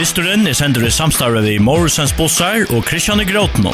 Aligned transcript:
Dysturen 0.00 0.46
er 0.48 0.54
sender 0.56 0.86
i 0.88 0.90
samstarve 0.96 1.42
vi 1.44 1.58
Morrisons 1.60 2.14
Bossar 2.16 2.62
og 2.72 2.86
Christian 2.88 3.20
i 3.20 3.26
Gråten. 3.28 3.66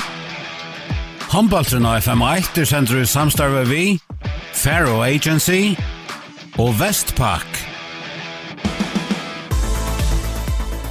Håndbaltren 1.30 1.86
av 1.86 2.00
FM1 2.00 2.58
er 2.58 2.66
sender 2.66 2.98
i 2.98 3.04
samstarve 3.06 3.60
vi 3.68 3.82
Faro 4.50 5.04
Agency 5.06 5.76
og 6.58 6.72
Vestpak. 6.80 7.60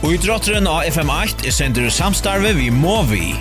Og 0.05 0.15
idrotteren 0.15 0.71
av 0.71 0.87
FM8 0.87 1.49
er 1.51 1.57
sender 1.59 1.89
i 1.89 1.91
samstarve 1.91 2.55
vi 2.55 2.71
Movi. 2.71 3.33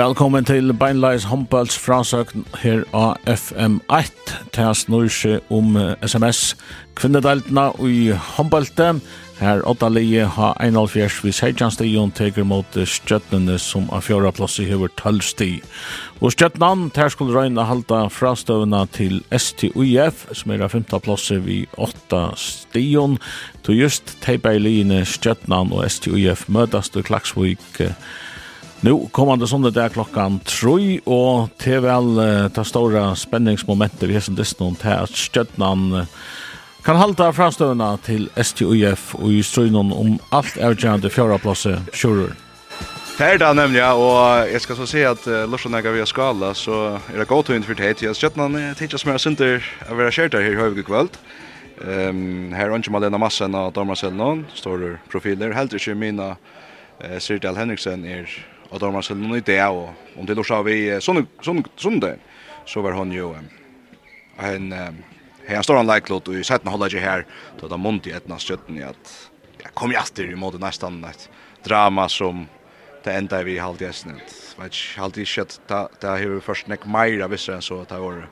Velkommen 0.00 0.46
til 0.48 0.72
Beinleis 0.80 1.26
Håndballs 1.28 1.74
frasøkn 1.76 2.46
her 2.62 2.86
av 2.96 3.18
FM1. 3.28 4.14
Tæs 4.48 4.62
er 4.62 4.78
snurse 4.78 5.32
om 5.52 5.74
SMS 6.00 6.54
kvinnedeltene 6.96 7.66
i 7.84 8.14
håndballte. 8.14 8.94
Her 9.42 9.60
åtta 9.68 9.90
leie 9.92 10.24
har 10.24 10.56
1,5 10.64 11.18
vid 11.26 11.36
16 11.36 11.74
stigen 11.74 12.14
teker 12.16 12.48
mot 12.48 12.78
stjøtnene 12.94 13.58
som 13.60 13.90
av 13.92 14.06
fjorda 14.06 14.32
plass 14.38 14.56
i 14.62 14.70
hever 14.70 14.88
12 14.96 15.20
sti. 15.34 15.50
Og 16.24 16.32
stjøtnan, 16.32 16.88
ter 16.96 17.12
skulle 17.12 17.36
røyna 17.36 17.68
halda 17.68 18.06
frastøvna 18.08 18.86
til 18.96 19.20
STUIF, 19.28 20.24
som 20.32 20.56
er 20.56 20.64
av 20.64 20.72
5. 20.78 20.88
plass 21.04 21.28
vi 21.44 21.66
8 21.76 22.24
stigen. 22.40 23.18
to 23.62 23.76
just 23.76 24.16
teipa 24.24 24.56
i 24.56 24.64
liene 24.64 25.04
stjøtnan 25.04 25.76
og 25.76 25.84
STUIF 25.90 26.48
møtast 26.48 26.96
i 26.96 27.02
Klaksvik, 27.02 27.84
Nu 28.82 28.90
kommer 28.90 29.08
kommande 29.08 29.70
det 29.70 29.80
där 29.80 29.88
klockan 29.88 30.40
3 30.44 31.00
och 31.04 31.48
til 31.58 31.82
vel 31.82 32.18
uh, 32.18 32.48
ta 32.48 32.64
stora 32.64 33.14
spänningsmomentet 33.16 34.08
vi 34.08 34.14
har 34.14 34.20
som 34.20 34.34
distan 34.34 34.74
til 34.74 34.88
at 34.88 35.02
att 35.02 35.10
stödnan 35.10 36.06
kan 36.84 36.96
halta 36.96 37.32
framstövna 37.32 37.96
till 37.96 38.30
STUF 38.36 39.14
och 39.14 39.32
i 39.32 39.42
ströjnon 39.42 39.92
om 39.92 40.18
allt 40.30 40.56
avgörande 40.56 41.10
fjärde 41.10 41.38
platser 41.38 41.80
tjuror. 41.92 42.32
Det 43.18 43.34
er 43.34 43.38
det 43.38 43.54
nemlig, 43.54 43.82
och 43.84 44.48
jag 44.52 44.60
ska 44.60 44.74
så 44.74 44.86
si 44.86 45.04
att 45.04 45.26
uh, 45.26 45.50
Lursson 45.50 45.74
er 45.74 45.92
via 45.92 46.06
skala 46.06 46.54
så 46.54 46.98
er 47.14 47.18
det 47.18 47.28
gott 47.28 47.50
att 47.50 47.56
inte 47.56 47.66
för 47.66 47.74
det. 47.74 48.02
er 48.02 48.12
stödnan 48.12 48.74
som 48.98 49.10
er 49.12 49.18
synder 49.18 49.62
av 49.90 49.96
være 49.96 50.10
kjert 50.10 50.32
här 50.32 50.52
i 50.52 50.56
Hövig 50.56 50.86
kveld. 50.86 51.18
Um, 51.80 52.52
her 52.52 52.70
er 52.70 52.78
ikke 52.78 52.90
Malena 52.90 53.18
Massen 53.18 53.54
av 53.54 53.72
Damarcellen, 53.72 54.46
står 54.54 54.98
profiler. 55.10 55.52
Helt 55.52 55.72
ikke 55.72 55.94
mina 55.94 56.36
uh, 57.04 57.18
Sirdal 57.18 57.56
Henriksen 57.56 58.04
är 58.04 58.26
og 58.70 58.80
då 58.80 58.90
man 58.90 59.02
så 59.02 59.14
noen 59.14 59.40
idé 59.40 59.58
og 59.66 59.94
om 60.16 60.26
det 60.26 60.34
då 60.34 60.62
vi 60.62 61.00
sån 61.00 61.26
sån 61.42 61.64
sån 61.76 62.00
så 62.66 62.82
var 62.82 62.92
han 62.92 63.12
jo 63.12 63.36
en 64.38 64.72
här 65.46 65.62
står 65.62 65.76
han 65.76 65.86
like 65.86 66.12
lot 66.12 66.28
och 66.28 66.34
i 66.34 66.44
sätten 66.44 66.70
håller 66.70 66.94
jag 66.94 67.02
här 67.02 67.26
då 67.60 67.76
munt 67.76 68.06
i 68.06 68.10
etna 68.10 68.38
støtten 68.38 68.78
i 68.78 68.82
at 68.82 69.30
jeg 69.62 69.74
kom 69.74 69.92
jag 69.92 70.18
i 70.18 70.34
måte 70.34 70.58
nesten 70.58 71.04
et 71.04 71.28
drama 71.64 72.08
som 72.08 72.46
det 73.04 73.12
enda 73.12 73.42
vi 73.42 73.58
halt 73.58 73.80
gästnet 73.80 74.54
vet 74.58 74.72
ikke 74.72 75.00
halt 75.00 75.16
ikke 75.16 75.42
at 75.42 76.00
det 76.00 76.08
har 76.08 76.28
vi 76.28 76.40
først 76.40 76.68
nek 76.68 76.86
meira 76.86 77.28
visser 77.28 77.54
enn 77.54 77.62
så 77.62 77.80
at 77.82 77.88
det 77.88 78.00
var 78.00 78.28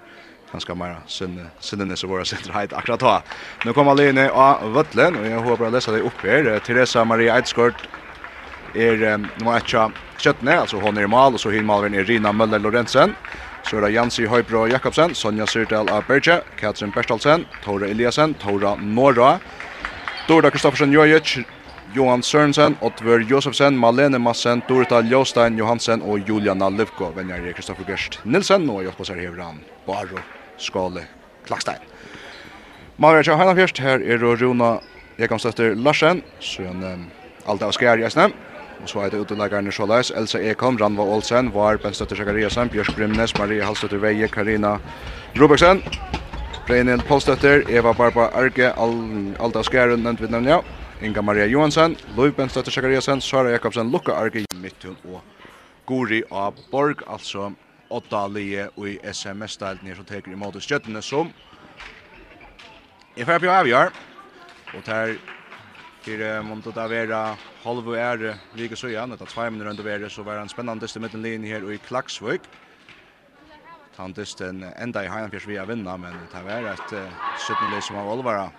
ganske 0.52 0.74
meira 0.74 1.02
sinne 1.08 1.96
som 1.96 2.10
var 2.10 2.24
våra 2.24 2.52
heit 2.52 2.72
akkurat 2.72 3.00
da 3.00 3.22
nå 3.64 3.72
kommer 3.72 3.94
Lene 3.94 4.30
av 4.30 4.72
Vøtlen 4.72 5.16
og 5.16 5.26
jeg 5.26 5.44
håper 5.44 5.66
å 5.66 5.70
lese 5.70 5.92
deg 5.92 6.04
opp 6.06 6.22
her. 6.22 6.60
Teresa 6.60 7.04
Maria 7.04 7.34
Eidskort 7.36 7.88
er 8.74 9.18
nummer 9.38 9.58
1 9.58 10.07
Kjøttene, 10.18 10.56
altså 10.64 10.80
hon 10.82 10.98
er 10.98 11.06
i 11.06 11.10
mal, 11.10 11.36
og 11.36 11.40
så 11.40 11.52
hinmalven 11.54 11.94
er 11.94 12.06
Rina 12.08 12.32
Møller 12.34 12.58
Lorentzen. 12.58 13.14
Så 13.62 13.76
er 13.78 13.84
det 13.84 13.92
Jansi 13.94 14.24
Høybro 14.26 14.64
Jakobsen, 14.66 15.14
Sonja 15.14 15.46
Syrdal 15.46 15.90
av 15.92 16.06
Berge, 16.08 16.40
Katrin 16.58 16.90
Berstalsen, 16.94 17.44
Tora 17.62 17.86
Eliasen, 17.86 18.34
Tora 18.42 18.74
Nora, 18.80 19.36
Dorda 20.28 20.50
Kristoffersen 20.50 20.92
Jojic, 20.92 21.38
Johan 21.94 22.22
Sørensen, 22.22 22.76
Oddvør 22.84 23.22
Josefsen, 23.30 23.78
Malene 23.78 24.18
Massen, 24.20 24.62
Dorita 24.68 25.00
Ljostein 25.00 25.56
Johansen 25.56 26.02
og 26.02 26.28
Juliana 26.28 26.68
Livko. 26.68 27.12
Venjar 27.16 27.40
er 27.40 27.54
Kristoffer 27.56 27.86
Gerst 27.88 28.18
Nilsen 28.24 28.66
og 28.68 28.82
hjelp 28.84 29.00
oss 29.00 29.12
her 29.12 29.22
hevran 29.22 29.62
Baro 29.86 30.20
Skåle 30.60 31.06
Klakstein. 31.46 31.80
Maver 32.98 33.24
Tja 33.24 33.38
Heinafjørst, 33.40 33.80
her 33.80 34.04
er 34.04 34.20
Runa 34.20 34.78
Jekamstøtter 35.18 35.78
Larsen, 35.78 36.20
så 36.40 36.66
er 36.66 36.74
han 36.74 37.08
alt 37.48 37.64
av 37.64 37.72
skjær 37.72 38.02
i 38.02 38.04
Esnem. 38.08 38.34
Og 38.82 38.88
så 38.88 39.00
er 39.02 39.10
det 39.10 39.20
utelagerne 39.20 39.72
Sjåleis, 39.74 40.12
Elsa 40.14 40.38
Ekholm, 40.38 40.78
Ranva 40.78 41.02
Olsen, 41.02 41.50
Var, 41.54 41.80
Benstøtter 41.82 42.16
Sjekariasen, 42.16 42.70
Bjørs 42.70 42.90
Grimnes, 42.94 43.34
Marie 43.38 43.64
Halstøtter 43.64 43.98
Veie, 43.98 44.28
Karina 44.28 44.76
Robeksen, 45.40 45.82
Breinil 46.66 47.02
Polstøtter, 47.08 47.64
Eva 47.68 47.92
Barba 47.92 48.28
Arge, 48.38 48.70
Al 48.78 48.94
Alda 49.40 49.62
Skjæren, 49.66 50.04
nevnt 50.04 50.22
vi 50.22 50.30
nevnja, 50.30 50.60
Inga 51.02 51.22
Maria 51.22 51.46
Johansen, 51.46 51.96
Loiv 52.16 52.36
Benstøtter 52.36 52.70
Sjekariasen, 52.70 53.20
Sara 53.20 53.50
Jakobsen, 53.50 53.90
Lukka 53.90 54.12
Arge, 54.12 54.44
Midtun 54.62 54.96
og 55.04 55.20
Guri 55.86 56.22
A. 56.30 56.50
Borg, 56.70 57.02
altså 57.06 57.50
åtta 57.90 58.26
lie 58.28 58.68
og 58.76 58.88
i 58.88 58.98
SMS-stelten 59.02 59.94
som 59.96 60.04
teker 60.04 60.32
imot 60.32 60.58
støttene 60.62 61.02
som 61.02 61.32
Jeg 63.16 63.26
får 63.26 63.40
på 63.42 63.50
avgjør, 63.50 63.88
og 64.76 64.84
det 64.86 65.18
Her 66.06 66.40
om 66.40 66.60
det 66.62 66.74
da 66.76 66.86
vera 66.88 67.22
halv 67.64 67.88
og 67.90 67.96
ære 67.98 68.36
like 68.56 68.76
så 68.78 68.88
igjen, 68.92 69.12
etter 69.12 69.26
2 69.26 69.50
minutter 69.50 69.70
under 69.70 69.84
være, 69.84 70.10
så 70.10 70.22
var 70.22 70.38
han 70.38 70.48
spennende 70.48 70.84
dyst 70.84 70.96
i 70.96 71.02
midtenlinjen 71.02 71.44
her 71.44 71.66
i 71.70 71.78
Klaksvøk. 71.78 72.46
Han 73.98 74.14
dyst 74.14 74.40
en 74.40 74.62
enda 74.78 75.02
i 75.02 75.10
Heinanfjers 75.10 75.48
via 75.48 75.64
vinna, 75.66 75.96
men 75.98 76.20
det 76.30 76.44
var 76.46 76.70
et 76.70 76.92
uh, 76.94 77.10
17 77.34 77.82
som 77.82 77.98
av 77.98 78.12
Olvara. 78.12 78.52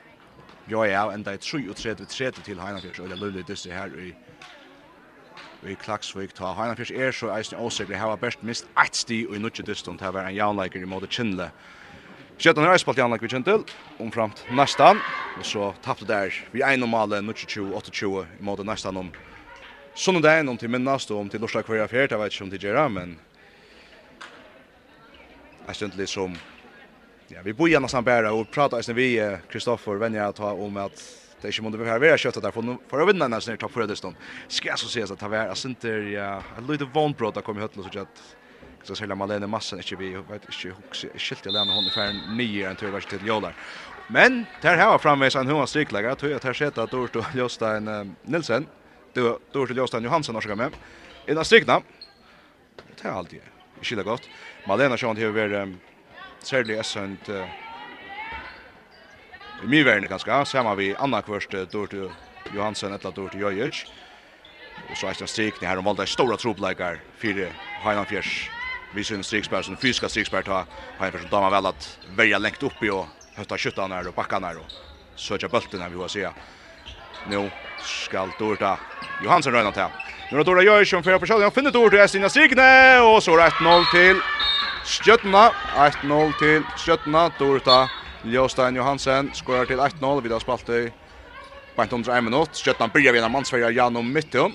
Jo, 0.67 0.83
ja, 0.83 1.05
enda 1.13 1.33
i 1.33 1.39
33-30 1.39 2.44
til 2.44 2.59
Heinanfjers, 2.59 3.00
og 3.00 3.09
det 3.09 3.16
er 3.16 3.23
lullig 3.23 3.47
dyst 3.47 3.69
her 3.71 3.95
i 3.95 4.11
i 5.67 5.75
Klaksvik 5.75 6.31
ta 6.38 6.53
Heinanfjers 6.56 6.91
er 6.95 7.11
så 7.11 7.33
eisen 7.35 7.59
åsikre 7.59 7.97
hava 8.00 8.16
best 8.19 8.44
mist 8.47 8.69
8 8.79 8.95
sti 8.95 9.17
og 9.27 9.35
i 9.35 9.41
nutje 9.44 9.66
dyston 9.67 9.97
til 10.00 10.07
å 10.07 10.16
være 10.16 10.31
en 10.31 10.38
jaunleiker 10.38 10.79
i 10.79 10.88
måte 10.88 11.09
Kinle. 11.11 11.50
Skjøtten 12.39 12.63
har 12.63 12.77
spalt 12.79 12.95
i 12.95 13.01
anlegg 13.03 13.19
vi 13.19 13.27
kjentil, 13.33 13.66
omframt 14.00 14.45
nestan, 14.55 15.01
og 15.35 15.44
så 15.44 15.73
tappte 15.83 16.05
der 16.07 16.31
vi 16.53 16.61
ein 16.63 16.79
normale 16.79 17.19
22-28 17.19 18.11
i 18.39 18.45
måte 18.47 18.63
nestan 18.63 18.95
om 18.95 19.09
sånne 19.91 20.22
dagen, 20.23 20.47
om 20.47 20.55
til 20.55 20.72
minnast 20.72 21.11
og 21.11 21.19
om 21.19 21.27
til 21.29 21.44
Lorsdag 21.44 21.67
hver 21.67 21.91
Fjert, 21.91 22.16
jeg 22.16 22.22
vet 22.22 22.31
ikke 22.31 22.45
om 22.45 22.53
til 22.53 22.63
Gjera, 22.63 22.85
men 22.88 23.17
jeg 25.67 25.75
stund 25.81 26.00
litt 26.00 26.13
som 26.16 26.39
Ja, 27.29 27.44
vi 27.45 27.53
bor 27.53 27.67
nästan 27.67 28.07
bæra 28.07 28.31
og 28.33 28.47
prata 28.50 28.79
eisne 28.79 28.95
vi 28.97 29.19
Kristoffer 29.51 30.00
venner 30.00 30.23
jeg 30.23 30.39
ta 30.39 30.53
om 30.53 30.77
at 30.77 31.03
det 31.41 31.47
är 31.47 31.51
ju 31.51 31.61
måste 31.61 31.77
behöva 31.77 32.00
vara 32.00 32.17
köttet 32.17 32.44
där 32.44 32.51
för 32.51 32.77
för 32.89 33.01
att 33.01 33.09
vinna 33.09 33.38
i 33.38 33.57
topp 33.57 33.71
för 33.71 33.88
det 33.88 33.95
skal 34.47 34.69
jeg 34.69 34.79
så 34.79 34.88
sies 34.88 35.11
at 35.11 35.19
det 35.19 35.25
ses 35.25 35.47
jeg 35.47 35.57
synes 35.57 35.77
det 35.81 35.91
er, 35.91 36.01
ja, 36.01 36.41
jeg 36.56 36.63
lyder 36.67 36.85
vondbrot 36.94 37.35
da 37.35 37.41
kom 37.41 37.57
i 37.57 37.61
høttel 37.61 37.79
og 37.79 37.94
så 37.94 38.00
att 38.00 38.38
så 38.84 38.95
säljer 38.95 39.16
Malene 39.16 39.47
Massen 39.47 39.79
inte 39.79 39.95
vi 39.95 40.13
vet 40.13 40.31
inte 40.31 40.67
hur 40.67 41.19
skilt 41.19 41.44
det 41.44 41.51
lämnar 41.51 41.75
hon 41.75 41.85
i 41.85 41.90
färden 41.90 42.38
nio 42.38 42.69
än 42.69 42.75
tur 42.75 42.91
vart 42.91 43.23
Jolar. 43.23 43.56
Men 44.07 44.45
där 44.62 44.78
har 44.78 44.97
framvis 44.97 45.35
en 45.35 45.47
hur 45.47 45.66
striklägare 45.66 46.16
tror 46.16 46.31
jag 46.31 46.41
tar 46.41 46.53
sett 46.53 46.78
att 46.78 46.91
Dorst 46.91 47.16
och 47.16 47.25
Jostein 47.35 48.16
Nilsen 48.22 48.68
då 49.13 49.39
Dorst 49.51 49.72
och 49.72 49.78
Jostein 49.78 50.03
Johansson 50.03 50.35
har 50.35 50.56
med. 50.56 50.72
Innan 51.28 51.45
strikna. 51.45 51.81
Det 53.01 53.07
är 53.07 53.12
alltid 53.12 53.41
skilja 53.81 54.03
gott. 54.03 54.29
Malena 54.68 54.97
Sjön 54.97 55.16
det 55.16 55.22
över 55.22 55.75
särskilt 56.39 56.79
essent 56.79 57.29
i 59.63 59.68
mye 59.68 59.83
verden 59.83 60.07
ganske, 60.09 60.45
sammen 60.45 60.77
vi 60.77 60.95
Anna 60.95 61.21
Kvørst, 61.21 61.51
Dorte 61.71 62.09
Johansen, 62.56 62.94
etter 62.95 63.12
Dorte 63.12 63.38
Jojic. 63.38 63.83
Og 64.89 64.95
så 64.98 65.09
er 65.09 65.18
det 65.18 65.27
en 65.27 65.27
strikning 65.27 65.69
her, 65.69 65.81
og 65.81 65.86
valgte 65.86 66.07
stora 66.07 66.38
trobleikar, 66.39 67.04
fire 67.19 67.51
Heinan 67.83 68.07
Fjers 68.07 68.50
vi 68.91 69.03
syns 69.03 69.27
strikspär 69.27 69.62
som 69.62 69.77
fysiska 69.77 70.09
strikspär 70.09 70.41
ta 70.41 70.65
har 70.97 71.06
en 71.06 71.12
person 71.12 71.30
damer 71.30 71.50
väl 71.50 71.65
att 71.65 72.00
välja 72.07 72.38
längt 72.38 72.63
upp 72.63 72.83
i 72.83 72.89
och 72.89 73.07
höfta 73.36 73.57
skjuttan 73.57 73.91
här 73.91 74.07
och 74.07 74.13
backa 74.13 74.39
här 74.39 74.57
och 74.57 74.68
söka 75.15 75.50
bulten 75.50 75.81
här 75.81 75.89
vi 75.89 75.97
vill 75.97 76.09
se. 76.09 76.30
Nu 77.24 77.51
skall 77.77 78.31
Dorta 78.38 78.80
Johansson 79.18 79.53
röna 79.53 79.71
till. 79.71 79.86
Nu 80.30 80.38
har 80.38 80.44
Dorta 80.44 80.62
Jörsson 80.62 81.03
för 81.03 81.19
försöker 81.19 81.41
Jag 81.41 81.53
finner 81.53 81.71
Dorta 81.71 82.03
i 82.03 82.07
sina 82.07 82.30
strikne 82.30 83.00
och 83.00 83.24
så 83.24 83.39
1-0 83.39 83.86
till 83.86 84.21
Stjøtna. 84.83 85.51
1-0 85.74 86.33
till 86.33 86.63
Stjøtna. 86.75 87.30
Dorta 87.30 87.89
Ljóstein 88.21 88.75
Johansen 88.75 89.33
skorar 89.33 89.65
till 89.65 89.80
1-0. 89.80 90.21
Vi 90.21 90.30
har 90.30 90.39
spalt 90.39 90.69
i 90.69 90.94
500 91.75 92.21
minutt. 92.21 92.56
Stjøtna 92.56 92.88
börjar 92.88 93.13
vid 93.13 93.24
en 93.24 93.31
mansfärja 93.31 93.69
genom 93.71 94.13
mitten. 94.13 94.51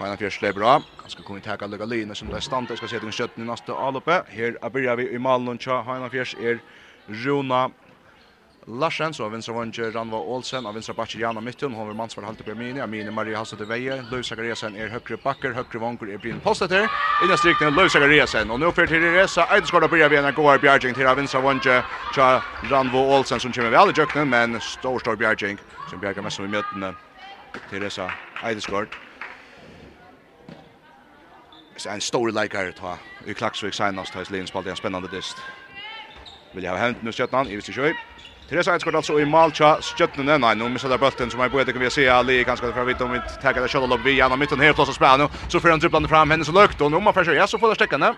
Hanna 0.00 0.16
fjør 0.16 0.30
släpper 0.30 0.60
av. 0.60 0.82
Han 0.96 1.10
ska 1.10 1.22
kunna 1.22 1.40
ta 1.40 1.66
lugga 1.66 1.84
linjen 1.84 2.14
som 2.14 2.28
där 2.28 2.40
stannar 2.40 2.76
ska 2.76 2.88
sätta 2.88 3.06
en 3.06 3.12
skott 3.12 3.38
i 3.38 3.40
nästa 3.40 3.74
alloppe. 3.74 4.22
Här 4.28 4.70
börjar 4.70 4.96
vi 4.96 5.10
i 5.10 5.18
malen 5.18 5.48
och 5.48 5.84
Hanna 5.84 6.10
fjärs 6.10 6.34
är 6.34 6.60
Runa 7.06 7.70
Larsen 8.66 9.14
så 9.14 9.28
vinstra 9.28 9.54
vondje 9.54 9.90
Ranva 9.90 10.18
Olsen. 10.18 10.66
Av 10.66 10.74
vinstra 10.74 10.94
bakker 10.94 11.18
Jana 11.18 11.40
Mittun, 11.40 11.74
har 11.74 11.94
mans 11.94 12.14
för 12.14 12.22
halte 12.22 12.44
på 12.44 12.50
Amini, 12.50 12.80
Amini 12.80 13.10
Maria 13.10 13.38
Hasse 13.38 13.56
de 13.56 13.64
Veje 13.64 14.02
Louis 14.10 14.26
Zachariasen 14.26 14.76
är 14.76 14.88
högre 14.88 15.16
backer 15.16 15.52
högre 15.52 15.78
vångur 15.78 16.10
är 16.10 16.18
Bryn 16.18 16.40
Posteter 16.40 16.88
innan 17.24 17.38
strikten 17.38 17.74
Louis 17.74 17.92
Zachariasen. 17.92 18.50
Och 18.50 18.60
nu 18.60 18.72
för 18.72 18.86
till 18.86 19.00
Resa. 19.00 19.44
Ett 19.56 19.66
skott 19.66 19.82
av 19.82 19.90
Bjärgen 19.90 20.34
bjergjeng 20.60 20.94
til 20.94 21.06
av 21.06 21.16
vinstra 21.16 21.40
vondje 21.40 21.84
tja 22.10 22.42
Ranva 22.62 22.98
Olsen 22.98 23.40
som 23.40 23.52
kommer 23.52 23.70
väl 23.70 23.90
i 23.90 23.92
jöknen 23.96 24.28
men 24.28 24.60
stor 24.60 24.98
stor 24.98 25.16
bjergjeng, 25.16 25.58
som 25.86 26.00
Bjärgen 26.00 26.24
mest 26.24 26.36
som 26.36 26.44
i 26.44 26.48
møtene 26.48 26.94
til 27.68 27.80
Resa. 27.82 28.12
Ett 28.42 28.62
skott 28.62 28.88
en 31.86 32.00
stor 32.00 32.32
leikare 32.32 32.72
ta 32.72 32.98
i 33.26 33.34
Klaksvik 33.34 33.74
senast 33.74 34.14
har 34.14 34.24
Slien 34.24 34.46
spalt 34.46 34.66
en 34.66 34.76
spännande 34.76 35.08
dist. 35.08 35.40
Vil 36.52 36.64
jeg 36.64 36.72
ha 36.72 36.78
hänt 36.86 37.02
nu 37.02 37.12
Stjärnan 37.12 37.50
i 37.50 37.56
Vistisjö. 37.56 37.92
Teresa 38.48 38.74
Edskort 38.74 38.94
altså 38.94 39.18
i 39.18 39.24
Malcha 39.24 39.76
Stjärnan 39.80 40.40
nei, 40.40 40.54
nå 40.54 40.68
misser 40.68 40.88
där 40.88 40.98
bulten 40.98 41.30
som 41.30 41.40
jeg 41.40 41.50
bøyde, 41.50 41.72
kan 41.72 41.80
vi 41.80 41.90
se 41.90 42.08
Ali 42.08 42.44
ganske 42.44 42.72
fra 42.72 42.84
vidt 42.84 43.00
om 43.00 43.12
vi 43.12 43.20
tagga 43.38 43.62
det 43.62 43.70
skottet 43.70 43.92
upp 43.92 44.04
via 44.04 44.28
mitten 44.36 44.60
her 44.60 44.72
plass 44.72 44.90
å 44.90 44.96
spela 44.96 45.16
nå, 45.16 45.28
så 45.48 45.60
får 45.60 45.70
han 45.70 45.80
dribblande 45.80 46.08
fram 46.08 46.30
henne 46.30 46.44
så 46.44 46.52
lukt 46.52 46.80
nå 46.80 47.00
må 47.00 47.12
først, 47.12 47.32
ja, 47.36 47.46
så 47.46 47.58
får 47.58 47.68
det 47.68 47.80
stekkene. 47.80 48.14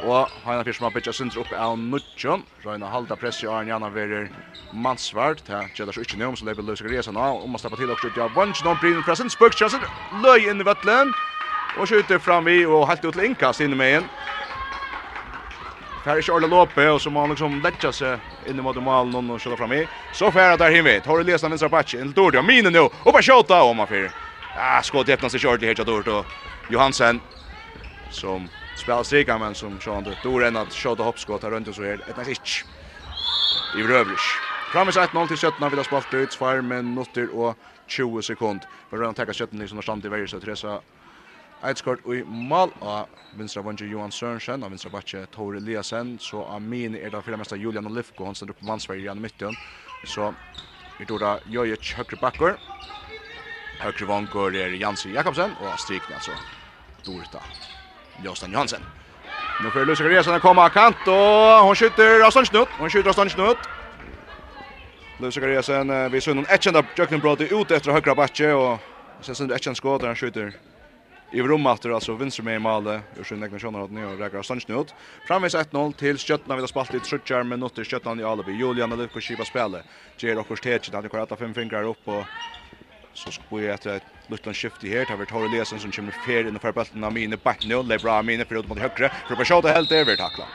Og 0.00 0.28
Heina 0.44 0.64
Fyrst 0.64 0.78
som 0.78 0.84
har 0.84 0.92
bytja 0.92 1.12
sindr 1.16 1.40
opp 1.40 1.52
av 1.56 1.78
Nudjon. 1.78 2.44
Røyna 2.64 2.90
halda 2.92 3.16
press 3.16 3.42
i 3.42 3.48
Arne 3.48 3.72
Janna 3.72 3.88
verir 3.88 4.28
mansvart, 4.70 5.46
Det 5.46 5.72
gjelder 5.74 5.92
så 5.92 6.02
ikke 6.04 6.18
nøy 6.18 6.26
om 6.26 6.36
så 6.36 6.44
leipir 6.44 6.62
løsig 6.62 6.90
resa 6.90 7.12
nå. 7.12 7.20
Om 7.20 7.50
man 7.50 7.58
slipper 7.58 7.76
til 7.80 7.90
også 7.90 8.10
ut 8.10 8.18
av 8.18 8.34
Vangen. 8.34 8.54
Nå 8.64 8.74
bryr 8.74 9.00
fra 9.02 9.16
sin 9.16 9.30
spøk. 9.30 9.56
Løy 10.22 10.50
inn 10.50 10.60
i 10.60 10.64
vettelen, 10.66 11.14
og 11.76 11.88
skjuter 11.88 12.18
fram 12.18 12.48
i 12.48 12.64
og 12.64 12.86
helt 12.88 13.04
ut 13.04 13.14
til 13.14 13.24
innkast 13.28 13.60
inne 13.60 13.76
med 13.76 13.98
en. 13.98 14.08
Fær 16.06 16.22
Charles 16.22 16.50
Lope 16.50 16.88
och 16.90 17.02
så 17.02 17.10
man 17.10 17.20
han 17.20 17.30
liksom 17.30 17.62
letja 17.62 17.92
seg 17.92 18.20
inn 18.46 18.62
mot 18.62 18.76
mål 18.76 19.08
någon 19.10 19.30
och 19.30 19.40
skjøla 19.42 19.56
fram 19.56 19.72
i. 19.72 19.86
Så 20.12 20.30
fær 20.30 20.56
där 20.56 20.70
hem 20.70 20.86
hinvit. 20.86 21.06
Har 21.06 21.18
du 21.18 21.24
läst 21.24 21.42
den 21.42 21.50
vinstra 21.50 21.68
patch? 21.68 21.94
En 21.94 22.12
Dordia, 22.12 22.42
mine 22.42 22.80
Och 22.80 23.12
bara 23.12 23.22
skjuta 23.22 23.62
om 23.62 23.76
man 23.76 23.86
för. 23.86 24.10
Ja, 24.54 24.82
skott 24.82 25.08
etter 25.08 25.28
seg 25.28 25.40
kjørt 25.40 25.60
här 25.60 25.68
Hedja 25.68 25.84
och 25.84 26.06
Johansson 26.06 26.24
Johansen 26.68 27.20
som 28.08 28.48
spelar 28.74 29.02
strika, 29.02 29.38
men 29.38 29.54
som 29.54 29.80
sjående. 29.80 30.16
då 30.22 30.40
enn 30.40 30.56
att 30.56 30.72
skjuta 30.72 31.02
hoppskott 31.02 31.42
här 31.42 31.50
runt 31.50 31.68
och 31.68 31.74
så 31.74 31.82
här. 31.82 32.00
Ett 32.08 32.16
nice 32.16 32.30
ikke. 32.30 32.64
I 33.72 33.82
Røvrish. 33.82 34.42
Framvis 34.72 34.96
1-0 34.96 35.28
till 35.28 35.36
17 35.36 35.70
vill 35.70 35.78
vi 35.78 35.84
spalt 35.84 36.14
ut, 36.14 36.30
2 36.30 36.62
minutter 36.62 37.34
och 37.34 37.54
20 37.86 38.22
sekund. 38.22 38.66
Men 38.90 39.00
Rønn 39.00 39.14
tekka 39.14 39.32
17 39.32 39.62
i 39.62 39.68
sånn 39.68 39.82
stand 39.82 40.06
i 40.06 40.08
varje 40.08 40.28
så 40.28 40.40
Teresa 40.40 40.80
Eidskort 41.66 42.04
i 42.14 42.20
mal 42.22 42.70
av 42.80 43.08
vinstra 43.34 43.62
vange 43.66 43.86
Johan 43.90 44.12
Sørensen, 44.14 44.62
av 44.62 44.70
vinstra 44.70 44.90
Batje 44.92 45.24
Tore 45.34 45.58
Eliasen, 45.58 46.14
så 46.22 46.44
av 46.46 46.62
min 46.62 46.94
er 46.94 47.10
det 47.10 47.22
fyrir 47.26 47.40
mesta 47.40 47.58
Julian 47.58 47.88
Olifko, 47.90 48.28
han 48.28 48.36
stender 48.38 48.54
opp 48.54 48.60
på 48.62 48.68
mannsverger 48.68 49.08
gjennom 49.08 49.26
midtjøn. 49.26 49.58
Så 50.06 50.28
vi 50.98 51.08
tror 51.08 51.24
da 51.24 51.32
Jojic 51.50 51.96
høyre 51.98 52.18
bakker, 52.22 52.54
høyre 53.82 54.08
vanker 54.08 54.60
er 54.62 54.76
Jansi 54.78 55.10
Jakobsen, 55.16 55.56
og 55.58 55.74
strikning 55.82 56.14
altså 56.20 56.36
Dorita 57.04 57.42
Ljøstan 58.22 58.54
Johansen. 58.54 58.86
Nu 59.58 59.72
får 59.72 59.88
Lucia 59.88 60.06
Gresen 60.06 60.38
komma 60.44 60.68
kant, 60.70 61.02
og 61.10 61.66
hon 61.66 61.76
skjuter 61.76 62.22
av 62.22 62.30
Ståndsnutt, 62.30 62.78
hon 62.78 62.92
skjuter 62.92 63.10
av 63.10 63.18
Ståndsnutt. 63.18 63.66
Lucia 65.18 65.42
Gresen, 65.42 65.90
vi 66.14 66.22
ser 66.22 66.38
noen 66.38 66.46
etkjent 66.52 66.78
av 66.78 66.94
Jøkken 66.94 67.24
Brody 67.24 67.50
ut 67.50 67.74
etter 67.74 67.90
høyre 67.96 68.14
bakke, 68.14 68.54
og 68.54 69.24
sen 69.24 69.34
sender 69.34 69.58
etkjent 69.58 69.82
skåd, 69.82 70.06
han 70.06 70.18
skjuter 70.18 70.54
i 71.30 71.42
rummater, 71.42 71.90
altså 71.90 72.14
vinster 72.14 72.44
med 72.46 72.60
i 72.60 72.62
Male, 72.62 73.00
gjør 73.16 73.26
sin 73.26 73.42
egen 73.42 73.60
kjønner 73.60 73.86
at 73.86 73.94
nye 73.94 74.06
og 74.06 74.20
rekker 74.20 74.44
stansen 74.46 74.76
ut. 74.78 74.92
Framvis 75.26 75.56
1-0 75.58 75.94
til 75.98 76.20
Skjøttene 76.22 76.58
vi 76.58 76.62
har 76.62 76.70
spalt 76.70 76.94
i 76.94 77.00
Trudjar, 77.02 77.46
men 77.48 77.58
nå 77.60 77.70
til 77.74 77.88
Skjøttene 77.88 78.22
i 78.22 78.26
Alibi. 78.26 78.54
Julian 78.54 78.94
og 78.94 79.00
Livko 79.00 79.22
Kiva 79.24 79.46
spillet. 79.46 79.88
Gjer 80.22 80.38
okkurs 80.38 80.62
tetjen, 80.62 80.94
han 80.94 81.08
har 81.08 81.18
rette 81.20 81.38
fem 81.40 81.54
fingrar 81.56 81.88
opp, 81.90 82.06
og 82.06 83.16
så 83.16 83.32
skal 83.34 83.58
vi 83.58 83.66
etter 83.72 83.98
et 83.98 84.30
luttland 84.30 84.58
skift 84.58 84.84
i 84.86 84.92
her, 84.92 85.06
tar 85.08 85.18
vi 85.18 85.26
Tore 85.26 85.50
Lesen 85.50 85.82
som 85.82 85.90
kommer 85.94 86.14
fer 86.22 86.46
inn 86.46 86.58
og 86.58 86.62
fer 86.62 86.76
bølten 86.76 87.04
av 87.06 87.14
mine 87.14 87.38
back 87.42 87.64
nå, 87.66 87.82
er 87.90 88.02
bra 88.02 88.20
mine, 88.22 88.46
for 88.46 88.60
ut 88.60 88.70
mot 88.70 88.78
høyre, 88.78 89.10
for 89.26 89.34
å 89.34 89.60
det 89.66 89.74
helt 89.74 89.90
der, 89.90 90.06
vi 90.06 90.16
takla. 90.20 90.46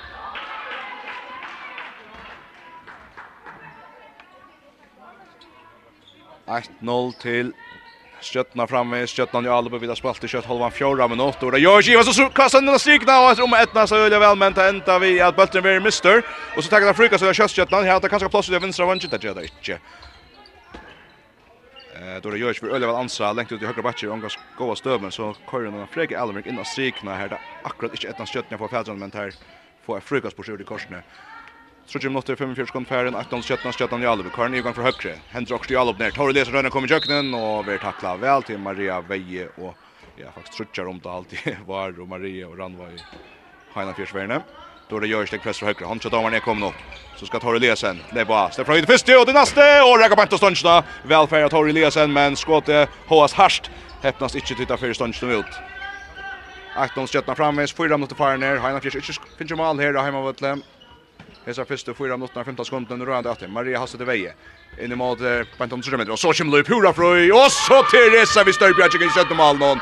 Eit 6.51 6.71
0 6.83 7.13
til 7.21 7.53
Stjøtna 8.21 8.67
framme, 8.69 8.99
Stjøtna 9.09 9.41
i 9.41 9.49
Albu, 9.49 9.79
vi 9.81 9.89
har 9.89 9.97
spalt 9.97 10.23
i 10.23 10.29
kjøtt 10.29 10.45
halvan 10.45 10.71
fjorda 10.71 11.07
minutter, 11.09 11.47
og 11.47 11.55
det 11.55 11.63
gjør 11.63 11.81
Givas, 11.81 12.11
så 12.13 12.27
kastar 12.29 12.61
den 12.61 12.77
strikna, 12.79 13.17
og 13.23 13.31
etter 13.31 13.47
om 13.47 13.55
ettna 13.57 13.87
så 13.89 13.97
øyla 13.97 14.19
vel, 14.21 14.37
men 14.37 14.53
det 14.53 14.67
enda 14.69 14.97
vi 15.01 15.15
at 15.25 15.35
bølten 15.35 15.65
blir 15.65 15.81
mister, 15.81 16.21
og 16.55 16.61
så 16.61 16.69
takkar 16.69 16.91
det 16.91 16.99
fruka, 16.99 17.17
så 17.17 17.25
det 17.25 17.33
er 17.33 17.39
kjøttstjøtna, 17.41 17.81
her 17.87 17.99
det 17.99 18.11
kanskje 18.13 18.29
plass 18.29 18.51
ut 18.51 18.57
i 18.57 18.61
vinstra 18.61 18.85
vannsjøt, 18.85 19.15
det 19.17 19.25
gjør 19.25 19.39
det 19.39 19.49
ikke. 19.49 19.81
Då 22.21 22.29
det 22.29 22.37
görs 22.37 22.59
för 22.59 22.69
for 22.69 22.79
väl 22.79 22.95
ansa, 22.95 23.33
längt 23.33 23.51
ut 23.51 23.61
i 23.61 23.65
högra 23.65 23.81
batsjer, 23.81 24.11
omgås 24.11 24.37
gåa 24.57 24.75
støvmen, 24.75 25.11
så 25.11 25.35
kör 25.51 25.63
den 25.63 25.87
freke 25.87 26.15
in 26.15 26.43
innan 26.45 26.65
strikna, 26.65 27.15
här 27.15 27.29
det 27.29 27.37
akkurat 27.63 27.93
inte 27.93 28.07
ettna 28.07 28.25
stjøtna 28.25 28.57
på 28.57 28.67
fædran, 28.67 28.99
men 28.99 29.11
här 29.13 29.33
får 29.85 29.95
jag 29.95 30.03
frukas 30.03 30.33
på 30.33 30.43
sjur 30.43 30.61
i 30.61 30.63
korsene. 30.63 31.03
Trotsi 31.91 32.07
minutter, 32.07 32.35
45 32.35 32.67
sekund 32.67 32.87
færen, 32.87 33.15
18, 33.15 33.43
17, 33.43 33.73
17 33.73 34.01
Jalov. 34.01 34.29
Karin 34.31 34.53
Nygang 34.55 34.75
fra 34.75 34.85
høyre. 34.85 35.17
Henter 35.33 35.57
også 35.57 35.73
Jalov 35.73 35.97
ner. 35.99 36.13
Tar 36.15 36.31
det 36.31 36.45
Rønne 36.47 36.69
kom 36.71 36.85
i 36.85 36.87
kjøkkenen, 36.87 37.33
och 37.35 37.67
vi 37.67 37.77
takla 37.77 38.15
väl 38.15 38.43
till 38.43 38.57
Maria 38.57 39.01
Veje 39.01 39.49
och 39.57 39.75
ja, 40.15 40.31
faktiskt 40.31 40.57
trutchar 40.57 40.87
om 40.87 40.99
det 41.03 41.09
alltid 41.09 41.57
var, 41.67 41.99
och 41.99 42.07
Maria 42.07 42.47
och 42.47 42.57
Ranva 42.57 42.87
i 42.87 42.97
Heina 43.73 43.93
Fjärsvärne. 43.93 44.41
Då 44.89 44.99
det 44.99 45.07
görs 45.07 45.31
det 45.31 45.37
press 45.39 45.59
för 45.59 45.65
högre. 45.65 45.85
Han 45.85 45.99
kör 45.99 46.29
ner 46.29 46.39
kommer 46.39 46.67
upp. 46.67 46.81
Så 47.17 47.25
ska 47.25 47.39
Tor 47.39 47.59
Lesen. 47.59 47.99
Det 48.13 48.23
var 48.23 48.49
Stefan 48.49 48.65
Fröjd 48.65 48.87
först 48.87 49.09
och 49.09 49.25
det 49.25 49.33
nästa 49.33 49.83
och 49.83 49.99
räcker 49.99 50.15
på 50.15 50.21
inte 50.21 50.37
stundsna. 50.37 50.83
Välfärd 51.03 51.49
Tor 51.49 51.67
Lesen 51.67 52.13
men 52.13 52.35
skottet 52.35 52.89
håas 53.07 53.33
harst. 53.33 53.71
Häpnas 54.01 54.35
inte 54.35 54.55
titta 54.55 54.77
för 54.77 54.93
stundsna 54.93 55.31
ut. 55.31 55.45
18 56.75 57.07
skjutna 57.07 57.35
framvis, 57.35 57.73
4 57.73 57.97
minuter 57.97 58.15
färre 58.15 58.37
ner. 58.37 58.57
Heina 58.57 58.79
Fjärs 58.79 58.95
inte 59.39 59.53
ju 59.53 59.55
mål 59.55 59.79
här 59.79 60.03
hemma 60.03 60.21
vart 60.21 60.41
Hesa 61.45 61.65
fyrste 61.65 61.93
4 61.93 62.17
minutter 62.17 62.43
15 62.43 62.65
sekunder 62.65 62.93
under 62.93 63.05
rörande 63.05 63.31
att 63.31 63.49
Maria 63.49 63.79
Hasse 63.79 63.97
till 63.97 64.05
veie. 64.05 64.33
In 64.81 64.91
i 64.91 64.95
mål 64.95 65.17
på 65.57 65.67
10 65.67 65.97
meter 65.97 66.11
och 66.11 66.19
så 66.19 66.33
kommer 66.33 66.57
Löp 66.57 66.67
Pura 66.67 66.93
fröj 66.93 67.31
och 67.31 67.51
så 67.51 67.83
Teresa 67.83 68.43
vi 68.43 68.53
stör 68.53 68.73
Bjärke 68.73 69.05
i 69.05 69.09
sjätte 69.09 69.35
mål 69.35 69.57
någon. 69.57 69.79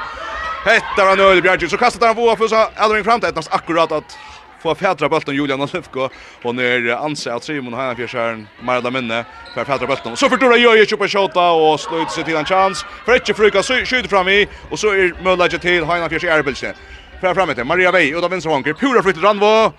Hettar 0.65 1.05
han 1.09 1.19
öl 1.19 1.41
Bjärke 1.41 1.69
så 1.69 1.77
kastar 1.77 2.07
han 2.07 2.15
våra 2.15 2.35
för 2.35 2.47
så 2.47 2.67
Elving 2.75 3.03
fram 3.03 3.19
till 3.19 3.29
ettans 3.29 3.49
akkurat 3.51 3.91
att 3.91 4.17
få 4.61 4.75
fjädra 4.75 5.09
bulten 5.09 5.35
Julian 5.35 5.61
Olivko 5.61 6.09
och 6.43 6.55
när 6.55 6.91
anser 6.91 7.31
att 7.31 7.43
Simon 7.43 7.73
har 7.73 7.83
en 7.83 7.95
fjärskärn 7.95 8.47
Marla 8.61 8.91
Minne 8.91 9.25
för 9.53 9.65
fjädra 9.65 9.87
bulten. 9.87 10.17
Så 10.17 10.29
förtora 10.29 10.57
gör 10.57 10.75
ju 10.75 10.97
på 10.97 11.07
skjuta 11.07 11.51
och 11.51 11.79
slår 11.79 12.05
sig 12.05 12.23
till 12.23 12.35
en 12.35 12.45
chans. 12.45 12.85
För 13.05 13.15
inte 13.15 13.33
fruka 13.33 13.63
skjuter 13.63 14.07
fram 14.07 14.27
i 14.27 14.47
och 14.69 14.79
så 14.79 14.87
är 14.87 15.23
Möllage 15.23 15.61
till 15.61 15.83
Hainan 15.83 16.09
fjärskärn 16.09 16.39
Erbelsen. 16.39 16.73
Fram 17.21 17.35
framme 17.35 17.55
till 17.55 17.63
Maria 17.63 17.91
Vej 17.91 18.15
och 18.15 18.21
då 18.21 18.27
vänster 18.27 18.49
hanker. 18.49 18.73
Pura 18.73 19.03
flyttar 19.03 19.21
Randvo. 19.21 19.73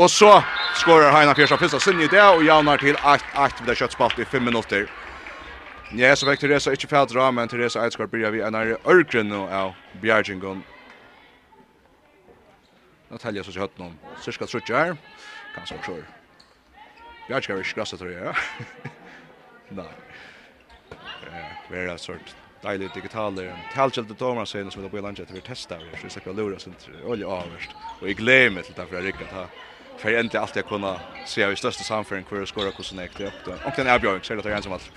Och 0.00 0.10
så 0.10 0.42
skorar 0.74 1.12
Heina 1.12 1.34
Persson 1.34 1.58
första 1.58 1.80
sinne 1.80 2.04
i 2.04 2.06
det 2.06 2.28
och 2.28 2.44
Janar 2.44 2.78
till 2.78 2.96
8-8 2.96 3.66
med 3.66 3.76
köttspalt 3.76 4.18
i 4.18 4.24
5 4.24 4.44
minuter. 4.44 4.90
Ja, 5.92 6.16
så 6.16 6.26
väck 6.26 6.40
Teresa 6.40 6.70
inte 6.70 6.86
fel 6.86 7.06
dra 7.06 7.32
men 7.32 7.48
Teresa 7.48 7.84
Eidskar 7.84 8.06
börjar 8.06 8.30
vi 8.30 8.40
en 8.40 8.54
är 8.54 8.76
örkren 8.84 9.28
nu 9.28 9.36
av 9.36 9.72
Bjergengon. 10.00 10.62
Natalia 13.08 13.44
så 13.44 13.60
hött 13.60 13.78
någon. 13.78 13.98
Cirka 14.20 14.46
trutjar. 14.46 14.96
Kanske 15.54 15.74
också. 15.74 15.96
Bjergengon 17.28 17.60
är 17.60 17.64
skrassa 17.64 17.96
tror 17.96 18.10
jag. 18.12 18.36
Nej. 19.68 19.84
Vi 21.70 21.76
det 21.76 21.92
är 21.92 21.96
sort 21.96 22.34
deilig 22.62 22.90
digital 22.94 23.34
där. 23.34 23.70
Talkjelde 23.74 24.14
Thomas 24.14 24.48
säger 24.48 24.70
som 24.70 24.82
vi 24.82 24.88
vill 24.88 25.00
på 25.00 25.06
lunch 25.06 25.20
att 25.20 25.30
vi 25.30 25.42
testar. 25.46 25.80
Vi 26.02 26.10
ska 26.10 26.32
lura 26.32 26.58
sånt 26.58 26.88
olja 27.04 27.28
avst. 27.28 27.70
Och 28.00 28.08
jag 28.08 28.16
glömmer 28.16 28.62
till 28.62 28.74
därför 28.76 28.94
jag 28.94 29.04
ryckat 29.04 29.28
här 29.32 29.46
för 30.00 30.10
egentligen 30.10 30.42
allt 30.42 30.56
jag 30.56 30.66
kunna 30.66 31.00
se 31.26 31.44
av 31.44 31.54
största 31.54 31.84
samföring 31.84 32.24
hur 32.30 32.46
skora 32.46 32.70
kusen 32.70 32.98
är 32.98 33.10
det 33.16 33.26
upp 33.26 33.32
då. 33.44 33.50
Och 33.50 33.72
den 33.76 33.86
är 33.86 33.98
Björk 33.98 34.24
så 34.24 34.34
det 34.34 34.50
är 34.50 34.56
ensam 34.56 34.72
allt. 34.72 34.90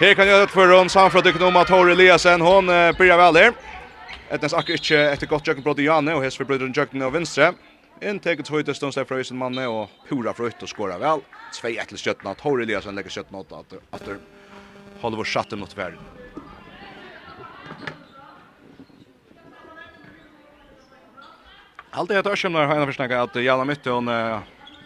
Här 0.00 0.14
kan 0.14 0.28
jag 0.28 0.42
ut 0.42 0.50
för 0.50 0.78
hon 0.78 0.88
samfrån 0.88 1.22
dyker 1.22 1.64
Tor 1.64 1.90
Eliasen 1.90 2.40
hon 2.40 2.66
börjar 2.66 3.16
väl 3.16 3.34
där. 3.34 3.52
Ettens 4.30 4.54
akker 4.54 4.72
inte 4.72 4.96
etter 4.96 5.26
gott 5.26 5.46
jøkken 5.46 5.64
brød 5.64 5.80
i 5.82 5.88
Janne, 5.88 6.14
og 6.14 6.22
hest 6.22 6.38
for 6.38 6.46
brød 6.46 6.62
i 6.62 6.68
jøkken 6.70 7.02
av 7.02 7.16
vinstre. 7.16 7.48
Inntekket 8.00 8.48
høyte 8.48 8.74
stund 8.78 8.94
sted 8.94 9.08
fra 9.08 9.18
Isen 9.18 9.36
manne, 9.36 9.66
och 9.66 9.90
pura 10.08 10.32
för 10.32 10.46
ut 10.46 10.62
och 10.62 10.70
skåra 10.70 10.98
vel. 10.98 11.20
Tvei 11.60 11.74
till 11.88 11.98
skjøttene, 11.98 12.34
Tor 12.38 12.62
Eliasen 12.62 12.94
lägger 12.94 13.10
skjøttene 13.10 13.38
åt 13.38 13.52
att 13.52 14.04
det 14.06 14.16
håller 15.00 15.16
vår 15.16 15.24
chatten 15.24 15.58
mot 15.58 15.78
världen. 15.78 16.19
Allt 21.90 22.08
det 22.08 22.22
jag 22.24 22.38
känner 22.38 22.66
har 22.66 22.76
jag 22.76 22.86
försnackat 22.86 23.36
att 23.36 23.42
Jalla 23.42 23.64
Mytte 23.64 23.90
hon 23.90 24.08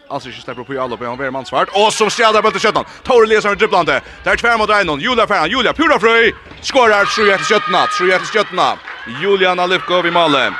alltså 0.07 0.29
inte 0.29 0.41
släpper 0.41 0.63
på 0.63 0.73
Jalla 0.73 0.97
på 0.97 1.05
han 1.05 1.19
är 1.19 1.31
man 1.31 1.45
svart 1.45 1.69
och 1.73 1.93
som 1.93 2.09
stjälar 2.09 2.41
bulten 2.41 2.59
köttan. 2.59 2.85
Tor 3.03 3.23
Eliasson 3.23 3.49
har 3.49 3.55
dribblat 3.55 3.85
det. 3.85 4.01
Där 4.23 4.35
tvär 4.35 4.57
mot 4.57 4.69
Einon. 4.69 4.99
Julia 4.99 5.27
Ferran, 5.27 5.49
Julia 5.49 5.73
Pura 5.73 5.99
Fröj 5.99 6.35
skorar 6.61 7.05
3-1 7.05 7.37
till 7.37 7.45
köttan. 7.45 7.73
3-1 7.73 8.17
till 8.17 8.27
köttan. 8.27 8.77
Julian 9.21 9.59
Alipkov 9.59 10.05
i 10.05 10.11
målet. 10.11 10.53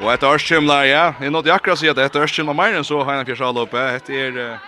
Och 0.00 0.12
ett 0.12 0.22
örskimla, 0.22 0.86
ja. 0.86 1.14
Det 1.20 1.26
är 1.26 1.30
något 1.30 1.46
jag 1.46 1.54
akkurat 1.54 1.78
säger 1.78 1.92
att 1.92 1.98
ett 1.98 2.16
örskimla 2.16 2.52
mer 2.52 2.74
än 2.74 2.84
så 2.84 3.02
har 3.02 3.14
han 3.14 3.26
fjärs 3.26 3.40
alla 3.40 3.60
uppe. 3.60 4.00
Det 4.06 4.20
är... 4.20 4.58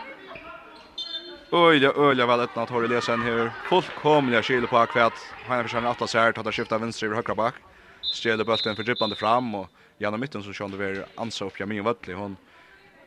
Öjla, 1.52 1.92
öjla 1.96 2.26
väl 2.26 2.40
ett 2.40 2.56
natt 2.56 2.70
har 2.70 2.82
det 2.82 2.88
läsen 2.88 3.22
här. 3.22 3.52
Fullkomliga 3.68 4.42
kyl 4.42 4.66
på 4.66 4.78
akvätt. 4.78 5.12
Han 5.46 5.56
har 5.56 5.62
försökt 5.62 5.86
att 5.86 5.98
ta 5.98 6.06
sig 6.06 6.20
här, 6.20 6.32
ta 6.32 6.52
skifta 6.52 6.78
vänster 6.78 7.06
över 7.06 7.16
högra 7.16 7.34
back 7.34 7.54
stjäller 8.02 8.44
bollen 8.44 8.76
för 8.76 8.84
djupande 8.84 9.16
fram 9.16 9.54
och 9.54 9.68
genom 9.98 10.20
mitten 10.20 10.42
så 10.42 10.52
kunde 10.52 10.76
vi 10.76 11.02
ansa 11.14 11.44
upp 11.44 11.60
Jamin 11.60 11.84
Vattli 11.84 12.14
hon 12.14 12.36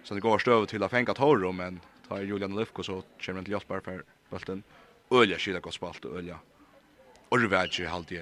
så 0.04 0.14
det 0.14 0.20
går 0.20 0.40
stöv 0.40 0.66
till 0.66 0.84
att 0.84 0.92
fänga 0.92 1.14
Torro 1.14 1.52
men 1.52 1.80
tar 2.08 2.22
Julian 2.22 2.56
Lufko 2.56 2.84
så 2.84 3.04
kommer 3.26 3.40
inte 3.40 3.52
hjälpa 3.52 3.82
för 3.82 4.04
bollen 4.30 4.64
Ölja 5.12 5.38
skilja 5.38 5.60
gott 5.60 5.74
spalt 5.74 6.06
och 6.06 6.18
Ölja 6.18 6.38
Orvægi 7.32 7.86
haldi 7.86 8.16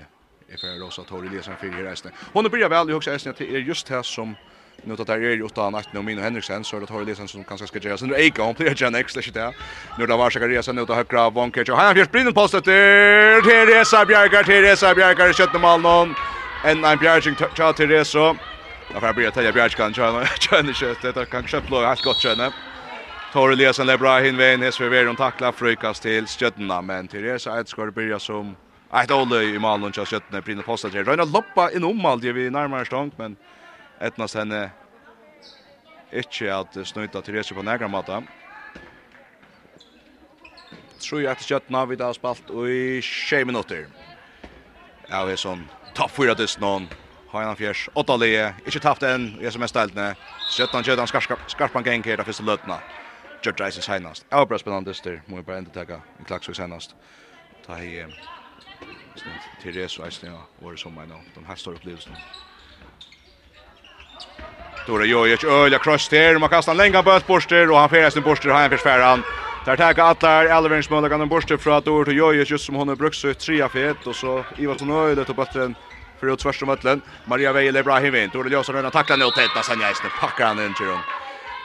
jeg 0.53 0.53
er 0.53 0.59
fyrir 0.61 0.81
Rosa 0.83 1.03
Tori 1.03 1.29
Lesen 1.31 1.55
fyrir 1.59 1.73
her 1.73 1.89
eisne. 1.89 2.11
Hon 2.33 2.49
byrja 2.51 2.69
vel 2.69 2.89
i 2.89 2.93
hugsa 2.93 3.13
eisne 3.13 3.33
til 3.33 3.55
er 3.55 3.63
just 3.65 3.89
her 3.89 4.01
som 4.01 4.35
nu 4.83 4.95
tar 4.95 5.15
er 5.15 5.37
jo 5.37 5.45
utan 5.45 5.75
at 5.75 5.93
Mino 5.93 6.21
Henriksen 6.21 6.63
så 6.63 6.75
er 6.75 6.79
det 6.79 6.89
Tori 6.89 7.05
Lesen 7.05 7.27
som 7.27 7.43
kanskje 7.43 7.67
skal 7.67 7.81
gjøre 7.81 8.07
nu 8.07 8.15
eika 8.15 8.43
hon 8.43 8.55
blir 8.55 8.75
gjerne 8.75 8.99
ekstra 8.99 9.21
ikke 9.21 9.33
det. 9.33 9.53
Nu 9.97 10.05
da 10.05 10.17
var 10.17 10.29
Zakaria 10.29 10.61
sen 10.61 10.75
nu 10.75 10.81
av 10.81 10.95
høyre 10.95 11.19
av 11.19 11.33
Vonkerch 11.33 11.71
og 11.71 11.77
han 11.77 11.95
fjerst 11.95 12.11
brinn 12.11 12.33
post 12.33 12.53
etter 12.53 13.41
Teresa 13.41 14.05
Bjergar 14.05 14.43
Teresa 14.43 14.93
Bjergar 14.93 15.29
i 15.29 15.33
17 15.33 15.61
malen 15.61 16.15
en 16.63 16.85
en 16.85 16.97
bjärging 16.97 17.35
tja 17.35 17.73
Teresa. 17.73 18.35
Jag 18.93 19.01
får 19.01 19.13
börja 19.13 19.31
tälja 19.31 19.51
bjärg 19.51 19.69
kan 19.69 19.93
tja 19.93 20.25
tja 20.39 20.61
det 20.61 20.73
kött 20.73 21.15
det 21.15 21.25
kan 21.25 21.47
köpa 21.47 21.67
blå 21.67 21.85
helt 21.85 22.03
gott 22.03 22.21
tjäna. 22.21 22.51
Tor 23.33 23.51
Eliasson 23.51 23.87
Lebra 23.87 24.15
hin 24.19 24.25
hinvein 24.25 24.61
hes 24.61 24.81
vi 24.81 24.89
veron 24.89 25.15
tackla 25.15 25.51
frukast 25.51 26.03
till 26.03 26.27
stjärnorna 26.27 26.81
men 26.81 27.07
Teresa 27.07 27.59
ett 27.59 27.69
skor 27.69 27.91
börja 27.91 28.19
som 28.19 28.55
ett 28.93 29.11
olle 29.11 29.43
i 29.43 29.59
malen 29.59 29.87
och 29.87 30.07
stjärnorna 30.07 30.41
på 30.41 30.49
den 30.49 30.63
posten 30.63 30.91
till. 30.91 31.05
Rönna 31.05 31.23
loppa 31.23 31.71
in 31.71 31.83
om 31.83 32.05
allt 32.05 32.23
vi 32.23 32.49
närmare 32.49 32.85
stångt 32.85 33.17
men 33.17 33.35
etnas 34.01 34.35
henne 34.35 34.69
inte 36.11 36.57
att 36.57 36.87
snuta 36.87 37.21
till 37.21 37.33
det 37.33 37.53
på 37.53 37.61
några 37.61 37.87
måtta 37.87 38.23
tror 41.09 41.21
jag 41.21 41.31
att 41.31 41.41
Kjötna 41.41 41.85
vid 41.85 42.01
har 42.01 42.13
spalt 42.13 42.49
i 42.49 43.01
6 43.01 43.45
minutter. 43.45 43.87
Ja, 45.09 45.25
vi 45.25 45.33
er 45.33 45.35
sånn 45.35 45.67
topp 45.93 46.11
fyra 46.11 46.33
dess 46.33 46.59
någon. 46.59 46.87
Har 47.27 47.43
en 47.43 47.55
fjärs 47.55 47.89
åtta 47.93 48.15
leje. 48.15 48.53
Inte 48.65 48.79
taft 48.79 49.03
en. 49.03 49.39
Är 49.41 49.49
som 49.49 49.61
är 49.61 49.67
ställt 49.67 49.95
nä. 49.95 50.15
17 50.57 50.83
jödan 50.83 51.07
skarpa 51.07 51.35
skarpa 51.47 51.81
gäng 51.81 52.03
här 52.03 52.17
där 52.17 52.23
första 52.23 52.43
lötna. 52.43 52.79
George 53.43 53.65
Rice 53.65 53.79
is 53.79 53.89
hinnast. 53.89 54.25
Ja, 54.29 54.45
bra 54.45 54.57
spännande 54.57 54.89
dyster. 54.89 55.21
Må 55.25 55.41
bara 55.41 55.57
inte 55.57 55.71
tacka. 55.71 56.01
En 56.19 56.25
klax 56.25 56.45
senast. 56.53 56.95
Ta 57.65 57.75
Ta 57.75 57.79
i 57.83 58.05
snitt 59.15 59.61
till 59.61 59.75
det 59.75 59.91
så 59.91 60.03
är 60.03 60.13
det 60.21 60.31
var 60.59 60.75
som 60.75 60.93
man 60.93 61.13
de 61.35 61.45
här 61.45 61.55
stora 61.55 61.75
upplevelserna. 61.75 62.17
Dora 64.87 65.05
Jojic 65.05 65.43
öliga 65.43 65.79
cross 65.79 66.09
där. 66.09 66.37
Man 66.37 66.49
kastar 66.49 66.71
en 66.71 66.77
länga 66.77 67.03
bort 67.03 67.27
borster 67.27 67.71
och 67.71 67.77
han 67.77 67.89
färdar 67.89 68.09
sin 68.09 68.23
borster 68.23 68.49
har 68.49 68.63
en 68.63 68.69
försvärran. 68.69 69.23
Där 69.65 69.77
tar 69.77 70.03
alla 70.03 70.57
Elvins 70.57 70.89
mål 70.89 71.09
kan 71.09 71.19
den 71.19 71.29
borste 71.29 71.57
från 71.57 71.73
att 71.73 71.87
ord 71.87 72.05
till 72.05 72.17
Jojus 72.17 72.49
just 72.49 72.65
som 72.65 72.75
hon 72.75 72.87
har 72.87 72.95
brukt 72.95 73.15
så 73.15 73.33
trea 73.33 73.69
fet 73.69 74.07
och 74.07 74.15
så 74.15 74.45
Ivar 74.57 74.75
så 74.77 74.85
nöjd 74.85 75.19
att 75.19 75.35
bättre 75.35 75.73
för 76.19 76.27
att 76.27 76.39
tvärs 76.39 76.61
om 76.61 76.67
möllen. 76.67 77.01
Maria 77.23 77.53
Veil 77.53 77.77
Ibrahim 77.77 78.15
in. 78.15 78.29
Då 78.29 78.43
det 78.43 78.49
löser 78.49 78.73
den 78.73 78.91
tacklar 78.91 79.17
nu 79.17 79.31
tätt 79.31 79.65
sen 79.65 79.79
Jaisen 79.79 80.11
packar 80.11 80.47
han 80.47 80.59
in 80.59 80.73
till 80.73 80.85
dem. 80.85 81.03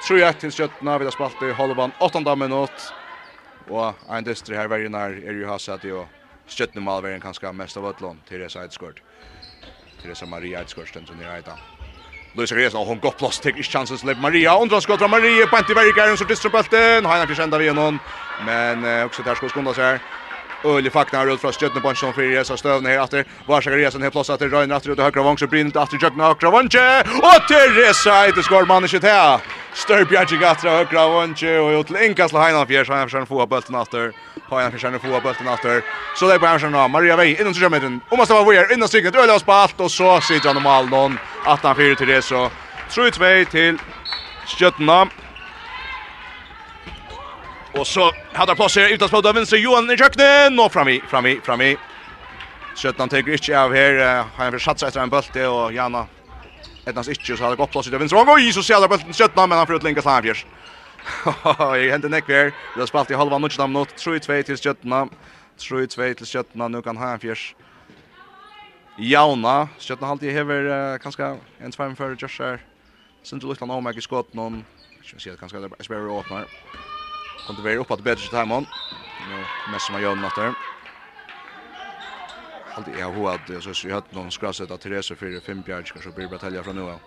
Tror 0.06 0.18
jag 0.18 0.40
till 0.40 0.50
skötna 0.50 0.98
vid 0.98 1.12
spalt 1.12 1.42
i 1.42 1.52
halvan 1.52 1.92
8 1.98 2.36
minut. 2.36 2.94
Och 3.66 3.94
en 4.16 4.24
distri 4.24 4.56
här 4.56 4.68
varje 4.68 4.88
när 4.88 5.10
är 5.10 5.32
ju 5.32 5.44
har 5.44 5.58
sett 5.58 5.84
ju 5.84 6.06
mål 6.46 6.80
malveren 6.80 7.20
kanske 7.20 7.52
mest 7.52 7.76
av 7.76 7.86
allt 7.86 8.26
till 8.28 8.38
det 8.38 8.50
side 8.50 8.62
sideskort. 8.62 9.02
Till 10.00 10.08
det 10.08 10.16
som 10.16 10.30
Maria 10.30 10.60
Edskort 10.60 10.94
den 10.94 11.06
som 11.06 11.16
ni 11.16 11.24
heter. 11.24 11.77
Luis 12.38 12.52
Reyes 12.52 12.74
och 12.74 12.86
hon 12.86 13.00
går 13.00 13.10
plats 13.10 13.40
till 13.40 13.62
chances 13.62 14.00
släpp 14.00 14.18
Maria 14.18 14.58
undrar 14.58 14.80
skott 14.80 14.98
från 14.98 15.10
Maria 15.10 15.46
på 15.46 15.58
inte 15.58 15.74
verkar 15.74 16.16
så 16.16 16.24
distra 16.24 16.50
bulten. 16.50 17.04
Han 17.04 17.14
har 17.14 17.22
inte 17.22 17.34
skända 17.34 17.58
någon. 17.58 17.98
Men 18.36 19.04
också 19.04 19.22
där 19.22 19.34
ska 19.34 19.48
skunda 19.48 19.74
sig. 19.74 19.98
Öle 20.64 20.90
faknar 20.90 21.26
ut 21.26 21.40
från 21.40 21.52
Stjärnö 21.52 21.80
Bonsson 21.80 22.12
för 22.12 22.22
Resa 22.22 22.56
Stövn 22.56 22.86
här 22.86 23.04
efter. 23.04 23.24
Var 23.46 23.60
ska 23.60 23.70
Resa 23.70 23.98
här 23.98 24.10
plats 24.10 24.30
att 24.30 24.38
det 24.40 24.48
Röjn 24.48 24.70
efter 24.70 24.90
ut 24.90 24.98
högra 24.98 25.22
vång 25.22 25.38
så 25.38 25.46
brinner 25.46 25.70
det 25.70 25.82
efter 25.82 25.98
Jökna 26.02 26.24
högra 26.24 26.50
vång. 26.50 26.66
Och 27.22 27.48
Teresa 27.48 28.28
i 28.28 28.32
det 28.32 28.42
skor 28.42 28.66
mannen 28.66 28.88
shit 28.88 29.02
här. 29.02 29.40
Störbjärge 29.74 30.36
gatra 30.36 30.70
högra 30.70 31.08
vång 31.08 31.30
och 31.30 31.80
ut 31.80 31.90
länkas 31.90 32.32
la 32.32 32.40
Heinan 32.40 32.66
fjärs 32.66 32.88
han 32.88 33.06
försöker 33.06 33.26
få 33.26 33.46
bollen 33.46 33.74
efter. 33.82 34.12
Heinan 34.50 34.72
försöker 34.72 34.98
få 34.98 35.20
bollen 35.20 35.54
efter. 35.54 35.82
Så 36.18 36.28
det 36.28 36.34
är 36.34 36.38
på 36.38 36.46
Andersson 36.46 36.72
då. 36.72 36.88
Maria 36.88 37.16
Vej 37.16 37.40
innan 37.40 37.54
så 37.54 37.60
gömmer 37.60 37.84
Om 38.08 38.16
man 38.16 38.26
ska 38.26 38.44
vara 38.44 38.56
här 38.56 38.72
innan 38.72 38.88
stycket 38.88 39.16
Öle 39.16 39.40
på 39.40 39.52
allt 39.52 39.80
och 39.80 39.90
så 39.90 40.20
sitter 40.20 40.48
han 40.48 40.56
om 40.56 40.90
någon 40.90 41.18
att 41.46 41.62
han 41.62 41.76
fyra 41.76 41.94
till 41.94 42.08
det 42.08 42.22
så 42.22 42.50
3-2 42.90 43.44
till 43.44 43.78
Stjärnö. 44.46 45.06
Och 47.78 47.86
så 47.86 48.12
hade 48.32 48.54
platser 48.54 48.94
utanför 48.94 49.28
av 49.28 49.34
vänster 49.34 49.56
Johan 49.56 49.90
i 49.90 49.96
köknen 49.96 50.60
och 50.60 50.72
fram 50.72 50.88
i 50.88 51.00
fram 51.00 51.26
i 51.26 51.40
fram 51.40 51.60
i. 51.60 51.76
Sjötan 52.74 53.08
tar 53.08 53.18
inte 53.18 53.60
av 53.60 53.74
här 53.74 54.24
har 54.36 54.44
han 54.44 54.78
sig 54.78 54.86
efter 54.88 55.00
en 55.00 55.10
boll 55.10 55.22
och 55.46 55.72
Jana 55.72 56.06
ettans 56.86 57.08
inte 57.08 57.36
så 57.36 57.44
hade 57.44 57.56
gått 57.56 57.70
plats 57.70 57.88
utanför 57.88 57.98
vänster 57.98 58.48
och 58.48 58.54
så 58.54 58.62
ser 58.62 58.88
bollen 58.88 59.12
Sjötan 59.12 59.48
men 59.48 59.58
han 59.58 59.66
får 59.66 59.76
ut 59.76 59.82
länka 59.82 60.02
Slavjers. 60.02 60.46
Jag 61.58 61.90
händer 61.90 62.08
näck 62.08 62.26
där. 62.26 62.52
Det 62.74 62.80
har 62.80 62.86
spelat 62.86 63.10
i 63.10 63.14
halva 63.14 63.38
nutchen 63.38 63.72
mot 63.72 63.88
3-2 63.88 64.42
till 64.42 64.56
Sjötan. 64.56 65.10
3-2 65.58 66.14
till 66.14 66.26
Sjötan 66.26 66.72
nu 66.72 66.82
kan 66.82 66.96
han 66.96 67.18
fjärs. 67.18 67.54
Jauna, 68.96 69.68
Sjötan 69.78 70.04
har 70.04 70.12
alltid 70.12 70.32
hever 70.32 70.98
kanske 70.98 71.36
en 71.58 71.72
tvärm 71.72 71.96
för 71.96 72.16
Josh 72.18 72.42
här. 72.42 72.60
Sen 73.22 73.38
du 73.38 73.46
luktar 73.46 73.66
nog 73.66 73.98
i 73.98 74.00
skott 74.00 74.34
någon. 74.34 74.64
Jag 74.98 75.06
ska 75.06 75.18
se 75.18 75.36
kanske 75.40 75.58
det 75.58 75.70
är 75.78 75.82
Sperry 75.82 76.08
åtnar. 76.08 76.44
Och 77.48 77.54
det 77.54 77.62
blir 77.62 77.76
uppåt 77.76 78.00
bättre 78.00 78.28
time 78.28 78.54
on. 78.54 78.66
Nu 79.16 79.34
mest 79.36 79.50
mässar 79.64 79.92
man 79.92 80.02
Jon 80.02 80.24
åter. 80.24 80.54
Allt 82.76 82.88
är 82.88 83.12
hur 83.12 83.30
att 83.34 83.64
så 83.64 83.74
så 83.74 83.90
hade 83.90 84.06
någon 84.10 84.30
skras 84.30 84.60
att 84.60 84.80
Therese 84.80 85.08
för 85.08 85.40
fem 85.40 85.62
bjärg 85.62 85.84
kanske 85.92 86.10
blir 86.10 86.28
bara 86.28 86.38
tälja 86.38 86.62
från 86.62 86.76
nu. 86.76 86.98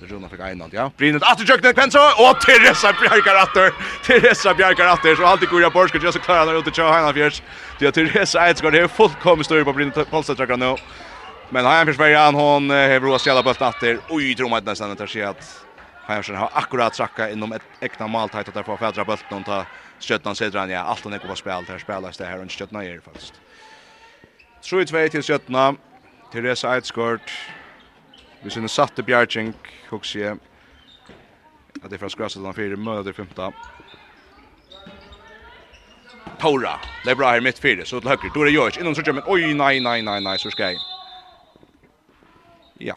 Det 0.00 0.06
runda 0.06 0.28
fick 0.28 0.40
en 0.40 0.70
ja. 0.72 0.90
Brinnet 0.96 1.22
åter 1.22 1.44
jökte 1.44 1.74
Penso 1.74 1.98
och 1.98 2.40
Therese 2.40 2.82
bjärgar 3.00 3.42
åter. 3.42 3.68
Therese 4.06 4.56
bjärgar 4.56 4.92
åter 4.92 5.16
så 5.16 5.26
alltid 5.26 5.48
går 5.48 5.62
jag 5.62 5.72
bort 5.72 5.88
ska 5.88 5.98
jag 5.98 6.14
så 6.14 6.20
klara 6.20 6.44
där 6.44 6.58
ute 6.58 6.70
och 6.70 6.76
köra 6.76 6.96
hela 6.96 7.12
fjärs. 7.12 7.42
Det 7.78 7.86
är 7.86 7.90
Therese 7.90 8.34
ett 8.34 8.58
ska 8.58 8.70
det 8.70 8.78
är 8.78 8.88
fullkomligt 8.88 9.46
större 9.46 9.64
på 9.64 9.72
Brinnet 9.72 10.10
Paulsen 10.10 10.60
nu. 10.60 10.76
Men 11.48 11.64
han 11.64 11.86
försvarar 11.86 12.24
han 12.24 12.34
hon 12.34 12.70
har 12.70 13.00
råd 13.00 13.14
att 13.14 13.20
skälla 13.20 13.42
bollen 13.42 13.68
åter. 13.68 14.00
Oj, 14.08 14.34
tror 14.34 14.48
man 14.48 14.64
nästan 14.64 14.90
att 14.90 14.98
det 14.98 15.06
sker 15.06 15.26
att 15.26 15.66
Heimersen 16.12 16.36
har 16.36 16.50
akkurat 16.52 16.92
trakka 16.92 17.30
inom 17.30 17.52
ett 17.52 17.62
äkta 17.80 18.06
maltajt 18.06 18.56
att 18.56 18.66
få 18.66 18.76
fädra 18.76 19.04
bulten 19.04 19.38
och 19.38 19.44
ta 19.44 19.66
Stjøtnan 20.00 20.34
sidran, 20.34 20.70
ja, 20.70 20.80
allt 20.80 21.04
han 21.04 21.14
ikke 21.14 21.26
på 21.26 21.36
spel. 21.36 21.64
her 21.68 21.78
spelas 21.78 22.16
det 22.16 22.26
her, 22.26 22.38
og 22.38 22.50
Stjøtna 22.50 22.84
er 22.84 23.00
faktisk. 23.00 23.34
3-2 24.62 25.08
till 25.08 25.22
Stjøtna, 25.22 25.74
Therese 26.32 26.64
Eidsgård, 26.64 27.30
vi 28.42 28.50
synes 28.50 28.72
satte 28.72 29.02
Bjergjeng, 29.02 29.54
hokse 29.90 30.18
jeg, 30.18 30.36
at 31.84 31.90
det 31.90 31.96
är 31.96 31.98
från 31.98 32.10
Skrasseland 32.10 32.54
4, 32.54 32.76
møter 32.76 33.12
5. 33.12 33.28
Tora, 36.40 36.78
det 37.04 37.10
är 37.10 37.14
bra 37.14 37.30
här 37.30 37.40
mitt 37.40 37.58
4, 37.58 37.84
så 37.84 38.00
till 38.00 38.08
högre. 38.08 38.30
Då 38.34 38.40
är 38.40 38.44
det 38.44 38.50
Jorg, 38.50 38.80
innom 38.80 38.94
Sørgjøm, 38.94 39.14
men 39.14 39.24
oj, 39.26 39.54
nej, 39.54 39.80
nej, 39.80 40.02
nej, 40.02 40.20
nej. 40.20 40.38
så 40.38 40.50
ska 40.50 40.62
jag. 40.62 40.80
Ja, 42.78 42.94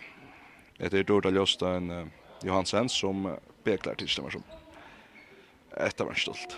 det 0.78 0.94
är 0.94 1.00
er 1.00 1.04
Dora 1.04 1.78
en... 1.78 1.92
uh, 1.92 2.25
Johansen 2.46 2.90
som 2.90 3.38
beklar 3.64 3.96
till 3.96 4.10
stämmer 4.10 4.30
som. 4.30 4.44
ett 5.78 6.02
av 6.02 6.10
en 6.10 6.16
stolt. 6.16 6.58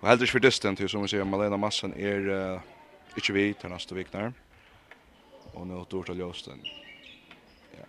Och 0.00 0.08
helt 0.08 0.20
för 0.30 0.40
for 0.40 0.74
till 0.74 0.88
som 0.88 1.02
vi 1.02 1.08
ser 1.08 1.24
Malena 1.24 1.56
Massen 1.56 1.94
er 2.00 2.28
uh, 2.28 2.60
inte 3.16 3.32
vi 3.32 3.54
til 3.54 3.70
nästa 3.70 3.94
vecka 3.94 4.32
Och 5.54 5.66
nu 5.66 5.74
dår 5.74 5.84
Dorta 5.90 6.12
Ljøsten. 6.12 6.60
Ja. 7.78 7.84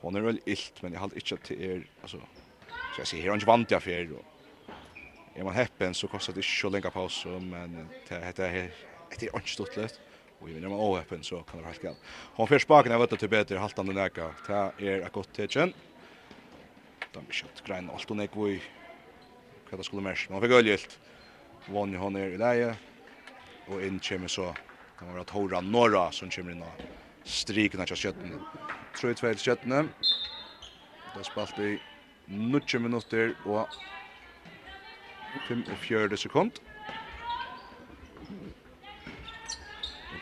Hon 0.00 0.16
är 0.16 0.20
väl 0.20 0.40
illt, 0.46 0.82
men 0.82 0.92
jag 0.92 1.00
har 1.00 1.10
inte 1.14 1.36
til 1.36 1.62
er, 1.62 1.80
altså, 2.02 2.18
skal 2.92 3.02
jeg 3.02 3.06
si, 3.06 3.20
her 3.20 3.32
er 3.32 3.46
vant 3.46 3.70
jag 3.70 3.82
för 3.82 4.12
och 4.12 4.24
är 5.34 5.44
man 5.44 5.54
heppen 5.54 5.94
så 5.94 6.06
kostar 6.06 6.32
det 6.32 6.40
ikke 6.40 6.60
så 6.60 6.68
länge 6.68 6.90
paus 6.90 7.26
men 7.26 7.88
det, 8.08 8.24
heter 8.24 8.52
det, 8.52 9.26
är 9.26 9.36
inte 9.36 9.48
stort. 9.48 10.00
Och 10.40 10.50
ju 10.50 10.60
när 10.60 10.68
man 10.68 10.78
open 10.78 11.24
så 11.24 11.42
kan 11.42 11.60
det 11.60 11.66
helt 11.66 11.82
galt. 11.82 11.98
Hon 12.34 12.48
för 12.48 12.58
spaken 12.58 12.92
jag 12.92 12.98
vet 12.98 13.12
att 13.12 13.20
det 13.20 13.28
bättre 13.28 13.58
halta 13.58 13.82
den 13.82 13.94
näka. 13.94 14.34
Det 14.46 14.88
är 14.88 15.00
ett 15.00 15.12
gott 15.12 15.32
tecken. 15.32 15.72
Dunk 17.12 17.34
shot 17.34 17.62
grind 17.66 17.90
allt 17.90 18.10
och 18.10 18.16
nek 18.16 18.30
vi 18.34 18.62
vad 19.70 19.84
skulle 19.84 20.02
mesh. 20.02 20.30
Man 20.30 20.40
fick 20.40 20.50
öljölt. 20.50 20.98
Vann 21.68 21.94
hon 21.94 22.12
ner 22.12 22.28
i 22.28 22.38
läge. 22.38 22.76
Och 23.66 23.82
in 23.82 24.00
kommer 24.00 24.28
så 24.28 24.54
kan 24.98 25.08
vara 25.08 25.20
att 25.20 25.30
Hora 25.30 25.60
Norra 25.60 26.12
som 26.12 26.30
kommer 26.30 26.52
in 26.52 26.62
och 26.62 26.82
strikna 27.24 27.86
till 27.86 27.96
kötten. 27.96 28.40
Tror 28.96 29.10
jag 29.10 29.16
två 29.16 29.34
kötten. 29.34 29.88
Det 31.16 31.24
spalt 31.24 31.58
i 31.58 31.78
90 32.24 32.80
minutter 32.80 33.34
og 33.46 33.66
45 35.48 36.16
sekund. 36.16 36.52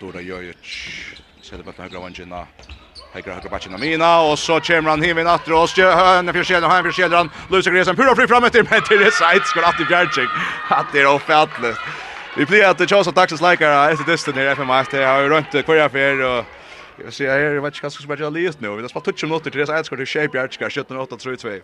Dora 0.00 0.20
Jojic. 0.20 0.56
Sätter 1.42 1.62
på 1.62 1.82
högra 1.82 2.00
vanjina. 2.00 2.46
Högra 3.12 3.34
högra 3.34 3.48
backen 3.50 3.74
av 3.74 3.80
Mina 3.80 4.20
och 4.20 4.38
så 4.38 4.60
kommer 4.60 4.90
han 4.90 5.02
hem 5.02 5.18
i 5.18 5.24
natten 5.24 5.54
och 5.54 5.70
så 5.70 5.82
hörn 5.82 6.32
för 6.32 6.44
kedjan 6.44 6.70
han 6.70 6.84
för 6.84 6.92
kedjan. 6.92 7.30
Löser 7.50 7.70
gresen 7.70 7.96
pura 7.96 8.16
fri 8.16 8.26
framåt 8.26 8.52
till 8.52 8.64
med 8.70 8.84
till 8.84 9.12
side 9.12 9.44
skor 9.44 9.64
att 9.64 9.80
i 9.80 9.84
Bjergchik. 9.84 10.28
Att 10.68 10.92
det 10.92 11.00
är 11.00 11.14
ofattligt. 11.14 11.78
Vi 12.36 12.46
blir 12.46 12.64
att 12.64 12.78
det 12.78 12.86
chans 12.86 13.08
att 13.08 13.14
taxas 13.14 13.40
likare 13.42 13.92
efter 13.92 14.12
distan 14.12 14.38
i 14.38 14.54
FMA. 14.56 14.84
Det 14.90 15.04
har 15.04 15.22
ju 15.22 15.28
runt 15.28 15.50
kvar 15.50 15.88
för 15.88 16.22
och 16.30 16.44
Jag 16.98 17.04
vill 17.04 17.12
säga 17.12 17.32
här, 17.32 17.38
jag 17.38 17.62
vet 17.62 17.74
inte 17.74 17.82
vad 17.82 17.92
som 17.92 18.02
ska 18.02 18.14
spela 18.14 18.30
list 18.30 18.60
nu. 18.60 18.68
Vi 18.68 18.82
har 18.82 18.88
spalt 18.88 19.18
20 19.18 19.26
minuter 19.26 19.50
till 19.50 19.66
det 19.66 19.72
här 19.72 19.82
skottet 19.82 20.08
i 20.08 20.12
Shape 20.12 20.28
Bjergchik 20.28 20.60
17-8-3-2. 20.60 21.62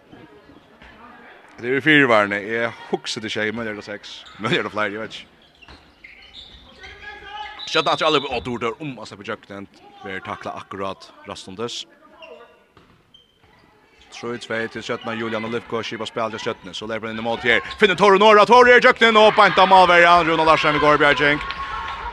Det 1.60 1.66
är 1.66 1.70
ju 1.70 1.80
fyrvarne. 1.80 2.40
Jag 2.40 2.72
huxade 2.90 3.28
tjej, 3.28 3.52
men 3.52 3.64
det 3.64 3.70
är 3.70 3.74
det 3.74 3.82
sex. 3.82 4.26
Men 4.38 4.50
det 4.50 4.58
är 4.58 4.62
det 4.62 4.70
fler, 4.70 4.90
jag 4.90 5.00
vet 5.00 5.14
inte. 5.14 5.33
Skjøtta 7.68 7.94
at 7.96 8.02
alle 8.04 8.20
åtte 8.20 8.50
ord 8.52 8.64
om 8.82 8.96
å 9.00 9.06
slippe 9.08 9.26
jøkken 9.26 9.66
vil 10.04 10.20
takla 10.24 10.52
akkurat 10.60 11.10
rastundes. 11.28 11.84
Tror 14.14 14.36
tvei 14.38 14.66
til 14.70 14.84
skjøttene 14.84 15.16
Julian 15.18 15.44
og 15.48 15.54
Lipko 15.56 15.80
skipa 15.82 16.06
spill 16.06 16.30
til 16.34 16.44
skjøttene, 16.44 16.74
så 16.76 16.86
lever 16.86 17.08
han 17.08 17.16
inn 17.16 17.22
i 17.22 17.26
mål 17.26 17.40
til 17.42 17.56
her. 17.56 17.70
Finner 17.80 17.98
Tore 17.98 18.20
Nora, 18.20 18.44
Tore 18.46 18.76
er 18.76 18.84
jøkken 18.84 19.16
og 19.18 19.32
banta 19.34 19.66
malverjan, 19.66 20.28
Rune 20.28 20.46
Larsen 20.46 20.76
vi 20.76 20.82
går 20.84 21.00
Bjergjeng. 21.02 21.40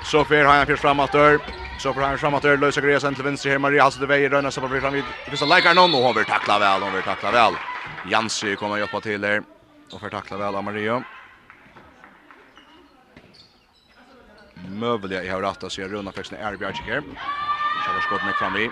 Så 0.09 0.23
fer 0.25 0.49
han 0.49 0.65
fyrst 0.65 0.81
fram 0.81 1.03
dør. 1.13 1.37
Så 1.81 1.93
får 1.93 2.01
han 2.01 2.17
fram 2.17 2.33
att 2.33 2.43
lösa 2.43 2.81
Greas 2.81 3.03
till 3.03 3.23
vänster 3.23 3.49
här 3.49 3.57
Maria 3.57 3.83
Hasse 3.83 3.99
Devey 3.99 4.29
rönna 4.29 4.51
så 4.51 4.61
på 4.61 4.67
fram 4.67 4.93
vid. 4.93 5.03
Det 5.25 5.31
finns 5.31 5.49
läkar 5.49 5.73
någon 5.73 5.95
och 5.95 6.01
hon 6.01 6.15
vill 6.15 6.25
tackla 6.25 6.59
väl, 6.59 6.81
hon 6.81 6.93
vill 6.93 7.03
tackla 7.03 7.31
väl. 7.31 7.53
Jansi 8.11 8.55
kommer 8.55 8.73
att 8.73 8.79
hjälpa 8.79 9.01
till 9.01 9.21
där 9.21 9.43
och 9.93 9.99
får 9.99 10.09
takla 10.09 10.37
vel 10.37 10.55
av 10.55 10.63
Maria. 10.63 11.03
mövliga 14.79 15.23
i 15.23 15.29
här 15.29 15.41
ratta 15.41 15.69
så 15.69 15.81
jag 15.81 15.93
runda 15.93 16.11
faktiskt 16.11 16.41
är 16.41 16.55
Bjärk 16.55 16.75
här. 16.75 17.01
Så 17.85 18.01
skott 18.01 18.25
med 18.25 18.35
fram 18.35 18.57
i. 18.57 18.69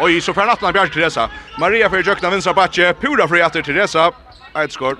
Oj, 0.00 0.20
så 0.20 0.34
för 0.34 0.46
natten 0.46 0.72
Bjärk 0.72 0.92
Teresa. 0.92 1.30
Maria 1.58 1.90
för 1.90 2.02
jökna 2.02 2.30
vänstra 2.30 2.54
backe, 2.54 2.94
pura 2.94 3.28
för 3.28 3.36
efter 3.36 3.62
Teresa. 3.62 4.12
Ett 4.54 4.72
skott. 4.72 4.98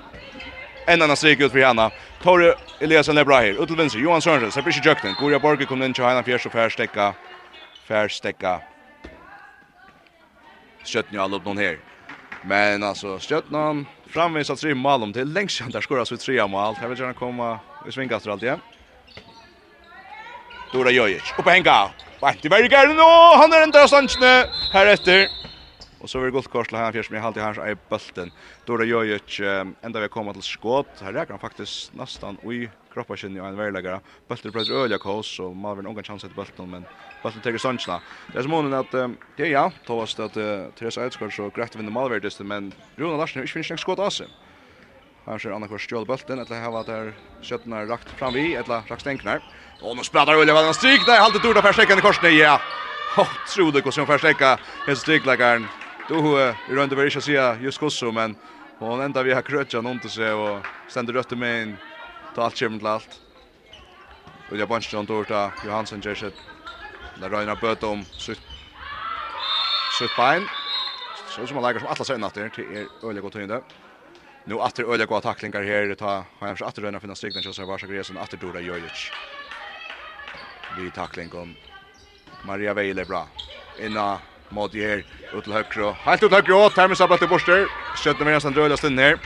En 0.87 1.01
annan 1.01 1.17
strik 1.17 1.39
ut 1.39 1.51
för 1.51 1.63
Hanna. 1.63 1.91
Tore 2.21 2.55
Eliasen 2.79 3.17
är 3.17 3.25
bra 3.25 3.39
här. 3.39 3.63
Ut 3.63 3.67
till 3.67 3.77
vänster 3.77 3.99
Johan 3.99 4.21
Sörensen, 4.21 4.51
så 4.51 4.61
blir 4.61 4.85
jökten. 4.87 5.15
Gorja 5.19 5.39
Borge 5.39 5.65
kommer 5.65 5.85
in 5.85 5.93
till 5.93 6.03
Hanna 6.03 6.23
fjärde 6.23 6.43
och 6.45 6.51
Fär 7.87 8.07
stäcka. 8.07 8.61
Skötten 10.85 11.15
jag 11.15 11.33
upp 11.33 11.45
någon 11.45 11.57
här. 11.57 11.79
Men 12.45 12.83
alltså 12.83 13.19
Skötnan 13.19 13.85
framvisar 14.07 14.55
tre 14.55 14.75
mål 14.75 15.03
om 15.03 15.13
till 15.13 15.33
längst 15.33 15.61
där 15.71 15.81
skoras 15.81 16.11
vi 16.11 16.17
tre 16.17 16.47
mål. 16.47 16.75
Jag 16.81 16.89
vill 16.89 16.99
gärna 16.99 17.13
komma 17.13 17.59
och 17.85 17.93
svinga 17.93 18.15
efter 18.15 18.29
allt 18.29 18.43
igen. 18.43 18.59
Ja. 18.69 18.72
Dora 20.73 20.91
Jojic. 20.91 21.33
Oppe 21.37 21.51
henga. 21.51 21.91
Vart 22.19 22.41
det 22.41 22.49
var 22.49 22.63
gæren 22.65 22.95
nå. 22.97 23.09
Han 23.37 23.53
är 23.53 23.61
ändra 23.61 23.87
stansene 23.87 24.49
Här 24.71 24.87
efter. 24.87 25.27
Och 25.99 26.09
så 26.09 26.19
var 26.19 26.25
det 26.25 26.31
godt 26.31 26.49
kors 26.49 26.67
til 26.67 26.77
han 26.77 26.93
fjers 26.93 27.11
med 27.11 27.21
halt 27.21 27.37
i 27.37 27.39
hans 27.39 27.57
i 27.57 27.75
bulten. 27.89 28.31
Dora 28.67 28.83
Jojic 28.83 29.39
ända 29.83 29.99
vi 29.99 30.07
kommer 30.07 30.33
till 30.33 30.41
skott. 30.41 31.01
Här 31.01 31.13
räknar 31.13 31.37
han 31.37 31.39
faktiskt 31.39 31.93
nästan 31.93 32.37
i 32.51 32.69
kroppa 32.93 33.17
sin 33.17 33.37
i 33.37 33.39
en 33.39 33.57
verlegare. 33.57 33.99
Bulten 34.27 34.51
prøver 34.51 34.83
och 34.83 34.95
man 34.95 35.45
har 35.45 35.53
Malvin 35.53 35.87
ungan 35.87 36.03
chans 36.03 36.23
att 36.23 36.35
bulten, 36.35 36.69
men 36.69 36.85
bulten 37.23 37.41
tar 37.41 37.57
stansene. 37.57 37.99
Det 38.31 38.37
är 38.37 38.41
som 38.41 38.51
månen 38.51 38.73
att 38.73 38.91
det 39.37 39.43
är 39.43 39.51
ja, 39.51 39.71
tålast 39.85 40.19
at 40.19 40.37
uh, 40.37 40.71
Therese 40.75 40.97
Eidsgaard 40.97 41.35
så 41.35 41.49
greit 41.49 41.75
vinner 41.75 41.91
Malverdisten, 41.91 42.47
men 42.47 42.73
Rune 42.95 43.17
Larsen 43.17 43.41
har 43.41 43.47
finns 43.47 43.67
finnes 43.67 43.81
skott 43.81 43.99
av 43.99 44.09
sig? 44.09 44.27
Här 45.25 45.39
ser 45.39 45.51
Anna 45.51 45.67
Kors 45.67 45.87
stjål 45.87 46.05
bulten, 46.05 46.39
eller 46.39 46.55
här 46.55 46.71
var 46.71 46.83
där 46.83 47.13
köttna 47.41 47.85
rakt 47.85 48.09
fram 48.19 48.33
vi 48.33 48.55
eller 48.55 48.81
rakt 48.89 49.01
stänknar. 49.01 49.41
Och 49.81 49.97
nu 49.97 50.03
spelar 50.03 50.35
Ulle 50.35 50.53
vad 50.53 50.65
han 50.65 50.73
stryk 50.73 51.05
där, 51.05 51.19
halter 51.19 51.39
Dorda 51.39 51.61
försträckande 51.61 52.01
korsne, 52.01 52.29
ja. 52.29 52.61
Åh, 53.17 53.29
tror 53.55 53.71
du 53.71 53.81
hur 53.81 53.97
hon 53.97 54.07
försträcka 54.07 54.59
en 54.87 54.95
strykläggaren. 54.95 55.67
Då 56.09 56.37
är 56.37 56.55
runt 56.69 56.91
över 56.91 57.05
inte 57.05 57.21
säga 57.21 57.57
just 57.61 57.79
kosso, 57.79 58.11
men 58.11 58.35
hon 58.79 59.01
ända 59.01 59.23
vi 59.23 59.33
har 59.33 59.41
krötcha 59.41 59.81
någon 59.81 59.99
till 59.99 60.09
sig 60.09 60.31
och 60.31 60.59
ständer 60.89 61.13
rött 61.13 61.31
med 61.31 61.61
in 61.61 61.77
ta 62.35 62.43
allt 62.43 62.59
kommer 62.59 62.77
till 62.77 62.87
allt. 62.87 63.21
Ulle 64.51 64.81
John 64.91 65.05
Torta 65.07 65.51
Johansson 65.65 66.01
Jesset. 66.01 66.33
Där 67.21 67.29
Ragnar 67.29 67.55
Bötom, 67.61 68.05
sutt 68.17 68.39
sutt 69.99 70.17
bein. 70.17 70.47
Så 71.29 71.47
som 71.47 71.55
man 71.55 71.63
lägger 71.63 71.79
som 71.79 71.87
alla 71.87 72.05
sen 72.05 72.23
efter 72.23 72.49
till 72.49 72.77
er 72.77 72.87
öliga 73.07 73.21
gott 73.21 73.35
hinder. 73.35 73.61
Nu 74.45 74.55
åter 74.55 74.83
öliga 74.93 75.05
goda 75.05 75.21
tacklingar 75.21 75.63
här 75.63 75.95
ta 75.95 76.25
har 76.39 76.47
jag 76.47 76.61
åter 76.61 76.81
röna 76.81 76.99
finna 76.99 77.15
strikten 77.15 77.53
så 77.53 77.65
Varsa 77.65 77.87
Gresen 77.87 78.17
åter 78.17 78.37
Dora 78.37 78.61
Jojic. 78.61 79.11
Vi 80.75 80.91
tackling 80.91 81.33
om 81.33 81.55
Maria 82.41 82.73
Veile 82.73 83.05
bra. 83.05 83.29
Inna 83.79 84.19
mot 84.49 84.75
här 84.75 85.05
ut 85.33 85.43
till 85.43 85.53
högra. 85.53 85.93
Helt 85.93 86.23
ut 86.23 86.31
högra 86.31 86.55
åt 86.55 86.75
Termes 86.75 87.01
upp 87.01 87.19
till 87.19 87.27
Borster. 87.29 87.69
Skötte 87.93 88.23
med 88.23 88.33
nästan 88.33 88.53
rörliga 88.55 88.77
stund 88.77 88.95
ner. 88.95 89.19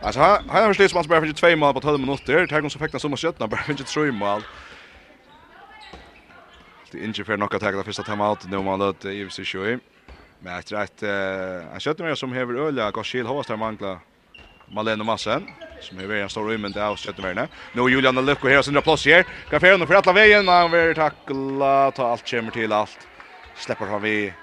Alltså 0.00 0.20
han 0.20 0.48
har 0.48 0.62
han 0.62 0.74
man 0.94 1.04
bara 1.08 1.20
för 1.20 1.32
2 1.32 1.56
mål 1.56 1.74
på 1.74 1.80
12 1.80 2.00
minuter. 2.00 2.46
Här 2.50 2.60
går 2.60 2.68
så 2.68 2.78
fäktar 2.78 2.98
som 2.98 3.16
skjutna 3.16 3.46
bara 3.48 3.62
för 3.62 3.74
tre 3.74 4.12
mål. 4.12 4.42
Det 6.90 6.98
är 6.98 7.04
inte 7.04 7.24
för 7.24 7.36
något 7.36 7.54
att 7.54 7.60
ta 7.60 7.70
det 7.70 7.84
första 7.84 8.02
timeout 8.02 8.46
nu 8.46 8.62
man 8.62 8.78
låt 8.78 9.04
i 9.04 9.30
sig 9.30 9.44
sjö. 9.44 9.78
Men 10.38 10.52
jag 10.54 10.66
tror 10.66 10.80
att 10.80 11.02
han 11.70 11.80
skötte 11.80 12.02
med 12.02 12.18
som 12.18 12.32
häver 12.32 12.54
öliga 12.54 12.90
Garsil 12.90 13.26
Håstad 13.26 13.56
mangla 13.56 14.00
Malene 14.70 15.04
Massen 15.04 15.46
som 15.80 15.98
är 15.98 16.10
en 16.10 16.28
stor 16.28 16.48
rymmen 16.48 16.72
där 16.72 16.90
och 16.90 16.98
sätter 16.98 17.22
värna. 17.22 17.48
Nu 17.72 17.82
är 17.82 17.88
Julian 17.88 18.26
Lucko 18.26 18.48
här 18.48 18.58
och 18.58 18.64
sin 18.64 18.82
plats 18.82 19.06
här. 19.06 19.22
Kan 19.50 19.60
för 19.60 19.86
för 19.86 19.94
alla 19.94 20.12
vägen. 20.12 20.48
Han 20.48 20.70
vill 20.70 20.94
tackla, 20.94 21.90
ta 21.90 22.06
allt 22.06 22.30
kommer 22.30 22.52
till 22.52 22.72
allt. 22.72 23.08
Släpper 23.54 23.86
han 23.86 24.02
vi 24.02 24.34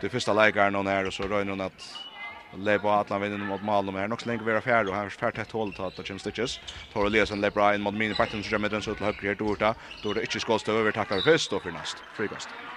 det 0.00 0.08
första 0.08 0.32
lägaren 0.32 0.74
hon 0.74 0.86
är 0.86 1.06
och 1.06 1.12
så 1.12 1.22
rör 1.22 1.44
hon 1.44 1.60
att 1.60 2.06
Lepa 2.56 2.88
Atlan 2.88 3.20
vinner 3.20 3.38
mot 3.38 3.62
Malmö 3.62 4.00
här. 4.00 4.08
Nog 4.08 4.20
så 4.22 4.28
länge 4.28 4.44
vi 4.44 4.52
är 4.52 4.60
fjärde 4.60 4.90
och 4.90 4.96
här 4.96 5.06
är 5.06 5.10
färdigt 5.10 5.38
ett 5.38 5.52
hål 5.52 5.74
att 5.78 5.96
ta 5.96 6.02
kommer 6.02 6.18
stitches. 6.18 6.60
Tor 6.92 7.06
Eliasson 7.06 7.40
Lebra 7.40 7.74
in 7.74 7.80
mot 7.80 7.94
Mini 7.94 8.14
Parten 8.14 8.42
som 8.42 8.50
kommer 8.50 8.68
den 8.68 8.82
så 8.82 8.94
till 8.94 9.04
höger 9.06 9.28
här 9.28 9.34
då 9.34 9.44
Dorta. 9.44 9.74
det 10.14 10.20
inte 10.20 10.40
skålstöver 10.40 10.80
över 10.80 10.92
tackar 10.92 11.20
först 11.20 11.52
och 11.52 11.62
för 11.62 11.70
näst. 11.70 12.02
Frikast. 12.16 12.69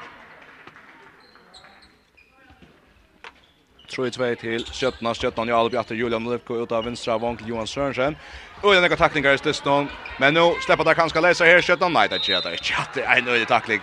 tror 3.94 4.08
jag 4.08 4.14
två 4.14 4.36
till 4.36 4.66
Sjötna 4.66 5.14
17 5.14 5.50
i 5.50 5.52
Albi 5.52 5.78
efter 5.78 5.96
Julian 5.96 6.30
Levko 6.30 6.64
ut 6.64 6.72
av 6.72 6.84
vänstra 6.86 7.18
vankel 7.18 7.48
Johan 7.48 7.68
Sörensen. 7.68 8.16
Och 8.62 8.74
den 8.74 8.98
tacklingar 8.98 9.34
i 9.34 9.38
stöston. 9.38 9.88
Men 10.20 10.34
nu 10.34 10.54
släpper 10.66 10.84
där 10.84 10.94
kanske 10.94 11.22
läsa 11.22 11.46
här 11.46 11.62
Sjötna 11.62 11.88
nej 11.88 12.08
det 12.10 12.30
gör 12.30 12.42
det. 12.42 12.58
Ja 12.70 12.78
det 12.94 13.02
är 13.02 13.18
en 13.18 13.26
nöjd 13.26 13.48
tackling. 13.48 13.82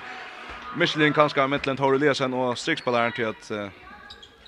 Michelin 0.77 1.12
kanske 1.12 1.46
mellan 1.46 1.77
Tor 1.77 1.94
Eliasen 1.94 2.35
och 2.35 2.59
Strixballaren 2.59 3.12
till 3.12 3.29
att 3.29 3.49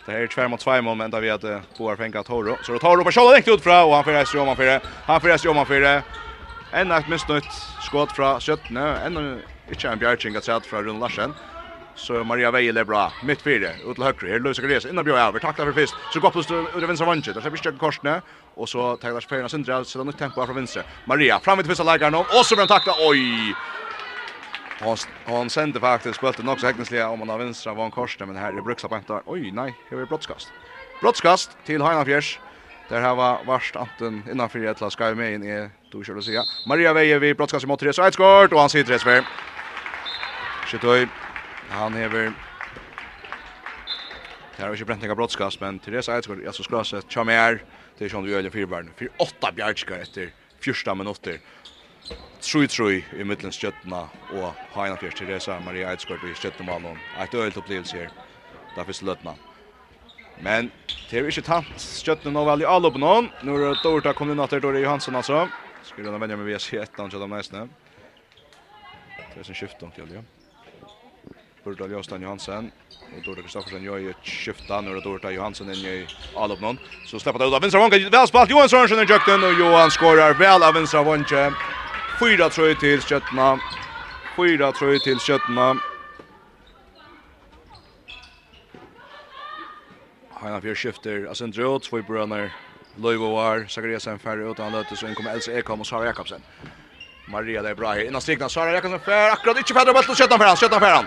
Det 0.07 0.13
här 0.13 0.19
är 0.21 0.27
tvär 0.27 0.49
mot 0.49 0.61
två 0.61 0.83
moment 0.83 1.13
där 1.13 1.21
vi 1.21 1.31
att 1.31 1.45
Boar 1.79 1.97
fänga 1.97 2.23
Toro. 2.23 2.57
Så 2.63 2.73
då 2.73 2.79
tar 2.79 3.05
på 3.05 3.13
Scholla 3.13 3.31
direkt 3.31 3.49
ut 3.49 3.63
fra 3.63 3.85
och 3.85 3.95
han 3.95 4.05
förresten 4.05 4.41
Roman 4.41 4.57
för 4.57 4.67
det. 4.67 4.81
Han 5.05 5.21
förresten 5.21 5.49
Roman 5.49 5.67
för 5.67 5.81
det. 5.81 6.03
En 6.73 6.89
natt 6.89 7.09
med 7.09 7.21
snutt 7.21 7.53
skott 7.83 8.13
från 8.13 8.41
Sjötne. 8.41 8.97
En 9.07 9.41
inte 9.71 9.89
en 9.89 9.99
bjärching 9.99 10.37
att 10.37 10.45
sätta 10.45 10.61
från 10.61 10.85
Rune 10.85 11.01
Larsen 11.01 11.35
så 11.95 12.25
Maria 12.25 12.51
Veil 12.51 12.77
är 12.77 12.85
bra. 12.85 13.13
Mitt 13.25 13.43
fyra, 13.43 13.71
ut 13.87 13.95
till 13.95 14.05
höger. 14.05 14.29
Här 14.29 14.41
löser 14.41 14.63
Gres 14.63 14.87
innan 14.87 15.05
Björn 15.05 15.19
över. 15.19 15.39
Tacklar 15.39 15.67
för 15.67 15.73
fisk. 15.73 15.95
Så 16.13 16.21
går 16.21 16.31
på 16.31 16.39
ut 16.39 16.89
vänster 16.89 17.07
vänster. 17.07 17.33
Där 17.35 17.41
släpper 17.41 17.57
Sjögren 17.57 17.79
korsne 17.79 18.23
och 18.55 18.69
så 18.69 18.97
tacklar 18.97 19.21
spelarna 19.21 19.49
Sundra 19.49 19.85
så 19.85 20.05
nytt 20.05 20.19
tempo 20.19 20.47
från 20.47 20.57
vänster. 20.57 20.85
Maria 21.05 21.41
fram 21.41 21.57
med 21.57 21.67
första 21.67 21.85
lägaren 21.85 22.15
och 22.15 22.27
så 22.47 22.55
blir 22.55 22.67
han 22.67 22.69
tacklad. 22.69 22.97
Oj. 22.99 23.55
Han 25.27 25.51
sände 25.51 25.81
faktiskt 25.81 26.21
bulten 26.21 26.49
också 26.49 26.67
häktningsliga 26.67 27.09
om 27.09 27.19
han 27.21 27.29
har 27.29 27.39
vänstra 27.39 27.75
var 27.75 27.85
en 27.85 27.91
korsne 27.91 28.27
men 28.27 28.37
här 28.37 28.53
är 28.53 28.63
bruxa 28.63 28.89
på 28.89 28.97
inte. 28.97 29.23
Oj 29.27 29.51
nej, 29.53 29.75
här 29.91 29.99
är 29.99 30.07
brottskast. 30.07 30.53
Brottskast 31.01 31.57
till 31.65 31.83
Heinafjärs. 31.83 32.41
Där 32.89 33.01
här 33.01 33.15
var 33.15 33.45
varst 33.47 33.77
anten 33.77 34.23
innanför 34.33 34.65
ett 34.65 34.81
lag 34.81 34.93
ska 34.93 35.15
med 35.15 35.35
in 35.35 35.45
i 35.45 35.69
då 35.93 36.03
kör 36.05 36.21
säga. 36.21 36.43
Maria 36.67 36.93
Veje 36.93 37.19
vi 37.19 37.35
brottskast 37.35 37.67
mot 37.67 37.81
Therese 37.81 37.99
Eidsgård 37.99 38.53
och 38.53 38.61
han 38.61 38.71
sitter 38.71 38.93
rätt 38.93 39.03
för. 39.03 39.25
Skjuter 40.67 41.09
Han 41.73 41.95
hever 41.97 42.33
Det 44.53 44.61
har 44.61 44.75
ikke 44.77 44.85
brent 44.91 45.05
noen 45.07 45.17
brottskast, 45.17 45.61
men 45.63 45.79
Therese 45.81 46.13
Eidsgård, 46.13 46.43
jeg 46.45 46.53
skal 46.53 46.77
Eidsgaard, 46.79 47.05
altså 47.09 47.25
med 47.25 47.39
her, 47.39 47.55
det 47.97 48.05
er 48.05 48.13
sånn 48.13 48.27
du 48.27 48.29
gjør 48.31 48.45
det 48.45 48.53
firebarn. 48.53 48.91
Fyr 48.99 49.09
åtta 49.25 49.49
bjergskar 49.57 50.05
etter 50.05 50.29
fyrsta 50.63 50.93
minutter. 50.95 51.39
Trui 52.45 52.69
trui 52.69 53.01
i 53.17 53.25
midtlens 53.25 53.57
kjøttena, 53.57 54.03
og 54.37 54.53
Haina 54.75 54.99
fyrst 55.01 55.23
Therese 55.23 55.57
Maria 55.65 55.95
Eidsgård 55.95 56.27
i 56.29 56.35
kjøttemalen. 56.37 57.01
Et 57.25 57.39
øyelt 57.39 57.57
opplevelse 57.63 58.03
her, 58.03 58.13
da 58.77 58.85
fyrst 58.85 59.07
løtna. 59.09 59.35
Men 60.45 60.69
det 61.09 61.23
er 61.23 61.33
ikke 61.33 61.47
tant 61.49 61.89
kjøttene 62.05 62.37
nå 62.37 62.45
vel 62.51 62.67
i 62.67 62.69
alle 62.69 62.93
oppe 62.93 63.01
noen. 63.01 63.33
Nå 63.41 63.57
er 63.57 63.67
det 63.71 63.81
Dorta 63.87 64.13
kom 64.19 64.31
inn 64.35 64.45
etter 64.45 64.61
Dore 64.61 64.85
Johansson 64.85 65.17
altså. 65.17 65.47
Skulle 65.89 66.13
han 66.13 66.21
vennja 66.21 66.37
med 66.37 66.53
VS 66.53 66.69
i 66.77 66.83
etter 66.85 67.03
han 67.03 67.11
kjøttet 67.11 67.27
om 67.31 67.35
næsene. 67.39 67.67
Det 69.33 69.41
er 69.41 69.49
sin 69.49 69.57
skiftet 69.57 69.89
om 69.89 69.97
til, 69.97 70.13
ja. 70.21 70.27
Burda 71.65 71.87
Ljostan 71.87 72.23
Johansen 72.23 72.71
och 73.17 73.23
Dorda 73.25 73.43
Kristoffersen 73.43 73.83
gör 73.83 73.99
ju 73.99 74.11
ett 74.11 74.27
skifta 74.27 74.81
nu 74.81 74.95
då 74.95 75.01
Dorda 75.01 75.31
Johansen 75.31 75.71
in 75.71 75.85
i 75.85 76.07
Alopnon 76.37 76.79
så 77.07 77.19
släpper 77.19 77.39
det 77.39 77.45
ut 77.45 77.55
av 77.55 77.61
vänstra 77.61 77.81
vången 77.81 78.11
väl 78.11 78.27
spalt 78.29 78.51
Johan 78.51 78.69
Sörensen 78.69 78.99
i 78.99 79.05
jökten 79.05 79.45
och 79.45 79.53
Johan 79.53 79.91
skorar 79.91 80.35
väl 80.35 80.63
av 80.63 80.75
vänstra 80.75 81.03
vången 81.03 81.25
4-3 81.25 82.75
till 82.81 83.03
Kötna 83.03 83.59
4-3 84.37 84.99
till 84.99 85.21
Kötna 85.21 85.77
Hanna 90.31 90.61
fyra 90.61 90.75
skifter 90.75 91.17
av 91.17 91.21
sin 91.21 91.29
Asendrot 91.31 91.83
två 91.83 92.03
bröder 92.03 92.53
Löjvoar 92.97 93.67
Sakariasen 93.69 94.19
färre 94.19 94.51
utan 94.51 94.73
løte, 94.73 94.97
så 94.97 95.07
inkommer 95.09 95.31
Elsa 95.31 95.53
Ekholm 95.53 95.81
og 95.81 95.87
Sara 95.87 96.05
Jakobsen. 96.05 96.43
Maria 97.29 97.63
det 97.63 97.71
er 97.71 97.75
bra 97.75 97.93
her, 97.93 98.05
Innan 98.05 98.21
strikna 98.21 98.49
Sara 98.49 98.75
Jakobsen 98.75 99.01
fær, 99.01 99.31
akkurat 99.31 99.59
inte 99.59 99.75
färdar 99.75 99.93
bollen 99.93 100.11
och 100.11 100.19
skjuter 100.19 100.39
för 100.39 100.45
han, 100.45 100.57
skjuter 100.57 100.81
fær 100.81 100.95
han. 100.95 101.07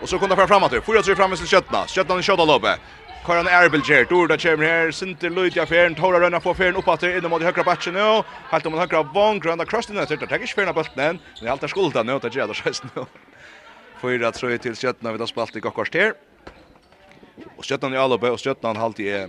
Och 0.00 0.08
så 0.08 0.18
kunde 0.18 0.36
fram 0.36 0.48
framåt. 0.48 0.72
4-3 0.72 1.14
framme 1.14 1.36
till 1.36 1.46
Köttna. 1.46 1.86
Köttna 1.86 2.18
i 2.18 2.22
Köttaloppet. 2.22 2.80
Karan 3.24 3.46
Erbil 3.46 3.80
Erbelger, 3.80 4.04
Dorda 4.04 4.36
kommer 4.36 4.64
her, 4.64 4.90
Sinter 4.90 5.30
Lloyd 5.30 5.56
i 5.56 5.94
Tora 5.94 6.20
Rönna 6.20 6.40
får 6.40 6.50
affären 6.50 6.76
upp 6.76 6.88
att 6.88 7.02
inne 7.02 7.28
mot 7.28 7.42
högra 7.42 7.64
batchen 7.64 7.94
nu. 7.94 8.22
Helt 8.50 8.66
om 8.66 8.74
högra 8.74 9.02
vång, 9.02 9.38
grönda 9.40 9.64
crossen 9.64 9.94
där, 9.94 10.02
det 10.02 10.06
tar 10.06 10.14
inte 10.14 10.26
av 10.68 10.74
bulten 10.74 11.04
än. 11.04 11.18
Det 11.40 11.46
är 11.46 11.50
alltid 11.50 11.70
skulda 11.70 12.02
nu, 12.02 12.18
det 12.18 12.34
gör 12.34 12.48
det 12.48 12.54
sist 12.54 12.84
nu. 12.94 13.04
Fyra 14.00 14.32
tröj 14.32 14.58
till 14.58 14.76
vi 15.00 15.18
vid 15.18 15.28
spalt 15.28 15.56
i 15.56 15.60
Gokkars 15.60 15.90
där. 15.90 16.14
Och 17.56 17.64
Stjärnan 17.64 17.94
i 17.94 17.96
Alba 17.96 18.30
och 18.30 18.40
han 18.62 18.76
halt 18.76 19.00
i 19.00 19.28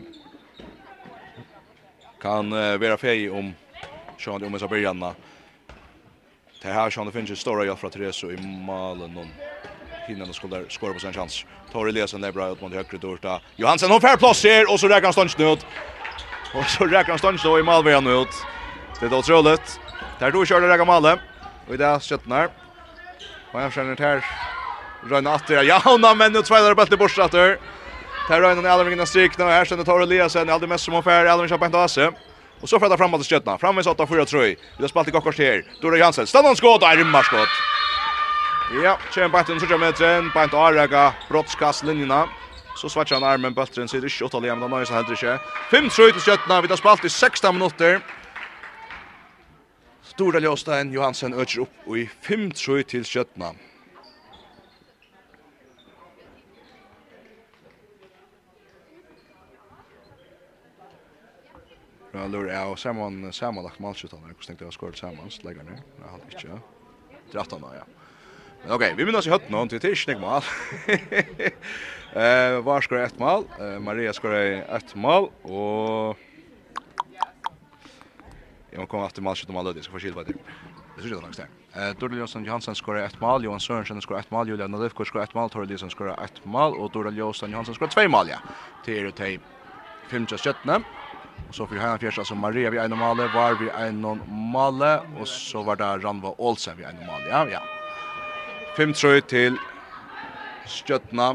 kan 2.21 2.53
uh, 2.53 2.77
vera 2.77 2.97
fej 2.97 3.29
om 3.29 3.53
Sean 4.17 4.41
Jones 4.41 4.63
av 4.63 4.69
Brianna. 4.69 5.15
Det 6.61 6.67
här 6.67 6.89
Sean 6.89 7.05
det 7.05 7.11
finns 7.11 7.29
ju 7.29 7.35
stora 7.35 7.65
hjälp 7.65 7.79
från 7.79 7.91
Therese 7.91 8.23
i 8.23 8.37
Malen 8.67 9.29
hinner 10.09 10.33
skulle 10.33 10.65
skora 10.69 10.93
på 10.93 10.99
sin 10.99 11.13
chans. 11.13 11.45
Tar 11.71 11.87
Eliasen 11.87 12.21
där 12.21 12.31
bra 12.31 12.51
ut 12.51 12.61
mot 12.61 12.73
högre 12.73 12.97
dörta. 12.97 13.41
Johansen 13.55 13.91
har 13.91 13.99
fair 13.99 14.17
plats 14.17 14.43
här 14.43 14.71
och 14.71 14.79
så 14.79 14.87
räcker 14.87 15.03
han 15.03 15.13
stans 15.13 15.39
ut. 15.39 15.65
Och 16.53 16.65
så 16.65 16.85
räcker 16.85 17.09
han 17.09 17.19
stans 17.19 17.43
då 17.43 17.59
i 17.59 17.63
Malmö 17.63 18.01
nu 18.01 18.11
ut. 18.11 18.33
Det 18.99 19.05
är 19.05 19.13
otroligt. 19.13 19.79
Där 20.19 20.31
då 20.31 20.45
körde 20.45 20.67
räcker 20.67 20.85
Malmö. 20.85 21.17
Och 21.67 21.73
i 21.73 21.77
det 21.77 22.25
när. 22.25 22.49
Och 23.51 23.61
jag 23.61 23.73
känner 23.73 23.97
här 23.97 24.25
Rönn 25.09 25.27
atter, 25.27 25.63
ja, 25.63 25.79
hun 25.83 26.03
har 26.03 26.15
menn, 26.15 26.35
og 26.35 26.43
tveiler 26.43 26.75
bøtte 26.75 26.97
bort 26.99 27.19
atter. 27.23 27.55
Ter 28.27 28.41
Røyna 28.41 28.65
i 28.67 28.71
Alvingen 28.71 29.07
strikna, 29.07 29.45
og 29.45 29.51
här 29.51 29.65
stender 29.65 29.85
Tor 29.85 30.03
Eliasen, 30.03 30.49
aldrig 30.49 30.69
mest 30.69 30.85
som 30.85 30.95
affär. 30.95 31.23
fær, 31.23 31.31
Alvingen 31.31 31.59
på 31.59 31.65
hente 31.65 31.83
Ase. 31.83 32.11
Och 32.61 32.69
så 32.69 32.79
fredda 32.79 32.97
framåt 32.97 33.19
mot 33.19 33.27
skjøttene, 33.27 33.57
framvis 33.57 33.87
8-4-3, 33.87 34.55
vi 34.77 34.83
har 34.83 34.87
spalt 34.87 35.07
i 35.07 35.11
här. 35.11 35.63
Då 35.81 35.87
Dora 35.87 35.97
Jansen, 35.97 36.27
Stannar 36.27 36.55
skott 36.55 36.83
og 36.83 36.91
er 36.91 36.97
rymmer. 36.97 37.47
Ja, 38.69 38.99
kjem 39.09 39.31
bant 39.33 39.49
under 39.49 39.65
70 39.65 39.79
meteren, 39.81 40.27
bant 40.29 40.53
Arrega, 40.53 41.07
brottskast 41.25 41.81
linjena. 41.83 42.27
Så 42.77 42.85
svatsa 42.93 43.17
han 43.17 43.25
armen, 43.25 43.55
bøtteren 43.57 43.89
sitter 43.89 44.05
ikke 44.05 44.27
åttallig, 44.27 44.51
men 44.53 44.67
han 44.67 44.75
nøysa 44.75 44.93
heller 44.93 45.17
ikke. 45.17 45.33
5-3 45.71 46.05
til 46.13 46.21
skjøttene, 46.27 46.59
vi 46.61 46.69
tar 46.69 46.77
spalt 46.77 47.07
i 47.07 47.09
16 47.09 47.57
minutter. 47.57 47.97
Stora 50.05 50.37
Ljóstein 50.45 50.93
Johansen 50.93 51.33
øker 51.33 51.65
opp 51.65 51.89
i 51.97 52.05
5-3 52.29 52.85
til 52.93 53.09
skjøttene. 53.09 53.55
Ja, 62.13 62.27
lur 62.29 62.45
ja, 62.45 62.67
og 62.69 62.77
saman 62.77 63.23
lagt 63.25 63.81
malskjutan, 63.81 64.21
hvordan 64.21 64.45
tenkte 64.45 64.67
jeg 64.67 64.69
å 64.69 64.77
skåret 64.77 65.01
saman, 65.01 65.33
slegger 65.33 65.65
ned, 65.65 65.81
jeg 65.81 66.13
hadde 66.13 66.37
ikke, 66.37 66.61
13 67.33 67.65
år, 67.65 67.81
ja. 67.81 67.98
Men 68.63 68.71
okej, 68.71 68.93
okay, 68.93 69.05
vi 69.05 69.11
minns 69.11 69.27
i 69.27 69.29
hött 69.29 69.49
någon 69.49 69.69
till 69.69 69.79
Tischnick 69.79 70.19
mal. 70.19 70.41
Eh, 72.13 72.61
var 72.61 72.81
skor 72.81 72.99
ett 72.99 73.19
mål. 73.19 73.43
Eh, 73.59 73.79
Maria 73.79 74.13
skor 74.13 74.35
ett 74.35 74.95
mål 74.95 75.29
och 75.41 76.17
Jag 78.71 78.89
kommer 78.89 79.05
att 79.05 79.19
matcha 79.19 79.47
de 79.47 79.57
alla 79.57 79.73
det 79.73 79.83
ska 79.83 79.91
få 79.91 79.99
skilja 79.99 80.23
det. 80.23 80.33
Det 80.95 81.01
syns 81.01 81.13
ju 81.13 81.21
långt 81.21 81.37
där. 81.37 81.47
Eh, 81.73 81.95
Dorle 81.99 82.15
Johansson 82.15 82.45
Johansson 82.45 82.75
skorar 82.75 82.99
ett 83.03 83.21
mål, 83.21 83.43
Johan 83.43 83.59
Sørensen 83.59 84.01
skorar 84.01 84.19
ett 84.19 84.31
mål, 84.31 84.47
Julian 84.47 84.71
Lövko 84.71 85.05
skorar 85.05 85.23
ett 85.23 85.33
mål, 85.33 85.49
Torre 85.49 85.65
Lisen 85.65 85.89
skorar 85.89 86.23
ett 86.23 86.45
mål 86.45 86.73
och 86.73 86.91
Dorle 86.91 87.11
Johansson 87.11 87.51
Johansson 87.51 87.75
skorar 87.75 87.89
två 87.89 88.07
mål. 88.07 88.27
Ja. 88.29 88.37
Till 88.85 89.07
och 89.07 89.15
till 89.15 89.39
femte 90.07 90.37
skötna. 90.37 90.81
Och 91.49 91.55
så 91.55 91.67
för 91.67 91.75
Hanna 91.75 91.97
Fjärsa 91.97 92.23
som 92.23 92.37
Maria 92.37 92.69
vi 92.69 92.77
en 92.77 92.97
mål, 92.97 93.17
var 93.17 93.53
vi 93.53 93.69
en 93.69 94.01
mål 94.27 94.81
och 95.19 95.27
så 95.27 95.63
var 95.63 95.75
det 95.75 95.97
Ranva 95.97 96.33
Olsen 96.37 96.77
vi 96.77 96.83
en 96.83 97.05
mål. 97.05 97.21
Ja, 97.29 97.47
ja. 97.49 97.61
5-3 98.79 99.19
til 99.27 99.57
Stjøtna. 100.69 101.33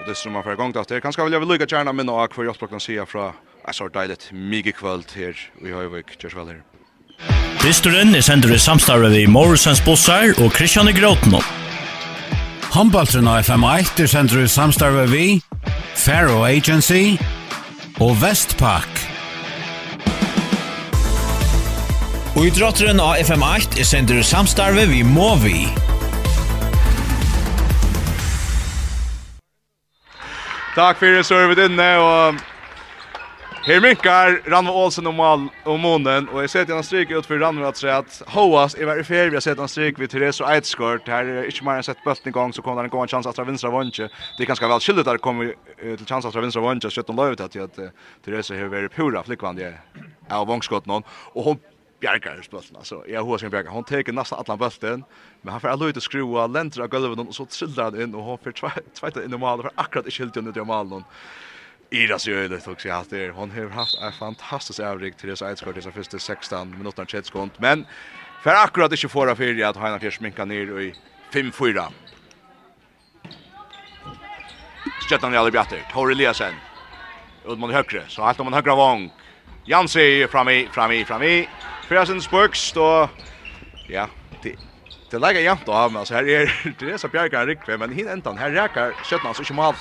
Og 0.00 0.08
det 0.08 0.16
som 0.18 0.34
man 0.34 0.42
får 0.42 0.56
i 0.56 0.60
gang 0.60 0.74
til 0.74 0.82
at 0.82 0.90
det 0.90 0.96
er 0.98 1.04
kanskje 1.04 1.24
vil 1.24 1.36
jeg 1.36 1.44
vil 1.44 1.52
lykke 1.54 1.68
gjerne 1.70 1.94
minne 1.94 2.12
av 2.12 2.34
hver 2.34 2.50
Jotbrokken 2.50 2.82
sier 2.82 3.06
fra 3.06 3.30
Jeg 3.64 3.78
så 3.78 3.88
deilig 3.88 4.18
mye 4.36 4.72
kvöld 4.76 5.14
her 5.16 5.38
i 5.64 5.70
Høyvøk. 5.72 6.18
Kjørs 6.18 6.34
vel 6.36 6.50
her. 6.50 6.60
Dysturen 7.62 8.12
er 8.12 8.20
sender 8.20 8.52
i 8.52 8.58
samstarve 8.60 9.08
i 9.16 9.24
Morrisons 9.30 9.80
Bossar 9.86 10.34
og 10.42 10.52
Kristian 10.52 10.90
i 10.90 10.92
Gråten. 10.92 11.38
Håndbaltren 12.74 13.30
av 13.30 13.46
FM1 13.46 14.02
er 14.02 14.10
sender 14.10 14.44
i 14.44 14.50
samstarve 14.50 15.06
vi 15.14 15.24
Faro 15.94 16.42
Agency 16.44 17.16
og 18.02 18.18
Vestpak. 18.20 19.13
Og 22.34 22.48
i 22.48 22.50
drotteren 22.50 22.98
av 22.98 23.14
FM8 23.22 23.78
er 23.78 23.86
sender 23.86 24.24
samstarve 24.26 24.88
vi 24.90 25.04
må 25.06 25.28
vi. 25.38 25.68
Takk 30.74 30.98
for 30.98 31.14
det, 31.14 31.22
så 31.28 31.38
er 31.38 31.52
vi 31.52 31.68
inne, 31.68 31.86
og 32.02 32.42
Her 33.64 33.80
minkar 33.80 34.42
Ranva 34.50 34.72
Olsen 34.76 35.06
om 35.08 35.20
all 35.24 35.46
om 35.64 35.78
månen 35.80 36.26
og 36.28 36.42
jeg 36.42 36.50
ser 36.52 36.66
til 36.68 36.76
han 36.76 36.84
stryk 36.84 37.14
ut 37.16 37.24
for 37.24 37.40
Ranva 37.40 37.70
at 37.70 37.78
säga 37.80 38.02
at 38.02 38.18
Hoas 38.34 38.74
er 38.74 38.84
veldig 38.90 39.06
fel 39.08 39.30
vi 39.30 39.38
har 39.38 39.40
sett 39.40 39.58
han 39.58 39.68
stryk 39.72 39.98
ved 39.98 40.10
Therese 40.10 40.44
och 40.44 40.50
Eidsgård. 40.50 41.08
her 41.08 41.24
er 41.24 41.48
ikke 41.48 41.64
mer 41.64 41.80
enn 41.80 41.82
sett 41.82 42.04
bøtten 42.04 42.28
i 42.28 42.32
gang, 42.32 42.52
så 42.52 42.62
kommer 42.62 42.82
det 42.82 42.86
en 42.86 42.90
gång 42.90 43.02
en 43.02 43.08
chans 43.08 43.26
att 43.26 43.38
vinstra 43.38 43.70
vunche. 43.70 44.08
Det 44.36 44.42
er 44.42 44.46
ganske 44.46 44.68
vel 44.68 44.80
väl 44.94 45.00
at 45.00 45.08
att 45.08 45.20
komma 45.20 45.44
til 45.80 46.06
chans 46.06 46.26
att 46.26 46.34
vinstra 46.36 46.60
vunche 46.60 46.90
så 46.90 47.00
att 47.00 47.06
de 47.06 47.18
at 47.18 47.40
att 47.40 47.78
Therese 48.24 48.50
har 48.50 48.68
vært 48.68 48.92
pura 48.92 49.22
flickvand 49.22 49.60
av 50.30 50.46
vångskott 50.46 50.86
någon 50.86 51.02
och 51.32 51.44
hon 51.44 51.58
bjergar 52.04 52.42
spölten 52.42 52.76
alltså. 52.76 53.04
Jag 53.08 53.24
har 53.24 53.38
ska 53.38 53.48
bjerga. 53.48 53.70
Hon 53.70 53.84
tar 53.84 54.12
nästan 54.12 54.38
alla 54.46 54.56
bulten, 54.56 55.04
men 55.42 55.52
han 55.52 55.60
får 55.60 55.68
alltså 55.68 55.96
och 55.96 56.02
skruva 56.02 56.46
länder 56.46 56.80
av 56.82 56.88
golvet 56.88 57.28
och 57.28 57.34
så 57.34 57.46
trillar 57.46 57.84
han 57.84 58.02
in 58.02 58.14
och 58.14 58.22
hon 58.22 58.38
får 58.38 58.52
tvätta 59.00 59.24
in 59.24 59.34
i 59.34 59.36
mål 59.36 59.62
för 59.62 59.70
akkurat 59.74 60.06
i 60.06 60.10
skilt 60.10 60.36
under 60.36 60.52
det 60.52 60.64
målen. 60.64 61.04
så 62.18 62.30
ju 62.30 62.48
det 62.48 62.68
också 62.68 62.88
jag 62.88 63.04
där. 63.10 63.30
Hon 63.30 63.50
har 63.50 63.68
haft 63.68 63.98
en 64.02 64.12
fantastisk 64.12 64.80
avrik 64.80 65.16
till 65.16 65.28
det 65.28 65.36
så 65.36 65.44
ett 65.46 65.58
så 65.58 65.90
första 65.90 66.18
16 66.18 66.78
minuter 66.78 67.04
chat 67.04 67.26
skont, 67.26 67.58
men 67.58 67.86
för 68.42 68.50
akkurat 68.50 68.92
inte 68.92 69.08
förra 69.08 69.36
för 69.36 69.62
att 69.64 69.76
Heina 69.76 69.98
Fjärs 69.98 70.16
sminkar 70.16 70.46
ner 70.46 70.80
i 70.80 70.94
5-4. 71.32 71.84
Stjärnan 75.08 75.34
i 75.34 75.36
alla 75.36 75.50
bjatter. 75.50 75.80
Tor 75.92 76.12
Eliasen. 76.12 76.54
Ut 77.48 77.58
högre. 77.72 78.02
Så 78.08 78.22
allt 78.22 78.40
om 78.40 78.46
han 78.46 78.54
högra 78.54 78.74
vång. 78.74 79.12
Jansi 79.66 80.26
framme, 80.30 80.66
framme, 80.72 81.04
framme. 81.04 81.46
Fredensburgs 81.88 82.72
då 82.72 83.08
ja, 83.86 84.08
det 84.42 84.54
det 85.10 85.18
lägger 85.18 85.40
jämnt 85.40 85.68
av 85.68 85.92
men 85.92 86.06
så 86.06 86.14
här 86.14 86.28
är 86.28 86.74
det 86.78 86.90
är 86.92 86.96
så 86.96 87.08
Bjärka 87.08 87.46
Rikve 87.46 87.78
men 87.78 87.92
hin 87.92 88.08
ändan 88.08 88.38
här 88.38 88.50
räkar 88.50 88.92
köttna 89.04 89.34
så 89.34 89.42
inte 89.42 89.54
mal. 89.54 89.74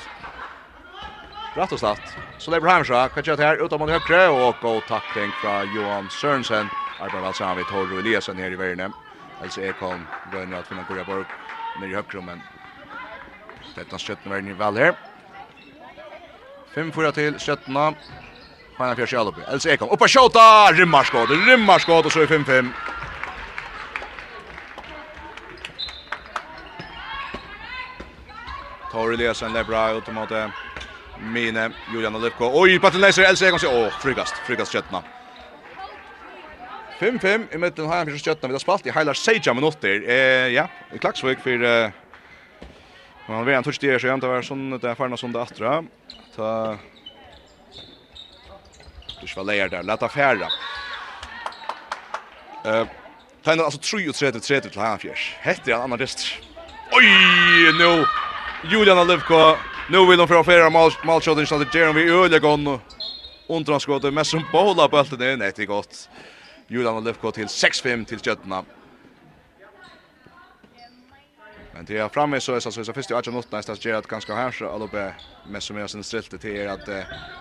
Rätt 1.56 1.72
och 1.72 1.80
slatt. 1.80 2.18
Så 2.38 2.52
det 2.52 2.58
är 2.58 2.62
blir 2.62 2.72
hemsja. 2.72 3.10
Kan 3.10 3.24
jag 3.26 3.38
här 3.38 3.66
utom 3.66 3.80
mot 3.80 3.89
högre 3.89 4.28
och 4.30 4.56
god 4.62 4.88
tackling 4.88 5.32
från 5.42 5.76
Johan 5.76 6.10
Sørensen. 6.10 6.70
Arbetar 7.00 7.22
väl 7.22 7.34
samman 7.34 7.58
vid 7.58 7.68
Torro 7.68 8.00
Eliasson 8.00 8.38
här 8.38 8.52
i 8.52 8.56
världen. 8.56 8.94
Alltså 9.42 9.62
Ekholm, 9.62 10.08
kom 10.32 10.54
att 10.54 10.68
finna 10.68 10.84
Gorja 10.84 11.04
Borg 11.04 11.26
ner 11.82 11.88
i 11.88 11.96
högre 11.96 12.22
men 12.22 12.42
detta 13.76 13.98
köttna 13.98 14.32
världen 14.32 14.46
ni 14.46 14.54
väl 14.54 14.78
här. 14.78 14.96
5-4 16.76 17.12
till 17.12 17.39
köttna. 17.39 17.94
Hanna 18.78 18.96
Fjärs 18.96 19.14
Jalupi. 19.14 19.42
Elsa 19.48 19.70
Ekholm. 19.70 19.92
Uppa 19.92 20.08
skjuta. 20.08 20.72
Rimmar 20.72 21.80
skott. 21.80 22.06
Och 22.06 22.12
så 22.12 22.20
är 22.20 22.28
5-5. 22.28 22.70
Tor 28.92 29.14
Eliasson 29.14 29.54
Lebra 29.54 29.92
ut 29.92 30.14
mot 30.14 30.30
Mine 31.20 31.72
Julian 31.94 32.16
Olivko. 32.16 32.52
Oj, 32.54 32.80
Patrik 32.80 33.02
Leiser 33.02 33.24
Elsa 33.24 33.48
Ekholm. 33.48 33.62
Åh, 33.66 33.88
oh, 33.88 33.92
frikast. 34.02 34.36
Frikast 34.36 34.76
5-5 37.00 37.56
i 37.56 37.58
mitten 37.58 37.90
här 37.90 38.06
med 38.06 38.22
Skjötna 38.22 38.48
vi 38.48 38.54
har 38.54 38.60
spalt 38.60 38.86
i 38.86 38.92
hela 38.92 39.14
6 39.14 39.48
minutter. 39.48 40.10
Eh 40.10 40.48
ja, 40.48 40.68
i 40.94 40.98
Klaxvik 40.98 41.40
för 41.40 41.64
eh 41.64 41.90
man 43.26 43.46
vet 43.46 43.58
en 43.58 43.64
touch 43.64 43.80
där 43.82 44.00
så 44.00 44.08
jag 44.08 44.14
antar 44.14 44.28
var 44.28 44.42
sån 44.42 44.74
är 44.74 44.96
farna 44.96 45.18
som 45.18 45.32
det 45.32 45.42
attra. 45.42 45.84
Ta 46.36 46.78
inte 49.24 49.38
vad 49.38 49.46
lejer 49.46 49.70
där 49.70 49.84
lätta 49.84 50.10
färra. 50.10 50.48
Eh 52.66 52.88
Tänk 53.44 53.62
alltså 53.62 53.80
33 53.80 54.32
30 54.42 54.70
till 54.70 54.80
han 54.82 55.00
fjärs. 55.00 55.36
Hette 55.40 55.74
han 55.74 55.82
annan 55.82 56.00
rest. 56.00 56.28
Oj, 56.92 57.06
nu 57.80 58.06
Julian 58.72 58.98
Alevko. 58.98 59.56
Nu 59.90 60.06
vill 60.08 60.18
de 60.18 60.28
få 60.28 60.44
färra 60.44 60.70
målshoten 61.04 61.48
så 61.48 61.58
det 61.58 61.76
Jeremy 61.76 62.10
Ölegon. 62.10 62.80
Undran 63.48 63.80
skottet 63.80 64.14
men 64.14 64.26
som 64.26 64.44
bollar 64.52 64.88
på 64.88 64.98
allt 64.98 65.20
det 65.20 65.26
är 65.60 65.66
gott. 65.66 66.10
Julian 66.68 66.98
Alevko 66.98 67.32
till 67.32 67.46
6-5 67.46 68.06
till 68.06 68.20
Kötna. 68.20 68.64
Det 71.88 71.98
är 71.98 72.10
framme 72.10 72.39
så 72.39 72.56
är 72.56 72.60
så 72.60 72.72
så 72.72 72.93
första 72.93 73.15
matchen 73.15 73.34
mot 73.34 73.52
nästa 73.52 73.98
att 73.98 74.08
ganska 74.08 74.36
här 74.36 74.52
så 74.52 74.69
alla 74.69 74.88
be 74.88 75.13
med 75.43 75.63
som 75.63 75.78
är 75.78 75.88
sin 75.88 76.04
strilte 76.04 76.38
till 76.38 76.50
er 76.50 76.67
att 76.67 76.89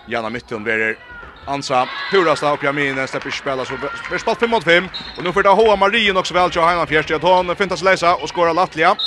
Janna 0.05 0.29
Mytton 0.29 0.63
blir 0.63 0.97
ansa 1.45 1.89
purasta 2.09 2.53
upp 2.53 2.63
jag 2.63 2.75
minns 2.75 3.09
släpper 3.09 3.31
spela 3.31 3.65
så 3.65 3.77
för 3.77 4.17
spalt 4.17 4.39
5 4.39 4.49
mot 4.49 4.63
5 4.63 4.89
och 5.15 5.23
nu 5.23 5.33
får 5.33 5.43
det 5.43 5.49
Hoa 5.49 5.75
Marien 5.75 6.17
också 6.17 6.33
väl 6.33 6.51
till 6.51 6.61
Heinan 6.61 6.87
att 7.15 7.21
hon 7.21 7.55
fintas 7.55 7.81
läsa 7.81 8.15
och 8.15 8.29
skora 8.29 8.53
Latlia 8.53 8.97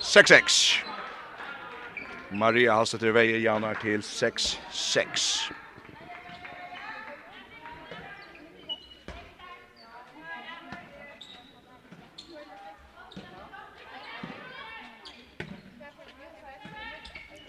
6-6 0.00 0.40
Maria 2.28 2.74
Halstetter 2.74 3.10
väger 3.10 3.38
Janna 3.38 3.74
till 3.74 4.00
6-6 4.00 5.52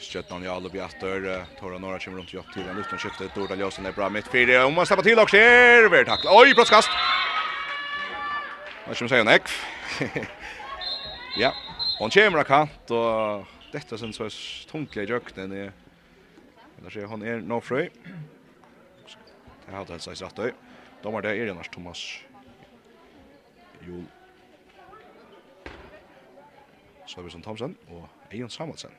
Stjøtnan 0.09 0.41
i 0.41 0.47
i 0.73 0.79
atter. 0.81 1.45
Tora 1.59 1.77
Norra 1.77 1.99
kommer 1.99 2.17
runt 2.17 2.33
jobb 2.33 2.45
till 2.53 2.67
en 2.67 2.77
utan 2.77 2.99
skifte 2.99 3.29
Dorda 3.35 3.55
Ljösen 3.55 3.85
är 3.85 3.91
bra 3.91 4.09
mitt 4.09 4.27
fyra. 4.27 4.65
Om 4.65 4.73
man 4.73 4.85
släpper 4.85 5.03
till 5.03 5.19
och 5.19 5.29
ser. 5.29 5.89
vi 5.89 6.05
tackla. 6.05 6.31
Oj, 6.33 6.53
brottskast. 6.53 6.89
Vad 8.87 8.95
ska 8.95 9.03
man 9.05 9.09
säga 9.09 9.23
Nick? 9.31 9.41
ja. 11.37 11.53
Hon 11.99 12.09
kommer 12.09 12.43
kant 12.43 12.91
och 12.91 13.45
detta 13.71 13.97
sen 13.97 14.13
så 14.13 14.29
tunga 14.71 15.03
i 15.03 15.05
jökten 15.05 15.51
är 15.51 15.71
Annars 16.79 16.97
är 16.97 17.05
hon 17.05 17.21
är 17.21 17.37
no 17.37 17.61
free. 17.61 17.89
Det 19.65 19.75
har 19.75 19.85
det 19.85 19.99
sig 19.99 20.13
rätt 20.13 20.35
då 20.35 20.49
Då 21.01 21.11
var 21.11 21.21
det 21.21 21.37
är 21.37 21.47
annars 21.47 21.69
Thomas 21.69 22.19
vi 27.23 27.29
som 27.29 27.41
Thomsen 27.41 27.75
och 27.87 28.07
Ejon 28.29 28.49
Samuelsen. 28.49 28.91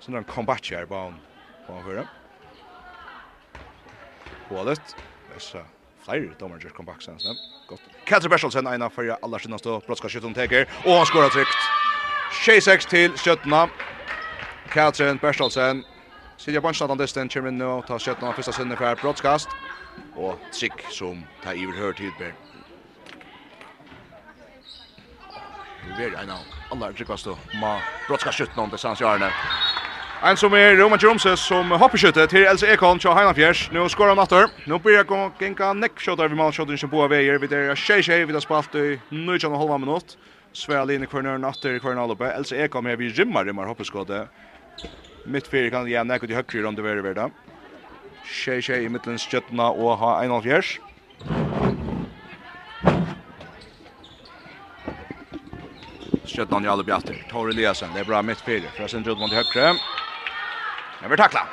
Så 0.00 0.10
när 0.10 0.18
han 0.18 0.24
kom 0.24 0.44
back 0.44 0.70
här 0.70 0.86
bara 0.86 1.14
på 1.66 1.72
han 1.72 1.84
höra. 1.84 2.08
Hålet. 4.48 4.96
Dessa 5.34 5.58
flyr 6.04 6.34
domar 6.38 6.58
just 6.58 6.74
kom 6.74 6.86
back 6.86 7.02
sen. 7.02 7.18
Gott. 7.68 7.80
Katzer 8.04 8.28
Bertelsen 8.28 8.66
ena 8.66 8.90
för 8.90 9.16
alla 9.22 9.38
sina 9.38 9.58
stå 9.58 9.80
plötsligt 9.80 10.12
skjuter 10.12 10.34
teker. 10.34 10.68
och 10.84 10.92
han 10.92 11.06
skorar 11.06 11.28
tryckt. 11.28 11.58
6-6 12.46 12.88
till 12.88 13.12
Sjötna. 13.16 13.68
Katzer 14.68 15.14
Bertelsen 15.14 15.84
Silja 16.38 16.60
Bonsnat 16.60 16.88
han 16.88 16.98
desten 16.98 17.28
kommer 17.28 17.50
nu 17.50 17.64
och 17.64 17.86
tar 17.86 17.98
skötna 17.98 18.32
första 18.32 18.52
sinne 18.52 18.76
för 18.76 18.96
brottskast. 18.96 19.48
Och 20.16 20.38
Trick 20.60 20.80
som 20.90 21.24
tar 21.44 21.54
iver 21.54 21.72
hör 21.72 21.92
tidber. 21.92 22.34
Vi 25.86 26.04
vill 26.04 26.14
ena 26.14 26.38
alla 26.70 26.92
tryckas 26.92 27.24
då. 27.24 27.38
Ma 27.60 27.80
brottskast 28.08 28.38
skötna 28.38 28.62
om 28.62 28.70
det 28.70 28.78
sans 28.78 29.00
gör 29.00 29.18
En 30.18 30.36
som 30.36 30.50
er 30.58 30.74
Roman 30.74 30.98
Jomses 30.98 31.40
som 31.46 31.70
hoppar 31.70 32.00
skjutet 32.02 32.30
till 32.32 32.42
Elsa 32.42 32.66
Ekholm 32.66 32.98
til 32.98 33.12
Heinan 33.14 33.36
Fjärs. 33.38 33.68
Nu 33.70 33.84
skår 33.88 34.08
han 34.10 34.18
åter. 34.18 34.48
Nå 34.66 34.78
blir 34.82 34.96
jeg 34.96 35.06
jag 35.10 35.32
gänga 35.38 35.72
neckshot 35.72 36.18
över 36.18 36.34
målskottet 36.34 36.72
inte 36.72 36.88
på 36.88 37.08
veier. 37.08 37.38
Vi 37.38 37.46
er 37.46 37.74
tjej 37.74 38.02
tjej 38.02 38.24
vi 38.24 38.32
där 38.32 38.40
spalt 38.40 38.74
i 38.74 39.00
nu 39.10 39.38
kan 39.38 39.52
hålla 39.52 39.78
minut. 39.78 40.18
Sväl 40.52 40.90
in 40.90 41.02
i 41.02 41.06
cornern 41.06 41.44
åter 41.44 41.76
i 41.76 41.78
cornern 41.78 42.10
uppe. 42.10 42.32
Elsa 42.32 42.56
Ekholm 42.56 42.86
er 42.86 42.96
vi 42.96 43.12
gymmar 43.12 43.44
det 43.44 43.52
mer 43.52 43.66
hoppar. 43.66 44.28
Mitt 45.24 45.46
fyrir 45.46 45.70
kan 45.70 45.88
jag 45.88 46.06
näkut 46.06 46.30
i 46.30 46.34
högre 46.34 46.66
om 46.68 46.74
det 46.74 46.82
värre 46.82 47.02
värda. 47.02 47.30
Tjej 48.22 48.62
tjej 48.62 48.84
i 48.84 48.88
mittens 48.88 49.22
skjøttene 49.22 49.70
og 49.70 49.98
ha 49.98 50.20
Heinan 50.20 50.42
Fjärs. 50.42 50.80
Skjutna 56.26 56.64
i 56.64 56.68
alla 56.68 56.82
bjatter. 56.82 57.22
Tore 57.30 57.50
Eliasen, 57.50 57.92
det 57.92 58.00
er 58.00 58.04
bra 58.04 58.22
mitt 58.22 58.40
fyrir. 58.40 58.70
Fra 58.70 58.88
sin 58.88 59.02
drog 59.02 59.20
man 59.20 59.30
till 59.30 59.38
högre. 59.38 59.78
Jag 61.02 61.08
vill 61.08 61.18
tackla. 61.18 61.46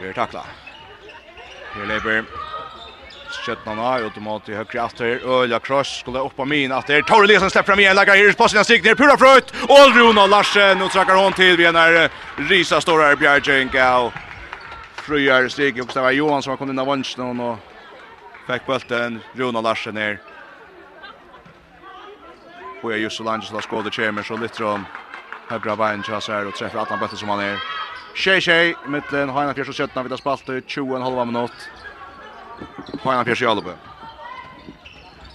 Vi 0.00 0.14
tackla. 0.14 0.44
Vi 1.76 1.86
lever 1.86 2.24
Kjötnarna 3.46 3.98
ut 3.98 4.16
mot 4.16 4.48
i 4.48 4.54
högre 4.54 4.84
efter. 4.84 5.04
Ölja 5.42 5.58
cross 5.60 5.98
skulle 6.00 6.18
upp 6.18 6.36
på 6.36 6.44
min 6.44 6.72
efter. 6.72 7.02
Tore 7.02 7.26
Lesen 7.26 7.50
släpper 7.50 7.66
fram 7.66 7.80
igen. 7.80 7.96
Lägger 7.96 8.32
på 8.32 8.48
sin 8.48 8.64
stick 8.64 8.84
ner. 8.84 8.94
Pura 8.94 9.16
fröjt. 9.16 9.50
Och 9.50 9.96
Runa 9.96 10.26
Larsen. 10.26 10.78
Nu 10.78 10.88
trackar 10.88 11.14
hon 11.14 11.32
till 11.32 11.56
vid 11.56 11.72
när 11.72 12.10
Risa 12.36 12.80
står 12.80 13.00
här. 13.00 13.16
Bjergjeng. 13.16 13.70
Fröjar 14.94 15.48
stick. 15.48 15.82
Och 15.82 15.90
Stava 15.90 16.12
Johansson 16.12 16.50
har 16.50 16.56
kommit 16.56 16.72
in 16.72 16.78
av 16.78 16.86
vunchen. 16.86 17.40
Och 17.40 17.58
fick 18.46 18.66
bulten. 18.66 19.20
Runa 19.34 19.60
Larsen 19.60 19.94
ner. 19.94 20.33
Och 22.84 22.92
är 22.92 22.96
just 22.96 23.16
så 23.16 23.22
långt 23.22 23.44
så 23.44 23.60
skådar 23.60 23.90
Chamber 23.90 24.22
så 24.22 24.36
lite 24.36 24.56
från 24.56 24.84
högra 25.48 25.76
vägen 25.76 26.02
chans 26.02 26.28
här 26.28 26.46
och 26.46 26.54
träffar 26.54 26.78
Atlan 26.78 26.98
Bötter 26.98 27.16
som 27.16 27.28
han 27.28 27.40
är. 27.40 27.58
Tjej 28.14 28.40
tjej 28.40 28.76
mitten 28.86 29.28
Hajna 29.28 29.54
Fjärs 29.54 29.68
och 29.68 30.04
vi 30.04 30.08
tar 30.08 30.16
spalt 30.16 30.42
20 30.66 30.96
en 30.96 31.02
halva 31.02 31.24
minut. 31.24 31.50
Heina 33.02 33.24
Fjärs 33.24 33.42
i 33.42 33.46
Albe. 33.46 33.70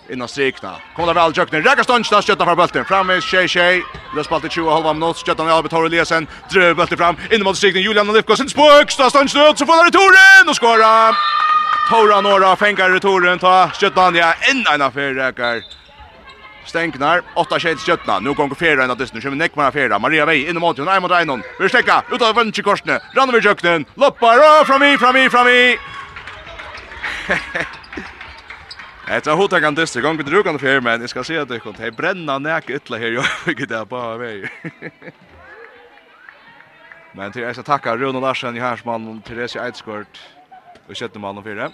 Inna 0.10 0.28
strikna. 0.28 0.76
Kommer 0.96 1.14
väl 1.14 1.32
Jökner. 1.38 1.62
Räcker 1.62 1.84
stånd 1.84 2.06
där 2.12 2.22
Sötna 2.22 2.46
för 2.46 2.56
bulten. 2.56 2.86
Framme 2.86 3.22
tjej 3.22 3.48
tjej. 3.48 3.84
tar 4.16 4.24
spalt 4.24 4.52
20 4.52 4.68
en 4.68 4.74
halva 4.74 4.94
minut. 4.94 5.18
Sötna 5.18 5.50
i 5.50 5.52
Albe 5.52 5.70
tar 5.70 5.86
Eliasen. 5.86 6.28
Dröv 6.52 6.76
bulten 6.76 6.98
fram. 6.98 7.16
Inna 7.32 7.44
mot 7.44 7.58
strikning 7.58 7.84
Julian 7.84 8.10
Olivko 8.10 8.36
sin 8.36 8.50
spök. 8.50 8.92
Stånd 8.92 9.24
ut, 9.24 9.58
så 9.58 9.66
får 9.66 9.84
han 9.84 9.92
Toren 9.92 10.50
och 10.50 10.62
skåra. 10.62 11.16
Tora 11.90 12.22
Nora 12.22 12.56
fänkar 12.56 12.90
returen 12.90 13.40
ta 13.40 13.70
Sjötna 13.70 14.12
ja 14.18 14.34
en 14.34 14.66
en 14.74 14.82
affär 14.82 15.14
räcker. 15.14 15.80
Stengnar, 16.68 17.24
8 17.40 17.60
skjedd 17.62 17.80
skjøttna, 17.82 18.20
nu 18.22 18.34
gonger 18.38 18.58
fjera 18.60 18.84
at 18.86 18.92
av 18.92 19.14
nu 19.14 19.22
kjemmer 19.22 19.40
nekmar 19.40 19.70
av 19.70 19.74
fjera, 19.78 20.00
Maria 20.00 20.26
Vei, 20.28 20.44
inn 20.46 20.58
i 20.58 20.62
måten, 20.62 20.86
nei 20.86 21.00
mot 21.02 21.12
Einon, 21.16 21.44
vi 21.60 21.70
stekka, 21.72 22.04
ut 22.12 22.22
av 22.22 22.36
vennsk 22.38 22.60
i 22.62 22.66
korsene, 22.66 23.00
rann 23.16 23.32
over 23.32 23.42
kjøkkenen, 23.42 23.86
loppar, 23.98 24.38
og 24.44 24.68
fram 24.70 24.84
i, 24.86 24.98
fram 25.02 25.18
i, 25.18 25.30
fram 25.34 25.48
i! 25.50 25.78
Etter 29.10 29.34
hotekan 29.34 29.74
disnu, 29.74 30.04
gong 30.06 30.20
med 30.20 30.30
rukan 30.30 30.60
fjera, 30.62 30.84
men 30.86 31.02
jeg 31.02 31.10
skal 31.16 31.26
se 31.26 31.40
at 31.42 31.50
det 31.50 31.64
kont, 31.64 31.80
hei 31.82 31.90
brenna 31.96 32.38
nek 32.38 32.70
ytla 32.70 33.02
her, 33.02 33.18
jo, 33.18 33.24
ikke 33.50 33.66
det 33.70 33.80
er 33.80 33.90
bare 33.90 34.20
vei. 34.22 34.36
Men 37.18 37.34
til 37.34 37.42
jeg 37.42 37.58
skal 37.58 37.66
takka 37.66 37.98
Rune 37.98 38.22
Larsen, 38.22 38.56
Johansmann, 38.56 39.24
Therese 39.26 39.58
Eidskort 39.58 40.22
og 40.86 40.94
Kjøttemann 40.94 41.42
og 41.42 41.48
fjera. 41.48 41.72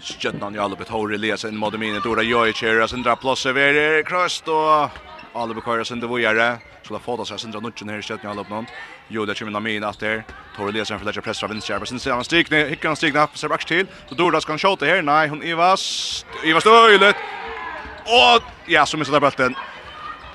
Stjötnan 0.00 0.54
i 0.54 0.58
Alubet 0.58 0.88
har 0.88 1.10
Eliasen 1.10 1.56
mot 1.56 1.78
minnet 1.78 2.02
Dora 2.02 2.22
Jojic 2.22 2.90
sindra 2.90 3.16
plåse 3.16 3.48
över 3.48 4.02
kröst 4.02 4.48
och 4.48 4.90
Alubet 5.32 5.64
kör 5.64 5.84
sen 5.84 6.00
det 6.00 6.06
vågare 6.06 6.58
skulle 6.82 7.00
få 7.00 7.24
sig 7.24 7.38
sindra 7.38 7.60
nutchen 7.60 7.88
här 7.88 8.02
Stjötnan 8.02 8.32
i 8.32 8.32
Alubet 8.32 8.50
någon 8.50 8.66
Joda 9.08 9.34
Chimina 9.34 9.60
min 9.60 9.84
att 9.84 10.00
där 10.00 10.24
Tore 10.56 10.68
Eliasen 10.68 10.98
för 10.98 11.06
lägger 11.06 11.20
press 11.20 11.38
från 11.40 11.50
vänster 11.50 11.78
men 11.78 11.86
sen 11.86 12.00
ser 12.00 12.12
han 12.12 12.24
stigna 12.24 12.56
hickar 12.56 12.88
han 12.88 12.96
stigna 12.96 13.26
på 13.26 13.38
Sebax 13.38 13.64
till 13.64 13.86
så 14.08 14.14
Dora 14.14 14.40
ska 14.40 14.58
skjuta 14.58 14.86
här 14.86 15.02
nej 15.02 15.28
hon 15.28 15.42
Ivas 15.42 16.26
Ivas 16.44 16.66
öjlet 16.66 17.16
och 18.04 18.42
ja 18.66 18.86
så 18.86 18.96
missar 18.96 19.20
bollen 19.20 19.54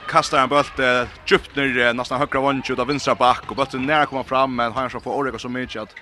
kastar 0.07 0.43
en 0.43 0.49
boll 0.49 0.65
eh, 0.77 1.07
djupt 1.25 1.55
ner 1.55 1.93
nästan 1.93 2.19
högra 2.19 2.51
ut 2.51 2.79
av 2.79 2.87
vänstra 2.87 3.15
back 3.15 3.43
och 3.49 3.55
bollen 3.55 3.85
nära 3.85 4.05
kommer 4.05 4.23
fram 4.23 4.55
men 4.55 4.71
han 4.73 4.89
ska 4.89 4.99
få 4.99 5.13
Orega 5.13 5.39
så 5.39 5.49
mycket 5.49 5.81
att 5.81 5.95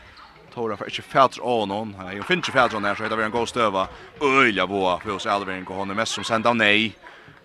Tora 0.59 0.77
för 0.77 0.85
inte 0.85 1.01
färdr 1.01 1.39
av 1.41 1.67
någon. 1.67 1.95
Jag 1.99 2.11
finns 2.11 2.25
fälts 2.27 2.49
färdr 2.49 2.79
där 2.79 2.95
så 2.95 3.03
heter 3.03 3.15
vi 3.15 3.23
en 3.23 3.31
god 3.31 3.49
stöva. 3.49 3.87
Öjla 4.21 4.67
boa 4.67 4.99
för 4.99 5.11
oss 5.11 5.25
Alvin 5.25 5.63
går 5.63 5.75
hon 5.75 5.87
mest 5.87 6.11
som 6.11 6.23
sända 6.23 6.53
nej. 6.53 6.97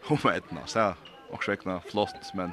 Hon 0.03 0.19
vet 0.25 0.51
nästan. 0.51 0.83
Ja. 0.83 0.95
Och 1.31 1.49
räkna 1.49 1.81
flott 1.91 2.35
men 2.35 2.53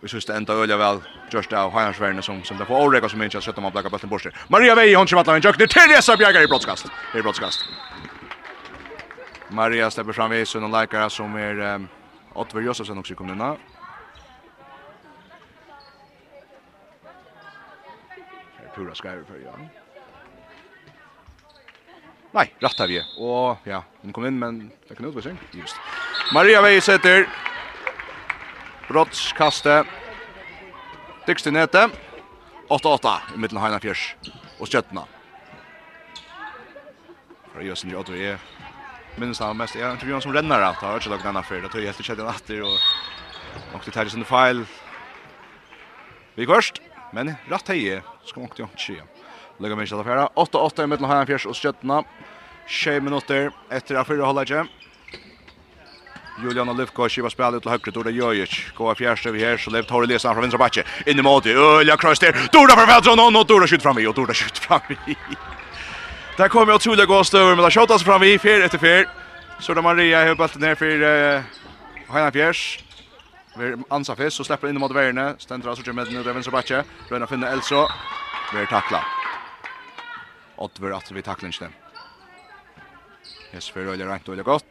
Vi 0.00 0.08
synes 0.08 0.24
det 0.26 0.36
enda 0.36 0.52
øyla 0.52 0.76
vel 0.76 1.00
just 1.30 1.52
av 1.52 1.72
Heiansverden 1.72 2.22
som 2.22 2.44
som 2.44 2.58
det 2.58 2.64
får 2.64 2.74
årega 2.86 3.08
som 3.08 3.22
ikke 3.22 3.36
har 3.36 3.42
sett 3.42 3.58
om 3.58 3.64
han 3.64 3.72
blekka 3.72 3.90
bøtten 3.90 4.08
borster. 4.08 4.32
Maria 4.48 4.74
Vei, 4.74 4.94
hon 4.94 5.06
kommer 5.06 5.20
atlan 5.20 5.36
en 5.36 5.42
jøkner 5.42 5.66
til 5.66 5.82
Resa 5.90 6.16
Bjerger 6.16 6.42
i 6.42 6.46
brottskast. 6.46 6.86
I 7.14 7.22
brottskast. 7.22 7.66
Maria 9.50 9.90
stepper 9.90 10.12
fram 10.12 10.30
vid 10.30 10.46
Sønnen 10.46 10.70
likar 10.70 11.08
som 11.08 11.36
er 11.36 11.74
um, 11.74 11.88
Otver 12.34 12.60
Josefsen 12.60 12.98
også 12.98 13.12
i 13.12 13.16
kommunen. 13.16 13.56
pura 18.76 18.94
skrev 18.94 19.26
för 19.26 19.38
ja. 19.44 19.52
Nej, 22.30 22.54
rätt 22.58 22.80
av 22.80 22.90
ju. 22.90 23.02
Och 23.18 23.58
ja, 23.64 23.84
hon 24.00 24.12
kom 24.12 24.26
in 24.26 24.38
men 24.38 24.70
det 24.88 24.94
kan 24.94 25.06
utvisning. 25.06 25.38
Just. 25.50 25.76
Maria 26.34 26.62
Vej 26.62 26.80
sätter 26.80 27.28
brottskaste. 28.88 29.84
Dykst 31.26 31.46
i 31.46 31.50
nätet. 31.50 31.90
8-8 32.68 33.18
i 33.34 33.38
mitten 33.38 33.58
Heina 33.58 33.80
Fjärs 33.80 34.16
och 34.58 34.68
Stjötna. 34.68 35.04
För 37.52 37.60
just 37.60 37.84
nu 37.84 37.96
att 37.96 38.08
är 38.08 38.38
minst 39.16 39.40
av 39.40 39.56
mest 39.56 39.76
är 39.76 39.92
intervjun 39.92 40.20
som 40.20 40.32
rennar 40.32 40.60
att 40.60 40.76
har 40.76 40.94
inte 40.94 41.08
lagt 41.08 41.26
annan 41.26 41.44
för 41.44 41.60
det 41.60 41.68
tar 41.68 41.78
ju 41.78 41.84
helt 41.84 42.04
kedjan 42.04 42.26
åter 42.26 42.62
och 42.62 42.78
och 43.72 43.82
det 43.84 43.90
tar 43.90 44.04
ju 44.04 44.10
sin 44.10 44.24
file 44.24 44.64
Vi 46.34 46.46
först. 46.46 46.82
Men 47.16 47.34
rätt 47.48 47.68
heje 47.68 48.02
ska 48.24 48.40
man 48.40 48.48
inte 48.48 48.82
se. 48.86 48.94
Lägger 49.58 49.76
mig 49.76 49.86
själva 49.86 50.04
färra. 50.04 50.26
8-8 50.26 50.84
i 50.84 50.86
mellan 50.86 51.10
Hagenfjärs 51.10 51.46
och 51.46 51.56
Stjärnorna. 51.56 52.04
6 52.68 53.02
minutter 53.02 53.50
efter 53.70 53.94
att 53.94 54.06
fyra 54.06 54.24
hålla 54.24 54.42
igen. 54.42 54.68
Julian 56.42 56.68
Olivko 56.68 57.08
skiva 57.08 57.30
spelet 57.30 57.62
till 57.62 57.70
högre 57.70 57.90
Dora 57.90 58.10
Jojic. 58.10 58.72
Går 58.74 58.94
fjärste 58.94 59.30
vi 59.30 59.44
här 59.44 59.56
så 59.56 59.70
lev 59.70 59.82
tar 59.82 60.06
Lesan 60.06 60.34
från 60.34 60.42
vänstra 60.42 60.58
backe. 60.58 60.82
In 61.06 61.18
i 61.18 61.22
mål. 61.22 61.42
Ölja 61.46 61.96
cross 61.96 62.18
där. 62.18 62.32
Dora 62.52 62.76
från 62.76 62.86
vänster 62.86 63.38
och 63.40 63.46
Dora 63.46 63.66
skjuter 63.66 63.82
fram 63.82 63.98
i 63.98 64.06
och 64.06 64.14
Dora 64.14 64.34
skjuter 64.34 64.60
fram 64.60 64.80
i. 65.06 65.16
Där 66.36 66.48
kommer 66.48 66.72
jag 66.72 66.80
Tulja 66.80 67.04
gå 67.04 67.24
stöver 67.24 67.54
men 67.54 67.62
där 67.64 67.70
skjuter 67.70 67.98
fram 67.98 68.22
i 68.22 68.38
fel 68.38 68.62
efter 68.62 68.78
fel. 68.78 69.04
Så 69.60 69.74
då 69.74 69.82
Maria 69.82 70.28
har 70.28 70.34
bollen 70.34 70.60
ner 70.60 70.74
för 70.74 71.42
Hanna 72.12 72.32
Fjärs. 72.32 72.85
Ver 73.56 73.78
ansa 73.88 74.16
fisk 74.16 74.36
så 74.36 74.44
släpper 74.44 74.68
in 74.68 74.78
mot 74.78 74.92
Verne. 74.92 75.34
Stentra 75.38 75.76
så 75.76 75.82
kommer 75.82 76.04
nu 76.04 76.22
Devens 76.22 76.48
Bache. 76.48 76.84
Röna 77.10 77.26
finner 77.26 77.52
Elso. 77.52 77.88
Vi 78.52 78.58
Ver 78.58 78.66
tackla. 78.66 79.04
Ottver 80.56 80.90
att 80.90 81.10
vi 81.10 81.22
tacklar 81.22 81.46
inte. 81.46 81.68
Yes, 83.54 83.70
för 83.70 83.80
öliga 83.80 84.14
rätt 84.14 84.28
och 84.28 84.36
gott. 84.36 84.64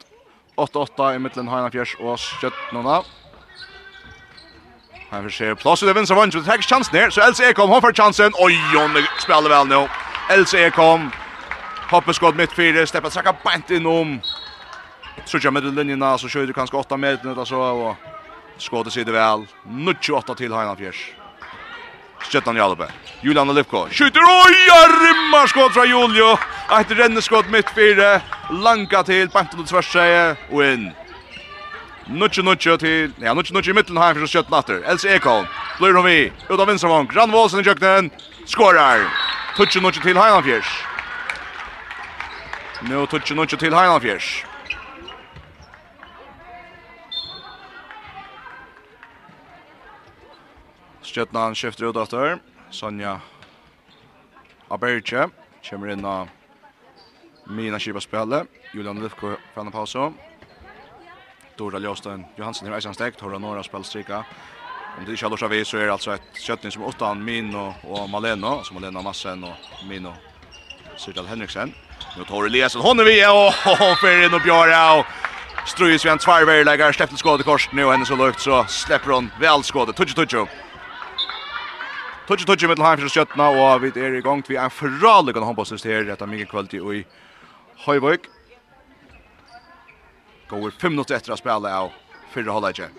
8-8 0.56 1.16
i 1.16 1.20
mitten 1.20 1.48
Hanna 1.48 1.72
Fjärs 1.72 1.96
och 2.00 2.20
Stjärnorna. 2.20 3.04
Han 5.10 5.24
försöker 5.24 5.56
plats 5.56 5.82
och 5.82 5.88
Devens 5.88 6.10
Bache 6.10 6.32
tar 6.32 6.62
chans 6.62 6.92
ner 6.92 7.10
så 7.10 7.22
Elsa 7.22 7.50
Ekholm 7.50 7.72
har 7.72 7.82
för 7.82 7.94
chansen. 7.94 8.32
Oj, 8.36 8.60
hon 8.76 9.04
spelar 9.20 9.50
väl 9.50 9.68
nu. 9.68 9.88
Elsa 10.30 10.60
Ekholm 10.60 11.12
Hoppeskott 11.90 12.36
mitt 12.36 12.52
fyra, 12.52 12.86
steppar 12.86 13.10
sakka 13.10 13.36
bant 13.44 13.72
inom. 13.72 14.20
Så 15.26 15.40
jag 15.42 15.54
med 15.54 15.64
linjen 15.64 16.00
där 16.00 16.18
så 16.18 16.28
kör 16.28 16.48
du 16.48 16.54
kanske 16.54 16.78
8 16.78 16.98
meter 16.98 17.32
eller 17.32 17.46
så 17.46 17.62
och 17.62 17.96
Skåte 18.58 18.92
sier 18.92 19.06
det 19.06 19.14
vel. 19.16 19.46
28 19.68 20.36
til 20.40 20.54
Heina 20.56 20.76
Fjers. 20.80 21.02
Skjøttan 22.26 22.58
Jalbe. 22.58 22.88
Julian 23.22 23.52
Lipko. 23.54 23.88
Skjuter. 23.92 24.22
ja, 24.68 24.80
rimmar 24.92 25.48
skått 25.48 25.74
fra 25.74 25.86
Julio. 25.86 26.38
Et 26.80 26.92
renneskått 26.98 27.50
midt 27.52 27.70
fire. 27.70 28.22
Lanka 28.50 29.04
til. 29.04 29.30
Bantan 29.30 29.60
og 29.60 29.68
tverseie. 29.70 30.36
Og 30.52 30.64
inn. 30.64 30.88
Nutsje, 32.08 32.44
nutsje 32.44 32.78
til... 32.78 33.14
Ja, 33.22 33.34
nutsje, 33.34 33.54
nutsje 33.54 33.74
i 33.74 33.78
midten 33.78 33.98
her 33.98 34.14
for 34.14 34.30
Stjøttan 34.30 34.60
atter. 34.60 34.82
Else 34.86 35.10
Ekholm. 35.10 35.48
Blir 35.80 35.98
hun 35.98 36.06
vi. 36.06 36.32
Ut 36.50 36.60
av 36.60 36.68
vinstavånk. 36.70 37.14
Rann 37.16 37.34
Wålsen 37.34 37.62
i 37.62 37.68
kjøkkenen. 37.68 38.12
Skårer. 38.46 39.06
Tutsje, 39.58 39.82
nutsje 39.82 40.04
til 40.04 40.20
Heina 40.20 40.42
Fjers. 40.46 40.74
Nå 42.90 43.06
tutsje, 43.10 43.38
nutsje 43.38 43.58
til 43.58 43.74
Heina 43.74 43.98
Fjers. 44.00 44.44
Stjøtnan 51.16 51.54
skifter 51.56 51.86
ut 51.88 51.96
etter. 51.96 52.42
Sonja 52.76 53.14
Aberche 54.68 55.30
kommer 55.64 55.94
inn 55.94 56.04
av 56.04 56.28
Mina 57.48 57.80
Kiba 57.80 58.02
spille. 58.04 58.42
Julian 58.74 59.00
Lufko 59.00 59.38
fann 59.54 59.72
på 59.72 59.86
så. 59.88 60.10
Dora 61.56 61.80
Ljåstein 61.80 62.26
Johansen 62.36 62.68
i 62.68 62.76
eisen 62.76 62.98
stekt. 62.98 63.24
Hora 63.24 63.40
Nora 63.40 63.64
spiller 63.64 63.88
strika. 63.88 64.26
Om 64.98 65.06
det 65.06 65.16
ikke 65.16 65.30
har 65.40 65.48
vi 65.48 65.64
så 65.64 65.78
er 65.78 65.86
det 65.86 65.94
altså 65.94 66.12
et 66.18 66.44
kjøttning 66.44 66.76
som 66.76 66.84
åttan 66.84 67.24
Mino 67.24 67.72
og 67.84 68.10
Maleno. 68.10 68.64
Så 68.64 68.74
Maleno 68.74 69.02
Massen 69.02 69.44
og 69.44 69.88
Mino 69.88 70.12
Sirdal 70.98 71.32
Henriksen. 71.32 71.74
Nu 72.18 72.26
tar 72.26 72.46
Eliasen 72.46 72.82
hon 72.82 73.00
är 73.00 73.04
vi 73.04 73.26
och 73.26 73.98
för 74.00 74.26
in 74.26 74.34
och 74.34 74.42
Björra 74.42 75.00
och 75.00 75.06
Strujus 75.66 76.06
vi 76.06 76.10
en 76.10 76.18
tvärvärläggare 76.18 76.94
släppte 76.94 77.18
skådet 77.18 77.46
i 77.46 77.50
korset 77.50 77.74
nu 77.74 77.86
och 77.86 77.92
henne 77.92 78.06
så 78.06 78.16
lukt, 78.16 78.40
så 78.40 78.66
släpper 78.68 79.12
hon 79.12 79.32
väl 79.40 79.64
skådet. 79.64 79.96
Tudjo, 79.96 80.14
tudjo. 80.14 80.48
Touch 82.28 82.46
touch 82.46 82.64
med 82.68 82.78
för 82.78 83.10
skjøttene, 83.10 83.48
och 83.48 83.84
vi 83.84 83.88
är 83.90 83.98
er 83.98 84.18
i 84.18 84.22
gang 84.22 84.42
til 84.42 84.58
en 84.58 85.44
hoppas 85.44 85.70
det 85.70 85.84
här 85.84 86.10
etter 86.10 86.26
mycket 86.26 86.50
kvalitet 86.50 86.82
i 86.82 87.06
Høyvøk. 87.86 88.28
Går 90.50 90.72
fem 90.72 90.92
minutter 90.92 91.16
etter 91.16 91.34
å 91.34 91.38
spille 91.38 91.70
av 91.70 91.92
fyrre 92.34 92.52
halvleidje. 92.52 92.90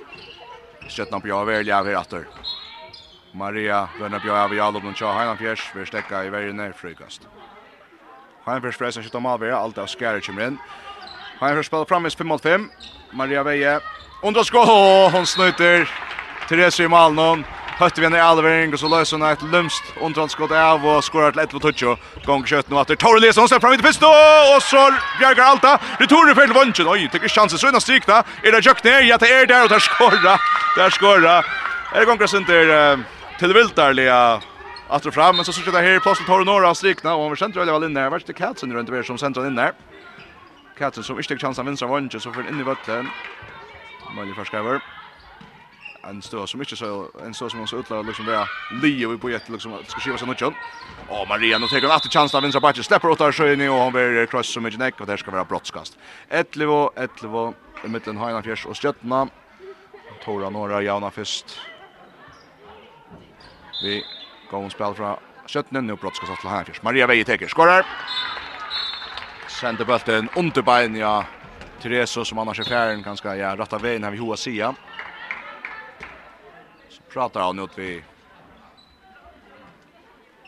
Skjøttene 0.88 1.20
på 1.20 1.26
Javel, 1.26 1.66
jeg 1.66 1.86
er 1.86 2.00
etter. 2.00 2.24
Maria 3.34 3.88
Vønna 3.98 4.18
Bjøya 4.18 4.46
ved 4.48 4.56
Jalob 4.56 4.84
Nuntja 4.84 5.12
Heinanfjers 5.12 5.74
vil 5.74 5.86
stekka 5.86 6.22
i 6.24 6.30
veien 6.30 6.56
ned 6.56 6.74
frykast. 6.74 7.26
Heinanfjers 8.46 8.76
freisen 8.76 9.02
skjøtta 9.02 9.20
Malvera, 9.20 9.58
alt 9.58 9.78
av 9.78 9.86
skærer 9.88 10.20
kommer 10.20 10.46
inn. 10.46 10.58
Heinanfjers 11.40 11.66
spiller 11.66 11.84
fram 11.84 12.06
i 12.06 12.08
5-5. 12.08 12.70
Maria 13.12 13.42
Veie, 13.42 13.80
under 14.22 14.42
skål, 14.42 15.10
Hon 15.10 15.26
snyter. 15.26 15.90
Therese 16.48 16.84
i 16.84 16.88
Malnån. 16.88 17.44
Hötte 17.78 18.00
vi 18.00 18.06
en 18.06 18.14
alvering, 18.14 18.72
och 18.72 18.80
så 18.80 18.88
löser 18.88 19.16
hon 19.16 19.28
ett 19.28 19.42
lømst 19.42 19.82
underhåndskott 20.00 20.50
av, 20.50 20.86
och 20.86 21.04
skorar 21.04 21.32
til 21.32 21.40
11-12, 21.40 21.96
gång 22.24 22.46
kött 22.46 22.70
nu 22.70 22.80
efter 22.80 22.96
Tore 22.96 23.20
Lesson 23.20 23.48
slipper 23.48 23.68
fram 23.68 23.74
i 23.74 23.82
pistå, 23.82 24.06
och 24.56 24.62
så 24.62 24.94
bjerger 25.18 25.42
Alta. 25.42 25.78
Returer 25.98 26.34
för 26.34 26.46
vunchen, 26.54 26.88
Oj, 26.88 27.08
tycker 27.12 27.28
chansen 27.28 27.58
så 27.58 27.68
innan 27.68 27.80
strikna, 27.80 28.24
Är 28.42 28.52
det 28.52 28.66
Jøkner, 28.66 29.00
ja, 29.00 29.18
det 29.18 29.28
är 29.28 29.46
där 29.46 29.62
och 29.62 29.68
där 29.68 29.78
skorra. 29.78 30.38
Där 30.76 30.90
skorra. 30.90 31.44
Är 31.92 32.00
det 32.00 32.04
gonger 32.04 32.26
sinter 32.26 32.98
till 33.38 33.52
Viltarliga 33.52 34.40
Attra 34.88 35.12
fram, 35.12 35.36
men 35.36 35.44
så 35.44 35.52
sitter 35.52 35.72
det 35.72 35.80
här 35.80 36.00
plötsligt 36.00 36.26
Tore 36.26 36.44
Nora 36.44 36.68
av 36.68 36.74
strikna, 36.74 37.14
og 37.14 37.28
han 37.28 37.36
centrar 37.36 37.64
väl 37.64 37.84
in 37.84 37.94
där. 37.94 38.10
Vart 38.10 38.26
det 38.26 38.32
Katsen 38.32 38.72
runt 38.72 38.88
över 38.88 39.02
som 39.02 39.18
centrar 39.18 39.46
in 39.46 39.54
där. 39.54 39.72
Katsen 40.78 41.04
som 41.04 41.18
inte 41.18 41.36
chansen 41.36 41.66
vinner 41.66 41.86
vunchen, 41.86 42.20
så 42.20 42.32
för 42.32 42.48
in 42.48 42.60
i 42.60 42.62
vøtten. 42.62 43.08
Mølje 44.16 44.34
forskriver 44.34 44.80
en 46.08 46.22
stå 46.22 46.46
som 46.46 46.60
inte 46.60 46.76
så 46.76 47.10
en 47.24 47.34
stå 47.34 47.50
som 47.50 47.66
så 47.66 47.76
utlar 47.76 48.02
liksom 48.02 48.26
vara 48.26 48.48
Leo 48.82 49.10
vi 49.10 49.18
på 49.18 49.30
jätte 49.30 49.52
liksom 49.52 49.78
ska 49.86 50.00
skiva 50.00 50.18
sig 50.18 50.28
något 50.28 50.40
jobb. 50.40 50.54
Och 51.08 51.28
Maria 51.28 51.58
nu 51.58 51.66
tar 51.66 51.76
en 51.76 51.84
åter 51.84 52.10
chans 52.10 52.34
av 52.34 52.42
vänstra 52.42 52.60
backen 52.60 52.84
släpper 52.84 53.08
åt 53.08 53.18
där 53.18 53.32
sjön 53.32 53.68
och 53.68 53.78
han 53.78 53.92
blir 53.92 54.26
cross 54.26 54.48
som 54.52 54.66
inte 54.66 54.78
neck 54.78 55.00
och 55.00 55.06
där 55.06 55.16
ska 55.16 55.30
vara 55.30 55.44
brottskast. 55.44 55.98
11 56.28 56.90
11 56.96 57.52
i 57.84 57.88
mitten 57.88 58.16
Hainan 58.16 58.42
Fjärs 58.42 58.66
och 58.66 58.76
Stjärna. 58.76 59.28
Tora 60.24 60.50
några 60.50 60.82
jauna 60.82 61.10
först. 61.10 61.60
Vi 63.82 64.04
går 64.50 64.64
och 64.64 64.72
spelar 64.72 64.94
från 64.94 65.16
Stjärna 65.46 65.80
nu 65.80 65.96
brottskast 65.96 66.40
till 66.40 66.50
Hainan 66.50 66.82
Maria 66.82 67.06
Veje 67.06 67.24
tar 67.24 67.48
skorar. 67.48 67.86
Sänder 69.48 69.84
bulten 69.84 70.28
under 70.36 70.62
benen 70.62 70.96
ja. 70.96 71.24
Tereso 71.82 72.24
som 72.24 72.38
annars 72.38 72.60
är 72.60 72.64
färden 72.64 73.02
ganska 73.02 73.36
ja 73.36 73.56
rätta 73.56 73.78
vägen 73.78 74.04
här 74.04 74.10
vi 74.10 74.18
hoa 74.18 74.36
sia 74.36 74.74
pratar 77.16 77.40
han 77.40 77.58
ut 77.58 77.70
vi 77.74 78.02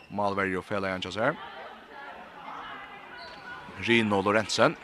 Malberg 0.07 0.57
och 0.57 0.65
Fela 0.65 0.89
Jankas 0.89 1.15
här. 1.17 1.35
Rino 3.77 4.21
Lorentzen, 4.21 4.75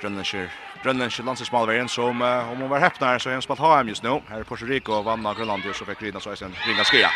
grönländsker, 0.00 0.52
grönländsker 0.82 1.24
landslagsmalvergen 1.24 1.88
som 1.88 2.22
uh, 2.22 2.52
om 2.52 2.60
hon 2.60 2.70
var 2.70 2.78
häpnar 2.78 3.18
så 3.18 3.28
är 3.28 3.32
hon 3.32 3.42
spalt 3.42 3.60
HM 3.60 3.88
just 3.88 4.02
nu. 4.02 4.20
Här 4.28 4.40
är 4.40 4.44
Puerto 4.44 4.66
Rico 4.66 5.02
vann 5.02 5.26
av 5.26 5.36
Grönland 5.36 5.62
och 5.70 5.76
så 5.76 5.84
fick 5.84 6.02
Rina 6.02 6.20
så 6.20 6.36
sen 6.36 6.54
ringa 6.66 6.84
skria. 6.84 7.10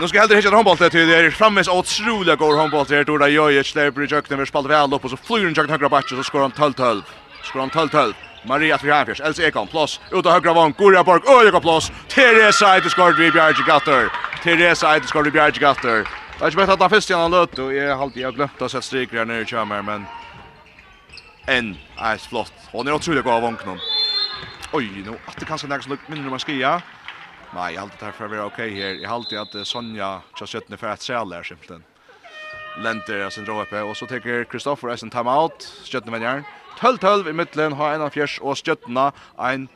Nu 0.00 0.08
ska 0.08 0.16
jag 0.18 0.22
hellre 0.22 0.36
hitta 0.36 0.48
en 0.48 0.54
handboll 0.54 0.76
till 0.76 1.10
är 1.10 1.30
frammes 1.30 1.68
otroliga 1.68 2.36
går 2.36 2.56
handboll 2.56 2.86
till 2.86 2.96
er 2.96 3.04
Dora 3.04 3.28
Jojic 3.28 3.72
där 3.72 3.90
blir 3.90 4.12
jökten 4.12 4.38
vi 4.38 4.46
spalt 4.46 4.66
väl 4.66 4.94
upp 4.94 5.04
och 5.04 5.10
så 5.10 5.16
flyr 5.16 5.44
den 5.44 5.54
jökten 5.54 5.70
högra 5.70 5.88
backen 5.88 6.16
så 6.16 6.22
skår 6.22 6.40
han 6.40 6.52
12-12. 6.52 7.02
Skår 7.42 7.60
han 7.60 7.70
12-12. 7.70 8.14
Maria 8.48 8.78
Tvirhamfjers, 8.78 9.20
Else 9.20 9.44
Ekholm, 9.44 9.68
plåss, 9.68 10.00
ut 10.10 10.26
av 10.26 10.32
högra 10.32 10.54
vann, 10.56 10.74
Goria 10.78 11.04
Borg, 11.04 11.22
Øyeka 11.28 11.60
plåss, 11.60 11.90
Teresa 12.08 12.74
Eideskård 12.74 13.18
vi 13.18 13.30
Bjarge 13.30 13.64
Gatter, 13.66 14.08
Teresa 14.42 14.94
Eideskård 14.94 15.24
vi 15.24 15.30
Bjarge 15.30 15.60
Gatter. 15.60 16.08
Det 16.38 16.44
er 16.46 16.52
ikke 16.52 16.60
bett 16.62 16.72
at 16.72 16.80
han 16.80 16.90
først 16.90 17.10
igjen 17.10 17.20
han 17.20 17.34
løt, 17.34 17.58
og 17.58 17.74
jeg 17.74 17.90
har 17.90 18.00
alltid 18.04 18.36
glemt 18.36 18.62
å 18.62 18.70
sette 18.70 18.86
striker 18.86 19.20
her 19.20 19.28
nere 19.28 19.44
i 19.44 19.50
kjømmer, 19.50 19.82
men 19.84 20.06
En, 21.48 21.72
er 21.96 22.18
flott. 22.20 22.52
Hun 22.72 22.88
er 22.88 22.96
utrolig 22.96 23.22
god 23.24 23.38
av 23.38 23.44
vognen. 23.46 23.78
Oi, 24.76 24.84
nå, 25.00 25.14
at 25.26 25.38
det 25.40 25.46
kanskje 25.48 25.70
er 25.72 25.80
som 25.80 25.94
minner 26.08 26.28
om 26.28 26.36
en 26.36 26.42
skia. 26.42 26.74
Nei, 27.54 27.70
jeg 27.72 27.80
har 27.80 27.86
alltid 27.86 28.02
derfor 28.04 28.26
å 28.26 28.32
være 28.34 28.48
ok 28.50 28.58
her. 28.66 28.98
Jeg 29.00 29.08
har 29.08 29.16
alltid 29.16 29.40
at 29.40 29.56
Sonja 29.64 30.10
Tjassjøtten 30.36 30.76
er 30.76 30.80
for 30.80 30.92
et 30.92 31.06
sel 31.06 31.32
her, 31.32 31.46
simpelthen. 31.48 31.86
Lenter, 32.84 33.22
jeg 33.22 33.32
sin 33.32 33.48
råpe, 33.48 33.80
og 33.80 33.96
så 33.96 34.06
tenker 34.06 34.44
Kristoffer, 34.44 34.92
jeg 34.92 35.00
sin 35.00 35.12
time 35.14 35.32
out, 35.32 35.64
Tjassjøtten 35.86 36.12
venner. 36.12 36.44
12-12 36.78 37.28
i 37.30 37.36
middelen 37.36 37.76
har 37.78 37.94
en 37.94 38.06
av 38.06 38.14
fjers 38.14 38.38
og 38.42 38.56
stjøttene 38.58 39.10
en 39.38 39.68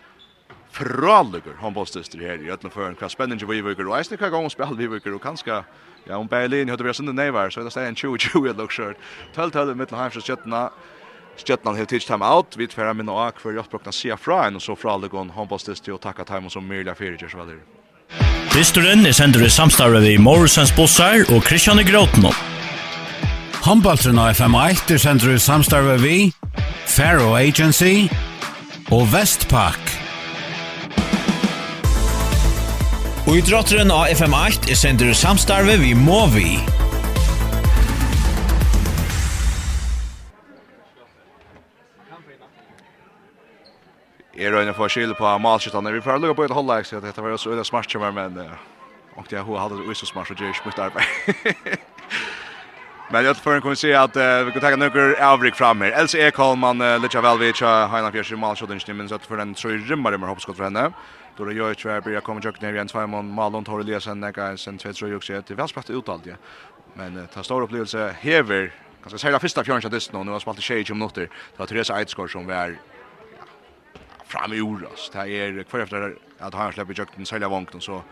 fraløkker 0.73 1.59
håndbollstøster 1.61 2.23
her 2.23 2.41
i 2.41 2.51
Øtlenføren. 2.53 2.97
Hva 2.97 3.11
spennende 3.13 3.49
vi 3.49 3.61
viker, 3.61 3.89
og 3.91 3.99
eisne 3.99 4.17
hva 4.17 4.31
gang 4.33 4.47
hun 4.47 4.55
spiller 4.55 4.79
vi 4.79 4.89
viker, 4.95 5.17
og 5.17 5.25
kanskje 5.25 5.63
Ja, 6.09 6.17
om 6.17 6.27
Berlin 6.27 6.69
hade 6.69 6.85
vi 6.85 6.95
sände 6.95 7.13
neivar, 7.13 7.51
så 7.51 7.63
det 7.63 7.71
står 7.71 7.81
en 7.81 7.95
20-20 7.95 8.51
i 8.51 8.53
luxurt. 8.59 8.97
12-12 9.37 9.73
i 9.73 9.75
mitten 9.75 9.99
halvs 9.99 10.25
skötna. 10.27 10.71
Stjøttene 11.37 11.77
har 11.77 11.85
tidigt 11.85 12.07
time 12.07 12.25
out. 12.25 12.57
Vi 12.57 12.67
tvärar 12.67 12.95
med 12.95 13.05
några 13.05 13.33
för 13.33 13.53
jag 13.53 13.71
plockar 13.71 13.91
se 13.91 14.17
fra 14.17 14.47
en 14.47 14.57
och 14.57 14.63
så 14.63 14.77
fra 14.77 14.97
Legon 14.97 15.33
og 15.37 15.61
takka 15.61 15.99
tacka 15.99 16.25
time 16.25 16.51
som 16.51 16.67
möjliga 16.67 16.95
för 16.95 17.05
det 17.05 17.31
så 17.31 17.39
väl. 17.39 17.61
Dysturen 18.55 19.07
är 19.07 19.13
sänder 19.13 19.47
i 19.47 19.51
samstarve 19.51 20.01
vi 20.01 20.19
Morrisons 20.19 20.77
bossar 20.77 21.37
och 21.37 21.45
Christian 21.45 21.77
Grotno. 21.77 22.29
Håndbaltren 23.63 24.19
av 24.19 24.33
FM1 24.35 24.89
er 24.91 24.99
sender 24.99 25.37
i 25.37 25.39
samstarve 25.39 25.93
vi, 26.03 26.17
Faro 26.91 27.37
Agency 27.39 28.09
og 28.91 29.05
Vestpak. 29.13 29.93
Og 33.31 33.39
i 33.39 33.45
drotteren 33.47 33.95
av 33.95 34.11
FM8 34.11 34.67
er 34.67 34.81
sender 34.81 35.13
i 35.13 35.15
samstarve 35.15 35.77
vi 35.79 35.93
Movi. 35.95 36.57
Er 44.35 44.51
røyner 44.51 44.75
for 44.75 44.91
skil 44.91 45.15
på 45.15 45.37
malskittene. 45.39 45.95
Vi 45.95 46.03
får 46.03 46.19
lukka 46.19 46.41
på 46.41 46.51
et 46.51 46.59
hållag, 46.59 46.91
så 46.91 46.99
dette 46.99 47.23
var 47.23 47.37
jo 47.37 47.55
øyne 47.55 47.65
smart 47.65 47.95
men... 47.95 48.43
Og 49.15 49.25
det 49.31 49.39
er 49.39 49.47
hun 49.47 49.61
hadde 49.61 49.79
det 49.87 49.97
så 49.97 50.07
smart, 50.07 50.27
så 50.27 50.35
det 50.35 50.49
er 50.49 50.55
ikke 50.57 50.73
mye 50.73 50.85
arbeid. 50.91 51.79
Men 53.13 53.25
jag 53.25 53.37
tror 53.37 53.61
kunna 53.61 53.77
se 53.77 53.95
att 53.95 54.17
uh, 54.17 54.45
vi 54.45 54.53
kan 54.53 54.61
ta 54.61 54.77
några 54.77 55.29
avrik 55.29 55.55
fram 55.55 55.81
här. 55.81 55.91
Else 55.91 56.19
Ekholm 56.19 56.61
man 56.61 56.81
uh, 56.81 57.03
Licha 57.03 57.21
Valvic 57.21 57.61
har 57.61 57.89
Heinla 57.89 58.13
Fjärs 58.13 58.33
i 58.33 58.37
målskottet 58.37 58.89
men 58.89 59.09
så 59.09 59.15
att 59.15 59.27
för 59.27 59.37
den 59.37 59.55
tror 59.55 59.73
jag 59.73 59.91
rymmar 59.91 60.19
med 60.19 60.29
hoppskott 60.29 60.57
för 60.57 60.65
henne. 60.65 60.93
Då 61.37 61.45
det 61.45 61.55
gör 61.55 61.69
ju 61.69 61.75
tvär 61.75 62.01
blir 62.01 62.21
komma 62.21 62.41
kommer 62.41 62.55
jag 62.61 62.63
ner 62.63 62.75
igen 62.75 62.89
två 62.89 63.07
mån 63.07 63.35
Malon 63.35 63.65
Torre 63.65 63.83
det 63.83 64.15
där 64.15 64.33
guys 64.33 64.61
sen 64.61 64.79
två 64.79 64.93
tror 64.93 65.11
jag 65.11 65.17
också 65.17 65.35
att 65.35 65.47
det 65.47 65.55
väl 65.55 65.69
ut 65.89 66.09
allt. 66.09 66.27
Men 66.95 67.17
uh, 67.17 67.27
ta 67.27 67.43
stor 67.43 67.63
upplevelse 67.63 68.15
hever. 68.21 68.73
Ganska 69.03 69.19
säga 69.19 69.39
första 69.39 69.65
fjärde 69.65 69.89
dess 69.89 70.13
nu 70.13 70.25
nu 70.25 70.31
har 70.31 70.41
spalt 70.41 70.63
shade 70.63 70.93
om 70.93 70.99
noter. 70.99 71.29
Det 71.53 71.59
var 71.59 71.67
Therese 71.67 71.91
Eidsgård 71.91 72.33
som 72.33 72.47
var 72.47 72.77
fram 74.27 74.53
i 74.53 74.61
oras. 74.61 75.11
Det 75.13 75.19
är 75.19 75.63
kvar 75.63 75.81
efter 75.81 76.15
att 76.39 76.55
han 76.55 76.73
släpper 76.73 76.95
jökten 76.99 77.27
sälja 77.27 77.49
vanken 77.49 77.81
så 77.81 78.03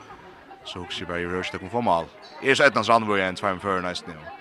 så 0.64 0.80
också 0.80 1.06
bara 1.06 1.20
i 1.20 1.26
rörst 1.26 1.52
det 1.52 1.58
kommer 1.58 1.70
få 1.70 1.80
mal. 1.80 2.04
Är 2.42 2.54
så 2.54 2.62
ett 2.64 2.74
någon 2.74 2.84
annan 2.90 3.08
var 3.08 3.18
en 3.18 3.34
två 3.34 3.58
för 3.62 3.80
nästan. 3.80 4.39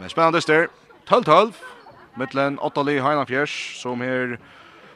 Men 0.00 0.10
spennende 0.10 0.40
styr. 0.40 0.66
12-12. 1.10 1.52
Mittlen 2.16 2.58
8 2.60 2.82
li 2.84 2.98
Fjers, 3.28 3.80
som 3.82 4.00
her 4.00 4.36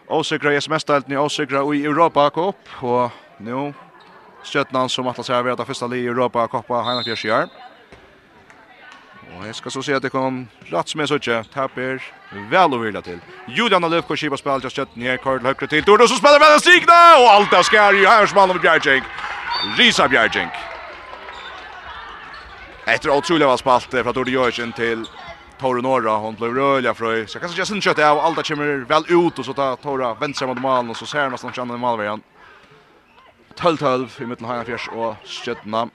åsikra 0.08 0.52
i 0.52 0.60
SMS-delten 0.60 1.12
i 1.12 1.16
åsikra 1.16 1.62
i 1.74 1.84
Europa 1.84 2.28
Cup. 2.30 2.56
Og 2.82 3.10
nu 3.38 3.74
Stjøtnan 4.42 4.88
som 4.88 5.06
atlas 5.06 5.28
her 5.28 5.42
ved 5.42 5.56
det 5.56 5.66
første 5.66 5.88
li 5.88 6.00
i 6.00 6.06
Europa 6.06 6.46
Cup 6.46 6.70
av 6.70 6.84
Heinan 6.84 7.04
Fjers 7.04 7.24
i. 7.24 7.30
Og 9.36 9.46
jeg 9.46 9.54
skal 9.54 9.70
så 9.70 9.82
si 9.82 9.92
at 9.92 10.02
det 10.02 10.10
kom 10.12 10.48
rett 10.72 10.88
som 10.88 11.00
jeg 11.00 11.08
så 11.08 11.18
ikke. 11.20 11.42
Tapper 11.52 12.00
vel 12.50 12.74
og 12.74 12.82
vilja 12.82 13.00
til. 13.00 13.20
Julian 13.48 13.84
Aløvko 13.84 14.16
skipa 14.16 14.36
spiller 14.36 14.64
til 14.64 14.74
kjøtten 14.80 15.02
her. 15.02 15.20
Karl 15.22 15.44
Høkre 15.44 15.66
til 15.66 15.84
Tordo 15.84 16.08
som 16.08 16.18
spiller 16.18 16.42
vel 16.42 16.56
en 16.56 16.64
signa! 16.64 16.98
Og 17.20 17.28
alt 17.36 17.52
er 17.52 17.68
skær 17.68 17.94
i 17.94 18.08
Heirsmann 18.08 18.50
og 18.50 18.60
Bjergjeng. 18.60 19.06
Risa 19.78 20.08
Bjergjeng. 20.08 20.69
Efter 22.94 23.10
otroligt 23.10 23.46
var 23.46 23.56
spalt 23.56 23.84
från 23.90 24.12
Dordi 24.12 24.32
Jörgen 24.32 24.72
till 24.72 25.04
Tore 25.60 25.82
Norra. 25.82 26.16
Hon 26.16 26.34
blev 26.34 26.54
rörliga 26.54 26.94
fröj. 26.94 27.26
Så 27.28 27.38
kanske 27.38 27.58
Justin 27.58 27.80
kött 27.80 27.98
av 27.98 28.18
Alda 28.18 28.42
kommer 28.42 28.84
väl 28.84 29.04
ut 29.08 29.38
och 29.38 29.44
så 29.44 29.52
tar 29.52 29.76
Tore 29.76 30.14
vänster 30.20 30.46
mot 30.46 30.58
mål 30.58 30.90
och 30.90 30.96
så 30.96 31.06
ser 31.06 31.22
man 31.22 31.30
nästan 31.30 31.52
känner 31.52 31.76
målvägen. 31.76 32.22
12-12 33.56 34.22
i 34.22 34.26
mitten 34.26 34.46
Hajan 34.46 34.64
Fjärs 34.64 34.88
och 34.88 35.14
Stjärna. 35.24 35.88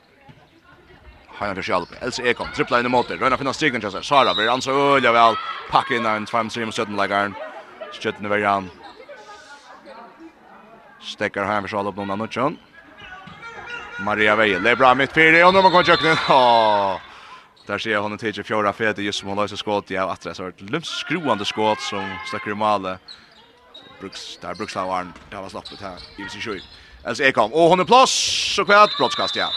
Hajan 1.28 1.56
Fjärs 1.56 1.70
hjälp. 1.70 1.90
Else 2.02 2.24
Ekon 2.24 2.48
tripplar 2.56 2.80
in 2.80 2.86
i 2.86 2.90
mål. 2.90 3.06
Röna 3.06 3.38
finna 3.38 3.54
stigna 3.54 3.82
chansen. 3.82 4.04
Sara 4.04 4.34
blir 4.34 4.50
anså 4.50 4.72
öliga 4.72 5.12
väl. 5.12 5.36
Packa 5.72 5.96
in 5.96 6.06
en 6.06 6.26
2-3 6.26 6.66
mot 6.66 6.76
Stjärna 6.76 6.98
lägger. 6.98 7.34
Stjärna 8.02 8.30
väljer 8.30 8.48
han. 8.48 8.70
Stäcker 11.02 11.44
Hajan 11.44 11.68
Fjärs 11.68 11.86
upp 11.86 11.96
någon 11.96 12.12
annan 12.12 12.28
chans. 12.28 12.58
Maria 14.00 14.36
Veje. 14.36 14.60
Det 14.60 14.72
är 14.72 14.76
bra 14.76 14.96
mitt 14.96 15.14
fyra. 15.14 15.48
Och 15.48 15.54
nu 15.54 15.62
man 15.62 15.72
kommer 15.72 15.84
köknen. 15.84 16.18
Åh. 16.30 16.98
Där 17.68 17.78
ser 17.78 17.92
jag 17.92 18.02
honom 18.02 18.18
till 18.18 18.44
fjärde 18.44 18.74
fete 18.74 19.02
just 19.02 19.20
som 19.20 19.30
hon 19.30 19.38
löser 19.38 19.56
skott. 19.56 19.90
Ja, 19.90 20.12
att 20.12 20.22
det 20.22 20.38
har 20.38 20.50
ett 20.50 20.62
lums 20.62 20.88
skruande 20.88 21.46
skott 21.46 21.82
som 21.82 22.18
stackar 22.28 22.52
i 22.52 22.56
målet. 22.56 23.00
Brooks, 24.00 24.38
där 24.42 24.56
Brooks 24.56 24.76
har. 24.76 25.08
Det 25.30 25.36
var 25.36 25.50
slappet 25.50 25.82
här. 25.82 26.26
I 26.26 26.30
sin 26.30 26.42
sju. 26.42 26.60
Alltså 27.04 27.24
Ekholm. 27.24 27.54
Och 27.54 27.62
hon 27.62 27.80
är 27.80 27.84
plås. 27.86 28.12
Så 28.56 28.66
kvart. 28.66 28.98
Brottskast, 28.98 29.36
ja. 29.36 29.50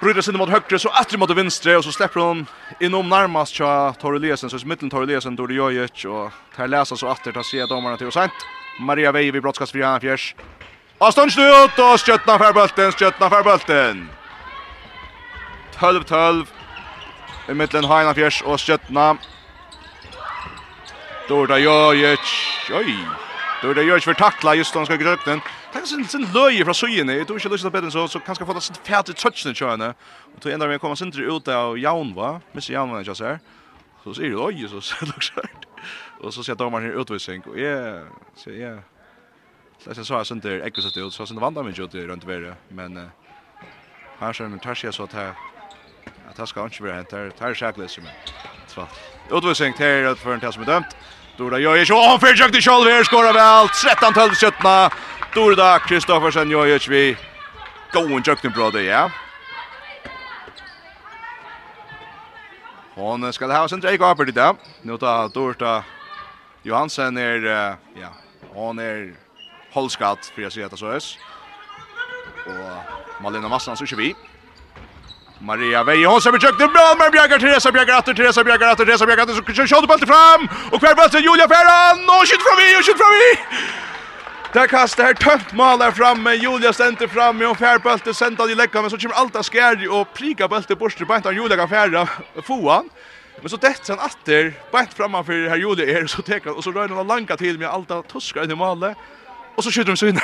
Bryter 0.00 0.20
sig 0.20 0.34
mot 0.34 0.48
högre 0.48 0.78
så 0.78 0.88
att 0.88 1.18
mot 1.18 1.30
vinstre. 1.30 1.76
och 1.76 1.84
så 1.84 1.92
släpper 1.92 2.20
hon 2.20 2.46
inom 2.80 3.08
närmast 3.08 3.52
tja 3.52 3.94
Torre 4.00 4.18
Lesen 4.18 4.50
så 4.50 4.58
i 4.58 4.64
mitten 4.64 4.90
Torre 4.90 5.06
Lesen 5.06 5.36
då 5.36 5.46
det 5.46 5.54
gör 5.54 5.70
ju 5.70 5.84
och 5.84 6.30
tar 6.56 6.66
läsa 6.66 6.96
så 6.96 7.08
att 7.08 7.24
det 7.24 7.32
tar 7.32 7.42
se 7.42 7.66
domarna 7.66 7.96
till 7.96 8.06
och 8.06 8.12
sent. 8.12 8.32
Maria 8.80 9.12
Veje 9.12 9.30
vid 9.30 9.42
brottskast 9.42 9.72
för 9.72 9.78
Jan 9.78 10.00
Fjärs. 10.00 10.34
Og 11.04 11.12
stund 11.12 11.30
ut, 11.36 11.78
og 11.84 11.98
skjøttene 12.00 12.34
fer 12.40 12.52
bulten, 12.56 12.92
skjøttene 12.94 13.26
fer 13.28 13.42
bulten. 13.44 13.98
12-12. 15.76 16.46
I 17.52 17.56
middelen 17.60 17.88
Heina 17.90 18.14
Fjers 18.16 18.38
og 18.40 18.56
skjøttene. 18.62 19.10
Dorda 21.28 21.58
Jojic. 21.60 22.30
Oi. 22.72 22.96
Dorda 23.60 23.84
Jojic 23.84 24.08
for 24.08 24.16
takla 24.16 24.54
just 24.56 24.74
han 24.74 24.88
skal 24.88 25.02
grøpe 25.02 25.28
den. 25.28 25.44
Takk 25.74 25.90
sin, 25.90 26.06
sin 26.08 26.24
løye 26.32 26.64
fra 26.64 26.72
søyene. 26.72 27.18
Jeg 27.18 27.28
tror 27.28 27.42
ikke 27.42 27.52
lyst 27.52 27.68
til 27.68 27.76
bedre 27.76 27.92
så, 27.92 28.06
så 28.08 28.24
kan 28.24 28.40
skal 28.40 28.48
få 28.48 28.56
det 28.56 28.64
sin 28.64 28.80
fæt 28.88 29.12
i 29.12 29.18
tøtsene 29.20 29.52
kjøyene. 29.52 29.92
Og 30.32 30.40
tog 30.40 30.56
enda 30.56 30.70
med 30.70 30.80
å 30.80 30.84
komme 30.86 30.96
sin 30.96 31.12
ut 31.12 31.52
av 31.52 31.76
Jaunva. 31.84 32.38
Misse 32.56 32.72
Jaunva, 32.72 33.04
ikke 33.04 33.18
ser. 33.20 33.44
Så 34.06 34.16
sier 34.16 34.32
du, 34.32 34.40
oi, 34.40 34.56
så 34.72 34.80
ser 34.80 35.04
du 35.04 35.14
Og 36.24 36.32
så 36.32 36.40
sier 36.40 36.56
dommeren 36.56 36.88
her 36.88 36.96
utvisning. 36.96 37.44
Og 37.52 37.60
jeg, 37.60 38.04
sier 38.40 38.56
jeg, 38.56 38.80
Det 39.84 39.98
är 39.98 40.02
så 40.02 40.16
här 40.16 40.24
sånt 40.24 40.42
där 40.42 40.66
ekvis 40.66 40.96
ut. 40.96 41.12
Så 41.12 41.26
sånt 41.26 41.40
vandrar 41.40 41.62
mig 41.62 41.80
ut 41.80 41.94
runt 41.94 42.24
värre. 42.24 42.54
men 42.68 43.10
här 44.18 44.32
ser 44.32 44.48
man 44.48 44.58
tar 44.58 44.90
så 44.92 45.02
att 45.02 45.12
här 45.12 45.34
att 46.30 46.38
här 46.38 46.46
ska 46.46 46.64
inte 46.64 46.82
vara 46.82 46.94
hänt. 46.94 47.10
Där 47.10 47.30
tar 47.30 47.54
sig 47.54 47.88
som 47.88 48.04
så 48.66 48.86
utvisning 49.30 49.72
till 49.72 50.06
att 50.06 50.18
för 50.18 50.34
en 50.34 50.40
test 50.40 50.58
med 50.58 50.66
dömt. 50.66 50.96
Dorda 51.36 51.58
Jojic 51.58 51.90
och 51.90 51.96
han 51.96 52.20
försökte 52.20 52.60
själv 52.60 52.90
här 52.90 53.04
skora 53.04 53.32
väl. 53.32 53.66
13-12 53.66 54.90
17 54.90 54.98
Dorda 55.34 55.78
Kristoffersen 55.78 56.50
Jojic 56.50 56.88
vi 56.88 57.16
går 57.92 58.02
en 58.02 58.22
jökten 58.26 58.52
bra 58.52 58.70
det 58.70 58.82
ja. 58.82 59.10
Hon 62.94 63.32
skal 63.32 63.50
ha 63.50 63.68
sin 63.68 63.80
drejk 63.80 64.00
oppe 64.00 64.22
i 64.22 64.30
det. 64.30 64.54
Nå 64.82 64.98
tar 64.98 65.28
Dorda 65.28 65.84
Johansen 66.62 67.18
er, 67.18 67.76
ja, 68.00 68.08
hon 68.54 68.78
er 68.80 69.23
holskat 69.74 70.32
för 70.34 70.42
jag 70.42 70.52
ser 70.52 70.64
att 70.64 70.78
så 70.78 70.86
är. 70.86 71.02
Och 72.46 73.22
Malena 73.22 73.48
Massan 73.48 73.76
så 73.76 73.86
kör 73.86 73.96
vi. 73.96 74.14
Maria 75.38 75.84
Veje 75.84 76.06
hon 76.06 76.20
som 76.20 76.32
försökte 76.32 76.66
bra 76.66 76.94
men 76.98 77.10
Bjärgar 77.10 77.38
Teresa 77.38 77.72
Bjärgar 77.72 77.98
åter 77.98 78.14
Teresa 78.14 78.44
Bjärgar 78.44 78.72
åter 78.72 78.84
Teresa 78.84 79.06
Bjärgar 79.06 79.24
åter 79.24 79.54
så 79.54 79.66
kör 79.66 79.86
bollen 79.86 80.06
fram 80.06 80.48
och 80.72 80.80
kvar 80.80 80.94
bollen 80.94 81.22
Julia 81.28 81.48
Ferran 81.48 81.98
och 82.14 82.26
skjut 82.28 82.42
från 82.46 82.56
vi 82.60 82.68
och 82.78 82.84
skjut 82.86 82.98
från 83.02 83.14
vi. 83.20 83.30
Där 84.52 84.66
kastar 84.66 85.04
här 85.04 85.14
tömt 85.14 85.52
mål 85.52 85.78
där 85.78 85.90
framme 85.90 86.34
Julia 86.34 86.72
ständer 86.72 87.06
fram 87.06 87.42
och 87.42 87.58
fär 87.58 87.78
bollen 87.78 88.14
sända 88.14 88.44
i 88.44 88.54
lägga 88.54 88.82
men 88.82 88.90
så 88.90 88.98
kommer 88.98 89.14
Alta 89.14 89.42
skär 89.42 89.90
och 89.96 90.14
prika 90.14 90.48
bollen 90.48 90.78
bort 90.78 91.06
på 91.08 91.16
inte 91.16 91.28
Julia 91.28 91.56
kan 91.56 91.68
färra 91.68 92.08
foan. 92.46 92.88
Men 93.40 93.48
så 93.50 93.56
dett 93.56 93.86
sen 93.86 93.98
åter 93.98 94.52
bort 94.72 94.92
framför 94.96 95.48
här 95.48 95.56
Julia 95.56 95.98
är 95.98 96.06
så 96.06 96.22
tar 96.22 96.48
och 96.56 96.64
så 96.64 96.72
rör 96.72 96.88
den 96.88 97.06
långa 97.06 97.36
till 97.36 97.58
med 97.58 97.68
Alta 97.68 98.02
tuskar 98.02 98.52
i 98.52 98.54
målet. 98.54 98.96
Och 99.56 99.64
så 99.64 99.70
skjuter 99.70 99.90
de 99.92 99.96
svinar. 99.96 100.22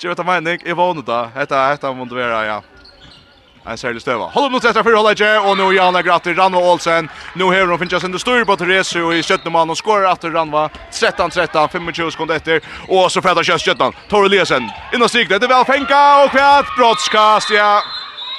Jag 0.00 0.10
vet 0.10 0.18
inte 0.18 0.32
mening, 0.32 0.60
jag 0.64 0.74
vann 0.74 1.04
det. 1.04 1.30
Detta 1.34 1.68
detta 1.68 1.92
måste 1.92 2.14
vara 2.14 2.46
ja. 2.46 2.62
En 3.68 3.78
särskild 3.78 4.02
stöva. 4.02 4.24
Håll 4.24 4.46
upp 4.46 4.52
mot 4.52 4.62
sätta 4.62 4.82
för 4.82 4.92
hålla 4.92 5.08
Hollager 5.08 5.50
och 5.50 5.56
nu 5.56 5.74
Janne 5.74 6.02
Gratter 6.02 6.34
Ranva 6.34 6.58
Olsen. 6.58 7.08
Nu 7.34 7.44
har 7.44 7.66
de 7.66 7.78
finnas 7.78 8.04
under 8.04 8.18
styr 8.18 8.44
på 8.44 8.56
Therese 8.56 8.96
och 8.96 9.14
i 9.14 9.22
17 9.22 9.52
man 9.52 9.70
och 9.70 9.78
skorar 9.78 10.12
efter 10.12 10.30
Ranva 10.30 10.70
13-13 10.92 11.92
25 11.92 12.10
sekunder 12.10 12.36
efter 12.36 12.60
och 12.88 13.12
så 13.12 13.22
färdar 13.22 13.42
körs 13.42 13.66
Götland. 13.66 13.94
Torre 14.08 14.28
Lesen 14.28 14.70
in 14.94 15.02
och 15.02 15.10
siktar. 15.10 15.38
Det 15.38 15.46
är 15.46 15.48
väl 15.48 15.64
fänka 15.64 16.24
och 16.24 16.30
kvätt 16.30 16.66
brottskast 16.78 17.50
ja. 17.50 17.82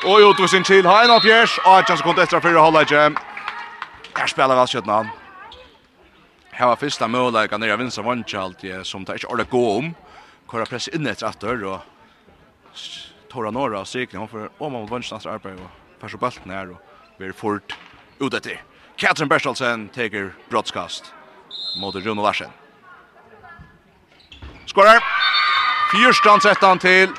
Och 0.05 0.18
utvisning 0.18 0.64
till 0.64 0.84
fjärs. 1.22 1.60
Och 1.60 1.72
18 1.72 1.97
sekunder 1.97 2.24
efter 2.24 2.39
för 2.39 2.53
hålla 2.53 2.62
Hollager. 2.62 3.14
Här 4.14 4.28
spelar 4.28 4.55
väl 4.55 4.68
Götland 4.70 5.08
hava 6.58 6.76
fyrsta 6.76 7.08
möjligheten 7.08 7.62
nere 7.62 7.74
av 7.74 7.80
vinstra 7.80 8.03
vantjalt 8.03 8.64
som 8.84 9.05
tar 9.05 9.20
ikke 9.20 9.30
ordet 9.30 9.49
gå 9.49 9.64
om. 9.78 9.95
kora 10.47 10.66
press 10.66 10.88
inn 10.88 11.08
etter 11.08 11.28
etter 11.28 11.64
og 11.68 11.82
Tora 13.30 13.51
norra 13.51 13.82
og 13.82 13.88
Sikning, 13.88 14.22
hon 14.22 14.30
får 14.30 14.49
om 14.64 14.76
av 14.76 14.89
vantjalt 14.89 15.22
etter 15.22 15.34
arbeid 15.34 15.60
og 15.60 15.70
færs 16.01 16.14
og 16.14 16.20
balten 16.20 16.51
her 16.51 16.70
og 16.72 16.78
blir 17.18 17.34
fort 17.34 17.76
ut 18.20 18.34
etter. 18.34 18.62
Katrin 18.97 19.30
Bertelsen 19.30 19.89
teker 19.89 20.32
brottskast 20.49 21.12
mot 21.78 21.95
Rune 21.95 22.22
Larsen. 22.22 22.49
Skorar! 24.66 25.03
14-13 25.91 26.80
til 26.80 27.14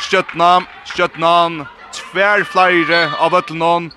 Stjøtna. 0.00 0.66
Stjøtna 0.84 1.66
tvær 1.92 2.44
flere 2.44 3.06
av 3.18 3.34
Øtlenon. 3.34 3.88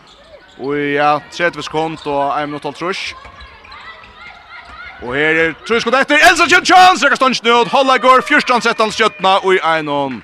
Og 0.60 0.76
ja, 0.96 1.20
30 1.32 1.64
sekund 1.68 2.08
og 2.08 2.24
1 2.36 2.50
minutt 2.50 2.66
og 2.66 2.76
trusk. 2.76 3.16
Og 5.00 5.14
her 5.16 5.38
er 5.40 5.54
truskudd 5.64 5.96
etter 5.96 6.20
Elsa 6.28 6.44
Kjentjans, 6.50 7.04
rekka 7.06 7.16
stundst 7.16 7.46
nød, 7.46 7.70
Holla 7.72 7.96
går 8.04 8.20
14-17 8.26 8.92
skjøttene 8.98 9.36
og 9.40 9.54
i 9.56 9.62
einon 9.64 10.18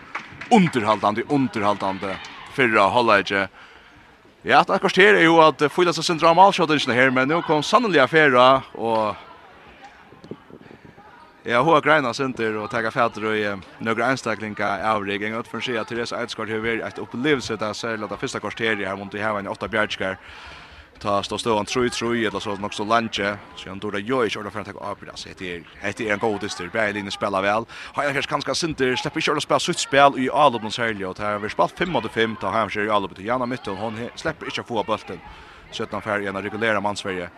underhaldande, 0.52 1.24
underhaldande 1.32 2.18
fyrra 2.58 2.90
Holla 2.92 3.22
ikke. 3.24 3.46
Ja, 4.44 4.60
det 4.68 4.76
akkurat 4.76 5.00
her 5.00 5.16
er 5.16 5.24
jo 5.24 5.40
at 5.42 5.64
fyla 5.72 5.94
seg 5.96 6.06
sindra 6.06 6.34
av 6.34 6.36
malskjøttene 6.38 6.98
her, 6.98 7.14
men 7.16 7.32
nå 7.32 7.40
kom 7.48 7.64
sannelig 7.64 8.04
affæra 8.04 8.50
og 8.76 9.16
Ja, 11.46 11.60
hoa 11.62 11.78
greina 11.78 12.10
sinter 12.18 12.56
og 12.58 12.72
tega 12.74 12.90
fætter 12.90 13.28
og 13.30 13.66
nøgra 13.86 14.08
einstaklinga 14.10 14.66
avrigging. 14.90 15.36
Og 15.38 15.46
for 15.46 15.62
å 15.62 15.66
si 15.66 15.76
at 15.78 15.86
Therese 15.86 16.18
Eidskart 16.18 16.50
har 16.50 16.64
vært 16.64 16.82
et 16.88 16.98
opplevelse 17.04 17.54
da 17.62 17.70
særlig 17.78 18.08
at 18.08 18.16
det 18.16 18.18
første 18.24 18.42
kvarteret 18.42 18.82
her 18.82 18.98
mot 18.98 19.14
i 19.14 19.22
heva 19.22 19.44
i 19.44 19.52
åtta 19.52 19.70
bjergskar 19.70 20.18
ta 21.00 21.24
stå 21.24 21.38
stå 21.38 21.56
han 21.56 21.66
tror 21.66 21.90
tror 21.90 22.16
eller 22.16 22.40
så 22.40 22.56
något 22.56 22.74
så 22.74 22.84
lunche 22.84 23.38
så 23.56 23.70
han 23.70 23.80
då 23.80 24.00
gör 24.00 24.24
ju 24.24 24.30
själva 24.30 24.52
för 24.52 24.60
att 24.60 24.66
ta 24.66 24.92
upp 24.92 25.06
det 25.06 25.18
så 25.18 25.30
heter 25.30 25.64
heter 25.82 26.12
en 26.12 26.20
god 26.20 26.42
dyster 26.42 26.70
Berlin 26.74 27.12
spelar 27.12 27.42
väl 27.42 27.66
har 27.94 28.04
jag 28.04 28.14
kanske 28.14 28.32
ganska 28.32 28.56
synter 28.56 28.96
släpper 28.96 29.22
själva 29.22 29.42
spela 29.42 29.60
sitt 29.60 29.80
spel 29.80 30.14
i 30.18 30.30
alla 30.30 30.60
de 30.60 30.72
här 30.78 31.06
och 31.06 31.20
här 31.20 31.40
vi 31.40 31.50
spelat 31.50 31.72
5 31.72 31.90
mot 31.90 32.12
5 32.12 32.36
ta 32.36 32.50
han 32.50 32.70
sig 32.70 32.86
i 32.86 32.90
Alabama 32.90 33.16
till 33.16 33.26
Janna 33.26 33.58
och 33.68 33.78
hon 33.78 34.10
släpper 34.16 34.46
inte 34.46 34.64
få 34.64 34.84
bollen 34.84 35.20
så 35.72 35.84
att 35.84 35.92
han 35.92 36.02
färger 36.02 36.30
en 36.30 36.42
reguljär 36.42 36.82
man 36.82 36.96
Sverige 36.96 37.30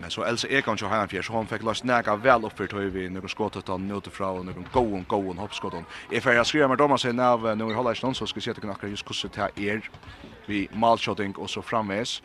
Men 0.00 0.10
så 0.10 0.24
Elsa 0.24 0.48
Ekan 0.48 0.76
jo 0.80 0.88
han 0.88 1.08
fjær, 1.08 1.22
så 1.22 1.32
hon 1.32 1.46
fick 1.46 1.62
last 1.62 1.84
næga 1.84 2.16
väl 2.16 2.44
upp 2.44 2.56
för 2.56 2.66
tøy 2.66 2.90
vi 2.90 3.08
nokon 3.08 3.28
skot 3.28 3.56
at 3.56 3.68
han 3.68 3.88
nøtu 3.88 4.10
fra 4.10 4.32
go 4.32 4.42
nokon 4.42 4.66
goon 4.72 5.04
goon 5.08 5.38
hoppskott 5.38 5.74
hon. 5.74 5.86
Ef 6.12 6.26
jeg 6.26 6.46
skriver 6.46 6.68
med 6.68 6.78
dommer 6.78 6.96
sin 6.96 7.20
av 7.20 7.56
nu 7.56 7.64
håller 7.74 7.90
ikke 7.90 8.06
noen, 8.06 8.14
så 8.14 8.26
ska 8.26 8.40
se 8.40 8.50
att 8.50 8.60
kunna 8.60 8.76
just 8.82 9.06
hvordan 9.06 9.50
det 9.56 9.68
er 9.68 9.80
vi 10.48 10.68
malshotting 10.72 11.32
och 11.36 11.50
så 11.50 11.62
framvis. 11.62 12.22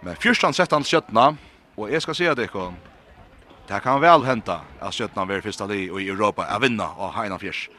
Men 0.00 0.16
fyrstan 0.16 0.54
sett 0.54 0.70
han 0.70 0.84
skötna 0.84 1.36
och 1.74 1.90
jag 1.90 2.02
ska 2.02 2.14
säga 2.14 2.34
det 2.34 2.46
kon. 2.46 2.74
Det 3.68 3.80
kan 3.80 4.00
väl 4.00 4.22
hända 4.22 4.60
att 4.80 4.94
skötna 4.94 5.26
blir 5.26 5.40
första 5.40 5.66
li 5.66 5.84
i 5.84 6.08
Europa 6.08 6.44
att 6.44 6.62
vinna 6.62 6.88
och 6.88 7.12
Heina 7.12 7.38
Fjärs. 7.38 7.70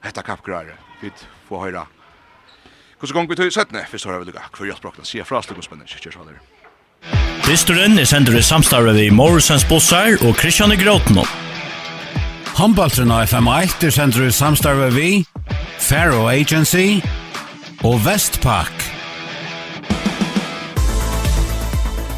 Hetta 0.00 0.22
kapgrar. 0.22 0.74
Vi 1.00 1.10
får 1.48 1.60
höra. 1.60 1.86
Hvordan 3.00 3.14
gong 3.16 3.28
vi 3.30 3.36
tøy 3.36 3.48
settne, 3.48 3.80
fyrst 3.88 4.04
har 4.04 4.12
jeg 4.12 4.20
vel 4.20 4.28
lukka, 4.28 4.42
hvor 4.52 4.66
jeg 4.68 4.76
språkna 4.76 5.06
sier 5.08 5.24
fra 5.24 5.38
slik 5.40 5.56
og 5.56 5.64
spennende, 5.64 5.88
kjørs 5.88 6.18
hva 6.20 6.26
dere. 6.28 6.42
Dysturen 7.46 7.96
er 7.96 8.04
sender 8.04 8.36
i 8.36 8.42
samstarve 8.44 8.92
vi 8.92 9.06
Morrisons 9.08 9.64
Bossar 9.64 10.20
og 10.20 10.36
Kristian 10.36 10.74
i 10.74 10.76
Gråten. 10.76 11.22
Håndbaltrena 12.58 13.22
FM1 13.24 13.86
er 13.88 13.94
sender 13.96 14.26
i 14.26 14.34
samstarve 14.36 14.90
vi 14.92 15.08
Faro 15.80 16.26
Agency 16.28 17.00
og 17.84 18.00
Vestpak. 18.04 18.82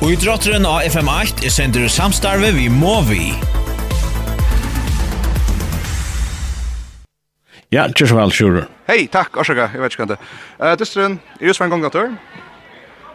Og 0.03 0.09
i 0.11 0.17
drotteren 0.19 0.65
av 0.67 0.83
FM8 0.89 1.45
er 1.47 1.53
sender 1.55 1.85
samstarve 1.87 2.51
vi 2.57 2.67
må 2.67 2.97
vi. 3.07 3.29
Ja, 7.73 7.87
kjør 7.87 8.11
så 8.11 8.17
vel, 8.19 8.35
kjører. 8.35 8.67
Hei, 8.91 9.05
takk, 9.07 9.39
årsaka, 9.39 9.69
jeg 9.73 9.85
vet 9.85 9.95
ikke 9.95 10.03
hva 10.03 10.09
det. 10.11 10.19
Uh, 10.59 10.73
Dysteren, 10.81 11.21
er 11.39 11.47
just 11.47 11.63
for 11.63 11.69
en 11.69 11.77
gang 11.77 11.87
gator. 11.87 12.11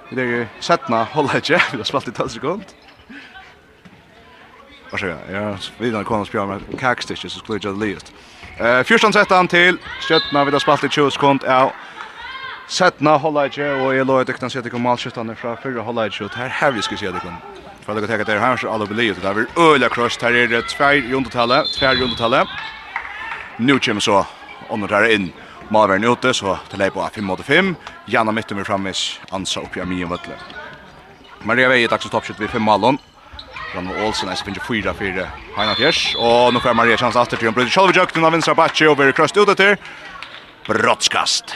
Det 0.09 0.23
er 0.23 0.31
jo 0.31 0.45
settna, 0.63 1.03
holder 1.11 1.41
ikke, 1.41 1.59
vi 1.73 1.81
har 1.83 1.89
spalt 1.89 2.07
i 2.07 2.15
12 2.15 2.29
sekund. 2.37 2.71
Årsaka, 4.93 5.17
jeg 5.27 5.43
har 5.43 5.67
videre 5.81 6.07
kåne 6.07 6.23
og 6.23 6.31
spjør 6.31 6.47
med 6.53 6.63
kakstikker, 6.79 7.27
så 7.27 7.43
skulle 7.43 7.59
jeg 7.59 7.65
ikke 7.65 7.75
ha 7.75 7.75
det 7.75 7.91
livet. 7.91 8.15
Uh, 8.55 8.79
14 8.87 9.51
til 9.51 9.83
skjøttna, 10.07 10.47
vi 10.47 10.55
har 10.55 10.63
spalt 10.63 10.87
i 10.87 10.93
20 10.95 11.11
sekund, 11.11 11.43
ja, 11.43 11.67
Sætna 12.67 13.13
Hollage 13.17 13.63
og 13.63 13.93
jeg 13.95 14.03
lå 14.03 14.17
et 14.19 14.29
økna 14.33 14.49
sett 14.51 14.65
ikke 14.67 14.79
malskiftene 14.83 15.37
fra 15.39 15.53
fyrre 15.63 15.85
Hollage 15.87 16.25
og 16.25 16.33
her 16.35 16.51
her 16.51 16.73
vi 16.75 16.81
skal 16.83 16.99
se 16.99 17.11
det 17.15 17.21
kun. 17.23 17.37
For 17.85 17.95
det 17.95 18.03
går 18.03 18.25
til 18.27 18.39
her 18.41 18.43
her 18.43 18.67
alle 18.67 18.87
blir 18.87 19.15
det 19.15 19.23
er 19.23 19.45
øyla 19.55 19.87
kross 19.87 20.17
her 20.19 20.35
er 20.35 20.47
det 20.51 20.65
tvær 20.67 20.99
jundetallet, 21.11 21.63
tvær 21.77 21.95
jundetallet. 21.95 22.47
Nu 23.57 23.79
kommer 23.79 24.01
så 24.01 24.25
under 24.69 24.87
der 24.87 25.07
inn. 25.07 25.31
Malvern 25.69 26.03
ute 26.03 26.33
så 26.33 26.57
til 26.69 26.79
leip 26.79 26.93
på 26.93 27.09
5 27.13 27.23
mot 27.23 27.39
5. 27.39 27.75
Janna 28.07 28.31
mitt 28.31 28.51
med 28.51 28.65
framvis 28.65 29.19
Ansa 29.31 29.61
oppi 29.61 29.79
av 29.79 29.87
min 29.87 30.09
vøtle. 30.09 30.35
Maria 31.43 31.69
Vei 31.69 31.87
takk 31.87 32.03
så 32.03 32.09
toppskjøtt 32.09 32.39
ved 32.39 32.49
5 32.49 32.61
malon. 32.61 32.99
Janne 33.75 33.95
Olsen 34.03 34.27
er 34.29 34.35
spinner 34.35 34.59
4 34.59 34.93
4 34.93 35.29
Heina 35.55 35.73
Fjers 35.75 36.15
og 36.19 36.53
nå 36.53 36.59
får 36.59 36.75
Maria 36.75 36.97
chans 36.97 37.15
etter 37.15 37.37
til 37.37 37.47
en 37.47 37.55
brød. 37.55 37.71
Sjalvi 37.71 37.95
Jøkten 37.95 38.25
av 38.25 38.35
vinstra 38.35 38.55
batje 38.55 38.91
og 38.91 38.97
blir 38.99 39.15
krøst 39.15 39.37
ute 39.39 39.55
til. 39.55 39.75
Brottskast 40.67 41.55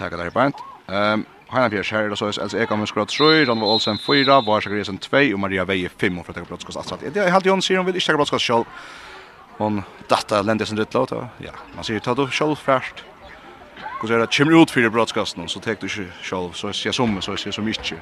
tackar 0.00 0.16
där 0.16 0.30
bant. 0.30 0.56
Ehm 0.88 1.24
Hanna 1.52 1.70
Pierre 1.70 1.84
Sherrod 1.84 2.18
så 2.18 2.26
alltså 2.26 2.58
jag 2.58 2.68
kommer 2.68 2.86
skrot 2.86 3.08
tror 3.08 3.34
Jan 3.34 3.62
Olsen 3.62 3.98
4, 3.98 4.40
Vars 4.40 4.64
Gresen 4.64 4.98
2 4.98 5.16
och 5.16 5.38
Maria 5.38 5.64
Veje 5.64 5.88
5 5.88 6.18
och 6.18 6.26
för 6.26 6.32
att 6.32 6.38
ta 6.38 6.44
brottskast 6.44 6.92
att. 6.92 7.00
Det 7.14 7.20
är 7.20 7.30
helt 7.30 7.46
Jon 7.46 7.62
Siron 7.62 7.86
vill 7.86 7.94
inte 7.94 8.06
ta 8.06 8.16
brottskast 8.16 8.44
själv. 8.44 8.64
Hon 9.58 9.82
datta 10.08 10.42
länder 10.42 10.64
sin 10.64 10.78
rätt 10.78 10.94
låt. 10.94 11.10
Ja, 11.10 11.50
man 11.74 11.84
ser 11.84 11.98
ta 11.98 12.14
då 12.14 12.26
själv 12.26 12.54
först. 12.54 13.04
Hur 14.00 14.08
ser 14.08 14.18
det 14.18 14.36
kommer 14.36 14.62
ut 14.62 14.70
för 14.70 14.88
brottskasten 14.88 15.48
så 15.48 15.60
tar 15.60 15.76
du 15.80 15.88
själv 16.22 16.52
så 16.52 16.72
ser 16.72 16.92
som 16.92 17.22
så 17.22 17.36
ser 17.36 17.50
som 17.50 17.68
inte. 17.68 17.94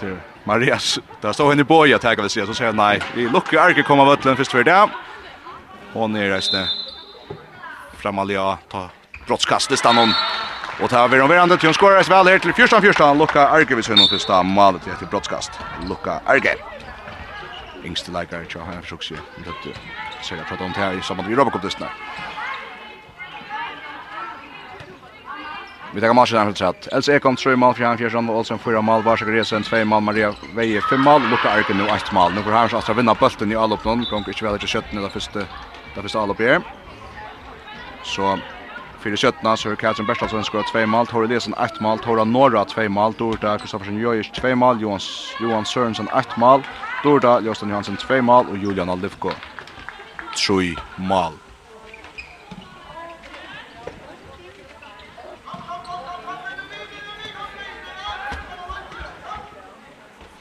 Det 0.00 0.18
Marias 0.44 0.98
där 1.20 1.32
står 1.32 1.50
henne 1.50 1.64
boja 1.64 1.98
tackar 1.98 2.22
vi 2.22 2.28
ser 2.28 2.46
så 2.46 2.54
säger 2.54 2.72
nej. 2.72 3.00
Vi 3.14 3.28
luckar 3.28 3.58
Arke 3.58 3.82
kommer 3.82 4.04
vattlen 4.04 4.36
först 4.36 4.50
för 4.50 4.64
det. 4.64 4.88
Hon 5.92 6.16
är 6.16 6.28
resten. 6.30 6.66
Framalja 7.96 8.58
ta 8.68 8.90
brottskastet 9.26 9.78
stannar 9.78 10.00
hon. 10.00 10.14
Och 10.80 10.90
tar 10.90 11.08
vi 11.08 11.20
omverande 11.20 11.58
till 11.58 11.68
en 11.68 11.74
skorare 11.74 12.04
sväl 12.04 12.26
här 12.26 12.38
till 12.38 12.52
14-14. 12.52 13.18
Luka 13.18 13.48
Arge 13.48 13.74
vid 13.74 13.84
sönnen 13.84 14.08
första 14.08 14.42
målet 14.42 14.82
till 14.98 15.06
brottskast. 15.06 15.50
Luka 15.88 16.20
Arge. 16.26 16.56
Yngste 17.84 18.10
läkare 18.12 18.44
tror 18.44 18.64
jag 18.64 18.74
har 18.74 18.82
försökt 18.82 19.04
se. 19.04 19.14
Det 19.14 20.24
ser 20.24 20.36
jag 20.36 20.46
prata 20.46 20.64
om 20.64 20.72
det 20.72 20.80
här 20.80 20.98
i 20.98 21.02
samband 21.02 21.28
med 21.28 21.38
Europacup-testerna. 21.38 21.88
Vi 25.94 26.00
tar 26.00 26.14
matchen 26.14 26.38
här 26.38 26.44
för 26.44 26.52
tratt. 26.52 26.86
Else 26.92 27.16
Ekon, 27.16 27.36
3 27.36 27.56
mål, 27.56 27.74
Fjärn 27.74 27.98
Fjärsson 27.98 28.30
och 28.30 28.36
Olsen 28.36 28.58
4 28.58 28.80
mål, 28.80 29.02
Varsåg 29.02 29.32
Resen 29.32 29.62
2 29.62 29.84
mål, 29.84 30.02
Maria 30.02 30.34
Veje 30.54 30.80
5 30.80 31.00
mål, 31.00 31.22
Luka 31.30 31.50
Arke 31.50 31.74
nu 31.74 31.84
8 31.84 31.96
mål. 32.12 32.32
Nu 32.34 32.42
får 32.42 32.50
Harms 32.50 32.74
Astra 32.74 32.94
vinna 32.94 33.14
bulten 33.14 33.52
i 33.52 33.56
alloppnån. 33.56 34.04
Kommer 34.04 34.28
inte 34.28 34.44
väl 34.44 34.58
till 34.58 34.68
17 34.68 34.98
eller 34.98 35.08
första, 35.08 35.38
det 35.94 36.02
första 36.02 36.20
allopp 36.20 36.38
här. 36.38 36.60
Så 38.02 38.38
Fyrir 39.04 39.16
sjötna 39.16 39.56
så 39.56 39.68
har 39.68 39.76
Katrin 39.76 40.06
Bertalsson 40.06 40.44
skorat 40.44 40.66
2 40.72 40.86
mål, 40.86 41.06
Tora 41.06 41.26
Lesen 41.26 41.54
1 41.54 41.80
mål, 41.80 41.98
Tora 41.98 42.24
Norra 42.24 42.64
2 42.64 42.88
mål, 42.88 43.12
Dorda 43.18 43.58
Kristoffersen 43.58 43.98
Jojic 44.00 44.30
2 44.32 44.54
mål, 44.54 44.80
Johan, 44.80 45.00
Johan 45.40 45.64
Sørensen 45.64 46.08
1 46.08 46.36
mål, 46.36 46.62
Dorda 47.02 47.40
Jostan 47.40 47.68
Johansen 47.68 47.96
2 47.96 48.22
mål 48.22 48.48
og 48.48 48.56
Julian 48.56 48.88
Alivko 48.88 49.30
3 50.36 50.76
mål. 50.96 51.32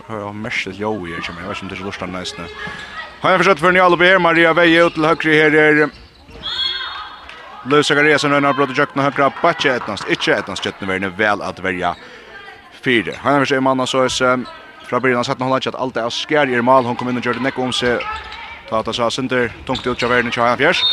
Hör 0.08 0.24
om 0.24 0.42
mestet 0.42 0.80
Jojic, 0.80 1.30
men 1.30 1.44
jag 1.44 1.50
vet 1.50 1.64
inte 1.64 1.64
om 1.64 1.68
det 1.68 1.76
är 1.76 1.80
så 1.80 1.86
lustan 1.86 2.12
nästan. 2.12 2.46
Har 3.22 3.32
jag 3.32 3.40
försökt 3.40 3.60
för 3.60 3.70
en 3.70 3.76
jalobe 3.76 4.06
här, 4.06 4.20
Maria 4.20 4.54
Veje 4.54 4.86
ut 4.86 4.94
till 4.94 5.06
högre 5.06 5.34
här 5.34 5.56
är 5.56 6.03
Lewis 7.66 7.88
Zachariasen 7.88 8.32
har 8.32 8.42
några 8.42 8.54
brott 8.54 8.70
i 8.70 8.74
jökna 8.74 9.04
högra 9.04 9.34
backe 9.42 9.76
etnast, 9.76 10.10
Inte 10.10 10.34
etnast 10.34 10.66
jötna 10.66 10.88
verden 10.88 11.16
väl 11.16 11.42
att 11.42 11.60
välja 11.60 11.96
fyra. 12.72 13.14
Han 13.18 13.34
har 13.34 13.46
sig 13.46 13.62
manna 13.62 13.86
så 13.88 14.02
är 14.02 14.10
fra 14.86 15.00
början 15.00 15.18
har 15.18 15.24
satt 15.24 15.40
någon 15.40 15.54
att 15.54 15.76
allt 15.76 15.98
är 15.98 16.10
skär 16.10 16.50
i 16.50 16.62
mal. 16.62 16.86
Hon 16.86 16.96
kom 16.96 17.10
in 17.10 17.18
och 17.18 17.26
gjorde 17.26 17.40
nekko 17.40 17.62
om 17.62 17.74
sig. 17.74 18.00
Tata 18.70 18.94
sa 18.94 19.12
center 19.12 19.54
tungt 19.66 19.88
ut 19.88 20.04
av 20.04 20.10
värne 20.10 20.32
tjänar 20.32 20.58
fjärs. 20.58 20.84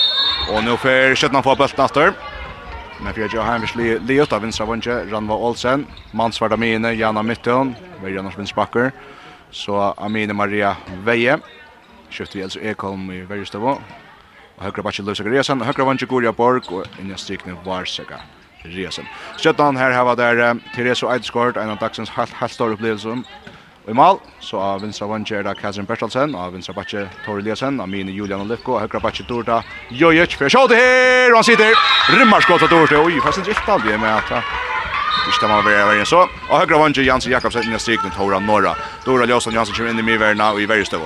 Och 0.52 0.64
nu 0.64 0.76
för 0.76 1.14
skötna 1.14 1.42
på 1.42 1.54
bollen 1.54 1.84
efter. 1.84 2.12
Men 3.02 3.14
för 3.14 3.28
jag 3.34 3.42
har 3.42 3.58
visli 3.58 4.20
av 4.20 4.42
vänstra 4.42 4.66
vänster 4.66 5.06
Ranva 5.10 5.34
Olsen, 5.34 5.86
Mansvarda 6.12 6.56
Mine, 6.56 6.92
Jana 6.94 7.22
Mitton, 7.22 7.74
Marianne 8.02 8.32
Svinsbacker. 8.32 8.92
Så 9.50 9.94
Amine 9.96 10.32
Maria 10.32 10.76
Veje. 11.04 11.38
Skiftar 12.10 12.38
vi 12.38 12.42
alltså 12.42 12.60
Ekholm 12.60 13.10
i 13.10 13.20
Värjestavo. 13.20 13.78
Högra 14.60 14.82
backen 14.82 15.04
Luis 15.04 15.20
Resan, 15.20 15.60
högra 15.60 15.84
vänster 15.84 16.06
Gurja 16.06 16.32
Borg 16.32 16.62
och 16.68 16.86
inne 17.00 17.16
strikne 17.16 17.56
Varsega. 17.64 18.20
Resan. 18.62 19.04
Stjärnan 19.38 19.76
här 19.76 19.90
har 19.90 20.16
där 20.16 20.56
Therese 20.74 21.02
Eidskort, 21.02 21.56
en 21.56 21.70
av 21.70 21.76
dagsens 21.76 22.10
helt 22.10 22.32
helt 22.32 22.52
stor 22.52 22.72
upplevelser. 22.72 23.22
Og 23.84 23.90
i 23.90 23.94
mal, 23.94 24.18
så 24.40 24.58
av 24.60 24.82
Vinstra 24.82 25.06
vänstra 25.08 25.38
er 25.38 25.42
da 25.42 25.54
Kazim 25.54 25.86
Bertelsen, 25.88 26.34
av 26.34 26.52
Vinstra 26.52 26.74
backe 26.76 27.06
Tori 27.24 27.42
Liasen, 27.42 27.80
av 27.80 27.88
mine 27.88 28.12
Julian 28.12 28.40
Olivko, 28.40 28.78
högra 28.78 29.00
backe 29.00 29.24
Dorda 29.28 29.62
Jojic. 29.88 30.36
for 30.36 30.44
jeg 30.44 30.52
sjå 30.52 30.66
det 30.68 30.76
her, 30.76 31.30
og 31.30 31.36
han 31.36 31.44
sitter. 31.44 31.72
Rimmar 32.18 32.40
skott 32.40 32.62
åt 32.62 32.70
Dorda. 32.70 33.00
oi, 33.00 33.20
fast 33.24 33.38
inte 33.38 33.50
riktigt 33.50 34.00
med 34.00 34.14
at 34.14 34.44
Det 35.40 35.48
man 35.48 35.64
väl 35.64 35.96
väl 35.96 36.06
så. 36.06 36.28
Och 36.50 36.58
högra 36.58 36.78
vänster 36.78 37.02
Jansen 37.02 37.32
Jakobsen 37.32 37.62
inn 37.62 37.74
i 37.74 37.78
strikning, 37.78 38.12
Tora 38.12 38.38
Norra. 38.38 38.76
Dora 39.04 39.26
Jansson 39.26 39.54
Jansen 39.54 39.74
kommer 39.74 39.90
inn 39.90 39.98
i 39.98 40.02
mye 40.02 40.18
verden 40.18 40.40
og 40.40 40.60
i 40.60 40.66
värsta 40.66 40.98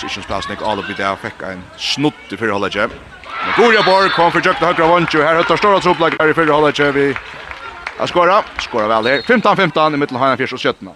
faktisk 0.00 0.18
ikke 0.18 0.28
spes 0.28 0.48
nek 0.48 0.62
alle 0.64 0.82
blir 0.84 0.96
det 0.96 1.08
fikk 1.20 1.42
en 1.44 1.62
snutt 1.76 2.32
i 2.32 2.38
fyrre 2.40 2.56
halvdje 2.56 2.86
men 2.88 3.52
Goria 3.56 3.82
Borg 3.84 4.12
kom 4.14 4.32
for 4.32 4.40
jøkta 4.40 4.70
høyre 4.72 4.88
vantjo 4.88 5.20
her 5.20 5.36
høytter 5.40 5.60
stora 5.60 5.80
troplag 5.84 6.16
her 6.20 6.32
i 6.32 6.36
fyrre 6.36 6.56
halvdje 6.56 6.88
vi 6.96 7.06
har 7.98 8.08
skåra 8.08 8.40
skåra 8.64 8.88
vel 8.88 9.10
her. 9.10 9.22
15-15 9.28 9.94
i 9.94 10.00
middelen 10.00 10.22
Heina 10.22 10.36
Fjers 10.40 10.56
og 10.56 10.60
17 10.60 10.88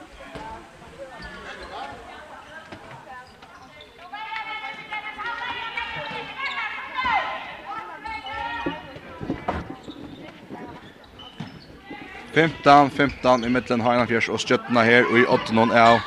15, 12.34 12.90
15 12.90 13.44
i 13.44 13.48
middelen 13.52 13.84
Heinafjers 13.84 14.26
og 14.28 14.40
Stjøttena 14.42 14.82
her 14.82 15.06
og 15.06 15.20
i 15.20 15.26
8 15.30 15.68
av 15.78 16.00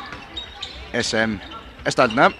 SM 0.91 1.37
Estaldene. 1.87 2.33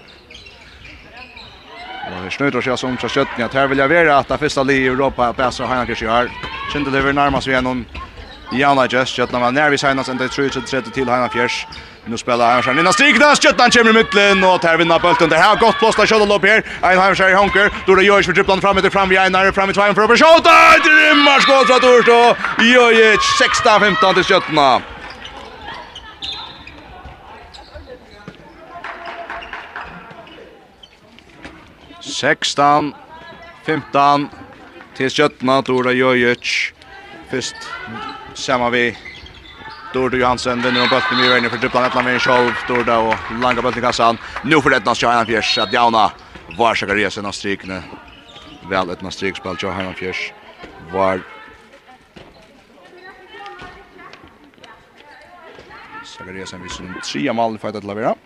Och 2.16 2.24
det 2.24 2.30
snöter 2.30 2.60
sig 2.60 2.78
som 2.78 2.98
så 2.98 3.08
skött 3.08 3.28
här 3.54 3.66
vill 3.66 3.78
jag 3.78 3.88
vara 3.88 4.18
att 4.18 4.28
det 4.28 4.38
första 4.38 4.62
li 4.62 4.74
i 4.74 4.86
Europa 4.86 5.32
passar 5.32 5.66
han 5.66 5.86
kanske 5.86 6.04
gör. 6.04 6.30
Kände 6.72 6.90
det 6.90 6.98
över 6.98 7.12
närmast 7.12 7.46
vi 7.46 7.60
någon 7.60 7.84
Janna 8.52 8.86
just 8.86 9.16
skött 9.16 9.32
när 9.32 9.40
man 9.40 9.54
när 9.54 9.70
vi 9.70 9.78
signas 9.78 10.08
ända 10.08 10.24
3-30 10.24 10.90
till 10.90 11.08
Hanna 11.08 11.28
Fjärs. 11.28 11.66
Nu 12.04 12.16
spelar 12.16 12.52
han 12.52 12.62
sen 12.62 12.78
innan 12.78 12.92
Stigna 12.92 13.36
skjuttan 13.36 13.70
kommer 13.70 13.92
mittlen 13.92 14.44
och 14.44 14.60
tar 14.60 14.76
vinna 14.76 14.98
bulten. 14.98 15.28
Det 15.28 15.36
här 15.36 15.48
har 15.48 15.56
gått 15.56 15.78
plåsta 15.78 16.06
skjuttan 16.06 16.32
upp 16.32 16.44
här. 16.44 16.62
En 16.82 17.30
i 17.30 17.34
Honker. 17.34 17.70
Då 17.86 17.94
det 17.94 18.04
görs 18.04 18.26
för 18.26 18.32
dribblan 18.32 18.60
fram 18.60 18.76
efter 18.76 18.90
fram 18.90 19.12
i 19.12 19.16
Einar 19.18 19.52
fram 19.52 19.70
i 19.70 19.72
tvåan 19.72 19.94
för 19.94 20.02
över 20.02 20.16
Det 20.16 20.88
Drimmar 20.88 21.40
skott 21.40 21.66
så 21.66 21.74
att 21.74 21.84
Ursto. 21.84 22.34
Jojic 22.62 23.20
16-15 23.64 24.14
till 24.14 24.24
skjuttan. 24.24 24.97
16, 32.18 32.94
15, 33.62 34.24
til 34.98 35.12
Kjøttna, 35.14 35.60
Dora 35.62 35.92
Jøjic, 35.94 36.72
først 37.30 37.68
samme 38.34 38.70
vi 38.74 38.88
Dorda 39.94 40.18
Johansen 40.18 40.64
vinner 40.64 40.82
om 40.82 40.90
bøtten 40.90 41.20
i 41.22 41.28
veien 41.30 41.46
for 41.48 41.62
dribblan 41.62 41.86
etla 41.86 42.02
med 42.02 42.18
en 42.18 42.24
sjolv, 42.24 42.58
Dorda 42.66 42.98
og 43.06 43.30
langa 43.30 43.62
bøtten 43.62 43.80
i 43.80 43.84
kassan. 43.86 44.18
Nå 44.50 44.58
for 44.64 44.74
etna 44.74 44.96
skal 44.98 45.14
Heinan 45.14 45.30
Fjers, 45.30 45.52
at 45.62 45.72
Jauna 45.72 46.08
var 46.58 46.76
Sakariasen 46.80 47.28
av 47.28 47.36
strikene. 47.38 47.78
Vel 48.68 48.90
etna 48.92 49.14
strikspill 49.14 49.60
til 49.60 49.70
Heinan 49.72 49.96
Fjers 49.96 50.24
var 50.90 51.22
Sakariasen 56.02 56.66
viser 56.66 56.90
en 56.90 56.98
tria 57.06 57.36
malen 57.36 57.62
for 57.62 57.78
etla 57.78 57.94
vera. 57.94 58.16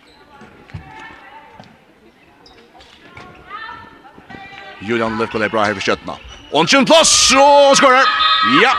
Julian 4.87 5.17
Lefko 5.17 5.39
Lefkola 5.39 5.49
bra 5.49 5.65
her 5.67 5.77
for 5.77 5.87
kjøttene. 5.91 6.15
Og 6.51 6.59
han 6.61 6.69
kjønner 6.69 6.89
plass, 6.91 7.13
og 7.37 7.75
skårer! 7.79 8.09
Ja! 8.61 8.73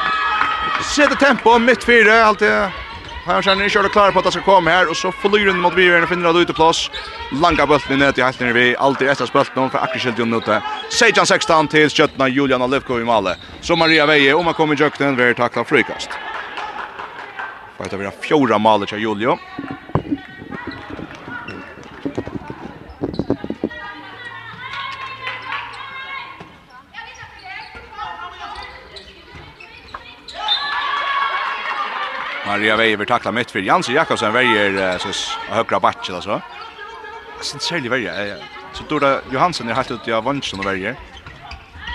Sette 0.94 1.16
tempo, 1.18 1.57
midt 1.59 1.84
fire, 1.86 2.20
alltid. 2.24 2.82
Her 3.24 3.40
kjenner 3.40 3.64
ikke 3.64 3.88
klar 3.88 4.12
på 4.12 4.20
at 4.20 4.26
han 4.28 4.34
skal 4.34 4.44
komme 4.44 4.70
her, 4.70 4.90
og 4.92 4.96
så 5.00 5.09
flyr 5.22 5.48
han 5.48 5.61
mot 5.62 5.72
Viveren 5.72 6.05
og 6.05 6.11
finner 6.11 6.28
han 6.28 6.44
ute 6.44 6.52
plass. 6.57 6.90
Langa 7.40 7.64
bulten 7.66 7.96
i 7.96 7.98
ned 8.02 8.18
helt 8.18 8.20
helten 8.20 8.52
vi, 8.52 8.66
alltid 8.76 9.09
etter 9.09 9.30
spølten, 9.30 9.70
for 9.72 9.80
akkurat 9.80 10.05
kjølt 10.05 10.20
jo 10.20 10.26
ute. 10.36 10.59
Sejan 10.92 11.26
16 11.26 11.70
til 11.72 11.88
kjøttene, 11.88 12.28
Julian 12.28 12.66
Lefkola 12.68 13.00
i 13.00 13.09
male. 13.09 13.36
Så 13.64 13.78
Maria 13.80 14.05
Veie, 14.07 14.34
om 14.36 14.44
han 14.44 14.55
kommer 14.55 14.76
i 14.76 14.82
kjøkken, 14.82 15.16
vil 15.16 15.32
takla 15.38 15.64
frykast. 15.64 16.18
Bare 17.78 17.88
til 17.88 17.98
å 17.98 18.02
være 18.05 18.14
fjorda 18.22 18.61
maler 18.61 18.92
til 18.92 19.00
Julio. 19.02 19.38
Maria 32.47 32.76
Weiber 32.76 33.05
tacklar 33.05 33.32
mitt 33.32 33.51
för 33.51 33.59
Jans 33.59 33.88
Jakobsen 33.88 34.32
väljer 34.32 34.99
så 34.99 35.09
högra 35.49 35.80
batch 35.80 36.09
eller 36.09 36.20
så. 36.20 36.40
Sen 37.40 37.61
säljer 37.61 37.90
väljer. 37.90 38.36
Så 38.72 38.84
då 38.88 38.99
där 38.99 39.20
Johansson 39.30 39.68
är 39.68 39.74
helt 39.74 39.90
ute 39.90 40.16
av 40.16 40.24
vänstern 40.24 40.61
och 40.61 40.66
väljer. 40.66 40.97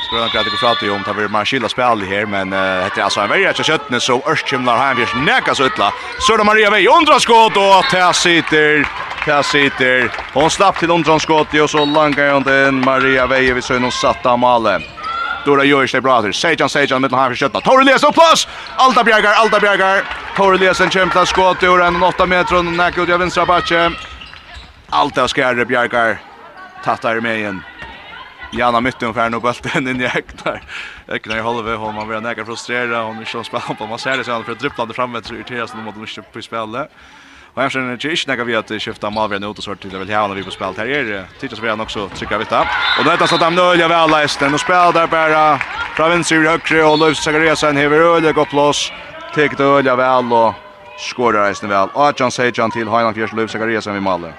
Så 0.10 0.16
då 0.16 0.28
kan 0.28 0.44
det 0.44 0.50
gå 0.50 0.58
framåt 0.58 0.84
om 0.84 1.04
tar 1.04 1.14
vi 1.14 1.28
Marcilla 1.28 1.70
spel 1.70 2.02
här 2.02 2.26
men 2.26 2.54
heter 2.84 3.02
alltså 3.02 3.20
en 3.20 3.30
väljer 3.30 3.54
så 3.54 3.64
köttne 3.64 4.00
så 4.00 4.22
örskimlar 4.28 4.78
han 4.78 4.96
förs 4.96 5.16
näka 5.16 5.56
så 5.56 5.66
utla. 5.66 5.94
Så 6.20 6.38
då 6.38 6.44
Maria 6.44 6.70
Weiber 6.70 6.98
undrar 6.98 7.20
skott 7.20 7.58
och 7.58 7.86
där 7.92 8.14
sitter 8.14 8.88
där 9.26 9.42
sitter. 9.42 10.12
Hon 10.34 10.50
slapp 10.50 10.80
till 10.80 10.92
undrar 10.92 11.20
skott 11.20 11.54
och 11.54 11.70
så 11.70 11.86
långa 11.86 12.34
hon 12.34 12.44
den 12.44 12.86
Maria 12.86 13.28
Weiber 13.28 13.54
vid 13.54 13.64
så 13.64 13.80
någon 13.80 13.92
satta 13.92 14.38
målen. 14.38 14.82
Dora 15.46 15.64
gör 15.64 15.88
sig 15.88 16.02
bra 16.02 16.22
där. 16.22 16.32
Sejan 16.32 16.70
Sejan 16.70 17.02
med 17.02 17.12
han 17.12 17.30
förskötta. 17.30 17.62
Tor 17.62 17.82
Elias 17.82 18.04
upp 18.04 18.14
plus. 18.14 18.48
Alta 18.76 19.04
Bjärgar, 19.04 19.34
Alta 19.34 19.60
Bjärgar. 19.60 20.04
Tor 20.36 20.56
Elias 20.56 20.82
en 20.82 20.90
kämpa 20.90 21.26
skott 21.26 21.64
ur 21.64 21.82
en 21.82 22.04
8 22.04 22.26
meter 22.26 22.58
och 22.58 22.66
näck 22.66 22.98
ut 22.98 23.10
av 23.10 23.20
vänstra 23.20 23.46
backe. 23.46 23.92
Alta 24.90 25.28
skärre 25.28 25.66
Bjärgar. 25.66 26.22
Tattar 26.84 27.20
med 27.20 27.38
igen. 27.38 27.62
Jana 28.52 28.82
mitt 28.82 29.04
ungefär 29.04 29.30
nu 29.30 29.40
bulten 29.40 29.88
in 29.88 30.02
i 30.02 30.04
Eknar. 30.04 30.64
Eknar 31.08 31.38
i 31.38 31.42
halva 31.42 31.76
hon 31.76 31.96
man 31.96 32.08
blir 32.08 32.22
näka 32.22 32.46
frustrerad 32.46 33.06
hon 33.06 33.18
nu 33.18 33.26
så 33.26 33.44
spänd 33.44 33.78
på 33.78 33.88
man 33.88 34.00
ser 34.00 34.18
det 34.18 34.24
så 34.24 34.32
han 34.32 34.44
för 34.44 34.56
dribblande 34.56 34.94
framåt 34.94 35.26
så 35.26 35.34
irriteras 35.34 35.74
när 35.74 35.84
man 35.84 36.00
inte 36.00 36.22
på 36.22 36.42
spelet. 36.42 36.92
Och 37.60 37.66
jag 37.66 37.72
känner 37.72 37.94
inte 37.94 38.08
när 38.28 38.44
vi 38.44 38.56
att 38.56 38.72
skifta 38.82 39.10
Malvern 39.10 39.44
ut 39.44 39.58
och 39.58 39.64
så 39.64 39.76
till 39.76 39.90
väl 39.90 40.10
här 40.10 40.28
när 40.28 40.36
vi 40.36 40.44
på 40.44 40.52
spel 40.52 40.74
här 40.78 40.88
är 40.88 41.26
tittar 41.40 41.56
så 41.56 41.62
vi 41.62 41.70
han 41.70 41.82
också 41.82 42.10
trycka 42.10 42.38
vita. 42.38 42.62
Och 43.00 43.04
då 43.06 43.10
är 43.10 43.18
det 43.18 43.28
så 43.28 43.36
att 43.36 43.42
de 43.42 43.56
nöjer 43.56 43.90
väl 43.90 44.10
lästen 44.10 44.54
och 44.54 44.60
spelar 44.60 44.94
där 44.94 45.08
bara 45.08 45.60
Province 45.96 46.36
i 46.36 46.38
högre 46.38 46.84
och 46.84 47.00
Löf 47.00 47.18
Zachariasen 47.18 47.78
häver 47.78 48.00
öle 48.00 48.32
går 48.32 48.46
plats. 48.46 48.92
Tek 49.36 49.58
det 49.58 49.64
öle 49.64 49.96
väl 49.96 50.34
och 50.34 50.54
skorar 50.98 51.50
resten 51.50 51.70
väl. 51.70 51.90
Och 51.94 52.20
John 52.20 52.32
Sejan 52.32 52.72
till 52.72 52.88
Heinrich 52.88 53.16
Fjärs 53.16 53.34
Löf 53.34 53.52
Zachariasen 53.52 53.94
vid 53.94 54.04
Malvern. 54.04 54.34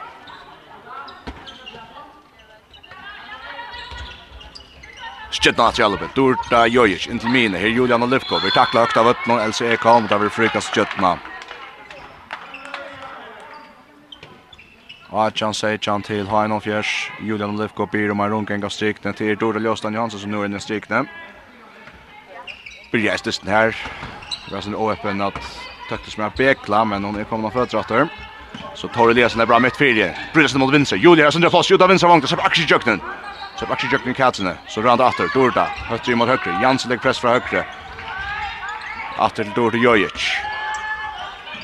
Stjärna 5.31 5.69
att 5.69 5.79
hjälpa. 5.79 6.05
Durta 6.15 6.67
Jojic 6.67 7.09
in 7.09 7.19
till 7.19 7.29
Mine. 7.29 7.59
Här 7.59 7.67
Julian 7.67 8.03
Olivkov. 8.03 8.41
Vi 8.45 8.51
tacklar 8.51 8.81
högt 8.81 8.97
av 8.97 9.09
öppna. 9.09 9.47
LCE 9.47 9.77
kom. 9.77 10.07
Där 10.07 10.19
vill 10.19 10.31
frykas 10.31 10.65
Stjärna. 10.75 11.19
Atjan 15.13 15.55
Sejan 15.55 16.03
til 16.03 16.29
Hainon 16.31 16.61
Fjers, 16.63 17.11
Julian 17.21 17.51
Olivko 17.51 17.87
byr 17.87 18.13
om 18.13 18.21
en 18.21 18.31
runken 18.31 18.63
av 18.63 18.71
strikne 18.71 19.11
til 19.13 19.35
Dora 19.39 19.59
Ljostan 19.59 19.95
Jansson 19.95 20.21
som 20.23 20.31
nu 20.31 20.39
er 20.39 20.47
inne 20.47 20.61
i 20.61 20.63
strikne. 20.63 21.03
Byrja 22.93 23.17
estesten 23.19 23.51
her. 23.51 23.75
Det 24.47 24.55
var 24.55 24.63
sånn 24.63 24.79
öppen 24.79 25.23
at 25.27 25.41
tøktes 25.89 26.15
med 26.19 26.37
Bekla, 26.39 26.85
men 26.85 27.05
hon 27.05 27.19
er 27.19 27.27
kommet 27.27 27.51
av 27.51 27.59
fødratter. 27.59 28.07
Så 28.79 28.87
Torre 28.95 29.11
Eliasen 29.11 29.43
er 29.43 29.51
bra 29.51 29.59
mitt 29.59 29.79
fyrje. 29.79 30.13
Brydesen 30.35 30.63
mot 30.63 30.71
Vinser. 30.73 31.03
Julia 31.03 31.27
er 31.27 31.35
sindra 31.35 31.51
plass, 31.51 31.71
Juda 31.71 31.91
Vinser 31.91 32.09
vangt, 32.09 32.29
så 32.29 32.39
er 32.39 32.47
Aksje 32.47 32.69
Så 32.71 33.67
er 33.67 33.73
Aksje 33.73 33.91
Jøknen 33.93 34.15
katsene. 34.15 34.57
Så 34.69 34.81
randa 34.81 35.09
atter, 35.09 35.29
Dorda, 35.35 35.67
høytre 35.89 36.17
mot 36.17 36.29
høyre. 36.29 36.63
Jansson 36.63 36.89
legger 36.89 37.03
press 37.03 37.19
fra 37.19 37.35
högre. 37.35 37.65
Atter 39.19 39.45
til 39.45 39.53
Dorda 39.57 39.77
Jojic. 39.77 40.31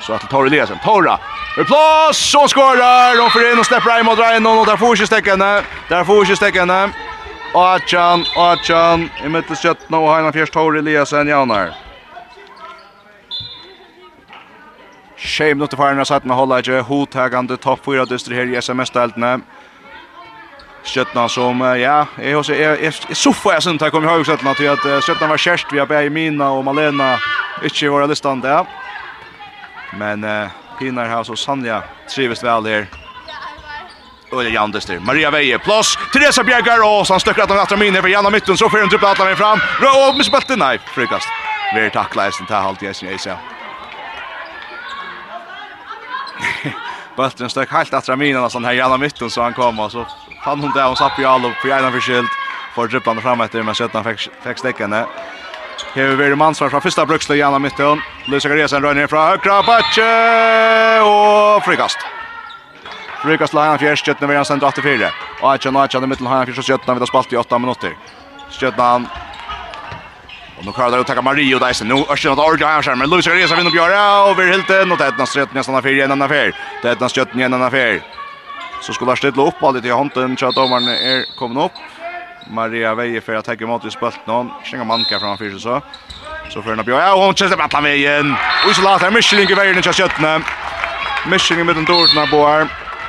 Så 0.07 0.13
att 0.13 0.31
Torre 0.31 0.47
Eliasen. 0.47 0.79
Torra. 0.85 1.19
plås, 1.55 2.35
och 2.35 2.51
skorar 2.51 3.27
och 3.27 3.33
för 3.33 3.53
in 3.53 3.59
och 3.59 3.67
släpper 3.67 3.99
in 3.99 4.07
mot 4.07 4.19
Ryan 4.19 4.47
och 4.47 4.67
där 4.67 4.77
får 4.77 4.97
ju 4.97 5.07
stäckande, 5.07 5.63
Där 5.89 6.05
får 6.05 6.27
ju 6.27 6.37
stäckande. 6.37 6.89
Achan, 7.55 8.25
Achan, 8.37 9.11
i 9.25 9.29
mitt 9.29 9.59
sjöttna 9.59 9.99
och 9.99 10.15
Heina 10.15 10.33
Fjärs 10.33 10.51
Torre 10.51 10.79
Eliasen 10.79 11.29
janar. 11.29 11.75
Shame 15.17 15.55
not 15.55 15.71
to 15.71 15.77
fire 15.77 15.93
in 15.93 16.05
satt 16.05 16.25
med 16.25 16.37
hålla 16.37 16.61
ju 16.61 16.81
hotagande 16.81 17.57
topp 17.57 17.81
4 17.85 18.05
dyster 18.05 18.35
här 18.35 18.47
i 18.47 18.57
SMS-deltene. 18.57 19.41
Sjötna 20.85 21.29
som, 21.29 21.61
ja, 21.61 22.07
jag 22.23 22.37
hos 22.37 22.51
är 22.51 23.15
soffa 23.15 23.49
jeg 23.49 23.57
jag 23.57 23.63
sånt 23.63 23.81
här 23.81 23.91
kommer 23.91 24.09
jag 24.09 24.17
ihåg 24.17 24.27
sjötna 24.27 24.55
till 24.55 24.71
att 24.71 25.05
Sjötna 25.05 25.27
var 25.27 25.37
kärst 25.37 25.73
via 25.73 26.11
Mina 26.11 26.51
og 26.51 26.65
Malena 26.65 27.19
ikke 27.63 27.87
i 27.87 27.89
våre 27.89 28.07
listande. 28.07 28.49
Ja. 28.49 28.86
Men 29.99 30.25
eh, 30.25 30.49
Pinar 30.79 31.09
har 31.09 31.25
så 31.25 31.37
sannliga 31.37 31.83
trivs 32.15 32.45
väl 32.45 32.67
här. 32.67 32.87
Ulla 34.31 34.49
Janderster, 34.49 34.99
Maria 34.99 35.31
Veje, 35.31 35.59
plus 35.59 35.99
Teresa 36.13 36.45
Bjergar, 36.45 36.85
och 36.85 37.07
han 37.07 37.21
stöcker 37.21 37.43
att 37.43 37.49
han 37.49 37.59
attra 37.59 37.77
minne 37.77 38.03
för 38.03 38.09
Janna 38.09 38.31
mitten 38.31 38.57
så 38.57 38.71
får 38.71 38.79
hun 38.79 38.89
trippla 38.89 39.11
atla 39.11 39.25
min 39.25 39.37
fram, 39.37 39.59
och 40.09 40.17
med 40.17 40.27
spøtte, 40.27 40.57
nei, 40.57 40.79
frukast. 40.79 41.29
Vi 41.75 41.91
takla 41.91 42.27
eisen, 42.27 42.47
ta 42.47 42.55
halvt 42.55 42.83
i 42.83 42.87
eisen, 42.87 43.09
eisen. 43.09 43.37
stök 47.31 47.51
støk 47.51 47.71
helt 47.71 47.95
attra 47.95 48.17
minne, 48.17 48.49
han 48.53 48.65
här 48.65 48.73
Janna 48.73 48.97
mitten 48.97 49.31
så 49.31 49.43
han 49.43 49.55
kom, 49.55 49.81
och 49.81 49.93
så 49.93 50.07
fann 50.45 50.61
hon 50.61 50.73
där 50.73 50.91
och 50.91 50.99
satt 50.99 51.17
på 51.17 51.29
all, 51.29 51.45
och 51.45 51.53
på 51.63 51.69
gjerne 51.69 51.93
forskilt, 51.93 52.31
for 52.75 52.89
trippla 52.89 53.21
fram 53.21 53.41
efter 53.41 53.63
men 53.63 53.75
17 53.75 54.05
fikk 54.05 54.59
stekkene. 54.59 55.07
Hever 55.95 56.17
Veri 56.17 56.35
Mansvar 56.35 56.69
fra 56.69 56.81
första 56.81 57.07
bruksle 57.07 57.37
i 57.37 57.43
andra 57.43 57.59
mitten. 57.59 58.01
Luis 58.25 58.45
Garesen 58.45 58.83
rör 58.83 58.95
ner 58.95 59.07
från 59.07 59.27
högra 59.27 59.63
backe 59.63 61.01
och 61.01 61.65
frikast. 61.65 61.99
Frikast 63.23 63.53
la 63.55 63.65
han 63.65 63.79
fjärst, 63.79 64.07
Kjötna 64.07 64.27
Veri 64.27 64.37
han 64.49 64.63
84. 64.63 65.11
Och 65.41 65.51
Aitjan 65.51 65.77
och 65.77 65.83
Aitjan 65.83 66.05
i 66.05 66.07
mitten 66.07 66.27
har 66.27 66.37
han 66.37 66.47
fjärst, 66.47 66.65
Kjötna 66.65 66.95
vid 66.95 67.01
har 67.01 67.07
spalt 67.07 67.33
i 67.33 67.37
8 67.37 67.59
minuter. 67.59 67.97
Kjötna 68.51 68.83
han 68.83 69.09
Och 70.59 70.65
nu 70.65 70.73
klarar 70.73 70.91
det 70.91 71.01
att 71.01 71.07
ta 71.07 71.23
Mario 71.23 71.59
där 71.59 71.73
sen. 71.73 71.89
Nu 71.89 71.95
är 71.95 72.23
det 72.23 72.29
något 72.29 72.39
ordentligt 72.39 72.87
här 72.87 72.95
men 72.95 73.11
Luis 73.11 73.27
Garesen 73.27 73.57
vinner 73.57 73.71
Björra 73.71 74.25
och 74.25 74.39
Veri 74.39 74.51
Hilton. 74.51 74.93
Och 74.93 74.99
det 74.99 75.05
är 75.05 75.09
ett 75.09 75.19
nästan 75.19 75.43
rätt 75.43 75.55
nästan 75.55 75.75
affär 75.75 75.93
igen 75.93 76.11
en 76.11 76.23
affär. 76.23 76.57
Det 76.83 76.89
är 76.89 76.93
ett 76.93 77.01
nästan 77.01 77.25
rätt 77.25 77.35
nästan 77.35 77.63
affär. 77.63 78.03
Så 78.83 78.93
skulle 78.93 79.11
han 79.11 79.17
stilla 79.17 79.47
upp 79.47 79.63
allt 79.63 79.85
i 79.85 79.91
hånden 79.91 80.37
så 80.37 80.47
att 80.47 80.55
domaren 80.55 80.89
är 80.89 81.37
kommit 81.37 81.65
upp. 81.65 81.73
Maria 82.51 82.95
Veje 82.95 83.21
för 83.21 83.35
att 83.35 83.45
ta 83.45 83.53
emot 83.55 83.85
i 83.85 83.91
spalt 83.91 84.27
någon. 84.27 84.51
Känga 84.65 84.85
manka 84.85 85.21
från 85.21 85.39
fyra 85.39 85.59
så. 85.59 85.83
Så 86.49 86.63
för 86.63 86.73
att 86.73 86.87
ja, 86.87 87.25
hon 87.25 87.35
känner 87.35 87.57
bara 87.57 87.81
vägen. 87.81 88.35
Och 88.69 88.75
så 88.77 88.83
låter 88.83 89.11
Michelin 89.11 89.51
i 89.51 89.55
vägen 89.55 89.83
till 89.83 89.93
köttna. 89.93 90.41
Michelin 91.27 91.67
med 91.67 91.75
den 91.75 91.85
dårna 91.85 92.27
boar. 92.31 92.69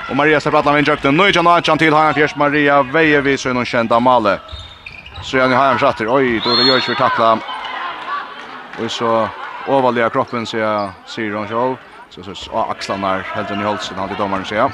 Och 0.10 0.16
Maria 0.16 0.40
släpper 0.40 0.58
alla 0.58 0.72
vägen 0.72 0.86
jakten. 0.86 1.18
Nu 1.18 1.24
är 1.24 1.36
Jan 1.36 1.62
Chan 1.62 1.78
till 1.78 1.94
han 1.94 2.14
fjärs 2.14 2.36
Maria 2.36 2.84
Veje 2.84 3.22
vi 3.22 3.38
så 3.38 3.54
någon 3.54 3.66
kända 3.66 4.00
Male. 4.00 4.40
Så 5.24 5.38
jag 5.38 5.50
har 5.50 5.74
han. 5.74 6.08
Oj, 6.08 6.42
då 6.46 6.56
det 6.56 6.64
görs 6.64 6.84
för 6.84 6.94
tackla. 6.94 7.40
Och 8.84 8.92
så 8.92 9.30
överliga 9.68 10.10
kroppen 10.10 10.46
så 10.46 10.58
jag 10.58 10.90
ser 11.06 11.32
hon 11.32 11.48
själv. 11.48 11.76
Så 12.10 12.36
så 12.36 12.66
axlarna 12.70 13.18
helt 13.18 13.52
i 13.52 13.54
halsen 13.54 13.98
hade 13.98 14.16
domaren 14.16 14.46
så 14.46 14.56
ja. 14.56 14.72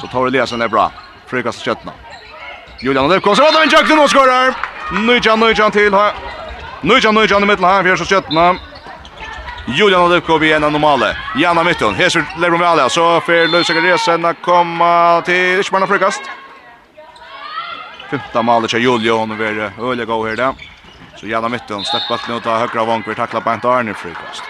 Så 0.00 0.06
tar 0.06 0.24
det 0.24 0.30
läsen 0.30 0.62
är 0.62 0.68
bra. 0.68 0.92
Frikast 1.26 1.60
köttna. 1.60 1.92
Julian 2.82 3.08
Lefkos 3.08 3.38
som 3.38 3.46
vinner 3.46 3.72
jakten 3.72 3.98
och 3.98 4.10
skorar. 4.10 4.54
Nujan 4.92 5.40
Nujan 5.40 5.70
till 5.70 5.94
här. 5.94 6.12
Nujan 6.80 7.14
Nujan 7.14 7.42
i 7.42 7.46
mitten 7.46 7.64
här 7.64 7.96
för 7.96 8.04
köttna. 8.04 8.56
Julian 9.66 10.10
Lefkos 10.10 10.38
blir 10.38 10.54
en 10.54 10.62
normale. 10.62 11.16
Janna 11.36 11.64
mitten. 11.64 11.94
Hesur 11.94 12.24
Lebron 12.38 12.60
Valia 12.60 12.88
så 12.88 13.20
för 13.20 13.48
Luisa 13.48 13.74
Gresen 13.74 14.24
att 14.24 14.42
komma 14.42 15.22
till 15.24 15.60
Ishmana 15.60 15.86
Frukast. 15.86 16.22
Femta 18.10 18.42
målet 18.42 18.70
till 18.70 18.78
Julian 18.78 19.30
och 19.30 19.46
är 19.46 19.72
öliga 19.80 20.06
gå 20.06 20.26
här 20.26 20.36
där. 20.36 20.54
Så 21.16 21.26
Janna 21.26 21.48
mitten 21.48 21.84
släpper 21.84 22.26
bollen 22.26 22.36
åt 22.36 22.60
högra 22.60 22.84
vånk 22.84 23.08
vi 23.08 23.14
tacklar 23.14 23.40
på 23.40 23.68
Arne 23.68 23.94
Frukast. 23.94 24.42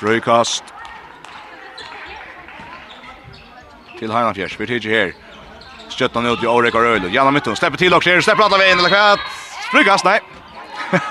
Frukast. 0.00 0.64
Till 3.98 4.10
Heinafjärs, 4.12 4.60
vi 4.60 4.66
tidigare 4.66 5.04
här. 5.04 5.27
Skjøttan 5.98 6.28
ut 6.30 6.42
i 6.42 6.46
Årek 6.46 6.76
og 6.78 6.84
Røylo. 6.86 7.08
Janna 7.10 7.32
Mytton 7.34 7.56
släpper 7.58 7.80
til 7.80 7.94
og 7.94 8.04
skjer, 8.04 8.20
släpper 8.22 8.46
alla 8.46 8.58
veien, 8.60 8.78
eller 8.78 8.92
kvart. 8.92 9.24
Spryggas, 9.66 10.04
nei. 10.06 10.20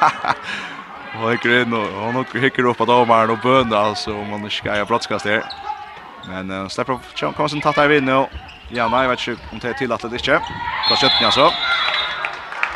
og 1.19 1.25
hikker 1.33 1.55
inn, 1.61 1.73
og 1.75 1.97
han 2.05 2.21
hikker 2.39 2.69
opp 2.71 2.85
av 2.85 2.87
domaren 2.93 3.33
og 3.35 3.41
bønda, 3.43 3.81
altså, 3.91 4.15
om 4.15 4.31
han 4.31 4.47
ikke 4.47 4.61
skal 4.61 4.85
brottskast 4.87 5.27
her. 5.27 5.43
Men 6.29 6.53
uh, 6.53 6.69
släpper 6.71 6.95
opp, 6.95 7.11
kommer 7.19 7.51
sin 7.51 7.63
tatt 7.63 7.81
her 7.81 7.91
vinn, 7.91 8.07
og 8.15 8.31
Janna, 8.71 9.03
jeg 9.03 9.11
vet 9.11 9.27
ikke 9.27 9.51
om 9.51 9.63
det 9.63 9.73
er 9.73 9.77
tillatt 9.81 10.07
eller 10.07 10.23
ikke. 10.23 10.39
Fra 10.87 11.01
Skjøttan, 11.01 11.27
altså. 11.33 11.51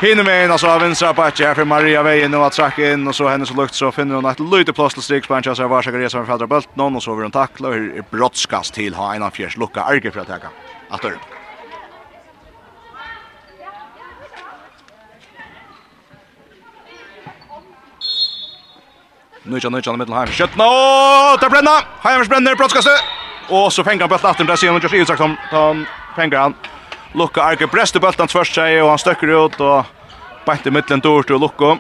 Hinner 0.04 0.28
med 0.28 0.44
en, 0.44 0.52
altså, 0.52 0.68
av 0.68 0.84
vinstra 0.84 1.16
bakke 1.16 1.48
her 1.48 1.56
for 1.56 1.70
Maria 1.70 2.04
veien, 2.04 2.36
og 2.36 2.50
at 2.50 2.60
trakk 2.60 2.84
inn, 2.84 3.08
og 3.08 3.16
så 3.16 3.32
henne 3.32 3.48
så 3.48 3.56
lukt, 3.56 3.78
så 3.78 3.96
finner 3.96 4.20
hun 4.20 4.28
et 4.28 4.44
lite 4.52 4.76
plås 4.76 5.00
til 5.00 5.08
strikspantja, 5.08 5.56
så 5.56 5.64
er 5.64 5.72
Varsaker 5.72 6.04
resa 6.04 6.20
med 6.20 6.28
fædra 6.28 6.52
bølt, 6.58 6.76
noen, 6.76 7.00
og 7.00 7.08
så 7.08 7.16
vil 7.16 7.30
hun 7.30 7.40
takla, 7.40 7.72
og 7.72 7.78
her 7.80 8.02
er 8.02 8.10
brottskast 8.12 8.76
til 8.76 9.00
ha 9.00 9.14
en 9.16 9.30
av 9.30 9.38
fjers 9.38 9.56
lukka 9.62 9.88
arge 9.88 10.12
for 10.12 10.26
å 10.26 10.28
teka. 10.28 10.52
Atter. 10.92 11.22
Nu 19.44 19.52
Nujan 19.52 19.72
Nujan 19.72 19.98
mittel 19.98 20.14
Heimers 20.14 20.38
Kött 20.38 20.56
nå, 20.56 21.38
der 21.42 21.50
bränna. 21.50 21.82
Heimers 22.04 22.30
bränner 22.30 22.56
brottskaste! 22.56 22.90
Och 23.50 23.74
så 23.74 23.84
fänger 23.84 24.00
han 24.02 24.10
bøtten 24.10 24.30
efter 24.30 24.44
där 24.44 24.56
ser 24.56 24.72
man 24.72 24.82
just 24.82 24.94
Isak 24.94 25.18
som 25.18 25.38
fenger 26.16 26.38
han. 26.38 26.54
Lucka 27.14 27.42
Arke 27.42 27.68
brester 27.68 28.00
bøtten 28.00 28.28
först 28.28 28.56
sig 28.56 28.82
och 28.82 28.90
han 28.90 28.98
stöcker 28.98 29.46
ut, 29.46 29.60
och 29.60 29.86
bänt 30.46 30.68
i 30.68 30.72
mitten 30.72 31.00
dort 31.00 31.30
och 31.30 31.40
Lucka. 31.40 31.78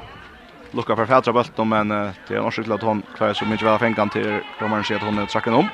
Lucka 0.72 0.96
för 0.96 1.06
fædra 1.06 1.34
bøtten, 1.34 1.70
men 1.70 1.90
det 2.28 2.36
är 2.36 2.42
norsk 2.42 2.64
til 2.64 2.74
at 2.74 2.84
hun 2.84 3.04
så 3.34 3.46
mycket 3.46 3.68
väl 3.68 3.80
fänger 3.80 3.98
han 3.98 4.10
till 4.10 4.42
domaren 4.60 4.84
sier 4.84 4.98
att 4.98 5.04
hon 5.04 5.20
är 5.20 5.26
tracken 5.26 5.54
om. 5.54 5.70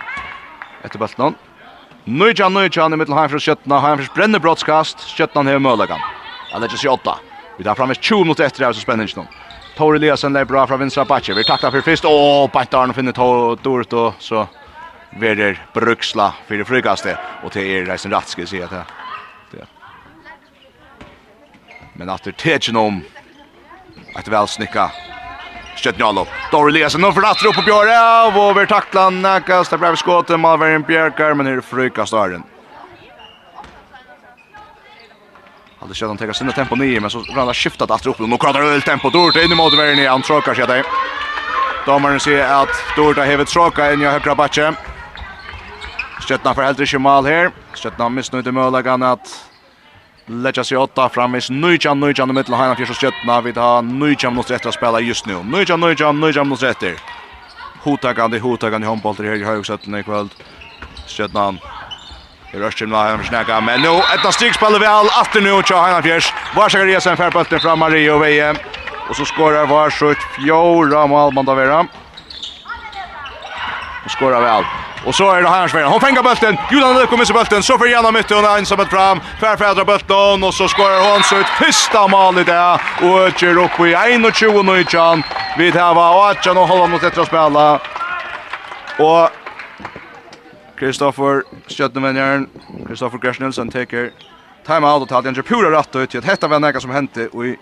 Etter 0.84 1.00
Nu 1.10 1.34
Nujan 2.06 2.54
Nujan 2.54 2.94
i 2.94 2.98
mittel 2.98 3.16
Heimers 3.16 3.44
skjøttene, 3.44 3.80
Heimers 3.80 4.10
brenner 4.10 4.40
brottskast, 4.40 5.00
skjøttene 5.00 5.52
har 5.52 5.60
møllegan. 5.60 6.00
Jeg 6.52 6.64
är 6.64 6.84
ju 6.84 6.90
åtta. 6.90 7.16
Vi 7.58 7.64
tar 7.64 7.76
fram 7.76 7.96
20 7.96 8.24
minuter 8.24 8.44
efter 8.44 8.68
det, 8.68 8.74
så 8.74 8.82
spänningen. 8.82 9.28
Tor 9.78 9.96
Eliasson 9.96 10.34
lägger 10.34 10.46
bra 10.46 10.68
från 10.68 10.80
vänstra 10.80 11.06
backen. 11.06 11.36
Vi 11.36 11.44
tackar 11.44 11.72
för 11.72 11.82
först. 11.82 12.06
Åh, 12.06 12.50
Bajtarn 12.54 12.94
finner 12.94 13.12
Tor 13.12 13.60
Dort 13.62 13.94
och 13.94 14.14
så 14.20 14.48
Verder 15.20 15.66
Bruxla 15.74 16.34
för 16.48 16.56
det 16.56 16.66
frukaste 16.66 17.18
och 17.44 17.52
till 17.52 17.62
er 17.62 17.86
reisen 17.86 18.12
rätt 18.12 18.28
ska 18.28 18.46
se 18.46 18.64
att 18.64 18.70
det. 18.70 18.86
Men 21.94 22.10
efter 22.10 22.78
om 22.78 23.02
att 24.16 24.28
väl 24.28 24.48
snicka 24.48 24.92
Stjøtnjalo. 25.76 26.26
Dori 26.52 26.72
Lesen 26.72 27.02
nå 27.02 27.12
forlatter 27.14 27.48
opp 27.48 27.56
på 27.56 27.62
Bjørre, 27.62 27.98
og 28.28 28.38
över 28.50 28.66
taklan, 28.66 29.22
nækast, 29.22 29.72
det 29.72 29.78
ble 29.78 29.94
skåte, 29.98 30.38
Malveren 30.38 30.82
Bjerkar, 30.84 31.36
men 31.38 31.46
her 31.46 31.62
frykast 31.62 32.14
Arjen. 32.18 32.44
Hade 35.88 35.96
sett 35.96 36.08
han 36.08 36.18
ta 36.18 36.34
sinna 36.34 36.52
tempo 36.52 36.76
ner 36.76 37.00
men 37.00 37.10
så 37.10 37.20
ralla 37.20 37.54
skiftat 37.54 37.92
åter 37.92 38.10
upp 38.10 38.20
och 38.20 38.30
nu 38.30 38.38
kradar 38.38 38.62
öl 38.62 38.82
tempo 38.82 39.10
dort 39.10 39.36
in 39.36 39.58
mot 39.58 39.74
värn 39.74 40.00
i 40.00 40.06
han 40.06 40.22
tråkar 40.22 40.54
sig 40.54 40.68
där. 40.68 40.86
Domaren 41.86 42.20
ser 42.20 42.44
att 42.44 42.70
Dorta 42.96 43.22
hever 43.22 43.46
tråka 43.46 43.94
in 43.94 44.02
i 44.02 44.06
högra 44.06 44.36
backe. 44.36 44.74
Stöttna 46.22 46.54
för 46.54 46.64
äldre 46.64 46.86
Kemal 46.86 47.24
mål 47.24 47.32
här. 47.32 47.52
Stjärna 47.74 48.10
missnöjd 48.10 48.46
med 48.46 48.54
möjligheten 48.54 49.04
att 49.04 49.28
Lägga 50.26 50.64
sig 50.64 50.78
åtta 50.78 51.10
fram 51.10 51.36
i 51.36 51.40
Nujjan, 51.50 52.00
Nujjan 52.00 52.30
i 52.30 52.34
mitten 52.34 52.54
av 52.54 52.60
Heinafjärs 52.60 52.90
och 52.90 52.96
Stöttna. 52.96 53.42
Vi 53.42 53.54
tar 53.54 53.82
Nujjan 53.82 54.36
mot 54.36 54.52
rätt 54.52 54.66
att 54.66 54.74
spela 54.74 55.00
just 55.00 55.26
nu. 55.26 55.44
Nujjan, 55.44 55.80
Nujjan, 55.80 56.20
Nujjan 56.20 56.48
mot 56.48 56.64
rätt. 56.64 56.84
Hotagande, 57.84 58.40
hotagande 58.40 58.88
håndbolter 58.88 59.24
här 59.24 59.34
i 59.34 59.44
högsätten 59.44 59.96
i 59.96 60.04
kväll. 60.04 60.30
Stjötna 61.08 61.56
Det 62.58 62.64
rörs 62.64 62.76
till 62.76 62.88
Mahan 62.88 63.24
Snäcka, 63.24 63.62
men 63.62 63.82
nu 63.82 63.88
ett 63.88 64.26
av 64.26 64.32
strykspel 64.32 64.80
väl 64.80 65.06
efter 65.22 65.42
nu 65.42 65.52
och 65.52 65.70
Hanna 65.70 66.02
Fjärs. 66.02 66.34
Var 66.56 66.70
ska 66.70 66.86
resa 66.86 67.12
en 67.12 67.18
färbulten 67.18 67.60
från 67.60 67.80
Mario 67.80 68.12
och 68.12 68.24
Veje. 68.24 68.56
Och 69.10 69.16
så 69.16 69.26
skorar 69.26 69.66
var 69.66 69.90
så 69.90 70.10
ett 70.10 70.18
fjärde 70.36 71.08
mål 71.08 71.34
man 71.34 71.46
Vera. 71.46 71.80
Och 74.06 74.12
skorar 74.12 74.42
väl. 74.42 74.64
Och 75.06 75.16
så 75.16 75.32
är 75.32 75.42
det 75.42 75.50
Hansvärden. 75.50 75.92
Hon 75.92 76.02
fänger 76.02 76.24
bulten. 76.24 76.58
Julian 76.72 76.94
Lök 76.94 77.10
kommer 77.10 77.26
så 77.26 77.34
bulten. 77.34 77.64
Så 77.64 77.78
för 77.78 77.86
gärna 77.86 78.12
mitt 78.12 78.32
och 78.32 78.58
ensam 78.58 78.80
ett 78.80 78.90
fram. 78.90 79.22
Färfädra 79.40 79.86
bulten 79.86 80.44
och 80.44 80.54
så 80.54 80.68
skorar 80.68 81.12
hon 81.12 81.24
så 81.24 81.36
ett 81.36 81.50
första 81.50 82.08
mål 82.08 82.40
i 82.40 82.44
det. 82.44 82.80
Och 83.02 83.40
kör 83.40 83.58
upp 83.58 83.80
i 83.80 83.96
21 84.34 84.56
och 84.56 84.66
19. 84.66 85.24
Vi 85.58 85.72
tar 85.72 85.94
va 85.94 86.16
och 86.16 86.30
att 86.30 86.46
jag 86.46 86.54
håller 86.54 86.88
mot 86.88 87.04
ett 87.04 87.18
spela. 87.28 87.80
Och 89.00 89.30
Kristoffer 90.78 91.42
Stjøtnevenjern, 91.68 92.48
Kristoffer 92.86 93.18
Gersnilsen 93.18 93.72
teker 93.74 94.12
timeout 94.68 95.08
og 95.08 95.10
tatt 95.10 95.26
en 95.26 95.36
pura 95.44 95.72
rätt 95.72 95.96
ut 95.96 96.10
till 96.10 96.20
att 96.20 96.26
hetta 96.26 96.48
var 96.48 96.60
något 96.60 96.82
som 96.82 96.92
hände 96.92 97.30
og 97.34 97.48
i 97.48 97.58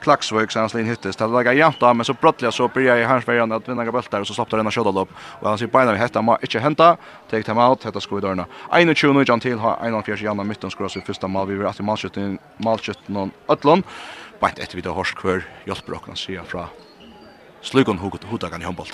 Klaxvik 0.00 0.50
sen 0.50 0.68
slin 0.68 0.86
hittes. 0.86 1.16
Det 1.16 1.26
lägger 1.26 1.52
jämnt 1.52 1.82
av 1.82 1.96
men 1.96 2.04
så 2.04 2.12
brottliga 2.12 2.52
så 2.52 2.68
börjar 2.68 2.96
i 2.96 3.04
hans 3.04 3.28
vägen 3.28 3.52
att 3.52 3.68
vinna 3.68 3.92
bultar 3.92 4.20
och 4.20 4.26
så 4.26 4.34
slapp 4.34 4.50
det 4.50 4.56
denna 4.56 4.70
skjuta 4.70 4.90
lopp. 4.90 5.08
Och 5.40 5.48
han 5.48 5.58
ser 5.58 5.66
på 5.66 5.78
vi 5.78 5.98
hetta 5.98 6.22
må 6.22 6.38
inte 6.42 6.58
hända. 6.58 6.96
Take 7.30 7.42
time 7.42 7.60
out. 7.60 7.84
Hetta 7.84 8.00
skulle 8.00 8.20
dörna. 8.20 8.46
21 8.94 9.28
John 9.28 9.40
till 9.40 9.58
har 9.58 10.02
41 10.02 10.20
Janna 10.20 10.44
mitten 10.44 10.70
skulle 10.70 10.88
så 10.88 11.00
första 11.00 11.28
mål 11.28 11.48
vi 11.48 11.56
var 11.56 11.70
att 11.70 11.80
målskytten 11.80 12.38
matchet 12.56 12.98
någon 13.08 13.30
Ötlund. 13.48 13.84
Bant 14.40 14.58
efter 14.58 14.76
vi 14.76 14.82
då 14.82 14.90
Horskvör 14.90 15.44
hjälper 15.64 15.92
och 15.92 16.04
kan 16.04 16.16
se 16.16 16.40
från 16.42 16.66
Slugon 17.62 17.98
Hugot 17.98 18.24
Hudagan 18.24 18.62
i 18.62 18.64
handboll. 18.64 18.86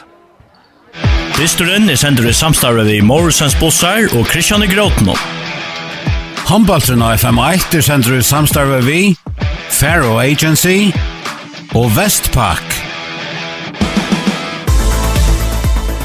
Dysturen 1.39 1.89
er 1.91 1.97
sender 1.97 2.29
i 2.29 2.33
samstarve 2.37 2.85
vi 2.87 3.01
Morrisons 3.05 3.55
Bossar 3.61 4.05
og 4.19 4.27
Christian 4.31 4.63
i 4.63 4.69
Gråten. 4.71 5.09
Håndbaltren 6.47 7.03
av 7.03 7.17
FM1 7.17 7.77
er 7.79 7.85
sender 7.87 8.19
i 8.19 8.23
samstarve 8.27 8.83
vi 8.87 9.01
Faro 9.73 10.19
Agency 10.21 10.93
og 11.75 11.89
Vestpak. 11.97 12.77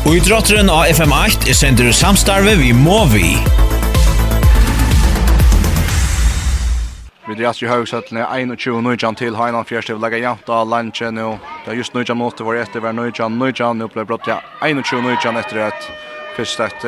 Og 0.08 0.16
idrotteren 0.16 0.72
av 0.72 0.88
FM8 0.88 1.52
er 1.52 1.58
sender 1.58 1.92
i 1.92 1.96
samstarve 1.96 2.56
vi 2.62 2.72
Movi. 2.72 3.34
Vi 7.28 7.36
drar 7.36 7.54
ju 7.64 7.68
högt 7.68 7.94
att 7.94 8.10
21 8.60 8.84
nu 8.84 8.98
jam 9.00 9.16
till 9.16 9.36
Heinan 9.36 9.66
fjärde 9.66 9.94
vi 9.94 10.00
lägga 10.00 10.18
jämnt 10.18 10.50
av 10.50 10.70
lunch 10.70 11.02
nu. 11.02 11.38
Det 11.66 11.72
är 11.72 11.76
just 11.76 11.94
nu 11.94 12.04
jam 12.08 12.18
måste 12.18 12.44
vara 12.44 12.62
efter 12.62 12.80
var 12.80 12.94
nu 12.94 13.12
jam 13.16 13.40
nu 13.40 13.54
jam 13.56 13.78
nu 13.78 13.88
blir 13.88 14.04
brott 14.04 14.22
ja. 14.28 14.42
21 14.62 15.04
nu 15.04 15.18
jam 15.24 15.38
efter 15.38 15.58
att 15.58 15.92
första 16.36 16.66
att 16.66 16.86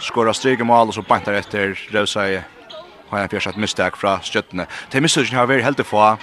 skora 0.00 0.34
stryka 0.34 0.64
mål 0.64 0.88
och 0.88 0.94
så 0.94 1.02
bantar 1.02 1.32
efter. 1.32 1.78
Rosa 1.90 2.30
i 2.30 2.40
Heinan 3.10 3.28
fjärde 3.28 3.50
ett 3.50 3.56
misstag 3.56 3.96
från 3.96 4.20
stöttene. 4.22 4.66
Det 4.90 5.00
misstagen 5.00 5.38
har 5.38 5.46
varit 5.46 5.64
helt 5.64 5.86
få. 5.86 6.16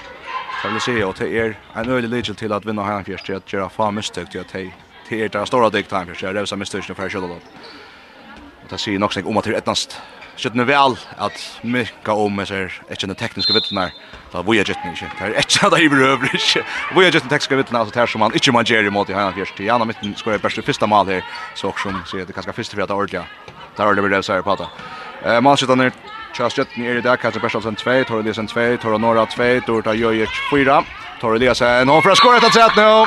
Jag 0.64 0.72
vill 0.72 0.82
se 0.82 1.04
att 1.04 1.16
det 1.16 1.40
är 1.40 1.60
en 1.74 1.90
ölig 1.90 2.10
legend 2.10 2.38
till 2.38 2.54
att 2.54 2.66
vinna 2.66 2.84
Highland 2.84 3.06
fjärde 3.06 3.38
att 3.38 3.54
göra 3.54 3.70
få 3.70 3.92
misstag. 3.92 4.32
Till 4.32 4.42
att 4.42 4.54
det 5.10 5.22
är 5.22 5.30
det 5.30 5.46
stora 5.46 5.70
diktan 5.70 6.08
första 6.08 6.34
Rosa 6.34 6.56
misstagen 6.56 6.96
för 6.96 7.10
själva. 7.10 7.36
Det 8.70 8.78
säger 8.78 9.00
nog 9.00 9.14
sig 9.14 9.24
om 9.24 9.38
att 9.38 9.44
det 9.44 9.50
är 9.50 9.58
ettast 9.58 10.02
skjøttene 10.38 10.66
vel 10.68 10.96
at 11.22 11.44
mykka 11.64 12.16
om 12.16 12.40
med 12.40 12.50
ser 12.50 12.78
ikke 12.90 13.10
den 13.10 13.20
tekniske 13.20 13.56
vittlenar 13.56 13.92
da 14.32 14.44
vi 14.48 14.60
er 14.62 14.70
gjøttene 14.70 14.94
ikke 14.96 15.12
det 15.18 15.28
er 15.28 15.38
ikke 15.44 15.66
at 15.68 15.76
det 15.76 15.82
er 15.82 15.94
berøver 15.96 16.38
ikke 16.38 16.64
vi 16.96 17.06
er 17.06 17.12
gjøttene 17.12 17.34
tekniske 17.34 17.60
vittlenar 17.60 17.86
altså 17.86 17.96
det 17.98 18.04
er 18.04 18.14
som 18.14 18.26
man 18.26 18.38
ikke 18.38 18.56
man 18.56 18.68
gjør 18.68 18.88
i 18.88 18.94
måte 18.94 19.14
i 19.14 19.18
hegna 19.18 19.36
fjerst 19.36 19.58
til 19.58 19.68
gjerne 19.68 19.90
mitten 19.90 20.16
skår 20.16 20.38
jeg 20.38 20.46
best 20.46 20.64
første 20.66 20.88
mal 20.88 21.08
her. 21.08 21.22
Så 21.56 21.74
som 21.82 22.00
sier 22.08 22.26
det 22.26 22.36
kanskje 22.36 22.56
første 22.56 22.76
fyrir 22.76 22.88
at 22.88 22.94
det 22.94 22.98
er 22.98 23.04
ordelig 23.04 23.28
det 23.76 23.84
er 23.84 23.88
ordelig 23.88 24.10
vi 24.10 24.34
her 24.34 24.48
på 24.48 24.58
det 24.64 24.72
malskjøttene 25.44 25.92
er 25.92 26.20
Tja 26.32 26.48
Stjøtten 26.48 26.86
er 26.88 27.00
i 27.02 27.04
dag, 27.04 27.20
Katja 27.20 27.42
Bersalsen 27.44 27.76
2, 27.76 27.94
Tora 28.08 28.22
Eliasen 28.24 28.48
2, 28.48 28.78
Tora 28.80 28.98
Nora 28.98 29.26
2, 29.28 29.66
Dorta 29.68 29.92
Jojic 29.92 30.32
4, 30.50 30.78
Tora 31.20 31.36
Eliasen, 31.36 31.92
og 31.92 32.00
for 32.06 32.14
å 32.14 32.16
skåre 32.16 32.40
etter 32.40 32.54
13 32.56 32.80
nå, 32.80 33.02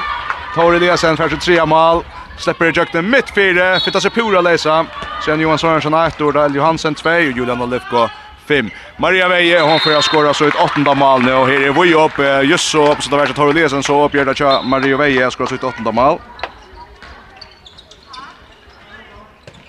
Tora 0.52 0.76
Eliasen, 0.76 1.16
første 1.16 1.38
3 1.40 1.64
mal, 1.70 2.04
Släpper 2.38 2.66
i 2.66 2.70
jökten 2.70 3.10
mitt 3.10 3.30
fyra, 3.30 3.80
fittar 3.80 4.00
sig 4.00 4.10
pura 4.10 4.40
läsa. 4.40 4.86
Sen 5.24 5.40
Johan 5.40 5.58
Sörensson 5.58 5.94
1, 5.94 6.20
Ordal 6.20 6.54
Johansen 6.54 6.94
2 6.94 7.10
och 7.10 7.20
Julian 7.20 7.62
Olivko 7.62 8.08
5. 8.46 8.70
Maria 8.96 9.28
Veje, 9.28 9.60
hon 9.60 9.80
får 9.80 10.02
skåra 10.02 10.34
så 10.34 10.44
ett 10.44 10.54
åttonda 10.54 10.94
mål 10.94 11.22
nu. 11.22 11.34
Och 11.34 11.48
här 11.48 11.60
är 11.60 11.72
vi 11.82 11.94
upp 11.94 12.48
just 12.50 12.70
så 12.70 12.92
upp 12.92 13.02
så 13.02 13.10
det 13.10 13.16
värsta 13.16 13.34
tar 13.34 13.46
och 13.46 13.54
lesen 13.54 13.82
så 13.82 14.04
uppgör 14.04 14.24
det 14.24 14.68
Maria 14.68 14.96
Veje 14.96 15.30
skåra 15.30 15.46
så 15.46 15.54
ett 15.54 15.64
åttonda 15.64 15.92
mål. 15.92 16.18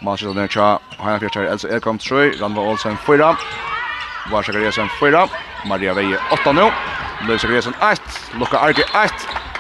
Manchester 0.06 0.42
där 0.42 0.48
tja, 0.48 0.80
Hanna 0.98 1.20
Fjertar, 1.20 1.44
Elsa 1.44 1.68
Elkom 1.68 1.98
3, 1.98 2.32
Randva 2.32 2.62
Olsen 2.62 2.98
4, 2.98 3.38
Varsha 4.32 4.52
Gresen 4.52 4.90
4, 5.00 5.28
Maria 5.66 5.94
Veje 5.94 6.18
8 6.32 6.52
nu, 6.52 6.72
Lösa 7.28 7.48
Gresen 7.48 7.74
1, 7.92 8.02
Lukka 8.40 8.58
Arke 8.58 8.84
1, 9.04 9.14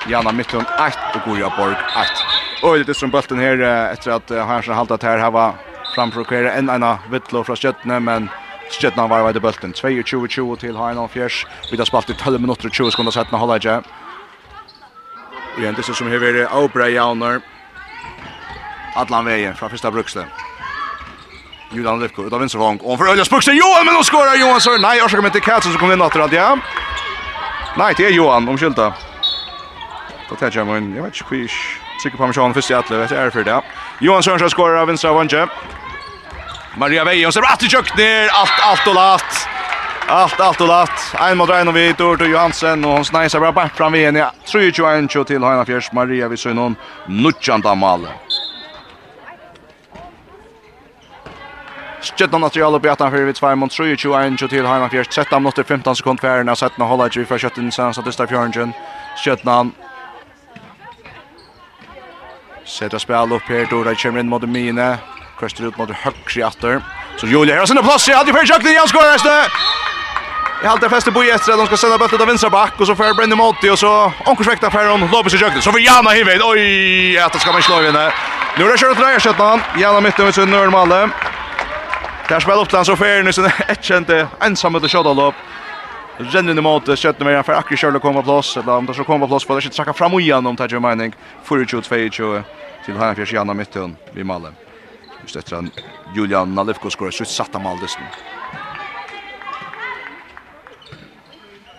Jana 0.07 0.31
Mittun 0.31 0.65
1 0.87 0.97
Och 1.15 1.21
Goria 1.29 1.49
Borg 1.57 1.73
1. 1.73 2.34
Och 2.65 2.77
lite 2.77 2.93
som 2.93 3.09
bulten 3.09 3.39
att 3.39 4.07
etter 4.07 4.39
har 4.39 4.45
Hansen 4.45 4.73
här 4.73 5.17
här 5.17 5.31
var 5.31 5.53
framprovokere 5.95 6.51
en 6.51 6.69
ena 6.69 6.99
vittlo 7.11 7.43
från 7.43 7.55
skjøttene, 7.55 7.99
men 7.99 8.25
skjøttene 8.73 9.05
var 9.07 9.21
vei 9.21 9.33
til 9.33 9.43
bulten. 9.43 9.73
22-20 9.77 10.57
til 10.63 10.79
Heinald 10.79 11.11
Fjers. 11.13 11.45
Vi 11.69 11.77
har 11.77 11.85
spalt 11.85 12.09
i 12.09 12.15
12 12.17 12.41
minutter 12.41 12.65
og 12.65 12.73
20 12.73 12.91
sekunder 12.95 13.13
settene 13.13 13.37
holder 13.37 13.61
ikke. 13.61 13.77
Og 15.53 15.61
igjen, 15.61 15.77
dyster 15.77 15.93
som 15.93 16.09
har 16.09 16.25
vært 16.25 16.49
avbrei 16.49 16.89
jauner. 16.95 17.45
Adlan 18.97 19.29
veien 19.29 19.53
fra 19.53 19.69
første 19.69 19.93
brukste. 19.93 20.25
Julian 21.69 22.01
Lefko, 22.01 22.25
ut 22.25 22.33
av 22.33 22.41
vinsterfang. 22.41 22.81
Og 22.81 22.97
for 22.97 23.13
Øljas 23.13 23.29
Bukse, 23.29 23.53
Johan, 23.53 23.85
men 23.85 23.93
nå 23.93 24.03
skårer 24.09 24.41
Johan 24.41 24.61
Søren. 24.61 24.81
Nei, 24.81 24.97
årsaker 25.05 25.21
med 25.21 25.37
til 25.37 25.45
Katsen 25.45 25.69
som 25.69 25.85
kommer 25.85 25.93
inn 25.93 26.09
etter 26.09 26.33
ja. 26.33 26.51
Nei, 27.77 27.93
det 27.93 28.09
er 28.09 28.17
Johan, 28.17 28.49
omskylda. 28.49 28.93
Da 30.25 30.35
tenker 30.39 30.63
jeg, 30.63 30.71
men 30.73 30.95
jeg 30.95 31.05
vet 31.05 31.21
ikke 31.21 31.35
hva 31.35 31.84
Trykker 32.01 32.17
Parmesan 32.17 32.53
først 32.53 32.69
i 32.69 32.75
atle, 32.77 32.99
vet 33.01 33.11
er 33.11 33.33
for 33.33 33.47
det. 33.47 33.57
Johan 34.01 34.23
Sørensen 34.23 34.51
skorar 34.51 34.81
av 34.81 34.87
vinstra 34.91 35.13
vanje. 35.15 35.47
Maria 36.77 37.03
Veijon 37.03 37.31
ser 37.31 37.41
rätt 37.41 37.63
i 37.63 37.69
kökner, 37.69 38.29
allt, 38.33 38.59
allt 38.63 38.87
og 38.87 38.95
latt. 38.95 39.47
Allt, 40.07 40.39
allt 40.39 40.61
og 40.61 40.67
latt. 40.67 41.05
Ein 41.19 41.37
mot 41.37 41.49
en 41.49 41.71
og 41.71 41.73
vi 41.73 41.85
dør 41.97 42.19
til 42.19 42.33
Johansen, 42.33 42.83
og 42.85 42.99
hon 42.99 43.05
sneiser 43.07 43.39
bra 43.39 43.51
bort 43.55 43.77
fram 43.77 43.95
igjen. 43.95 44.19
Ja, 44.19 44.29
3-21 44.45 45.23
til 45.31 45.45
Heina 45.47 45.63
Fjers. 45.65 45.89
Maria 45.93 46.27
vi 46.27 46.37
søgner 46.37 46.61
hon 46.67 46.75
nutjant 47.07 47.65
av 47.65 47.77
malen. 47.77 48.11
Stjøttan 52.05 52.43
at 52.45 52.57
Real 52.57 52.75
oppe 52.77 52.85
i 52.85 52.91
18 52.91 53.09
fyrir 53.15 53.25
vi 53.31 53.33
2 53.39 53.55
mot 53.57 53.71
3, 53.71 53.95
21 53.97 54.37
til 54.51 54.67
Heina 54.67 54.91
Fjers. 54.91 55.07
13 55.07 55.41
minutter, 55.41 55.63
15 55.63 55.95
sekund 55.95 56.21
færgen 56.21 56.51
av 56.53 56.59
17 56.59 56.85
og 56.85 57.07
ikke 57.07 57.23
vi 57.23 57.31
fra 57.31 57.41
kjøtten 57.41 57.71
senast 57.71 58.03
at 58.03 58.05
det 58.05 58.19
er 58.19 58.29
fjøringen. 58.35 58.75
Sätter 62.65 62.97
spel 62.97 63.31
upp 63.31 63.41
här 63.47 63.67
då 63.69 63.83
där 63.83 63.95
kommer 63.95 64.19
in 64.19 64.29
mot 64.29 64.41
Mina. 64.41 64.97
Kostar 65.39 65.67
ut 65.67 65.77
mot 65.77 65.89
högre 65.89 66.47
åter. 66.47 66.81
Så 67.17 67.27
Julia 67.27 67.59
har 67.59 67.65
sin 67.65 67.77
plats. 67.77 68.07
Jag 68.07 68.17
hade 68.17 68.31
för 68.31 68.49
jag 68.49 68.61
kunde 68.61 68.87
skora 68.87 69.03
det. 69.03 69.47
Jag 70.63 70.69
hade 70.69 70.89
fäste 70.89 71.11
på 71.11 71.23
Jesper 71.23 71.57
de 71.57 71.65
ska 71.65 71.77
sända 71.77 71.97
bollen 71.97 72.17
till 72.17 72.27
vänstra 72.27 72.49
back 72.49 72.79
och 72.79 72.87
så 72.87 72.95
för 72.95 73.13
Brendan 73.13 73.37
Motti 73.37 73.69
och 73.69 73.79
så 73.79 74.11
Onkurs 74.25 74.47
väktar 74.47 74.89
hon 74.89 75.11
Lopez 75.11 75.33
i 75.33 75.37
jökte. 75.37 75.61
Så 75.61 75.71
för 75.71 75.79
Jana 75.79 76.09
Hivet. 76.09 76.41
Oj, 76.43 77.17
att 77.19 77.41
ska 77.41 77.51
man 77.51 77.61
slå 77.61 77.83
in 77.83 77.93
där. 77.93 78.13
Nu 78.57 78.65
är 78.65 78.71
det 78.71 78.77
kört 78.77 78.97
där 78.97 79.19
skottan. 79.19 79.61
Jana 79.77 80.01
mitt 80.01 80.17
med 80.17 80.35
sin 80.35 80.49
normala. 80.49 81.09
Där 82.29 82.39
spelar 82.39 82.61
upp 82.61 82.69
till 82.69 82.77
han 82.77 82.85
så 82.85 82.95
för 82.95 83.23
nu 83.23 83.33
så 83.33 83.45
ett 83.67 83.83
kände 83.83 84.27
ensam 84.41 84.71
med 84.71 84.81
det 84.81 84.89
skottet 84.89 85.15
lopp 85.15 85.35
renner 86.17 86.61
mot 86.61 86.99
Köttenberg 86.99 87.43
för 87.43 87.53
akkurat 87.53 87.79
Schörle 87.79 87.99
kommer 87.99 88.21
på 88.21 88.25
plats. 88.25 88.57
Eller 88.57 88.71
om 88.71 88.85
det 88.85 88.93
så 88.93 89.03
kommer 89.03 89.19
på 89.19 89.27
plats 89.27 89.45
på 89.45 89.55
det 89.55 89.73
ska 89.73 89.93
fram 89.93 90.13
och 90.13 90.21
igenom 90.21 90.55
Tajer 90.55 90.79
Mining. 90.79 91.15
42-22 91.45 92.43
till 92.85 92.95
Hanfjärs 92.95 93.33
Janna 93.33 93.53
mitten 93.53 93.95
vid 94.13 94.25
Malle. 94.25 94.47
Just 95.21 95.35
efter 95.35 95.55
att 95.55 95.65
Julian 96.15 96.55
Nalivko 96.55 96.89
skorar 96.89 97.11
så 97.11 97.25
satta 97.25 97.59
mål 97.59 97.77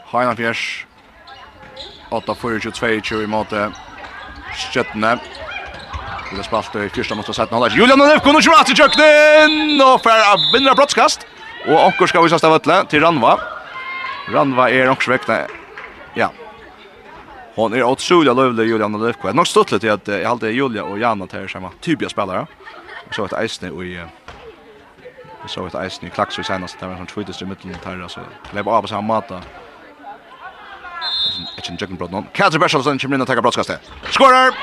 Hanna 0.04 0.26
Hanfjärs 0.26 0.86
8 2.10 2.34
för 2.34 2.60
22 2.60 2.86
i 3.22 3.26
mot 3.26 3.48
Köttenberg. 4.72 5.18
Det 6.36 6.42
spalt 6.42 6.76
i 6.76 6.88
första 6.88 7.14
mot 7.14 7.34
sätta 7.34 7.54
håller. 7.56 7.76
Julian 7.76 7.98
Nalivko 7.98 8.32
nu 8.32 8.42
kör 8.42 8.52
att 8.52 8.70
i 8.70 8.74
köknen 8.74 9.80
och 9.82 10.02
för 10.02 10.10
att 10.10 10.54
vinna 10.54 10.74
brottskast. 10.74 11.26
Och 11.68 11.84
Anker 11.84 12.06
ska 12.06 12.18
av 12.18 12.28
stävla 12.28 12.84
till 12.84 13.00
Ranva. 13.00 13.40
Ranva 14.28 14.70
er 14.70 14.90
också 14.90 15.10
väckna. 15.10 15.46
Ja. 16.14 16.30
Hon 17.54 17.72
är 17.72 17.82
otroligt 17.82 18.36
lovlig 18.36 18.66
Julian 18.66 18.94
och 18.94 19.00
Löfqvist. 19.00 19.34
Nog 19.34 19.46
stått 19.46 19.72
lite 19.72 19.92
att 19.92 20.08
jag 20.08 20.24
alltid 20.24 20.54
Julia 20.54 20.84
och 20.84 20.98
Janna 20.98 21.26
till 21.26 21.48
samma 21.48 21.70
typiska 21.80 22.10
spelare. 22.10 22.46
Så 23.10 23.24
ett 23.24 23.32
Eisne 23.32 23.70
och 23.70 23.84
i 23.84 24.02
så 25.46 25.66
ett 25.66 25.74
Eisne 25.74 26.08
i 26.08 26.10
Klaxo 26.10 26.42
senast 26.42 26.80
där 26.80 26.96
sån 26.96 27.06
tvåtes 27.06 27.42
i 27.42 27.44
mitten 27.44 27.74
där 27.84 28.02
alltså. 28.02 28.20
Lever 28.50 28.70
av 28.70 28.86
samma 28.86 29.00
mata. 29.00 29.42
Ett 31.58 31.68
en 31.68 31.76
jäkla 31.76 31.96
brodnon. 31.96 32.26
Kazer 32.32 32.58
Bersalsen 32.58 32.98
kommer 32.98 33.16
in 33.16 33.20
och 33.20 33.26
tar 33.26 33.40
brottskastet. 33.40 33.80
Skorar! 34.10 34.54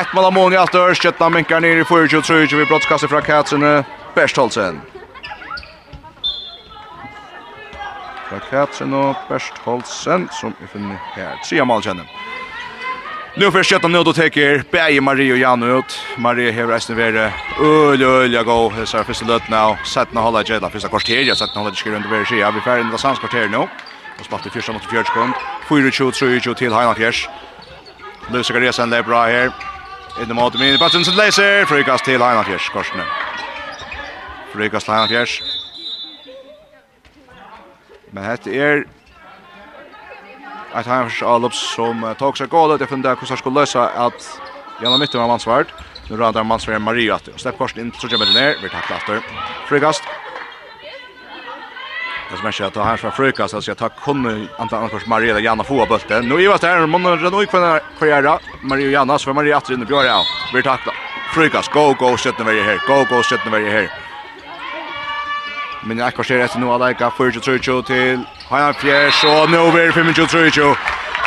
Ett 0.00 0.12
mål 0.14 0.24
av 0.24 0.32
Moni 0.32 0.56
Alter, 0.56 0.94
skjøttene 0.94 1.30
minker 1.30 1.60
ned 1.60 1.78
i 1.78 1.82
4-23 1.82 2.56
vi 2.56 2.64
brottskastet 2.64 3.10
fra 3.10 3.20
Katsene, 3.20 3.84
Berstholsen. 4.14 4.80
fra 8.28 8.38
Katrin 8.50 8.94
og 8.94 9.16
Berstholsen, 9.28 10.28
som 10.40 10.54
vi 10.60 10.66
finner 10.72 10.96
her. 11.16 11.36
Tre 11.44 11.64
målkjenne. 11.64 12.04
Nu 13.36 13.50
för 13.50 13.62
skjuta 13.62 13.88
nu 13.88 14.04
då 14.04 14.12
teker 14.12 14.64
Berge 14.70 15.00
Marie 15.00 15.32
och 15.32 15.38
Jan 15.38 15.62
ut. 15.62 16.00
Marie 16.16 16.52
har 16.52 16.66
resten 16.66 16.96
vara 16.96 17.32
öl 17.60 18.02
öl 18.02 18.32
jag 18.32 18.44
går 18.44 18.70
Det 18.70 18.94
er 18.94 19.04
första 19.04 19.26
löt 19.26 19.48
nu. 19.48 19.76
Sätt 19.84 20.12
nu 20.12 20.20
hålla 20.20 20.42
jävla 20.42 20.70
första 20.70 20.88
kvarter 20.88 21.22
jag 21.22 21.36
sätt 21.36 21.50
nu 21.54 21.60
hålla 21.60 21.74
skriva 21.74 21.96
under 21.96 22.08
värre 22.08 22.36
ja 22.36 22.50
vi 22.50 22.60
färdig 22.60 22.84
med 22.84 23.00
sans 23.00 23.18
kvarter 23.18 23.48
nu. 23.48 23.56
Och 23.58 24.24
spalt 24.24 24.46
i 24.46 24.50
första 24.50 24.72
mot 24.72 24.84
fjärde 24.84 25.04
sekund. 25.04 25.32
4-2-3-2 25.68 26.54
till 26.54 26.72
Heinz 26.72 26.96
Fjärs. 26.96 27.28
Nu 28.30 28.44
ska 28.44 28.60
resan 28.60 28.90
bra 28.90 29.26
här. 29.26 29.50
Inne 30.22 30.34
mot 30.34 30.58
min 30.58 30.78
passen 30.78 31.04
så 31.04 31.12
laser 31.12 31.64
frikast 31.64 32.04
til 32.04 32.22
Heinz 32.22 32.46
Fjärs 32.46 32.72
korsne. 32.72 33.04
Frikast 34.52 34.88
Heinz 34.88 35.10
Fjärs. 35.10 35.57
Men 38.12 38.24
hette 38.24 38.52
er 38.54 38.84
at 40.74 40.86
han 40.86 41.08
har 41.08 41.50
som 41.56 42.04
tog 42.18 42.36
seg 42.36 42.50
gålet, 42.52 42.80
jeg 42.80 42.90
funnet 42.90 43.08
hvordan 43.08 43.32
han 43.32 43.40
skulle 43.40 43.60
løse 43.62 43.80
at 43.80 44.30
gjennom 44.80 45.00
mitten 45.00 45.20
var 45.20 45.30
mannsvart, 45.30 45.72
nu 46.08 46.16
radar 46.16 46.44
mannsvart 46.46 46.82
Maria 46.82 47.16
atter, 47.16 47.34
og 47.34 47.42
slepp 47.42 47.58
korsen 47.58 47.82
inn, 47.82 47.92
så 47.96 48.08
kommer 48.08 48.28
det 48.28 48.36
ned, 48.36 48.62
vi 48.62 48.72
takler 48.72 49.00
atter, 49.00 49.22
frikast. 49.68 50.08
Det 52.28 52.36
som 52.36 52.46
er 52.46 52.52
ikke 52.52 52.66
at 52.68 52.76
han 52.84 52.98
fra 53.00 53.12
frikast, 53.16 53.56
altså 53.56 53.70
jeg 53.70 53.78
tar 53.80 53.94
kun 54.04 54.26
antall 54.60 54.84
annet 54.84 55.06
Maria 55.08 55.32
eller 55.32 55.44
Janna 55.44 55.64
få 55.64 55.80
av 55.80 55.88
bøltet. 55.88 56.26
Nå 56.28 56.36
i 56.42 56.48
vast 56.50 56.66
her, 56.68 56.84
må 56.86 57.00
nå 57.00 57.16
nå 57.16 57.40
i 57.42 57.48
kvarjera, 57.48 58.36
Maria 58.62 58.90
og 58.90 58.96
Janna, 58.98 59.16
så 59.16 59.30
var 59.30 59.40
Maria 59.40 59.56
atter 59.56 59.74
inne 59.74 59.88
i 59.88 59.88
bjørja, 59.88 60.18
vi 60.52 60.64
takler. 60.66 61.00
Frikast, 61.32 61.72
go, 61.72 61.94
go, 61.96 62.12
17 62.16 62.44
verger 62.44 62.64
her, 62.64 62.84
go, 62.86 63.00
go, 63.08 63.22
17 63.22 63.48
verger 63.52 63.72
her. 63.72 64.07
Men 65.82 65.98
jeg 65.98 66.14
kvarser 66.14 66.42
etter 66.42 66.60
noe 66.60 66.74
av 66.74 66.82
leika, 66.82 67.10
4-3-2 67.14 67.76
til 67.86 68.24
Heinan 68.48 68.74
Fjers, 68.80 69.20
og 69.24 69.50
nå 69.52 69.60
over 69.68 69.92
5-3-2. 69.94 70.72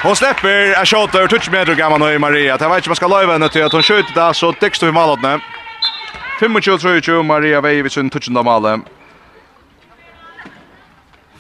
Hon 0.04 0.16
släpper 0.16 0.80
en 0.80 0.86
shot 0.86 1.16
över 1.16 1.28
touch 1.28 1.52
med 1.52 1.78
gammal 1.78 2.02
och 2.02 2.22
Maria. 2.22 2.58
Det 2.58 2.68
var 2.68 2.76
inte 2.76 2.90
man 2.90 2.96
ska 2.96 3.08
löva 3.08 3.34
henne 3.34 3.50
till 3.50 3.64
att 3.64 3.72
hon 3.72 3.84
skjuter 3.84 4.14
där 4.14 4.34
så 4.34 4.54
täcks 4.54 4.84
vi 4.84 4.92
målet 4.92 5.22
nu. 5.22 5.40
25-23 6.40 7.24
Maria 7.24 7.62
Vejvic 7.62 7.98
en 7.98 8.10
touch 8.10 8.30
av 8.38 8.46
målet. 8.46 8.82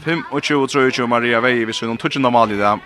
25-23 0.03 1.07
Maria 1.07 1.41
Vejvic 1.41 1.84
en 1.84 1.97
touch 1.97 2.18
av 2.18 2.51
i 2.51 2.55
det. 2.55 2.80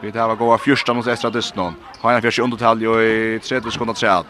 Vi 0.00 0.12
tar 0.12 0.28
var 0.28 0.34
goa 0.34 0.58
fyrsta 0.58 0.94
mot 0.94 1.06
Estra 1.06 1.30
Dysnon. 1.30 1.74
Har 2.00 2.12
han 2.12 2.22
fjärde 2.22 2.42
undertal 2.42 2.82
i 2.82 3.38
30 3.38 3.70
sekunder 3.70 3.94
träd. 3.94 4.24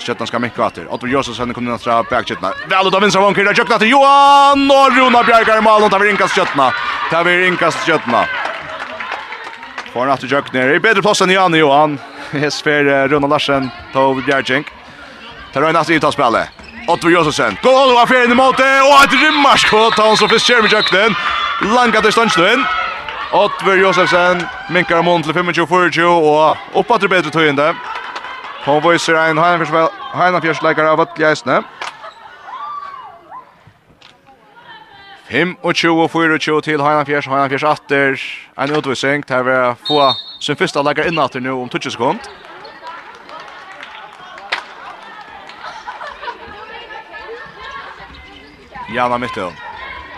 Stjøttan 0.00 0.26
skal 0.26 0.40
mekka 0.42 0.64
atter. 0.66 0.86
Otto 0.92 1.06
Josefsen 1.10 1.52
kom 1.54 1.66
inn 1.66 1.74
atra 1.74 2.00
bakstjøtna. 2.08 2.52
Vel 2.70 2.88
ut 2.88 2.94
av 2.96 3.04
vinstra 3.04 3.22
vanker, 3.22 3.48
er 3.48 3.58
tjøkna 3.58 3.78
til 3.82 3.92
Johan 3.92 4.64
og 4.72 4.96
Runa 4.96 5.22
Bjergar 5.26 5.60
i 5.60 5.64
malen. 5.64 5.90
Det 5.92 6.00
er 6.00 6.12
inkast 6.14 6.36
stjøtna. 6.36 6.70
Det 7.10 7.20
er 7.20 7.46
inkast 7.48 7.90
Får 9.92 10.00
han 10.00 10.14
atter 10.14 10.28
tjøkna. 10.28 10.64
I 10.72 10.80
bedre 10.80 11.02
plass 11.04 11.20
enn 11.20 11.30
Jan 11.30 11.54
Johan. 11.54 11.98
Hes 12.32 12.62
fer 12.64 12.88
Runa 13.12 13.28
Larsen, 13.28 13.68
Tov 13.92 14.22
Bjergjeng. 14.24 14.64
Det 15.52 15.60
er 15.60 15.68
en 15.68 15.76
atter 15.76 15.94
i 15.94 16.00
spillet. 16.00 16.62
Otto 16.88 17.10
Josefsen. 17.12 17.58
Gå 17.62 17.70
og 17.70 17.98
av 18.00 18.08
ferien 18.10 18.32
i 18.32 18.36
måte, 18.36 18.64
og 18.82 19.04
et 19.04 19.14
rymmarskott, 19.14 20.00
han 20.00 20.16
som 20.18 20.30
fisk 20.32 20.48
skjer 20.48 20.64
med 20.64 20.72
kjøkkenen. 20.72 21.14
Langa 21.74 22.00
til 22.02 22.14
stundstuen. 22.16 22.64
Otto 23.32 23.76
Josefsen 23.78 24.42
minkar 24.72 24.98
av 24.98 25.06
mån 25.06 25.22
til 25.22 25.36
25-24, 25.36 26.08
og 26.08 26.80
oppatter 26.80 27.12
bedre 27.12 27.30
tøyende. 27.30 27.68
Hon 28.62 28.82
viser 28.84 29.16
ein 29.18 29.40
Heinafjørsleikar 29.42 30.86
av 30.86 31.00
Vøtli 31.00 31.26
Eisne. 31.26 31.64
25 35.32 35.98
og 35.98 36.10
24 36.10 36.60
til 36.62 36.84
Heinafjørs, 36.84 37.26
Heinafjørs 37.26 37.64
atter. 37.64 38.22
En 38.60 38.76
utvisning, 38.76 39.26
til 39.26 39.44
vi 39.48 39.58
få 39.88 39.98
sin 40.40 40.56
første 40.60 40.84
leikar 40.84 41.10
innatter 41.10 41.42
nå 41.42 41.56
om 41.62 41.68
20 41.72 41.90
sekund. 41.96 42.30
Jana 48.94 49.18
Mittel. 49.18 49.50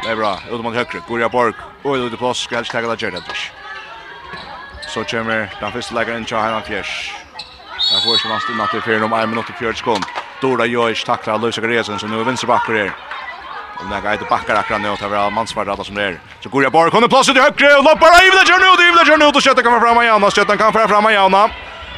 Det 0.02 0.10
er 0.10 0.16
bra. 0.20 0.36
Ut 0.50 0.60
mot 0.60 0.74
høyre. 0.74 1.00
Gorja 1.08 1.28
Borg. 1.28 1.54
Og 1.84 1.96
ut 1.96 2.12
i 2.12 2.16
plass. 2.16 2.44
Skal 2.44 2.60
helst 2.60 2.72
tagga 2.72 2.90
det 2.90 3.00
gjerne. 3.00 3.22
Så 4.88 5.04
kommer 5.08 5.46
den 5.60 5.72
første 5.72 5.94
inn 5.94 6.24
til 6.26 6.36
Heinafjørs. 6.36 6.42
Heinafjørs. 6.42 7.23
Där 7.90 8.00
får 8.00 8.12
ju 8.16 8.28
vast 8.34 8.48
innan 8.50 8.68
till 8.68 8.82
fyra 8.82 9.04
om 9.04 9.12
en 9.12 9.30
minut 9.30 9.48
och 9.48 9.54
40 9.58 9.78
sekund. 9.78 10.04
Dora 10.40 10.66
Jojic 10.66 11.04
tacklar 11.04 11.38
Luisa 11.38 11.60
Gresen 11.60 11.98
som 11.98 12.10
nu 12.10 12.20
är 12.20 12.24
vänsterbacker 12.24 12.72
här. 12.72 12.92
Och 13.78 13.86
när 13.90 14.00
Gaito 14.00 14.24
backar 14.30 14.56
akkurat 14.56 14.80
nu 14.80 14.88
och 14.88 14.98
tar 14.98 15.08
väl 15.08 15.30
mansvärd 15.30 15.68
alla 15.68 15.84
som 15.84 15.94
det 15.94 16.02
är. 16.02 16.20
Så 16.40 16.48
går 16.48 16.62
jag 16.62 16.72
bara 16.72 16.90
kommer 16.90 17.08
plats 17.08 17.28
ut 17.28 17.36
i 17.36 17.40
högre 17.40 17.76
och 17.78 17.84
loppar 17.84 18.06
av 18.06 18.18
det 18.20 18.58
nu, 18.58 19.04
det 19.06 19.12
är 19.12 19.18
nu 19.18 19.26
och 19.26 19.42
sätter 19.42 19.62
kan 19.62 19.80
fram 19.80 20.02
igen 20.02 20.24
och 20.24 20.32
sätter 20.32 20.56
kan 20.56 20.72
fram 20.72 20.88
fram 20.88 21.08
igen. 21.08 21.34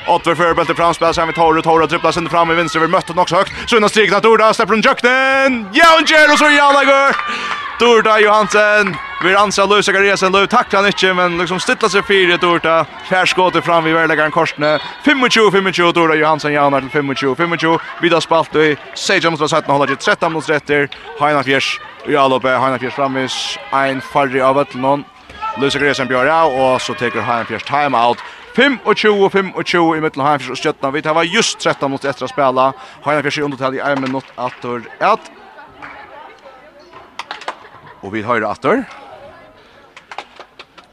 Åtta 0.08 0.34
förbälte 0.36 0.74
framspel 0.74 1.14
sen 1.14 1.26
vi 1.28 1.34
tar 1.34 1.58
och 1.58 1.64
tar 1.64 1.80
och 1.80 1.88
dribblar 1.88 2.12
sen 2.12 2.28
fram 2.28 2.50
i 2.50 2.54
vänster 2.54 2.80
vi 2.80 2.88
mötte 2.88 3.12
också 3.16 3.36
högt. 3.36 3.52
Så 3.70 3.76
innan 3.76 3.90
strikna 3.90 4.20
Dora 4.20 4.54
släpper 4.54 4.72
från 4.72 4.80
Jöknen. 4.80 5.68
Ja 5.72 5.86
och 6.00 6.10
Jero 6.10 6.36
så 6.36 6.44
Janagor. 6.44 7.16
Dora 7.78 8.20
Johansen 8.20 8.96
Vi 9.24 9.34
anser 9.34 9.66
Løv 9.66 9.82
Zakariasen 9.82 10.32
Løv 10.32 10.46
tacklar 10.46 10.82
han 10.82 10.86
inte 10.86 11.14
men 11.14 11.38
liksom 11.38 11.60
stilla 11.60 11.88
sig 11.88 12.02
för 12.02 12.34
ett 12.34 12.44
orta. 12.44 12.86
Färskåter 13.08 13.60
fram 13.60 13.84
vid 13.84 13.94
värläggaren 13.94 14.30
korsne. 14.30 14.78
25-25 15.04 15.92
då 15.92 16.14
Johansson 16.14 16.52
Janar 16.52 16.80
till 16.80 16.90
25-25. 16.90 17.80
Vidar 18.02 18.20
spalt 18.20 18.54
i 18.54 18.76
Sejam 18.94 19.32
mot 19.32 19.50
sätta 19.50 19.72
hålla 19.72 19.86
till 19.86 19.96
13 19.96 20.32
mot 20.32 20.48
rätter. 20.48 20.88
Heina 21.20 21.42
Fjärs 21.42 21.80
i 22.06 22.16
alloppe 22.16 22.48
Heina 22.48 22.78
Fjärs 22.78 22.94
framvis 22.94 23.58
en 23.72 24.00
farri 24.00 24.40
av 24.40 24.58
att 24.58 24.74
någon 24.74 25.04
Løv 25.60 25.70
Zakariasen 25.70 26.08
av 26.08 26.74
och 26.74 26.82
så 26.82 26.94
tar 26.94 27.20
Heina 27.20 27.44
Fjärs 27.44 27.62
timeout. 27.62 28.18
25 28.96 29.52
25 29.64 29.98
i 29.98 30.00
mitten 30.00 30.22
av 30.22 30.28
Heimfjärs 30.28 30.50
och 30.50 30.58
Stjötna. 30.58 30.90
Vi 30.90 31.02
tar 31.02 31.22
just 31.22 31.58
13 31.58 31.90
mot 31.90 32.04
ett 32.04 32.22
att 32.22 32.30
spela. 32.30 32.72
Heina 33.02 33.22
Fjärs 33.22 33.38
i 33.38 33.42
undertal 33.42 33.74
i 33.74 33.78
en 33.78 34.02
minut 34.02 34.24
att 34.34 34.64
ett. 35.00 35.20
Och 38.00 38.14
vi 38.14 38.22
har 38.22 38.40
det 38.62 38.84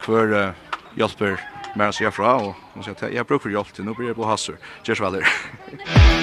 hver 0.06 0.34
uh, 0.36 0.78
hjelper 1.00 1.38
mer 1.76 1.90
å 1.90 1.96
si 1.96 2.06
og 2.06 2.54
hun 2.74 2.86
sier 2.86 2.94
at 2.94 3.14
jeg 3.14 3.26
bruker 3.30 3.50
hjelp 3.50 3.72
til, 3.74 3.86
nå 3.86 3.96
blir 3.98 4.12
jeg 4.12 4.18
på 4.18 4.28
hasser. 4.30 4.58
Gjørs 4.86 5.02
vel 5.02 5.20
her. 5.20 5.34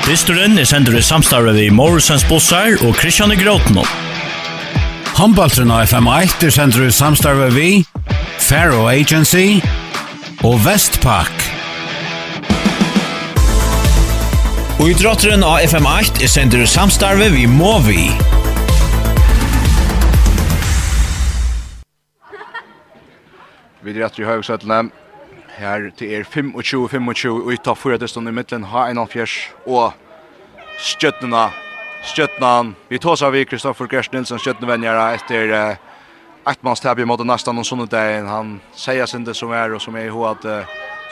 Ristoren 0.06 0.58
er 0.58 0.68
sender 0.68 0.96
i 0.98 1.02
samstarve 1.02 1.54
i 1.58 1.70
Morrisens 1.74 2.24
Bossar 2.28 2.78
og 2.86 2.94
Kristian 2.98 3.34
i 3.34 3.38
Gråten. 3.40 3.80
Av 5.20 5.84
FM1 5.84 6.44
er 6.46 6.54
sender 6.54 6.86
i 6.86 6.92
samstarve 6.94 7.50
vi, 7.52 7.70
Faro 8.40 8.86
Agency 8.88 9.60
og 10.46 10.56
Vestpak. 10.64 11.50
Og 14.80 14.88
idrotteren 14.88 15.42
av 15.44 15.60
FM8 15.60 16.22
er 16.24 16.30
sender 16.32 16.62
i 16.64 16.68
samstarve 16.70 17.26
vi 17.34 17.44
Movi. 17.44 18.06
Vi 23.82 23.94
er 23.96 24.04
etter 24.04 24.22
i 24.22 24.28
høyvsøtlene. 24.28 24.90
Her 25.56 25.86
til 25.96 26.12
er 26.12 26.26
25-25 26.28 27.30
og 27.32 27.46
utav 27.48 27.76
fyra 27.76 27.96
i 27.96 28.32
middelen 28.32 28.66
ha 28.68 28.90
en 28.90 29.00
fjers 29.08 29.48
og 29.66 29.92
skjøttene. 30.78 31.48
Skjøttene. 32.04 32.74
Vi 32.88 32.98
tås 32.98 33.22
av 33.22 33.32
vi 33.32 33.44
Kristoffer 33.44 33.88
Gers 33.88 34.12
Nilsen 34.12 34.38
skjøttnevenjere 34.38 35.14
etter 35.16 35.52
uh, 35.52 35.76
ettmannstab 36.48 36.98
i 36.98 37.04
måte 37.04 37.24
nästan 37.24 37.54
någon 37.54 37.64
sån 37.64 37.86
där 37.86 38.24
Han 38.24 38.60
säger 38.74 39.06
sin 39.06 39.24
det 39.24 39.34
som 39.34 39.52
är 39.52 39.74
och 39.74 39.82
som 39.82 39.94
är 39.94 40.04
i 40.04 40.08
att 40.08 40.44
uh, 40.44 40.60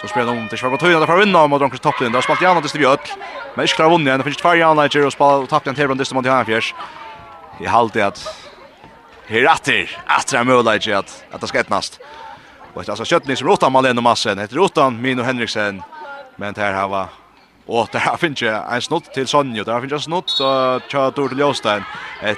så 0.00 0.08
spelar 0.08 0.32
om 0.32 0.48
till 0.48 0.58
Schwarz 0.58 0.80
Tøyna 0.80 1.06
för 1.06 1.18
vinna 1.18 1.46
mot 1.46 1.60
Ronkers 1.60 1.80
topplinjen. 1.80 2.12
Där 2.12 2.20
spalt 2.20 2.42
Jan 2.42 2.62
Distel 2.62 2.80
Björk. 2.80 3.12
Men 3.54 3.64
inte 3.64 3.74
klar 3.74 3.90
vunnit. 3.90 4.18
Det 4.18 4.24
finns 4.24 4.36
två 4.36 4.54
Jan 4.54 4.76
Lager 4.76 5.06
och 5.06 5.12
spalt 5.12 5.50
tappade 5.50 5.76
till 5.76 5.86
Brandis 5.86 6.14
mot 6.14 6.26
Jan 6.26 6.44
Fjärs. 6.44 6.74
I 7.60 7.66
halt 7.66 7.92
det 7.92 8.02
att 8.02 8.50
det 9.28 10.36
är 10.36 10.44
möjligt 10.44 10.94
att 10.94 11.24
att 11.30 11.40
det 11.40 11.46
ska 11.46 11.60
ettnast. 11.60 12.00
Och 12.78 12.88
alltså 12.88 13.04
Köttning 13.04 13.36
som 13.36 13.48
rotar 13.48 13.70
mål 13.70 13.86
ändå 13.86 14.02
massen. 14.02 14.38
Heter 14.38 14.56
rotan 14.56 15.02
Mino 15.02 15.22
Henriksen. 15.22 15.82
Men 16.36 16.54
här 16.56 16.72
har 16.72 16.88
var 16.88 17.06
och 17.66 17.88
där 17.92 18.16
finns 18.16 18.42
ju 18.42 18.48
en 18.48 18.82
snott 18.82 19.14
till 19.14 19.26
Sonja. 19.26 19.64
Där 19.64 19.80
finns 19.80 19.92
en 19.92 20.00
snott 20.00 20.30
så 20.30 20.80
kör 20.88 21.10
Tor 21.10 21.28
till 21.28 21.38
Jostein. 21.38 21.82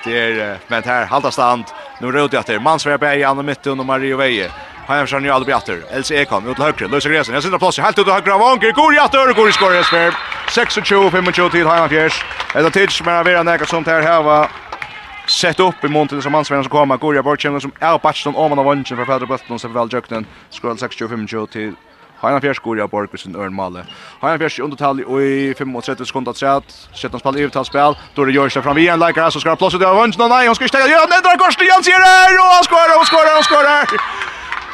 Det 0.05 0.19
är 0.19 0.59
men 0.69 0.83
här 0.83 1.07
halta 1.07 1.31
stand. 1.31 1.65
Nu 2.01 2.13
rör 2.13 2.29
jag 2.33 2.47
till 2.47 2.61
Mansvär 2.61 2.99
Berg 2.99 3.21
i 3.21 3.43
mitten 3.43 3.81
och 3.81 3.87
Mario 3.87 4.17
Veje. 4.17 4.51
Han 4.87 5.07
kör 5.07 5.21
ju 5.21 5.31
aldrig 5.31 5.57
efter. 5.57 5.83
Else 5.91 6.15
Ekholm 6.15 6.49
ut 6.49 6.55
till 6.57 6.65
höger. 6.65 6.89
Lösa 6.89 7.09
gränsen. 7.09 7.35
Jag 7.35 7.43
sitter 7.43 7.59
plats 7.59 7.79
helt 7.79 7.99
ut 7.99 8.07
och 8.07 8.29
av 8.29 8.43
Anker. 8.43 8.73
Går 8.73 8.95
i 8.95 8.99
efter 8.99 9.35
går 9.35 9.49
i 9.49 9.53
skor 9.53 9.75
i 9.75 9.83
26 9.83 10.79
25 10.85 11.33
till 11.33 11.67
Heinz 11.67 11.91
Fjärs. 11.91 12.25
Ett 12.55 12.73
tids 12.73 13.03
med 13.03 13.21
att 13.21 13.27
vara 13.27 13.43
näka 13.43 13.67
som 13.67 13.83
där 13.83 14.03
här 14.03 14.23
var 14.23 14.49
sett 15.31 15.61
upp 15.61 15.85
i 15.85 15.89
månten 15.89 16.23
som 16.23 16.35
ansvarna 16.35 16.63
som 16.63 16.71
kommer. 16.71 16.97
Gorja 16.97 17.23
Borchen 17.23 17.61
som 17.61 17.73
är 17.79 17.99
batchen 17.99 18.35
oman 18.37 18.59
av 18.59 18.65
vungen 18.65 18.85
för 18.85 19.05
Pedro 19.05 19.27
Bulton 19.27 19.59
som 19.59 19.73
väl 19.73 19.89
jökten. 19.93 20.27
Skrull 20.51 20.79
625 20.79 21.47
till 21.47 21.75
Hanna 22.21 22.41
Fjärs 22.41 22.59
Gorja 22.59 22.87
Borgersen 22.87 23.37
Örn 23.37 23.55
Malle. 23.55 23.85
Hanna 24.21 24.39
Fjärs 24.39 24.59
i 24.59 24.63
undertal 24.63 25.01
i 25.01 25.55
35 25.55 26.07
sekunder 26.07 26.33
trätt. 26.33 26.89
Sätter 26.95 27.19
spel 27.19 27.37
i 27.37 27.41
uttal 27.41 27.65
spel. 27.65 27.97
Då 28.15 28.25
det 28.25 28.33
görs 28.33 28.53
fram 28.53 28.79
igen. 28.79 29.01
Likar 29.01 29.31
så 29.31 29.41
ska 29.41 29.57
plats 29.57 29.75
ut 29.75 29.83
av 29.83 29.97
vungen. 29.97 30.13
Nej, 30.19 30.47
hon 30.47 30.55
ska 30.55 30.69
ställa. 30.69 30.87
Ja, 30.87 31.07
den 31.07 31.23
drar 31.23 31.37
korset 31.37 31.63
igen 31.63 31.83
ser 31.85 31.93
här 31.93 32.39
och 32.39 32.53
han 32.57 32.65
skorar 32.65 32.97
han 32.97 33.07
skorar 33.07 33.35
han 33.35 33.43
skorar. 33.43 33.87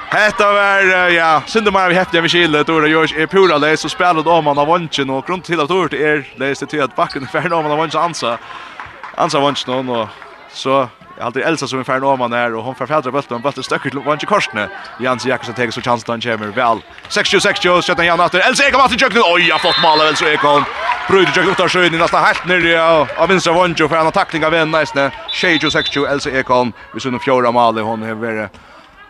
Hetta 0.08 0.52
var 0.52 1.10
ja, 1.10 1.42
synda 1.46 1.70
mer 1.70 1.88
vi 1.88 1.94
við 1.94 2.22
vi 2.22 2.28
skilde 2.28 2.64
då 2.64 2.80
det 2.80 2.88
görs 2.88 3.12
är 3.12 3.26
pura 3.26 3.58
läs 3.58 3.84
och 3.84 3.90
spelar 3.90 4.28
om 4.28 4.44
man 4.44 4.58
av 4.58 4.66
vungen 4.66 5.10
och 5.10 5.26
grund 5.26 5.44
till 5.44 5.60
att 5.60 5.70
ordet 5.70 6.00
är 6.00 6.24
läs 6.36 6.58
det 6.58 6.66
till 6.66 6.82
att 6.82 6.96
backen 6.96 7.26
för 7.26 7.52
om 7.52 7.62
man 7.62 7.72
av 7.72 7.78
vungen 7.78 7.96
ansa. 7.96 8.38
Ansa 9.14 9.40
vungen 9.40 9.88
och 9.88 10.08
så 10.56 10.88
jag 11.16 11.26
alltid 11.26 11.42
Elsa 11.42 11.68
som 11.68 11.78
är 11.78 11.84
färdig 11.84 12.08
om 12.08 12.18
man 12.18 12.32
är 12.32 12.54
och 12.54 12.64
hon 12.64 12.74
får 12.74 13.12
bulten, 13.12 13.42
bulten 13.42 13.62
stöcker 13.62 13.90
till 13.90 13.98
Vange 13.98 14.26
Korsne. 14.26 14.68
Jans 15.00 15.26
Jakobsen 15.26 15.54
tar 15.54 15.70
så 15.70 15.80
chansen 15.80 16.10
han 16.10 16.20
kommer 16.20 16.46
väl. 16.46 16.78
60-60 17.08 17.80
sätter 17.80 18.02
Jan 18.02 18.20
åter. 18.20 18.40
Elsa 18.40 18.68
Ekholm 18.68 18.84
att 18.84 19.00
köknet. 19.00 19.22
Oj, 19.26 19.48
jag 19.48 19.60
fått 19.60 19.82
mål 19.82 20.00
av 20.00 20.06
Elsa 20.06 20.32
Ekholm. 20.32 20.64
Bröd 21.08 21.28
ut 21.28 21.60
åter 21.60 21.68
sjön 21.68 21.94
i 21.94 21.98
nästan 21.98 22.24
helt 22.24 22.46
ner 22.46 22.78
av 23.16 23.28
vänstra 23.28 23.52
Vange 23.52 23.88
för 23.88 23.96
en 23.96 24.12
tackling 24.12 24.44
av 24.44 24.54
en 24.54 24.70
nästan. 24.70 25.10
60-60 25.32 26.08
Elsa 26.08 26.30
Ekholm. 26.30 26.72
Vi 26.94 27.00
syns 27.00 27.22
fjärde 27.22 27.52
mål 27.52 27.78
hon 27.78 28.02
är 28.02 28.14
varit 28.14 28.50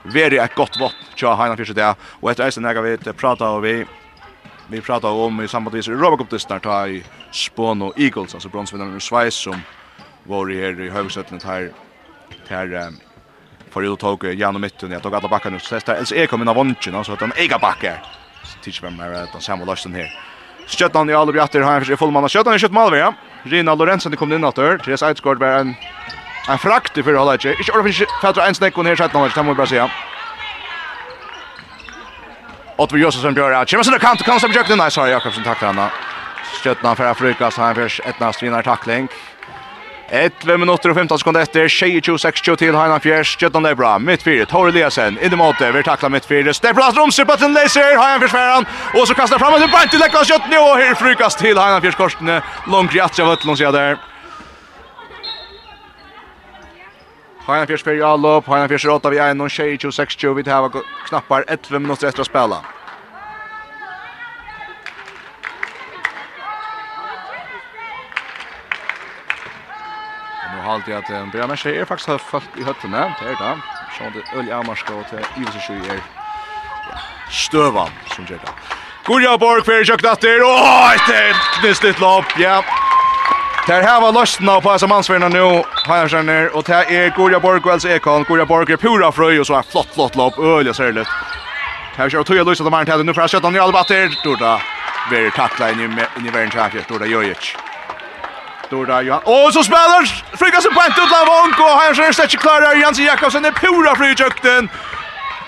väldigt 0.03 0.41
ett 0.41 0.55
gott 0.55 0.81
vatt. 0.81 0.95
Tja, 1.15 1.35
Heina 1.35 1.57
fiskar 1.57 1.75
det. 1.75 1.95
Och 2.21 2.31
ett 2.31 2.41
Elsa 2.41 2.61
när 2.61 2.83
vi 2.83 2.97
pratar 3.13 3.49
och 3.49 3.65
vi 3.65 3.87
vi 4.69 4.81
pratar 4.81 5.09
om 5.09 5.41
i 5.41 5.49
samband 5.49 5.75
med 5.75 5.87
Robert 5.89 6.19
Cup-testar 6.19 6.59
tar 6.59 6.87
i 6.89 7.05
Spån 7.31 7.83
och 7.83 7.99
Eagles 7.99 8.35
alltså 8.35 8.49
bronsvinnaren 8.49 8.97
i 8.97 9.01
Schweiz 9.01 9.35
som 9.35 9.63
var 10.29 10.53
her 10.53 10.81
i 10.81 10.93
Høvsøtnet 10.93 11.43
her 11.47 11.69
her 12.49 12.93
for 13.77 13.85
jeg 13.85 13.99
tog 14.01 14.23
gjennom 14.25 14.63
midten, 14.65 14.93
jeg 14.95 15.03
tog 15.05 15.15
alle 15.15 15.29
bakkene, 15.29 15.59
så 15.61 15.77
det 15.85 15.99
er 15.99 16.21
jeg 16.23 16.31
kom 16.31 16.41
inn 16.41 16.49
av 16.49 16.57
vondtjen, 16.57 16.97
så 17.05 17.13
det 17.13 17.27
er 17.27 17.29
en 17.29 17.41
egen 17.45 17.61
bakke 17.61 17.91
her. 17.93 18.07
Så 18.41 18.57
tidser 18.65 18.87
vi 18.87 18.93
med 18.97 19.29
den 19.35 19.43
samme 19.45 19.67
løsten 19.69 19.93
her. 19.93 20.09
Skjøttan 20.67 21.11
i 21.11 21.15
alle 21.15 21.35
bjatter, 21.37 21.61
har 21.61 21.85
en 21.85 22.01
full 22.01 22.15
mann 22.15 22.25
av 22.25 22.33
Skjøttan 22.33 22.57
i 22.57 22.63
Skjøtt 22.63 22.73
Malver, 22.73 23.03
ja. 23.03 23.11
Rina 23.45 23.75
Lorentzen 23.77 24.17
kom 24.17 24.33
inn 24.33 24.49
etter, 24.49 24.81
Therese 24.81 25.11
Eidsgård 25.11 25.45
var 25.45 25.61
en, 25.61 25.75
en 26.49 26.63
frakt 26.63 26.97
i 26.97 27.05
fyrre 27.05 27.21
halvleg, 27.21 27.45
ikke 27.45 27.67
ikke 27.67 27.77
ordet 27.77 27.91
finnes 27.91 28.19
fætter 28.23 28.47
en 28.47 28.57
snekk, 28.57 28.81
og 28.81 28.89
her 28.89 28.97
skjøttan, 29.03 29.29
det 29.37 29.45
må 29.45 29.53
vi 29.53 29.61
bare 29.61 29.73
si, 29.75 29.77
ja. 29.77 29.91
Ottver 32.81 33.05
Josefsen 33.05 33.37
bjør, 33.37 33.59
ja, 33.59 33.65
kjemmer 33.69 33.91
sin 33.91 34.01
kant, 34.01 34.25
kan 34.25 34.41
som 34.41 34.57
bjøkken, 34.57 34.81
nei, 34.81 34.89
Sara 34.89 35.13
Jakobsen, 35.13 35.45
takk 35.45 35.61
til 35.61 35.69
henne. 35.69 35.91
Skjøttan 36.63 36.97
for 36.97 37.13
Afrikas, 37.13 37.61
han 37.61 37.77
ett 37.85 38.01
etnast 38.09 38.41
vinnar 38.41 38.65
tackling. 38.65 39.13
11 40.11 40.59
minutter 40.59 40.91
og 40.91 40.97
15 40.97 41.19
sekunder 41.19 41.43
etter, 41.43 41.67
22-26 41.67 42.57
til 42.61 42.77
Heinan 42.79 43.01
Fjers, 43.03 43.37
bra. 43.37 43.61
Lebra, 43.61 43.99
midtfyr, 43.99 44.45
Tore 44.47 44.71
Liasen, 44.71 45.19
inn 45.19 45.33
i 45.33 45.37
måte, 45.37 45.73
vil 45.75 45.83
takla 45.83 46.09
midtfyr, 46.09 46.53
Steblas 46.55 46.95
Romse, 46.99 47.25
bøtten 47.27 47.55
leser, 47.57 47.99
Heinan 47.99 48.21
Fjers 48.23 48.37
færan, 48.37 48.67
og 48.95 49.07
så 49.07 49.15
kastar 49.15 49.43
fram, 49.43 49.55
og 49.55 49.61
det 49.61 49.71
bant 49.73 49.91
til 49.91 50.01
Leklas 50.01 50.31
Kjøtten, 50.31 50.55
og 50.61 50.79
her 50.79 50.95
frukas 50.95 51.35
til 51.35 51.59
Heinan 51.59 51.83
Fjers 51.83 51.99
korsene, 51.99 52.39
langri 52.71 53.03
av 53.03 53.11
vøtlen, 53.19 53.59
sier 53.59 53.75
der. 53.75 53.99
Heinan 57.49 57.67
Fjers 57.67 57.83
fyrir 57.83 58.07
allop, 58.07 58.47
Heinan 58.47 58.71
Fjers 58.71 58.87
er 58.87 58.95
8 58.95 59.11
vi 59.11 59.23
1, 59.27 59.43
og 59.43 59.51
26-26, 59.51 60.35
vi 60.39 60.47
tar 60.47 60.71
knappar 61.09 61.51
11 61.51 61.83
minutter 61.83 62.13
etter 62.13 62.23
å 62.23 62.31
spela. 62.31 62.63
halt 70.67 70.89
at 70.89 71.11
en 71.11 71.31
bra 71.31 71.47
match 71.47 71.67
er 71.67 71.85
faktisk 71.85 72.09
har 72.09 72.19
folk 72.19 72.59
i 72.59 72.67
høttene. 72.67 73.07
Det 73.21 73.33
er 73.33 73.39
da. 73.41 73.55
Sjón 73.97 74.13
det 74.15 74.25
øl 74.35 74.53
Amarska 74.53 74.93
og 74.95 75.07
til 75.11 75.23
Iversen 75.37 75.63
Sjø 75.67 75.79
er 75.95 76.03
støvan 77.31 77.93
som 78.15 78.27
gjør 78.27 78.43
det. 78.43 78.53
Gurja 79.07 79.37
Borg 79.39 79.65
fer 79.67 79.85
jakt 79.87 80.07
etter. 80.07 80.43
Åh, 80.43 80.95
etter 80.95 81.37
det 81.63 81.77
litt 81.85 82.03
lopp. 82.03 82.33
Ja. 82.43 82.61
Der 83.67 83.83
her 83.83 84.01
var 84.01 84.13
løsten 84.15 84.51
på 84.63 84.79
som 84.79 84.93
ansvarna 84.93 85.29
nu. 85.29 85.63
Har 85.87 85.97
jag 85.97 86.55
och 86.55 86.65
det 86.65 86.73
är 86.73 87.17
Gurja 87.17 87.41
Borg 87.41 87.61
och 87.61 87.73
alltså 87.73 87.89
Ekon. 87.89 88.25
Gurja 88.29 88.47
Borg 88.47 88.73
är 88.73 88.77
pura 88.77 89.13
fröj 89.13 89.41
och 89.41 89.47
så 89.47 89.55
är 89.55 89.63
flott 89.63 89.95
flott 89.95 90.17
lopp. 90.17 90.39
Öl 90.39 90.67
jag 90.67 90.77
ser 90.77 90.93
det. 90.93 91.07
Här 91.97 92.11
kör 92.11 92.23
Toja 92.23 92.45
Luisa 92.45 92.65
de 92.65 92.71
Martin 92.71 92.93
hade 92.93 93.05
nu 93.05 93.15
för 93.15 93.23
att 93.23 93.31
sätta 93.31 93.51
ner 93.51 93.61
alla 93.61 93.73
batter. 93.73 94.11
Då 94.25 94.35
där. 94.35 94.63
Very 95.11 95.31
tackline 95.31 95.81
i 95.81 96.27
i 96.27 96.31
världen 96.31 96.51
tackar. 96.51 96.85
Då 96.89 96.99
där 96.99 97.07
Jojic. 97.07 97.57
Dora 98.71 99.03
Johan. 99.03 99.23
Och 99.25 99.53
så 99.53 99.65
spelar 99.65 100.05
Frigga 100.37 100.61
sig 100.61 100.71
på 100.75 100.81
ett 100.81 100.99
ut 100.99 101.11
Lavonko. 101.11 101.63
Här 101.63 101.95
ser 101.95 102.03
det 102.03 102.13
inte 102.13 102.61
där 102.61 102.77
Jens 102.77 102.99
Jakobsen. 102.99 103.45
Är 103.45 103.51
pura 103.51 103.97
fri 103.97 104.11
i 104.11 104.15
kökten. 104.15 104.69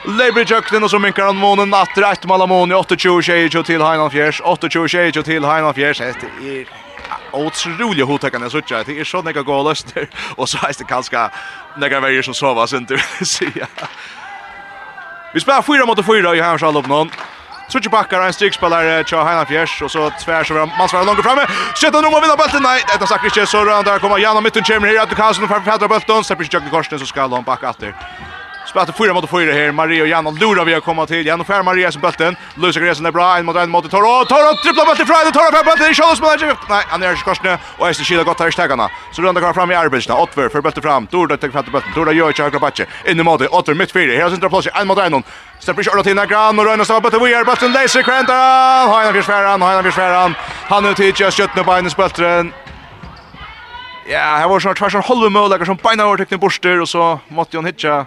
Leibri 0.04 0.44
Jökten 0.44 0.84
och 0.84 0.90
så 0.90 0.98
minkar 0.98 1.24
han 1.24 1.36
månen. 1.36 1.70
Natt 1.70 1.98
rätt 1.98 2.24
med 2.24 2.34
Alamoni 2.34 2.74
8-20-20 2.74 3.62
till 3.62 3.82
Heinald 3.82 4.12
Fjärs. 4.12 4.42
8-20-20 4.42 5.22
till 5.22 5.44
Heinald 5.44 5.74
Fjärs. 5.74 5.98
Det 5.98 6.60
är 6.60 6.66
otroligt 7.32 8.06
hotäckande 8.06 8.50
så 8.50 8.50
suttar 8.50 8.84
det 8.84 9.00
är 9.00 9.04
så 9.04 9.22
näka 9.22 9.42
gå 9.42 9.62
löster 9.62 10.08
och 10.36 10.48
så 10.48 10.58
är 10.58 10.74
det 10.78 10.84
kanske 10.84 11.30
näka 11.76 12.00
värjer 12.00 12.22
som 12.22 12.34
sovas 12.34 12.72
inte 12.72 12.94
vill 12.94 13.26
säga. 13.26 13.66
Vi 15.34 15.40
spelar 15.40 15.62
fyra 15.62 15.86
mot 15.86 16.06
fyra 16.06 16.36
i 16.36 16.40
Hemshallopp 16.40 16.86
någon 16.86 17.10
Switch 17.68 17.88
backar 17.88 18.20
en 18.20 18.32
stickspelare 18.32 19.04
Cha 19.04 19.24
Heinan 19.24 19.46
Fjärs 19.46 19.82
och 19.82 19.90
så 19.90 20.10
tvärs 20.10 20.50
över 20.50 20.70
man 20.78 20.88
svarar 20.88 21.04
långt 21.04 21.22
framme. 21.22 21.46
Sätter 21.80 22.02
nummer 22.02 22.20
vinner 22.20 22.36
bollen. 22.36 22.62
Nej, 22.62 22.82
detta 22.92 23.06
sagt 23.06 23.24
inte 23.24 23.46
så 23.46 23.64
runt 23.64 23.84
där 23.84 23.98
kommer 23.98 24.18
Janna 24.18 24.40
mitten 24.40 24.64
chamber 24.64 24.88
här 24.88 25.02
att 25.02 25.14
Karlsson 25.14 25.48
för 25.48 25.60
fatta 25.60 25.88
bollen. 25.88 26.24
Släpper 26.24 26.44
inte 26.44 26.56
i 26.56 26.70
Korsen 26.70 26.98
så 26.98 27.06
ska 27.06 27.20
han 27.20 27.42
backa 27.42 27.70
åter. 27.70 27.94
Spelar 28.68 28.92
fyra 28.92 29.14
mot 29.14 29.30
fyra 29.30 29.52
här. 29.52 29.72
Maria 29.72 30.02
och 30.02 30.08
Janne 30.08 30.30
lurar 30.30 30.64
vi 30.64 30.74
att 30.74 30.84
komma 30.84 31.06
till. 31.06 31.26
Janne 31.26 31.44
skär 31.44 31.62
Maria 31.62 31.92
som 31.92 32.00
bulten. 32.02 32.36
Lusa 32.54 32.80
gresen 32.80 33.06
är 33.06 33.12
bra. 33.12 33.36
En 33.38 33.46
mot 33.46 33.56
en 33.56 33.70
mot 33.70 33.90
Toro. 33.90 34.24
Toro 34.24 34.56
trippla 34.62 34.84
bulten 34.84 35.06
från 35.06 35.32
Toro 35.32 35.50
på 35.52 35.64
bulten. 35.64 35.90
i 35.90 36.52
oss. 36.52 36.58
Nej, 36.68 36.84
han 36.88 37.02
är 37.02 37.16
skorsne 37.16 37.58
och 37.78 37.88
är 37.88 37.94
skilda 37.94 38.24
gott 38.24 38.40
här 38.40 38.48
i 38.48 38.52
stägarna. 38.52 38.90
Så 39.12 39.22
runda 39.22 39.40
går 39.40 39.52
fram 39.52 39.70
i 39.70 39.74
arbetsna. 39.74 40.20
Otver 40.22 40.48
för 40.48 40.60
bulten 40.60 40.82
fram. 40.82 41.08
Dorda 41.10 41.36
tar 41.36 41.48
fatt 41.48 41.72
bulten. 41.72 41.92
Dorda 41.94 42.12
gör 42.12 42.28
inte 42.28 42.42
högra 42.42 42.58
backe. 42.58 42.86
In 43.06 43.20
i 43.20 43.22
mot 43.22 43.40
Ottver 43.40 43.74
mitt 43.74 43.92
fyra. 43.92 44.22
Här 44.22 44.30
sentra 44.30 44.48
plats. 44.48 44.68
En 44.74 44.86
mot 44.86 44.98
en. 44.98 45.22
Släpper 45.58 45.96
inte 45.96 46.02
till 46.02 46.16
Nagran 46.16 46.58
och 46.58 46.64
Röna 46.64 46.84
som 46.84 47.02
bulten 47.02 47.24
vi 47.24 47.34
är 47.34 47.44
bulten 47.44 47.72
läser 47.72 48.02
Krenta. 48.02 48.32
Hajna 48.92 49.12
försvaran, 49.12 49.62
hajna 49.62 49.82
försvaran. 49.82 50.34
Han 50.68 50.84
är 50.84 50.94
till 50.94 51.14
just 51.20 51.36
skjutna 51.36 51.64
på 51.64 51.72
en 51.72 51.90
bulten. 51.96 52.52
Ja, 54.10 54.18
här 54.18 54.48
var 54.48 54.60
snart 54.60 54.78
tvärs 54.78 54.94
en 54.94 55.02
halv 55.02 55.30
mål 55.30 55.66
som 55.66 55.76
beina 55.82 56.02
över 56.02 56.16
tekniskt 56.16 56.40
borster 56.40 56.80
och 56.80 56.88
så 56.88 57.20
måste 57.28 57.56
hon 57.56 57.66
hitta. 57.66 58.06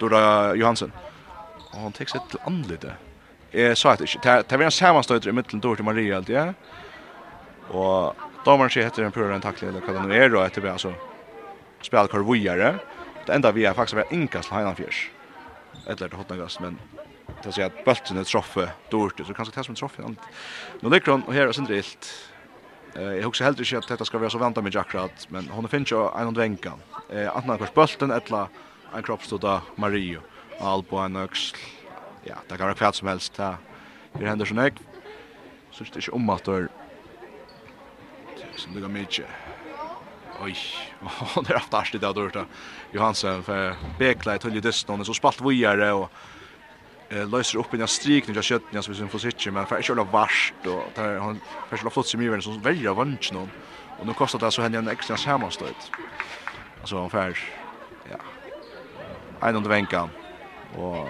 Dora 0.00 0.54
Johansen. 0.54 0.92
Och 1.72 1.80
han 1.80 1.92
tek 1.92 2.08
sig 2.08 2.20
till 2.30 2.38
anlite. 2.44 2.92
Eh 3.50 3.74
så 3.74 3.88
att 3.88 3.98
det 3.98 4.48
det 4.48 4.56
var 4.56 4.64
en 4.64 4.70
sammanstöt 4.70 5.26
i 5.26 5.32
mitten 5.32 5.60
Dora 5.60 5.82
Maria 5.82 6.16
allt 6.16 6.28
ja. 6.28 6.54
Och 7.68 8.14
domaren 8.44 8.70
ser 8.70 8.82
heter 8.82 9.02
en 9.02 9.12
pura 9.12 9.34
en 9.34 9.40
tackling 9.40 9.70
eller 9.70 9.80
kallar 9.80 10.08
det 10.08 10.24
är 10.24 10.28
då 10.28 10.40
att 10.40 10.54
det 10.54 10.60
blir 10.60 10.70
alltså 10.70 10.94
spel 11.82 12.08
kvar 12.08 12.20
vojare. 12.20 12.78
Det 13.26 13.32
enda 13.32 13.52
vi 13.52 13.64
är 13.64 13.74
faktiskt 13.74 13.94
var 13.94 14.04
inkast 14.10 14.50
Heinan 14.50 14.76
Fjärs. 14.76 15.10
Eller 15.86 16.08
det 16.08 16.16
hotna 16.16 16.36
gas 16.36 16.60
men 16.60 16.78
det 17.42 17.52
säger 17.52 17.66
att 17.68 17.84
bulten 17.84 18.18
är 18.18 18.24
troffe 18.24 18.70
Dora 18.90 19.24
så 19.24 19.34
kanske 19.34 19.54
tas 19.54 19.66
som 19.66 19.74
troffe. 19.74 20.02
Nu 20.80 20.90
ligger 20.90 21.12
hon 21.12 21.22
här 21.32 21.48
och 21.48 21.54
sen 21.54 21.64
drilt. 21.64 22.30
Eh 22.94 23.02
jag 23.02 23.22
husar 23.22 23.44
helt 23.44 23.58
inte 23.60 23.78
att 23.78 23.88
detta 23.88 24.04
ska 24.04 24.18
vara 24.18 24.30
så 24.30 24.38
vänta 24.38 24.62
med 24.62 24.74
Jackrat 24.74 25.26
men 25.28 25.48
hon 25.48 25.68
finns 25.68 25.92
ju 25.92 26.08
en 26.20 26.26
och 26.26 26.38
vänkan. 26.38 26.78
Eh 27.08 27.36
antingen 27.36 27.58
kors 27.58 27.74
bulten 27.74 28.10
eller 28.10 28.46
en 28.94 29.02
kroppstod 29.02 29.44
av 29.44 29.60
Mario, 29.76 30.20
Albo, 30.60 30.98
en 31.04 31.16
øksl, 31.16 31.56
ja, 32.26 32.40
det 32.48 32.58
kan 32.58 32.66
være 32.66 32.80
kvart 32.80 32.98
som 32.98 33.08
helst, 33.08 33.36
det 33.36 34.24
er 34.24 34.32
hender 34.32 34.48
sånn 34.48 34.64
jeg, 34.64 34.74
synes 35.70 35.94
det 35.94 36.04
ikke 36.04 36.18
om 36.18 36.34
at 36.34 36.50
det 36.50 36.66
som 38.60 38.74
det 38.74 38.82
går 38.84 38.92
mye, 38.92 39.28
oj, 40.40 40.56
det 41.46 41.48
er 41.54 41.60
haft 41.60 41.78
arstig 41.78 42.02
det 42.02 42.12
jeg 42.16 42.46
Johansen, 42.94 43.46
for 43.46 43.78
Bekla 43.98 44.34
i 44.34 44.42
Tulli 44.42 44.60
Dysten, 44.60 45.04
så 45.04 45.14
spalt 45.14 45.44
vujere, 45.44 45.92
og 45.94 46.10
eh 47.10 47.28
löser 47.28 47.58
upp 47.58 47.74
en 47.74 47.88
strik 47.88 48.28
när 48.28 48.34
jag 48.34 48.44
kött 48.44 48.72
när 48.72 48.82
så 48.82 48.92
vi 48.92 49.08
får 49.08 49.18
sitta 49.18 49.50
men 49.50 49.66
för 49.66 49.78
att 49.78 49.84
köra 49.84 50.04
varst 50.04 50.54
och 50.66 50.92
där 50.94 51.18
han 51.18 51.40
för 51.68 51.86
att 51.86 51.92
flott 51.92 52.06
sig 52.06 52.20
mer 52.20 52.40
så 52.40 52.50
väljer 52.50 52.94
vanchen 52.94 53.50
och 53.98 54.06
nu 54.06 54.14
kostar 54.14 54.38
det 54.38 54.50
så 54.50 54.62
henne 54.62 54.78
en 54.78 54.88
extra 54.88 55.16
sammanstött. 55.16 55.90
Alltså 56.80 56.96
ungefär 56.96 57.38
en 59.42 59.56
under 59.56 59.70
vänkan. 59.70 60.10
Og 60.76 61.08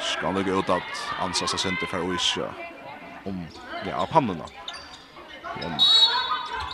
skal 0.00 0.32
han 0.32 0.48
ut 0.48 0.70
at 0.70 1.04
Ansa 1.20 1.44
av 1.44 1.58
senter 1.58 1.86
for 1.86 2.04
Oisja 2.04 2.48
om 3.26 3.46
ja, 3.86 3.96
av 3.96 4.06
pannene. 4.10 4.44
Men 5.60 5.78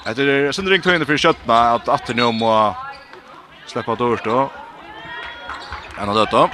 etter 0.06 0.52
sin 0.52 0.68
ringt 0.68 0.86
høyne 0.86 1.06
for 1.06 1.20
kjøttene 1.20 1.60
at 1.76 1.88
atter 1.88 2.16
nå 2.18 2.32
må 2.34 2.50
slippe 3.70 3.96
dørt 3.96 4.24
då. 4.24 4.50
En 6.00 6.08
av 6.08 6.16
døtta. 6.16 6.48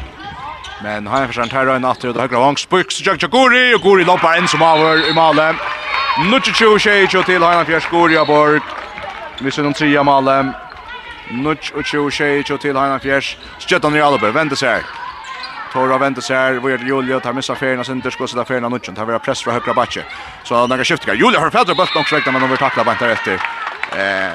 Men 0.83 1.07
har 1.07 1.25
en 1.25 1.33
forsent 1.33 1.53
her 1.53 1.69
og 1.69 1.77
en 1.77 1.89
atter 1.89 2.11
og 2.11 2.15
det 2.15 2.29
høyre 2.29 2.45
vang. 2.45 2.59
Spurks, 2.59 3.01
Jack 3.07 3.23
Jaguri 3.23 3.73
og 3.75 3.83
Guri 3.83 4.07
loppar 4.07 4.39
inn 4.39 4.49
som 4.51 4.63
over 4.63 5.03
i 5.09 5.15
Male. 5.17 5.55
Nutsju 6.29 6.55
tjo 6.55 6.71
tjej 6.79 7.09
tjo 7.09 7.23
til 7.27 7.43
Heinan 7.43 7.67
Fjers 7.67 7.89
Guri 7.91 8.19
av 8.19 8.31
Borg. 8.31 8.63
Vi 9.41 9.51
ser 9.51 9.67
noen 9.67 9.75
tre 9.79 9.91
Male. 10.03 10.43
Male. 10.43 10.68
Nuts 11.31 11.71
och 11.71 11.85
tjo 11.85 12.11
tjej 12.11 12.45
till 12.45 12.77
Heinak 12.77 13.03
Fjärs. 13.03 13.37
Skjuter 13.59 13.97
i 13.97 14.01
Albe, 14.01 14.31
vänder 14.31 14.57
sig. 14.57 14.83
Tora 15.73 15.99
vänder 15.99 16.21
sig 16.23 16.37
här, 16.37 16.55
vad 16.55 16.71
gör 16.71 16.79
Julia? 16.79 17.21
Tar 17.21 17.33
missar 17.33 17.55
färgerna 17.55 17.85
sin 17.85 18.01
inte, 18.03 18.37
där 18.37 18.45
färna 18.45 18.69
Nutsen. 18.69 18.95
Tar 18.95 19.05
vara 19.05 19.19
press 19.19 19.43
från 19.43 19.55
högra 19.55 19.75
backe. 19.75 20.05
Så 20.45 20.67
några 20.67 20.85
skiftar. 20.85 21.15
Julia 21.15 21.41
har 21.41 21.51
fällt 21.51 21.67
bulten 21.67 22.01
också 22.01 22.17
räknar, 22.17 22.33
men 22.33 22.43
de 22.43 22.49
vill 22.49 22.59
tackla 22.59 22.85
bant 22.85 22.99
därefter. 22.99 23.35
Eh, 23.97 24.33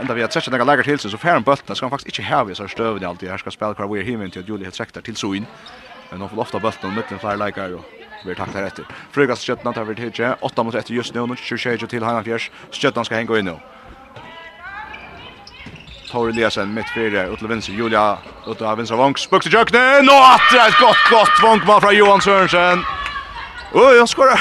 ända 0.00 0.14
vi 0.14 0.22
har 0.22 0.28
sett 0.28 0.50
några 0.50 0.64
läger 0.64 0.82
till 0.82 0.98
sig, 0.98 1.10
så 1.10 1.18
färgen 1.18 1.42
bulten 1.42 1.76
ska 1.76 1.86
han 1.86 1.90
faktiskt 1.90 2.18
inte 2.18 2.34
ha 2.34 2.44
vi 2.44 2.54
så 2.54 2.68
stöv 2.68 3.00
det 3.00 3.08
alltid. 3.08 3.30
Här 3.30 3.38
ska 3.38 3.50
spela 3.50 3.74
kvar, 3.74 3.88
vi 3.88 4.00
är 4.00 4.04
himmen 4.04 4.30
till 4.30 4.40
att 4.40 4.48
Julia 4.48 4.70
träktar 4.70 5.00
till 5.00 5.16
så 5.16 5.34
in. 5.34 5.46
Men 6.10 6.20
de 6.20 6.28
får 6.28 6.40
ofta 6.40 6.58
bulten 6.58 6.90
och 6.90 6.96
mitten 6.96 7.18
flera 7.18 7.36
läger 7.36 7.74
och 7.74 7.84
vi 8.26 8.34
tacklar 8.34 8.62
efter. 8.62 8.84
Frugas 9.10 9.44
skjutna 9.44 9.72
tar 9.72 9.84
vi 9.84 10.10
till 10.10 10.32
8 10.40 10.62
mot 10.62 10.74
1 10.74 10.90
just 10.90 11.14
nu, 11.14 11.20
och 11.20 11.38
26 11.38 11.84
till 11.88 12.02
Hanna 12.02 12.22
Fjärs. 12.22 12.50
Skjutna 12.70 13.04
ska 13.04 13.14
hänga 13.14 13.38
in 13.38 13.44
nu. 13.44 13.56
Tor 16.10 16.28
Eliasen 16.30 16.74
mitt 16.74 16.88
fyrir 16.94 17.30
ut 17.32 17.38
til 17.38 17.48
venstre 17.50 17.74
Julia 17.74 18.16
ut 18.46 18.62
av 18.62 18.78
venstre 18.78 18.98
vank 18.98 19.18
spøk 19.18 19.46
til 19.46 19.56
jøkken 19.58 20.10
og 20.12 20.22
atter 20.34 20.62
et 20.66 20.78
godt 20.80 21.02
godt 21.10 21.42
vank 21.42 21.66
fra 21.66 21.92
Johan 21.94 22.20
Sørensen 22.20 22.84
Oi, 23.76 23.98
han 23.98 24.06
skorar. 24.06 24.40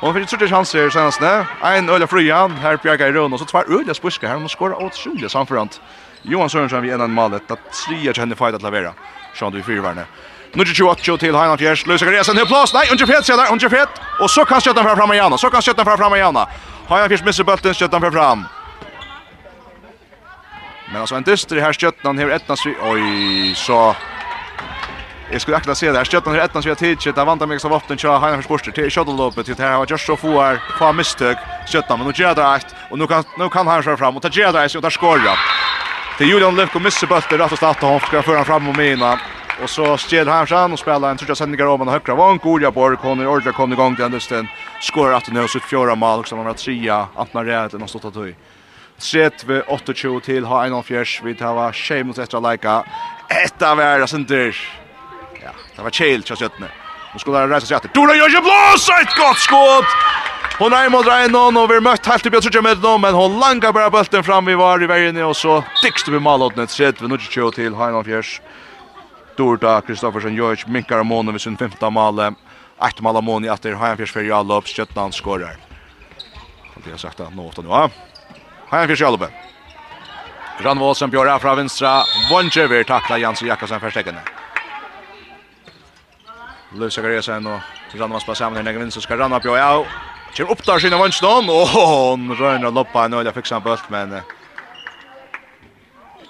Og 0.00 0.08
han 0.08 0.14
fyrir 0.16 0.26
tredje 0.28 0.48
chanser 0.50 0.90
senast 0.90 1.22
ne 1.22 1.46
Ein 1.64 1.88
øyla 1.88 2.06
frya, 2.10 2.48
her 2.60 2.76
Bjarga 2.82 3.08
i 3.08 3.14
røn 3.14 3.32
og 3.32 3.40
så 3.40 3.46
tvær 3.48 3.70
øyla 3.70 3.94
spurska 3.94 4.28
her, 4.28 4.38
han 4.38 4.48
skorar 4.48 4.82
åt 4.82 4.98
tredje 4.98 5.30
samforant 5.30 5.80
Johan 6.24 6.50
Sørensen 6.50 6.82
vi 6.82 6.92
enn 6.92 7.10
malet 7.14 7.50
at 7.50 7.70
tria 7.72 8.12
kjenne 8.12 8.36
fight 8.36 8.58
at 8.58 8.62
lavera 8.66 8.92
Sjån 9.34 9.54
du 9.54 9.62
i 9.62 9.66
fyrvarne 9.66 10.06
Nu 10.54 10.64
til 10.64 10.74
28 10.86 11.18
till 11.18 11.34
Heinald 11.34 11.58
Fjers, 11.58 11.86
Løsik 11.86 12.08
Resen, 12.08 12.36
till 12.36 12.46
plats. 12.46 12.74
Nej, 12.74 12.86
under 12.92 13.06
fet, 13.06 13.30
under 13.52 13.68
fet, 13.68 13.88
Och 14.20 14.30
så 14.30 14.44
kan 14.44 14.60
skjuta 14.60 14.82
fra 14.82 14.96
fram 14.96 15.12
igen. 15.12 15.38
så 15.38 15.50
kan 15.50 15.62
skjuta 15.62 15.84
fra 15.84 15.96
fram 15.96 16.14
igen. 16.14 16.36
Heinald 16.88 17.08
Fjers 17.08 17.24
missar 17.24 17.44
bølten, 17.44 17.74
Skjuta 17.74 18.00
fra 18.00 18.10
fram. 18.10 18.44
Men 20.94 21.00
alltså 21.00 21.14
en 21.14 21.22
dyster 21.22 21.56
här 21.56 21.72
sköttan 21.72 22.18
här 22.18 22.28
ettnas 22.28 22.66
vi 22.66 22.74
oj 22.82 23.54
så 23.54 23.96
Jag 25.32 25.40
skulle 25.40 25.56
akta 25.56 25.74
se 25.74 25.92
det 25.92 25.98
här 25.98 26.04
sköttan 26.04 26.34
här 26.34 26.40
ettnas 26.44 26.66
vi 26.66 26.70
har 26.70 26.76
tidsit 26.76 27.14
där 27.14 27.24
vantar 27.24 27.46
mig 27.46 27.60
så 27.60 27.68
vapen 27.68 27.96
kör 27.98 28.18
han 28.18 28.34
för 28.34 28.42
sporter 28.42 28.72
till 28.72 28.90
shuttle-loppet 28.90 29.46
till 29.46 29.54
här 29.58 29.78
var 29.78 29.86
just 29.90 30.06
så 30.06 30.16
få 30.16 30.40
här 30.40 30.58
få 30.78 30.92
misstag 30.92 31.36
sköttan 31.66 31.98
men 31.98 32.06
nu 32.08 32.12
gör 32.16 32.34
det 32.34 32.54
rätt 32.54 32.74
och 32.90 32.98
nu 32.98 33.06
kan 33.06 33.24
nu 33.38 33.48
kan 33.48 33.66
han 33.66 33.82
köra 33.82 33.96
fram 33.96 34.16
och 34.16 34.22
ta 34.22 34.28
gör 34.28 34.52
det 34.52 34.64
rätt 34.64 34.74
och 34.74 34.82
där 34.82 34.90
skora. 34.90 35.34
Till 36.18 36.28
Julian 36.28 36.56
Lövko 36.56 36.78
missar 36.78 37.06
bulten 37.06 37.38
rätt 37.38 37.52
och 37.52 37.58
starta 37.58 37.86
hon 37.86 38.00
ska 38.00 38.22
föra 38.22 38.44
fram 38.44 38.68
och 38.68 38.76
mina 38.76 39.18
Och 39.62 39.70
så 39.70 39.96
stjäl 39.96 40.28
han 40.28 40.46
fram 40.46 40.72
och 40.72 40.78
spelar 40.78 41.10
en 41.10 41.16
tröja 41.16 41.34
sändningar 41.34 41.66
om 41.66 41.80
han 41.80 41.88
högra 41.88 42.14
vann. 42.14 42.38
Gorja 42.38 42.70
Borg 42.70 42.96
kommer 42.96 43.22
är 43.24 43.28
ordentligt 43.28 43.54
kommer 43.54 43.74
igång 43.76 43.96
till 43.96 44.04
Andersen. 44.04 44.48
Skorar 44.80 45.12
att 45.12 45.32
nu 45.32 45.48
så 45.48 45.60
fjärde 45.60 45.94
mål 45.94 46.16
Som 46.16 46.24
så 46.24 46.36
man 46.36 46.46
har 46.46 46.54
trea. 46.54 47.06
Antna 47.16 47.44
rätt 47.44 47.74
och 47.74 47.90
stått 47.90 48.04
att 48.04 48.16
höj. 48.16 48.34
30 48.98 49.62
28 49.68 50.20
til 50.24 50.46
ha 50.46 50.64
1-4. 50.68 51.24
Vi 51.24 51.34
tar 51.34 51.54
var 51.54 51.72
tjej 51.72 52.02
mot 52.04 52.18
etter 52.18 52.40
leika. 52.40 52.82
av 53.60 53.80
er, 53.80 54.06
Sinter. 54.06 54.54
Ja, 55.42 55.50
det 55.76 55.82
var 55.82 55.90
chill 55.90 56.22
tjej 56.22 56.36
sjötne. 56.36 56.68
Nu 57.12 57.18
skulle 57.18 57.38
det 57.38 57.56
resa 57.56 57.66
sig 57.66 57.76
att. 57.76 57.94
Dora 57.94 58.14
gör 58.14 58.28
ju 58.28 58.40
blås 58.40 58.88
ett 58.88 59.16
gott 59.16 59.38
skott. 59.38 59.84
Hon 60.58 60.72
är 60.72 60.88
mot 60.88 61.06
Rainon 61.06 61.56
och 61.56 61.70
vi 61.70 61.80
mött 61.80 62.06
helt 62.06 62.26
i 62.26 62.30
Björnsutja 62.30 62.62
med 62.62 62.78
dem, 62.78 63.00
men 63.00 63.14
hon 63.14 63.38
langar 63.38 63.72
bara 63.72 63.90
bulten 63.90 64.24
fram 64.24 64.44
vi 64.44 64.54
var 64.54 64.82
i 64.82 64.86
vägen 64.86 65.24
och 65.24 65.36
så 65.36 65.64
dykste 65.82 66.10
vi 66.10 66.18
malåtnet, 66.18 66.70
sett 66.70 67.02
vi 67.02 67.08
nu 67.08 67.18
tjej 67.18 67.52
till 67.52 67.74
Hainan 67.74 68.04
Fjärs. 68.04 68.40
Dorda 69.36 69.80
Kristoffersen 69.80 70.34
Jojic 70.34 70.66
minkar 70.66 71.02
månen 71.02 71.34
vid 71.34 71.40
sin 71.40 71.56
femte 71.56 71.90
male. 71.90 72.34
Ett 72.88 73.00
male 73.00 73.20
månen 73.20 73.44
i 73.44 73.48
att 73.48 73.62
det 73.62 73.68
är 73.68 73.72
Hainan 73.72 73.96
Fjärs 73.96 74.12
för 74.12 74.22
Jallops, 74.22 74.70
Kjötland 74.70 75.14
skorar. 75.14 75.56
Det 76.84 76.90
har 76.90 76.98
sagt 76.98 77.20
att 77.20 77.34
nå 77.34 77.48
åtta 77.48 77.62
nu, 77.62 77.68
ja. 77.68 77.90
Här 78.74 78.86
finns 78.86 79.00
Jalbe. 79.00 79.28
Ranvål 80.58 80.94
som 80.94 81.10
björ 81.10 81.38
från 81.38 81.56
vänstra. 81.56 82.02
Vonjever 82.30 82.82
tacklar 82.82 83.18
Jansson 83.18 83.48
Jakobsen 83.48 83.80
för 83.80 83.90
stecken. 83.90 84.16
Lusa 86.74 87.02
Garesen 87.02 87.46
och 87.46 87.60
Ranvål 87.94 88.20
spelar 88.20 88.34
samman 88.34 88.60
i 88.60 88.62
den 88.62 88.78
vinsten. 88.78 89.02
Ska 89.02 89.16
Ranvål 89.16 89.40
björ 89.40 89.62
av. 89.62 89.86
Kör 90.34 90.50
upp 90.50 90.64
där 90.66 90.78
sina 90.78 90.98
vänstern. 90.98 91.48
Och 91.48 91.68
hon 91.68 92.64
å 92.66 92.70
loppa. 92.70 93.08
Nu 93.08 93.16
är 93.20 93.24
det 93.24 93.32
fixar 93.32 93.56
en 93.56 93.62
bult 93.62 93.88
men... 93.88 94.20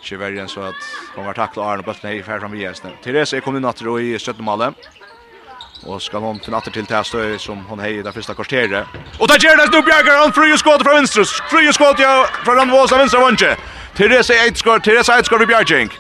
Ikke 0.04 0.18
verre 0.20 0.42
enn 0.42 0.50
så 0.52 0.66
at 0.68 0.80
hon 1.14 1.24
var 1.24 1.32
tackla 1.32 1.64
Arne 1.64 1.80
og 1.80 1.86
Bøtten 1.88 2.10
i 2.12 2.22
färd 2.22 2.42
fram 2.42 2.54
i 2.54 2.60
Jensen. 2.60 2.92
Therese 3.02 3.36
er 3.36 3.40
kommet 3.40 3.62
in 3.62 3.64
att 3.64 3.82
og 3.82 4.02
i 4.02 4.18
stöttemallet. 4.18 4.74
Og 5.86 6.02
skal 6.02 6.20
hon 6.20 6.38
till 6.38 6.52
natter 6.52 6.70
til 6.70 6.86
Tästö 6.86 7.38
som 7.38 7.64
hon 7.68 7.80
hei 7.80 7.98
i 7.98 8.02
det 8.02 8.14
første 8.14 8.34
kvarteret. 8.34 8.86
Og 9.20 9.28
där 9.28 9.38
gjør 9.38 9.56
det 9.56 9.70
nu 9.72 9.82
Bjerger 9.82 10.18
han 10.22 10.32
fri 10.32 10.56
skott 10.56 10.82
fra 10.82 10.94
venstre. 10.94 11.24
Fri 11.50 11.72
skott 11.72 11.98
ja 11.98 12.24
fra 12.44 12.54
den 12.54 12.70
av 12.70 12.98
venstre 12.98 13.20
vänster. 13.20 13.56
Therese 13.94 14.30
ett 14.30 14.56
Therese 14.84 15.08
ett 15.18 15.26
skott 15.26 15.40
vid 15.40 15.48
Bjerging. 15.48 15.90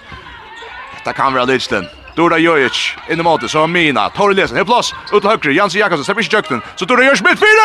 Det 1.04 1.14
kan 1.14 1.34
være 1.34 1.46
Lidsten. 1.46 1.88
Dora 2.16 2.38
Jojic 2.38 2.96
in 3.08 3.20
i 3.20 3.22
måte, 3.22 3.48
så 3.48 3.66
Mina, 3.66 4.08
Tori 4.14 4.34
Lesen, 4.34 4.56
helt 4.56 4.68
plass, 4.68 4.92
ut 5.10 5.22
til 5.22 5.30
høyre, 5.30 5.54
Jansi 5.54 5.80
Jakobsen, 5.80 6.06
slipper 6.06 6.22
ikke 6.22 6.36
kjøkken, 6.36 6.60
så 6.78 6.86
Dora 6.86 7.02
Jojic 7.02 7.22
midt 7.26 7.42
fire, 7.42 7.64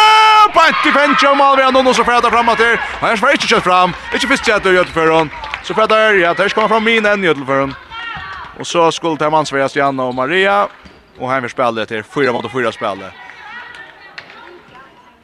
bant 0.55 0.87
i 0.89 0.93
fengt, 0.95 1.25
og 1.29 1.37
Malvian, 1.37 1.75
og 1.77 1.85
nå 1.85 1.93
så 1.93 2.05
fredag 2.07 2.33
frem 2.33 2.49
at 2.49 2.63
her, 2.63 2.79
og 2.97 3.05
her 3.05 3.21
får 3.21 3.37
ikke 3.37 3.51
kjøtt 3.51 3.67
frem, 3.67 3.93
ikke 4.17 4.31
fyrst 4.31 4.49
til 4.49 4.79
Jøtelføren, 4.79 5.29
så 5.63 5.77
fredag 5.77 6.01
her, 6.01 6.17
ja, 6.23 6.33
der 6.33 6.49
skal 6.49 6.65
man 6.65 6.73
fram 6.73 6.83
Mina 6.89 7.13
enn 7.13 7.27
Jøtelføren, 7.29 7.75
og 8.57 8.65
så 8.65 8.89
skulle 8.91 9.21
til 9.21 9.29
Mansveia, 9.29 9.69
Stian 9.69 10.01
og 10.01 10.15
Maria, 10.17 10.63
Og 11.19 11.31
her 11.31 11.41
vil 11.41 11.49
spille 11.49 11.85
till 11.85 12.03
fyra 12.03 12.31
mot 12.31 12.51
fyra 12.51 12.71
spille. 12.71 13.11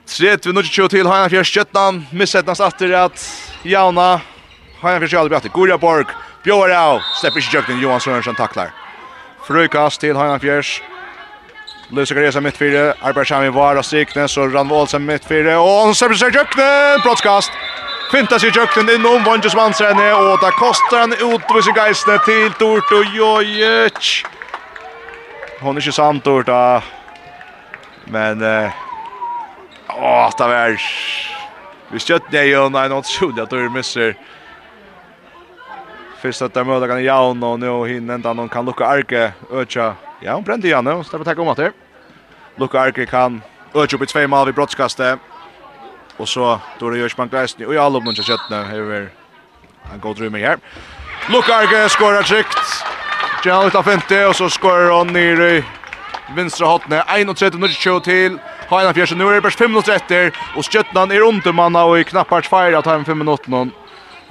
Tret 0.06 0.46
vi 0.46 0.52
nu 0.54 0.64
kör 0.64 0.88
til 0.88 1.08
Heina 1.08 1.30
Fjers 1.30 1.52
Köttan. 1.52 2.08
Missat 2.12 2.50
atter 2.60 2.92
at 2.94 3.12
att 3.12 3.52
Jauna 3.64 4.22
Hanna 4.82 5.00
Fjärs 5.00 5.14
Jalbi 5.14 5.36
åter. 5.36 5.50
Gorja 5.50 5.78
Borg. 5.78 6.06
Björau. 6.44 7.02
Släpper 7.22 7.40
ikke 7.40 7.52
kjøkken. 7.52 7.80
Johan 7.80 8.00
Sörensen 8.00 8.36
tacklar. 8.36 8.72
Frukast 9.48 10.02
til 10.02 10.16
Hanna 10.16 10.40
Fjers. 10.40 10.82
Lösa 11.92 12.16
resa 12.16 12.42
mitt 12.42 12.58
fyra. 12.58 12.94
Arbetar 13.02 13.24
sig 13.26 13.54
med 13.54 13.84
Stiknes 13.84 14.38
og 14.38 14.54
Rann 14.54 14.70
Wålsen 14.70 15.06
mitt 15.06 15.26
fyra. 15.26 15.58
Og 15.60 15.86
han 15.86 15.96
slipper 15.96 16.16
seg 16.16 16.36
Jökten. 16.36 17.02
Brottskast. 17.04 17.52
Fintas 18.12 18.44
i 18.44 18.50
jökten 18.50 18.90
innom 18.90 19.24
Vanjus 19.24 19.56
Vansrenne. 19.56 20.14
og 20.14 20.40
da 20.42 20.52
koster 20.52 20.98
han 20.98 21.14
utvis 21.14 21.68
i 21.68 21.74
geisene 21.76 22.20
til 22.26 22.54
Dorto 22.60 23.02
Jojic 23.02 24.35
hon 25.62 25.76
er 25.78 25.82
ikke 25.82 25.96
sant 25.96 26.28
ord 26.28 26.46
då. 26.46 26.82
Men 28.08 28.42
eh 28.42 28.72
åh, 29.90 30.32
det 30.38 30.48
var 30.48 30.82
Vi 31.92 32.00
skjøtt 32.00 32.32
det 32.32 32.48
jo, 32.50 32.70
nei, 32.70 32.88
nå 32.90 33.02
trodde 33.02 33.38
jeg 33.38 33.46
at 33.46 33.52
du 33.52 33.70
misser. 33.70 34.16
Først 36.22 36.42
at 36.42 36.54
de 36.54 36.64
møter 36.66 36.90
kan 36.90 37.04
jaun, 37.04 37.44
og 37.44 37.60
nå 37.60 37.74
hinner 37.86 38.18
enda 38.18 38.34
noen 38.34 38.50
kan 38.50 38.66
lukka 38.66 38.86
arke, 38.86 39.34
øtja. 39.52 39.94
Ja, 40.22 40.34
hun 40.34 40.44
brente 40.44 40.68
igjen, 40.68 40.88
og 40.88 41.06
slipper 41.06 41.30
takk 41.30 41.40
om 41.40 41.52
at 41.54 41.62
det. 41.62 41.72
Lukka 42.58 42.82
arke 42.88 43.06
kan 43.06 43.44
øtja 43.76 44.00
opp 44.00 44.04
i 44.08 44.10
tvei 44.10 44.26
mal 44.28 44.46
vid 44.50 44.58
brottskastet. 44.58 45.22
Og 46.18 46.28
så, 46.28 46.60
då 46.80 46.90
det 46.90 47.00
gjørs 47.00 47.18
man 47.18 47.30
greisen, 47.30 47.66
og 47.68 47.74
i 47.74 47.78
alle 47.78 47.98
oppnån 47.98 48.16
til 48.16 48.26
kjøttene, 48.32 48.66
hever 48.66 49.10
en 49.94 50.02
god 50.02 50.20
rymmer 50.20 50.40
her. 50.40 50.58
Lukka 51.30 51.62
arke 51.62 51.90
skorar 51.90 52.24
trygt. 52.24 52.58
Stjall 53.46 53.68
ut 53.68 53.76
av 53.78 53.84
50, 53.86 54.24
og 54.26 54.32
så 54.34 54.48
skårer 54.50 54.88
han 54.90 55.12
nere 55.14 55.48
i 55.54 55.58
vinstra 56.34 56.66
hotne. 56.66 57.04
31 57.14 57.60
minutter 57.60 57.78
kjøy 57.78 58.00
til. 58.02 58.38
Haina 58.72 58.90
Fjersen, 58.98 59.20
nu 59.22 59.28
er 59.28 59.36
det 59.38 59.44
bare 59.46 59.54
5 59.54 59.70
minutter 59.70 59.94
etter, 59.94 60.32
og 60.58 60.66
Stjøtland 60.66 61.14
er 61.14 61.22
undermanna, 61.22 61.84
og 61.86 62.00
i 62.00 62.08
knappart 62.10 62.50
feir 62.50 62.74
at 62.74 62.90
han 62.90 63.06
5 63.06 63.22
minutter 63.22 63.54
nå. 63.54 63.68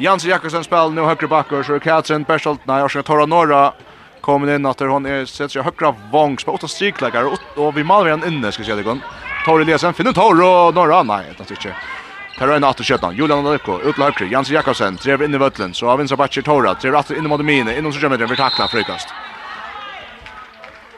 Jansen 0.03 0.33
Jakobsen 0.33 0.67
spiller 0.67 0.91
nu 0.91 1.05
högre 1.07 1.31
backer, 1.31 1.63
så 1.63 1.79
Katrin 1.79 2.27
Bersoltna, 2.27 2.81
Jorska 2.83 3.05
Torra 3.07 3.27
Norra 3.27 3.73
kommer 4.21 4.51
in 4.55 4.67
att 4.67 4.81
hon 4.81 5.07
är 5.07 5.25
sett 5.25 5.53
sig 5.53 5.63
högra 5.63 5.95
vångs 6.11 6.45
på 6.45 6.53
åtta 6.53 6.69
strikläggare, 6.69 7.37
och, 7.57 7.77
vi 7.77 7.85
maler 7.85 8.11
han 8.11 8.27
inne, 8.27 8.53
ska 8.53 8.63
vi 8.63 8.67
säga 8.67 8.77
det 8.77 8.83
går. 8.83 8.99
Torre 9.45 9.65
Lesen, 9.65 9.95
finner 9.95 10.13
Torre 10.13 10.45
och 10.45 10.75
Norra, 10.75 11.03
nej, 11.03 11.25
det 11.39 11.45
tycker 11.45 11.69
jag. 11.69 12.04
Per 12.35 12.49
Røyna 12.51 12.73
atter 12.73 12.87
kjøttan, 12.87 13.15
Julian 13.15 13.45
Løyko, 13.47 13.77
ut 13.87 13.99
Løykri, 14.01 14.27
Jans 14.33 14.51
Jakobsen, 14.51 14.97
trev 14.99 15.23
inn 15.23 15.37
i 15.37 15.39
vøtlen, 15.39 15.71
så 15.75 15.93
av 15.93 16.01
vinstra 16.01 16.19
Batcher 16.19 16.43
Tora, 16.43 16.73
trever 16.75 16.99
atter 16.99 17.15
inn 17.15 17.29
i 17.29 17.31
Modemine, 17.31 17.77
innom 17.79 17.95
Sjømmetren, 17.95 18.27
vil 18.27 18.41
takla 18.41 18.67
frøykast. 18.73 19.13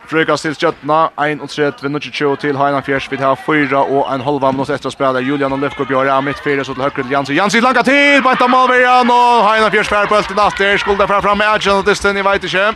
Frøykast 0.09 0.47
til 0.47 0.55
Skjøtna, 0.55 1.11
1-3, 1.21 1.67
vi 1.83 1.91
nødvendig 1.91 2.13
20 2.15 2.37
til 2.41 2.57
Heina 2.57 2.81
Fjers, 2.87 3.11
vi 3.11 3.19
tar 3.21 3.37
4 3.37 3.83
og 3.85 4.07
en 4.15 4.25
halva 4.25 4.53
minutt 4.55 4.71
etter 4.73 4.89
å 4.89 4.95
spille. 4.95 5.21
Julian 5.27 5.53
Løyko 5.61 5.85
bjør 5.85 6.09
av 6.15 6.23
mitt 6.25 6.41
4, 6.41 6.65
så 6.65 6.73
til 6.73 6.87
høyre 6.87 6.95
til 7.03 7.11
Jansi, 7.13 7.37
Jansi 7.37 7.61
langa 7.61 7.83
tid, 7.85 8.23
bant 8.25 8.41
av 8.41 8.53
Malverjan, 8.53 9.11
og 9.13 9.43
Heina 9.51 9.69
Fjers 9.75 9.91
fær 9.93 10.09
på 10.09 10.17
ølten 10.17 10.41
atter, 10.41 10.79
skulda 10.81 11.09
fra 11.11 11.19
fram 11.21 11.43
med 11.43 11.51
Adjan 11.51 11.83
og 11.83 11.91
Distin, 11.91 12.17
jeg 12.17 12.25
vet 12.25 12.47
ikke. 12.49 12.71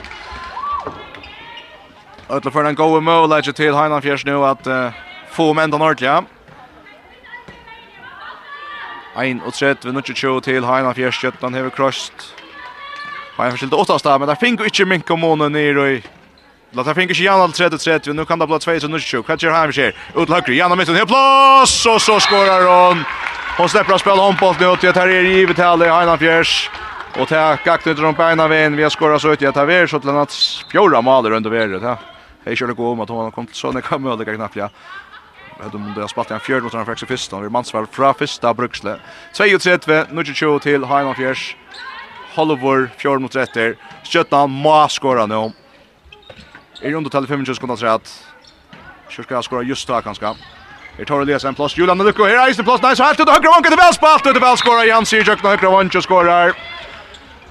Øtla 2.29 2.53
for 2.53 2.67
den 2.67 2.77
gode 2.77 3.01
målet 3.09 3.49
til 3.57 3.79
Heina 3.79 4.03
Fjers 4.05 4.27
nå 4.29 4.43
at 4.51 4.69
uh, 4.69 5.01
få 5.33 5.49
enda 5.55 5.81
ordentlig, 5.81 6.11
ja. 6.11 6.21
Ein 9.19 9.41
og 9.43 9.55
trett 9.57 9.83
vi 9.83 9.91
nuttje 9.91 10.15
tjo 10.15 10.37
til 10.45 10.63
Heina 10.63 10.93
Fjerstjøtland 10.95 11.57
hever 11.59 11.73
krøst. 11.75 12.29
Heina 13.35 13.57
til 13.59 13.75
åttast 13.75 14.07
der, 14.07 14.21
men 14.23 14.31
der 14.31 14.39
finko 14.39 14.69
ikkje 14.69 14.87
minko 14.87 15.17
måne 15.19 15.49
nere 15.51 15.87
i. 15.97 15.97
La 16.79 16.85
ta 16.87 16.95
finko 16.95 17.11
ikkje 17.11 17.27
Jan 17.27 17.43
all 17.43 17.55
trett 17.57 17.75
og 17.75 17.83
trett, 17.83 18.07
nu 18.15 18.23
kan 18.25 18.39
det 18.39 18.47
bli 18.47 18.61
2 18.63 18.77
og 18.87 18.93
nuttje 18.93 19.09
tjo. 19.11 19.23
Hva 19.27 19.35
gjør 19.35 19.57
Heina 19.57 19.75
skjer? 19.75 19.99
Ut 20.15 20.31
høyre, 20.31 20.55
Jan 20.55 20.71
og 20.71 20.79
midten, 20.79 20.95
her 20.95 21.11
plass, 21.11 21.75
og 21.91 21.99
så 21.99 22.21
skorar 22.23 22.63
hon. 22.69 23.03
Hon 23.59 23.73
slipper 23.73 23.97
å 23.97 23.99
spille 23.99 24.23
håndbollt 24.23 24.63
nu, 24.63 24.69
og 24.71 24.79
det 24.79 24.95
her 24.95 25.11
er 25.11 25.27
givet 25.27 25.59
til 25.59 25.87
Heina 25.91 26.15
Fjerst. 26.21 26.71
Og 27.19 27.27
det 27.27 27.35
er 27.35 27.59
gakt 27.67 27.89
ut 27.91 27.99
rundt 27.99 28.19
beina 28.21 28.47
veien, 28.47 28.77
vi 28.79 28.87
har 28.87 28.95
skorat 28.95 29.19
så 29.19 29.35
ut 29.35 29.43
i 29.43 29.49
at 29.51 29.57
det 29.59 29.75
er 29.75 29.91
så 29.91 29.99
til 29.99 30.13
en 30.13 30.23
at 30.23 30.35
fjorda 30.71 31.03
maler 31.03 31.35
under 31.35 31.51
verre. 31.51 31.81
Det 31.83 31.99
er 32.47 32.55
ikke 32.55 32.71
det 32.71 32.77
god 32.79 32.93
om 32.95 33.03
at 33.03 33.11
hon 33.11 33.33
kom 33.35 33.49
til 33.51 33.59
sånne 33.59 33.83
kammølige 33.83 34.37
knapp, 34.37 34.55
ja 34.55 34.71
de 35.73 36.01
har 36.01 36.09
spalt 36.09 36.31
en 36.31 36.41
fjörd 36.41 36.63
mot 36.63 36.73
den 36.73 36.87
faktiskt 36.87 37.09
första. 37.09 37.41
Vi 37.41 37.49
mansvar 37.49 37.87
från 37.93 38.15
2-3, 38.15 40.07
nu 40.11 40.25
22 40.25 40.59
till 40.59 40.85
Highland 40.85 41.17
Fjärs. 41.17 41.57
Hollywood 42.35 42.89
fjörd 42.97 43.21
mot 43.21 43.37
rätter. 43.37 43.77
Sköttan 44.05 44.51
må 44.51 44.89
skora 44.89 45.27
nu. 45.27 45.53
I 46.83 46.91
rundotal 46.91 47.27
5 47.27 47.47
sekunder 47.47 47.77
så 47.77 47.87
att 47.87 48.25
Kyrka 49.09 49.43
skora 49.43 49.63
just 49.63 49.89
där 49.89 50.01
kanske. 50.01 50.35
Vi 50.97 51.05
tar 51.05 51.25
lesa 51.25 51.49
en 51.49 51.55
plats. 51.55 51.77
Julian 51.77 51.99
Lucko 51.99 52.25
här 52.25 52.49
är 52.49 52.55
det 52.55 52.63
plats. 52.63 52.83
Nice 52.83 53.03
halt 53.03 53.21
ut 53.21 53.29
högra 53.29 53.51
vanken 53.51 53.73
till 53.73 53.79
välspalt. 53.79 54.25
Det 54.25 54.41
välskorar 54.41 54.85
Jan 54.85 55.07
Sijök 55.07 55.43
när 55.43 55.51
högra 55.51 55.71
vanken 55.71 56.03
skorar. 56.03 56.53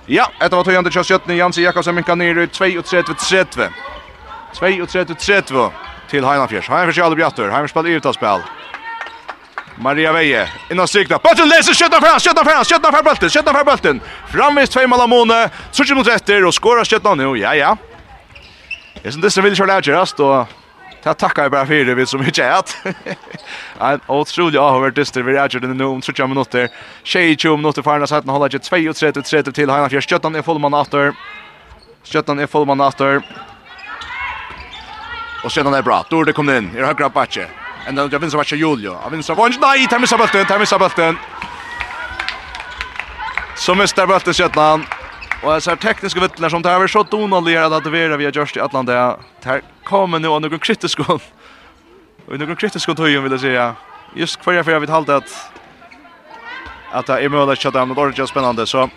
Ja, 0.05 0.31
detta 0.39 0.55
var 0.55 0.63
tojande 0.63 0.89
kjøsjøttene. 0.91 1.35
Jansi 1.37 1.61
Jakobsen 1.61 1.95
minkar 1.95 2.15
ner 2.15 2.37
i 2.37 2.45
2-2 2.45 3.03
til 3.03 3.15
3 5.15 5.69
till 6.09 6.25
Heinafjärs. 6.25 6.69
Heinafjärs 6.69 6.97
är 6.97 7.03
aldrig 7.03 7.17
bjattor. 7.17 7.43
Heinafjärs 7.43 7.71
spelar 7.71 7.89
utan 7.89 8.13
spel. 8.13 8.39
Maria 9.81 10.13
Veje 10.13 10.49
innan 10.71 10.87
strikna. 10.87 11.17
Bulten 11.17 11.49
läser 11.49 11.73
skjuta 11.73 12.01
fram, 12.01 12.19
skjuta 12.19 12.43
fram, 12.43 12.63
skjuta 12.63 12.91
fram 12.91 13.03
bulten, 13.03 13.29
skjuta 13.29 13.53
fram 13.53 13.65
bulten. 13.65 14.01
Framvis 14.27 14.69
två 14.69 14.87
mål 14.87 15.01
Amone. 15.01 15.49
Söker 15.71 15.95
mot 15.95 16.07
efter 16.07 16.45
och 16.45 16.53
skorar 16.53 16.85
skjuta 16.85 17.15
nu. 17.15 17.37
Ja 17.37 17.55
ja. 17.55 17.77
Jeg 19.03 19.13
synes 19.13 19.35
det 19.35 19.41
vil 19.41 19.55
köra 19.55 19.81
där 19.81 19.91
just 19.91 20.19
og 20.19 20.47
ta 21.03 21.13
tacka 21.13 21.41
jeg 21.41 21.51
bare 21.51 21.65
for 21.65 21.85
det 21.85 21.95
vi 21.95 22.05
som 22.05 22.21
ikke 22.21 22.43
er 22.43 22.51
att. 22.51 22.75
En 23.81 24.01
utrolig 24.09 24.57
avhör 24.59 24.91
dyster 24.91 25.21
vi 25.23 25.37
är 25.37 25.59
det 25.59 25.67
nu 25.67 25.83
om 25.83 26.01
30 26.01 26.27
minuter. 26.27 26.69
Tjej 27.03 27.35
20 27.35 27.57
minuter 27.57 27.81
för 27.81 27.93
andra 27.93 28.07
sidan 28.07 28.29
holder 28.29 28.47
ikke 28.47 28.59
2 28.59 28.89
och 28.89 28.95
30 28.95 29.21
30 29.21 29.51
till 29.51 29.69
Heinafjärs. 29.69 30.07
Skjutan 30.09 30.35
är 30.35 30.41
fullman 30.41 30.73
åter. 30.73 31.13
Skjutan 32.03 32.39
är 32.39 32.47
fullman 32.47 32.81
åter. 32.81 33.21
Och 35.43 35.51
sedan 35.51 35.73
är 35.73 35.81
bra. 35.81 36.05
Då 36.09 36.23
det 36.23 36.33
kom 36.33 36.49
in. 36.49 36.71
Jag 36.75 36.85
har 36.85 36.93
grabbat 36.93 37.13
backe. 37.13 37.47
Ända 37.87 38.09
jag 38.11 38.19
vill 38.19 38.31
så 38.31 38.37
vart 38.37 38.51
Julio. 38.51 38.97
Jag 39.03 39.09
vinner 39.09 39.23
så 39.23 39.33
vart 39.33 39.59
nej, 39.61 39.87
tar 39.87 39.99
missa 39.99 40.17
bulten, 40.17 40.45
tar 40.45 40.59
missa 40.59 40.79
bulten. 40.79 41.17
Så 43.55 43.75
missar 43.75 44.07
bollen 44.07 44.33
Shetland. 44.33 44.83
Och 45.43 45.53
jag 45.53 45.63
ser 45.63 45.75
tekniska 45.75 46.19
vittlar 46.19 46.49
som 46.49 46.61
det 46.61 46.69
här 46.69 46.79
var 46.79 46.87
så 46.87 47.03
donaliga 47.03 47.65
att 47.65 47.83
det 47.83 47.89
var 47.89 48.17
vi 48.17 48.25
har 48.25 48.31
gjort 48.31 48.57
i 48.57 48.59
Atlanta. 48.59 49.17
Här 49.43 49.61
kommer 49.83 50.19
nu 50.19 50.27
några 50.27 50.57
kritiska. 50.57 51.03
Och 52.27 52.39
några 52.39 52.55
kritiska 52.55 52.93
tog 52.93 53.05
vill 53.05 53.31
jag 53.31 53.41
säga. 53.41 53.75
Just 54.15 54.41
kvar 54.41 54.53
jag 54.53 54.65
för 54.65 54.71
jag 54.71 54.79
vet 54.79 54.89
halt 54.89 55.09
att 55.09 55.51
att 56.91 57.05
det 57.05 57.13
är 57.13 57.29
möjligt 57.29 57.65
att 57.65 57.73
det 57.73 57.79
är 57.79 57.85
något 57.85 57.97
ordentligt 57.97 58.29
spännande 58.29 58.67
så 58.67 58.89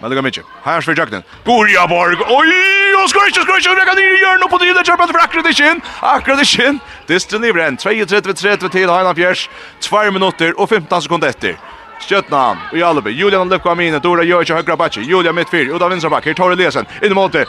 Men 0.00 0.10
det 0.10 0.16
går 0.16 0.22
mycket. 0.22 0.44
Här 0.62 0.76
är 0.76 0.80
Sverigjakten. 0.80 1.22
Borgaborg. 1.44 2.16
Oj! 2.28 2.75
og 3.02 3.10
skrøysje, 3.10 3.42
skrøysje, 3.42 3.70
og 3.70 3.78
vi 3.78 3.86
kan 3.88 3.98
nye 4.00 4.18
hjørne 4.20 4.46
opp 4.46 4.56
og 4.56 4.62
nye, 4.62 4.74
kjøper 4.82 5.12
for 5.12 5.22
akkurat 5.22 5.48
ikke 5.50 5.70
inn, 5.72 5.80
akkurat 6.02 6.42
ikke 6.42 6.68
inn. 6.70 6.80
Distren 7.08 7.46
i 7.46 7.52
brenn, 7.54 7.78
32-30 7.80 8.70
til 8.72 8.92
Heina 8.92 9.14
Fjers, 9.16 9.46
2 9.86 10.04
minutter 10.16 10.52
og 10.56 10.68
15 10.68 11.06
sekunder 11.06 11.32
etter. 11.34 11.56
Stjøtnan, 12.02 12.60
og 12.72 12.82
Albe, 12.84 13.10
Julian 13.10 13.48
Lefko 13.48 13.72
Amine, 13.72 14.00
Dora 14.04 14.24
gjør 14.26 14.44
ikke 14.44 14.60
høyre 14.60 14.76
bakke, 14.76 15.04
Julia 15.04 15.32
midtfyr, 15.32 15.72
Uda 15.74 15.88
Vinstrabakk, 15.92 16.28
her 16.28 16.36
Torre 16.36 16.56
Lesen, 16.58 16.88
inn 17.02 17.14
i 17.14 17.16
måte, 17.16 17.46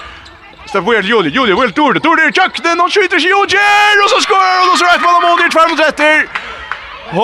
Steff 0.67 0.87
Weir, 0.87 1.01
til 1.01 1.11
Julie, 1.11 1.31
Julie, 1.31 1.55
Will 1.55 1.73
Dore, 1.75 1.99
Dore 2.03 2.27
er 2.27 2.35
kjøkkenen, 2.35 2.81
og 2.83 2.91
skyter 2.91 3.19
ikke 3.19 3.33
Joger, 3.33 4.03
og 4.03 4.13
så 4.13 4.21
skårer, 4.23 4.71
og 4.71 4.77
så 4.79 4.87
rett 4.87 5.03
på 5.03 5.15
den 5.15 5.27
det 5.27 5.49
er 5.49 5.57
2 5.57 5.65
minutter 5.67 5.91
etter. 5.91 6.29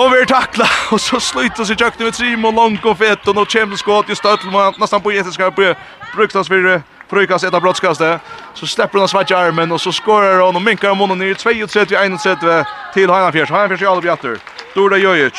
vi 0.08 0.16
er 0.16 0.24
takla, 0.24 0.68
og 0.92 1.00
så 1.00 1.18
slutter 1.20 1.66
seg 1.68 1.80
Jack 1.80 1.98
med 2.00 2.14
Trim 2.16 2.44
og 2.44 2.54
Simon 2.54 2.78
og 2.84 2.96
fett 2.96 3.28
og 3.28 3.36
nå 3.36 3.44
kommer 3.44 3.76
skott 3.76 4.08
i 4.08 4.16
og 4.16 4.78
nesten 4.80 5.02
på 5.04 5.12
etiska 5.12 5.50
på 5.52 5.74
Brukstadsfyrre 6.14 6.82
Brukar 7.10 7.34
ett 7.34 7.62
brottskastet. 7.62 8.20
Så 8.54 8.66
slipper 8.66 8.98
han 8.98 9.08
svart 9.08 9.30
armen 9.30 9.72
och 9.72 9.80
så 9.80 9.92
skårer 9.92 10.44
han 10.44 10.56
och 10.56 10.62
minkar 10.62 10.90
om 10.90 10.98
honom 10.98 11.18
ner 11.18 11.34
32-31 11.34 12.64
til 12.94 13.10
Heinafjers. 13.10 13.50
Heinafjers 13.50 13.82
i 13.82 13.86
alle 13.86 14.02
bjatter. 14.02 14.38
Dorda 14.74 14.96
Jojic. 14.96 15.34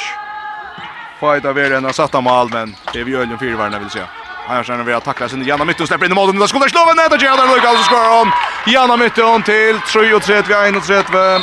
Fajta 1.20 1.54
Veren 1.54 1.84
har 1.84 1.92
satt 1.92 2.14
mål 2.24 2.50
men 2.52 2.76
det 2.94 3.00
är 3.00 3.04
vi 3.04 3.16
ölen 3.16 3.40
fyrvarna 3.40 3.80
vil 3.80 3.88
jeg 3.88 3.92
se. 3.92 4.00
Heinafjärs 4.48 4.78
när 4.78 4.84
vi 4.84 4.94
har 4.94 5.00
tacklat 5.00 5.32
sin 5.32 5.44
Janna 5.46 5.66
Mytton 5.66 5.88
släpper 5.88 6.06
in 6.06 6.12
i 6.12 6.16
målet. 6.16 6.40
Där 6.40 6.48
skulle 6.48 6.70
slå 6.70 6.90
en 6.90 6.98
näta 6.98 7.18
Gerard 7.18 7.50
Lucas 7.50 7.78
så 7.78 7.84
skorar 7.84 8.18
han. 8.18 8.32
Janna 8.74 8.98
Mytton 8.98 9.44
till 9.44 9.76
33-31. 9.78 11.42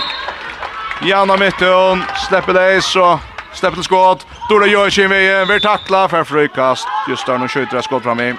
Janna 1.02 1.36
Mytton 1.36 2.02
släpper 2.28 2.54
det 2.54 2.82
så 2.82 3.20
släpper 3.52 3.74
till 3.74 3.84
skott. 3.84 4.26
Dorda 4.48 4.66
Jojic 4.66 4.98
in 4.98 5.10
vi. 5.10 5.44
Vi 5.48 5.60
tackla 5.60 6.08
för 6.08 6.24
frukast. 6.24 6.88
Just 7.08 7.26
där 7.26 7.38
nu 7.38 7.48
skjuter 7.48 7.80
skott 7.80 8.02
fram 8.02 8.20
i. 8.20 8.34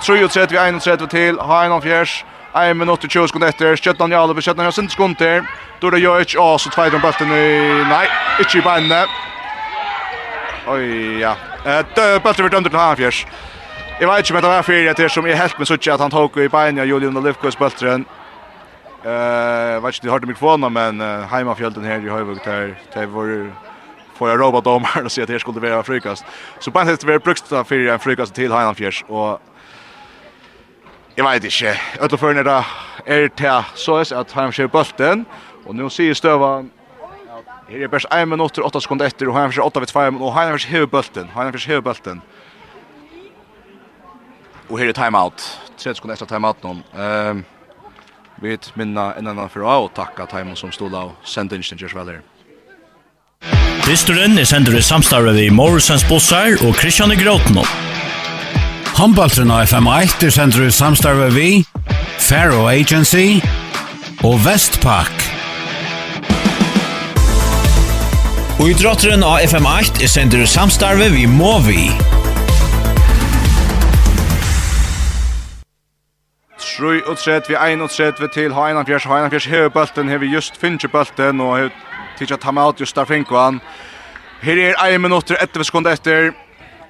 33 0.00 0.56
31 0.80 1.08
til 1.10 1.38
Hainan 1.40 1.82
Fjärs. 1.82 2.24
1 2.54 2.76
minut 2.76 3.04
och 3.04 3.10
20 3.10 3.28
sekunder 3.28 3.48
efter. 3.48 3.76
Sköttan 3.76 4.10
Jarl 4.10 4.34
på 4.34 4.40
Sköttan 4.40 4.64
har 4.64 4.72
sekunder. 4.72 5.42
Då 5.80 5.90
det 5.90 5.98
gör 5.98 6.20
och 6.38 6.60
så 6.60 6.70
tvär 6.70 6.90
de 6.90 6.98
bulten 6.98 7.32
i 7.32 7.84
nej, 7.88 8.08
inte 8.38 8.58
i 8.58 8.62
bänne. 8.62 9.06
Oj 10.66 11.20
ja. 11.20 11.36
Eh 11.64 12.22
bulten 12.22 12.44
vart 12.44 12.54
under 12.54 12.70
till 12.70 12.78
Hainan 12.78 12.96
Fjärs. 12.96 13.26
Jag 14.00 14.08
vet 14.08 14.18
inte 14.18 14.34
om 14.34 14.42
det 14.42 14.48
var 14.48 14.62
fyrir 14.62 14.94
det 14.94 15.08
som 15.08 15.26
är 15.26 15.34
helt 15.34 15.58
med 15.58 15.68
så 15.68 15.74
att 15.74 16.00
han 16.00 16.10
tog 16.10 16.36
i 16.36 16.48
bänne 16.48 16.84
Julian 16.84 17.16
och 17.16 17.24
Lifkos 17.24 17.58
bulten. 17.58 18.04
Eh 19.04 19.82
vet 19.82 19.94
inte 19.94 20.06
det 20.06 20.10
hörde 20.10 20.26
mikrofonen 20.26 20.72
men 20.72 21.00
uh, 21.00 21.24
Heimafjölden 21.30 21.84
här 21.84 22.06
i 22.06 22.08
Höjvik 22.08 22.44
där 22.44 22.78
det 22.94 23.06
var 23.06 23.52
får 24.18 24.30
jag 24.30 24.40
robot 24.40 24.66
om 24.66 24.84
här 24.84 25.04
och 25.04 25.12
se 25.12 25.22
att 25.22 25.28
det 25.28 25.38
skulle 25.38 25.60
vara 25.60 25.82
frukast. 25.82 26.24
Så 26.58 26.70
på 26.70 26.78
en 26.78 26.86
sätt 26.86 27.04
var 27.04 27.18
brukt 27.18 27.48
för 27.48 27.88
en 27.88 27.98
frukast 27.98 28.34
till 28.34 28.52
Hainan 28.52 28.74
och 29.06 29.40
Jeg 31.18 31.26
vet 31.26 31.44
ikke. 31.44 31.72
Øtleføren 32.02 32.38
er 32.38 32.44
det 32.46 32.64
er 33.06 33.28
til 33.34 33.64
såes 33.74 34.12
at 34.14 34.30
Heimskjær 34.36 34.68
bølten. 34.70 35.24
Og 35.66 35.74
nå 35.74 35.88
sier 35.90 36.14
Støvan 36.14 36.70
Her 37.68 37.82
er 37.84 37.90
best 37.90 38.06
1 38.14 38.28
minutter, 38.30 38.62
8 38.64 38.80
sekunder 38.80 39.10
etter, 39.10 39.28
og 39.28 39.34
Heimfjers 39.36 39.64
8 39.64 39.80
ved 39.80 39.90
2, 39.90 40.04
og 40.24 40.30
Heimfjers 40.34 40.64
hever 40.64 40.86
bølten, 40.86 41.26
Heimfjers 41.34 41.64
hever 41.64 41.80
bølten. 41.80 42.22
Og 44.70 44.78
her 44.78 44.88
er 44.88 44.96
timeout, 44.96 45.42
3 45.76 45.94
sekunder 45.98 46.14
etter 46.14 46.30
timeouten. 46.30 46.84
nå. 46.94 47.02
Um, 47.02 47.44
vi 48.40 48.56
minna 48.74 49.12
en 49.18 49.26
annan 49.26 49.50
for 49.50 49.66
å 49.66 49.90
takka 49.92 50.26
timeout 50.30 50.58
som 50.58 50.72
stod 50.72 50.94
av 50.94 51.12
sendingen 51.24 51.66
til 51.66 51.82
Kjørsvelder. 51.82 52.22
Dysturen 53.84 54.38
er 54.38 54.46
sender 54.46 54.78
i 54.78 54.82
samstarve 54.82 55.34
vi 55.34 55.50
Morrisens 55.50 56.06
Bossar 56.08 56.56
og 56.62 56.78
Christian 56.78 57.12
i 57.12 57.18
Gråten 57.18 57.58
Håndbaltren 58.98 59.50
av 59.54 59.60
FM1 59.62 60.24
er 60.26 60.32
sender 60.34 60.64
ut 60.66 60.74
samstarve 60.74 61.28
vi, 61.30 61.60
Faro 62.18 62.64
Agency 62.66 63.36
og 64.26 64.40
Vestpak. 64.42 65.12
Og 68.58 68.64
i 68.66 68.74
drotteren 68.74 69.22
av 69.22 69.44
FM8 69.46 70.02
er 70.02 70.10
sender 70.10 70.42
ut 70.42 70.50
samstarve 70.50 71.06
vi 71.14 71.28
Movi. 71.30 71.84
Trøy 76.58 76.98
og 77.06 77.22
tret 77.22 77.46
vi 77.46 77.54
ein 77.54 77.86
og 77.86 77.94
tret 77.94 78.18
til 78.34 78.58
ha 78.58 78.66
fjers, 78.82 79.06
ha 79.06 79.22
fjers 79.30 79.46
hever 79.46 79.70
bulten, 79.78 80.10
hever 80.10 80.26
just 80.26 80.58
finner 80.58 80.90
bulten 80.90 81.38
og 81.38 81.54
hever 81.60 81.78
tidsja 82.18 82.36
ta 82.42 82.50
med 82.50 82.64
alt 82.66 82.80
just 82.80 82.98
der 82.98 83.06
finkvann. 83.06 83.62
Her 84.42 84.58
er 84.58 84.74
ein 84.82 85.00
minutter 85.00 85.38
etter 85.38 85.62
vi 85.62 85.70
sekunder 85.70 85.94
etter. 85.94 86.34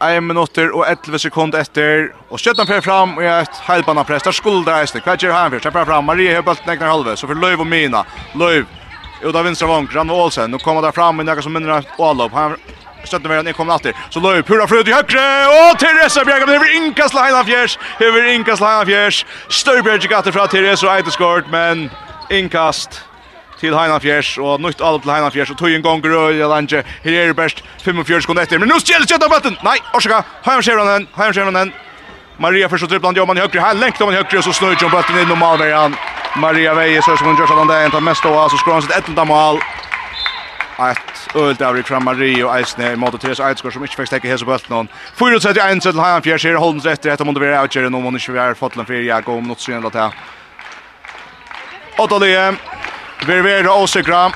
1 0.01 0.23
minutter 0.23 0.71
og 0.75 0.85
11 0.87 1.19
sekunder 1.19 1.63
etter. 1.63 2.11
Og 2.31 2.41
skjøtten 2.41 2.69
fer 2.69 2.83
fram 2.85 3.17
og 3.19 3.25
er 3.25 3.45
et 3.45 3.61
heilbanepress. 3.67 4.27
Der 4.27 4.37
skuldra 4.37 4.81
eisne. 4.83 5.03
Hva 5.05 5.17
gjør 5.19 5.37
han 5.37 5.53
først? 5.55 5.67
Kjemper 5.67 5.89
fram. 5.89 6.09
Marie 6.09 6.35
har 6.35 6.47
bølten 6.47 6.73
egnar 6.73 6.93
halve. 6.93 7.17
Så 7.17 7.27
for 7.27 7.39
Løyv 7.39 7.65
og 7.65 7.71
Mina. 7.71 8.05
Løyv. 8.39 8.67
Ut 9.23 9.35
av 9.35 9.45
vinstra 9.45 9.69
vank. 9.71 9.95
Rann 9.95 10.11
og 10.11 10.29
Olsen. 10.29 10.51
Nå 10.51 10.63
kommer 10.63 10.85
der 10.85 10.95
fram 10.95 11.21
i 11.21 11.27
nekka 11.27 11.43
som 11.43 11.57
minner 11.57 11.87
Ålop. 11.99 12.33
Han 12.33 12.59
Støtten 13.05 13.31
verden 13.31 13.55
kommer 13.55 13.73
alltid. 13.73 13.95
Så 14.11 14.21
Löv 14.21 14.43
pura 14.43 14.67
fröd 14.67 14.89
i 14.89 14.93
högre 14.93 15.47
och 15.47 15.79
Teresa 15.79 16.25
Bjerg 16.25 16.41
Men 16.41 16.49
det 16.49 16.59
blir 16.59 16.77
Inkas 16.77 17.15
Leina 17.15 17.45
Fjers. 17.45 17.79
Det 17.99 18.13
blir 18.13 18.35
Inkas 18.35 18.61
Leina 18.61 18.85
Fjers. 18.85 19.27
Størbjerg 19.49 20.09
gatter 20.09 20.47
Teresa 20.47 20.87
och 20.87 20.93
og 20.93 20.97
Eideskort. 20.97 21.45
Men 21.51 21.91
Inkast 22.31 23.08
til 23.61 23.75
Heinafjers, 23.75 24.37
og 24.39 24.63
nytt 24.63 24.81
alv 24.85 25.03
til 25.03 25.13
Heinafjers, 25.13 25.51
og 25.51 25.59
tog 25.59 25.75
en 25.75 25.83
gong 25.83 26.05
grøy, 26.05 26.39
og 26.39 26.51
lange, 26.53 26.85
her 27.05 27.19
er 27.25 27.35
best 27.37 27.65
45 27.85 28.23
sekunder 28.23 28.47
etter, 28.47 28.63
men 28.63 28.71
nu 28.71 28.79
stjeler 28.79 29.09
kjøtt 29.09 29.27
av 29.27 29.35
bøtten! 29.35 29.59
Nei, 29.67 29.77
orsaka, 29.95 30.23
Heim 30.47 30.63
Sjevranen, 30.63 31.09
Heim 31.19 31.55
den 31.55 31.75
Maria 32.39 32.69
først 32.71 32.87
og 32.87 32.91
trippland, 32.93 33.17
jobber 33.17 33.35
man 33.35 33.41
i 33.41 33.47
høyre, 33.47 33.65
her 33.65 33.75
lengt 33.75 34.01
om 34.01 34.13
han 34.13 34.15
i 34.15 34.23
høyre, 34.23 34.39
og 34.39 34.45
så 34.47 34.53
snøyt 34.55 34.83
om 34.87 34.93
bøtten 34.95 35.19
inn 35.19 35.33
om 35.35 35.41
Malverjan. 35.43 35.97
Maria 36.39 36.75
Veie, 36.79 37.03
så 37.03 37.17
som 37.19 37.27
hun 37.27 37.39
gjør 37.39 37.51
sånn, 37.51 37.67
det 37.67 37.75
er 37.75 37.89
en 37.89 37.97
av 37.99 38.05
mest 38.07 38.27
av, 38.29 38.37
så 38.47 38.61
skår 38.61 38.77
han 38.77 38.85
sitt 38.87 38.95
ettenta 38.95 39.25
mål. 39.27 39.59
Et 40.79 41.35
ølt 41.35 41.63
avrik 41.67 41.89
fra 41.89 41.99
Marie 41.99 42.45
og 42.47 42.53
Eisne 42.55 42.93
i 42.95 42.99
måte 43.01 43.19
Therese 43.19 43.43
Eidsgaard 43.43 43.75
som 43.75 43.83
ikke 43.83 43.99
fikk 43.99 44.11
stekke 44.13 44.31
hese 44.31 44.47
bølt 44.47 44.69
noen. 44.71 44.87
4-31 45.19 45.83
til 45.83 45.99
Heinafjers, 45.99 46.47
her 46.47 46.61
holdens 46.63 46.87
etter, 46.87 47.11
etter 47.11 47.27
måtte 47.27 47.43
være 47.43 47.59
avgjøren 47.65 47.99
om 47.99 48.07
hun 48.07 48.21
ikke 48.21 48.37
vil 48.37 48.39
være 48.39 48.71
den 48.77 48.87
for 48.87 48.95
jeg 48.95 49.27
går 49.27 49.41
om 49.43 49.51
noe 49.51 49.59
synlig 49.59 49.91
til. 49.97 50.21
Åtta. 51.99 52.88
Vi 53.27 53.33
er 53.33 53.69
åsikra. 53.69 54.31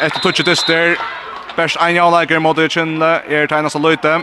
Etter 0.00 0.20
tutsi 0.20 0.42
dyster. 0.42 0.96
Best 1.56 1.76
ein 1.80 1.94
jaunleikere 1.94 2.40
mot 2.42 2.58
i 2.58 2.66
kjenne 2.68 3.20
er 3.30 3.46
tegnast 3.46 3.78
av 3.78 3.84
løyte. 3.84 4.14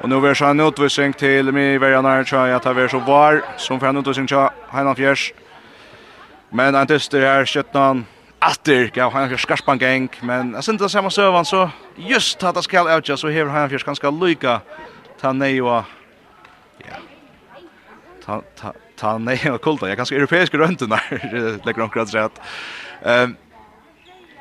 Og 0.00 0.08
nu 0.08 0.16
vil 0.20 0.34
han 0.40 0.60
utvisning 0.60 1.14
til 1.16 1.52
mi 1.52 1.76
verjanar 1.80 2.24
tja 2.24 2.46
at 2.56 2.64
han 2.64 2.76
vil 2.76 2.88
så 2.88 3.00
var 3.04 3.42
som 3.56 3.78
for 3.80 3.86
han 3.86 4.00
utvisning 4.00 4.28
tja 4.28 4.48
Heinan 4.72 4.96
Fjers. 4.96 5.30
Men 6.50 6.74
han 6.74 6.88
dyster 6.88 7.20
her 7.20 7.44
skjøtnan 7.44 8.06
atter 8.40 8.88
gav 8.92 9.12
Heinan 9.12 9.28
Fjers 9.28 9.44
skarspan 9.44 9.78
geng. 9.78 10.08
Men 10.22 10.54
jeg 10.54 10.64
synes 10.64 10.82
det 10.82 10.90
samme 10.90 11.10
søvan 11.10 11.44
så 11.44 11.68
just 11.96 12.44
at 12.44 12.54
det 12.54 12.64
skal 12.64 12.88
avtja 12.88 13.16
så 13.16 13.28
hever 13.28 13.52
Heinan 13.52 13.70
Fjers 13.70 13.84
ganske 13.84 14.12
lyka 14.20 14.58
ta 15.20 15.32
nei 15.32 15.60
og 15.60 15.84
ja 16.84 17.00
ta 18.24 18.40
ta 18.56 18.72
ta 18.96 19.18
nei 19.18 19.38
og 19.50 19.60
kulda. 19.60 19.86
Jeg 19.86 19.96
kanskje 19.96 20.18
europeiske 20.18 20.58
der 20.58 21.64
legger 21.66 21.82
omkring 21.82 22.06
seg 22.08 22.30
at 22.30 22.40
ehm 23.04 23.36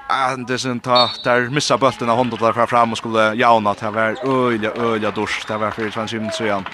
and 0.10 0.48
det 0.48 0.60
sen 0.60 0.80
ta 0.80 1.10
der 1.24 1.50
missa 1.50 1.78
bulten 1.78 2.10
av 2.10 2.18
honom 2.18 2.38
där 2.40 2.66
fram 2.66 2.92
og 2.92 2.98
skulle 2.98 3.34
jauna 3.36 3.74
till 3.74 3.88
var 3.88 4.16
öliga 4.26 4.72
öliga 4.72 5.12
dusch 5.12 5.46
där 5.48 5.58
var 5.58 5.72
för 5.72 6.08
20 6.08 6.20
minuter 6.20 6.38
sedan. 6.38 6.66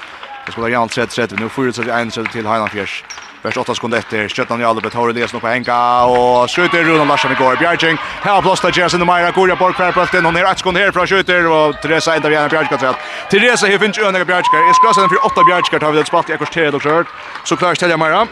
Det 0.46 0.52
skulle 0.52 0.70
jauna 0.70 0.90
sett 0.90 1.12
sett 1.12 1.40
nu 1.40 1.50
får 1.50 1.66
det 1.66 1.74
så 1.74 1.92
en 1.92 2.12
så 2.12 2.26
till 2.26 2.48
Heinafjärs. 2.48 3.04
Vers 3.40 3.56
8 3.56 3.72
sekunder 3.78 4.02
etter, 4.02 4.28
Stjøtland 4.28 4.60
i 4.60 4.66
Alubet, 4.68 4.94
Håre 4.94 5.14
Elias 5.14 5.32
nå 5.32 5.40
på 5.40 5.48
Henga, 5.48 5.76
og 6.12 6.50
skjuter 6.52 6.84
Runa 6.84 7.06
Larsen 7.08 7.32
i 7.32 7.38
går, 7.40 7.56
Bjergjeng, 7.62 7.96
her 8.26 8.34
har 8.36 8.44
plåst 8.44 8.66
av 8.68 8.76
Jens 8.76 8.98
Indemeira, 8.98 9.32
Gorja 9.32 9.56
Borg, 9.56 9.78
Kverpølten, 9.78 10.26
Hun 10.28 10.36
er 10.36 10.50
1 10.50 10.60
sekund 10.60 10.78
herfra. 10.78 11.06
skjuter, 11.08 11.48
og 11.48 11.80
Teresa 11.82 12.16
enda 12.16 12.28
igjen 12.28 12.44
av 12.44 12.52
Bjergjeng 12.52 12.80
trett. 12.80 13.08
Teresa 13.32 13.68
her 13.68 13.80
finnes 13.80 13.98
ønega 13.98 14.26
Bjergjeng, 14.26 14.68
jeg 14.68 14.76
skal 14.76 14.94
sende 14.94 15.10
for 15.10 15.24
8 15.32 15.46
Bjergjeng, 15.48 15.80
tar 15.80 15.92
vi 15.92 15.98
det 15.98 16.08
spalt 16.08 16.30
i 16.30 16.34
ekkors 16.36 16.52
3, 16.52 16.72
dere 16.72 16.92
hørt, 16.92 17.08
så 17.46 17.56
klarer 17.56 17.80
Stelja 17.80 17.98
Meira, 17.98 18.28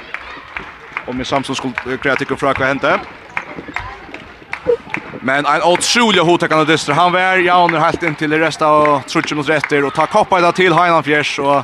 og 1.08 1.16
med 1.16 1.26
Samson 1.26 1.56
skulle 1.56 1.98
kreia 2.04 2.16
tikkum 2.20 2.38
fra 2.38 2.52
hva 2.52 2.68
hente. 2.68 3.00
Men 5.22 5.48
en 5.48 5.64
otrolig 5.64 6.20
hotekande 6.20 6.68
dyster, 6.68 6.94
han 6.94 7.14
var 7.16 7.40
jaunir 7.40 7.80
helt 7.80 8.04
inn 8.04 8.16
til 8.16 8.36
resten 8.44 8.68
av 8.68 9.08
trutsen 9.08 9.40
mot 9.40 9.48
retter, 9.48 9.88
og 9.88 9.96
tar 9.96 10.12
koppa 10.12 10.40
i 10.40 10.44
dag 10.44 10.56
til 10.56 10.76
Heinan 10.76 11.04
Fjers, 11.04 11.40
og 11.40 11.64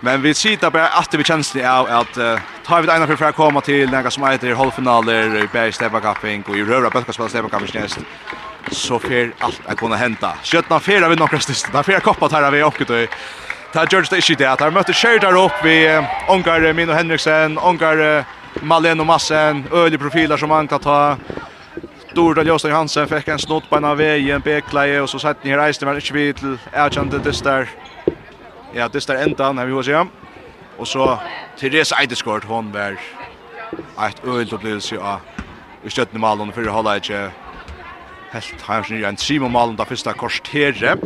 Men 0.00 0.22
vi 0.22 0.34
sitter 0.34 0.70
bara 0.70 0.88
att 0.88 1.14
vi 1.14 1.24
känns 1.24 1.52
det 1.52 1.66
av 1.66 1.86
att 1.86 2.18
uh, 2.18 2.38
tar 2.66 2.82
vi 2.82 2.92
ena 2.92 3.06
för 3.06 3.24
att 3.24 3.34
komma 3.34 3.60
till 3.60 3.90
några 3.90 4.10
som 4.10 4.24
heter 4.24 4.54
halvfinaler 4.54 5.36
i 5.36 5.48
Berg 5.52 5.72
Steppa 5.72 6.00
Cupping 6.00 6.44
och 6.48 6.56
i 6.56 6.62
Röra 6.62 6.90
Böska 6.90 7.12
spela 7.12 7.28
Steppa 7.28 7.48
Cupping 7.48 7.80
näst. 7.80 7.98
Så 8.70 8.98
för 8.98 9.32
allt 9.38 9.60
att 9.66 9.76
kunna 9.76 9.96
hända. 9.96 10.34
Skötna 10.42 10.80
fyra 10.80 11.08
vi 11.08 11.16
några 11.16 11.38
stist. 11.38 11.72
Där 11.72 11.82
fyra 11.82 12.00
koppar 12.00 12.30
här 12.30 12.50
vi 12.50 12.62
och 12.62 12.82
då. 12.86 13.06
Ta 13.72 13.84
George 13.90 14.08
det 14.10 14.22
shit 14.22 14.38
där. 14.38 14.56
Där 14.56 14.70
mötte 14.70 14.92
Sherry 14.92 15.18
där 15.18 15.44
upp 15.44 15.52
vi 15.64 16.02
Onkar 16.28 16.72
Mino 16.72 16.92
Henriksen, 16.92 17.58
Onkar 17.58 18.24
Malen 18.62 19.00
och 19.00 19.06
Massen, 19.06 19.64
öliga 19.72 19.98
profiler 19.98 20.36
som 20.36 20.48
man 20.48 20.68
kan 20.68 20.80
ta. 20.80 21.16
Dorda 22.14 22.42
Jostein 22.42 22.74
Hansen 22.74 23.08
fick 23.08 23.28
en 23.28 23.38
snott 23.38 23.70
på 23.70 23.76
en 23.76 23.84
av 23.84 23.96
vägen, 23.96 24.40
Beklaje 24.40 25.00
och 25.00 25.10
så 25.10 25.18
satt 25.18 25.44
ni 25.44 25.50
här 25.50 25.58
i 25.58 25.66
Eisner, 25.66 25.86
men 25.86 25.96
inte 25.96 26.12
vi 26.12 26.32
till 26.32 26.58
erkände 26.72 27.18
det 27.18 27.44
där. 27.44 27.68
Ja, 28.72 28.88
det 28.88 29.00
står 29.00 29.14
enda 29.14 29.52
när 29.52 29.66
vi 29.66 29.72
var 29.72 29.82
så. 29.82 30.06
Och 30.76 30.88
så 30.88 31.18
Therese 31.58 31.92
Eideskort 31.92 32.44
hon 32.44 32.72
var 32.72 32.96
ett 34.08 34.24
ölt 34.24 34.52
upplevelse 34.52 34.98
av 34.98 35.20
i 35.84 35.90
stöttne 35.90 36.18
malen 36.18 36.52
för 36.52 36.66
hålla 36.66 36.96
inte 36.96 37.30
helt 38.30 38.60
hans 38.62 38.90
nya 38.90 39.08
en 39.08 39.16
Simon 39.16 39.52
malen 39.52 39.76
där 39.76 39.84
första 39.84 40.12
korstere. 40.12 40.96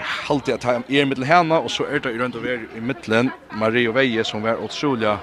Halt 0.00 0.48
jag 0.48 0.60
tar 0.60 0.82
i 0.86 1.04
mitten 1.04 1.24
henne 1.24 1.58
och 1.58 1.70
så 1.70 1.84
är 1.84 2.00
det 2.00 2.12
runt 2.12 2.34
över 2.34 2.68
i 2.76 2.80
mitten 2.80 3.30
Mario 3.50 3.92
Veje 3.92 4.24
som 4.24 4.42
var 4.42 4.56
otroliga 4.56 5.18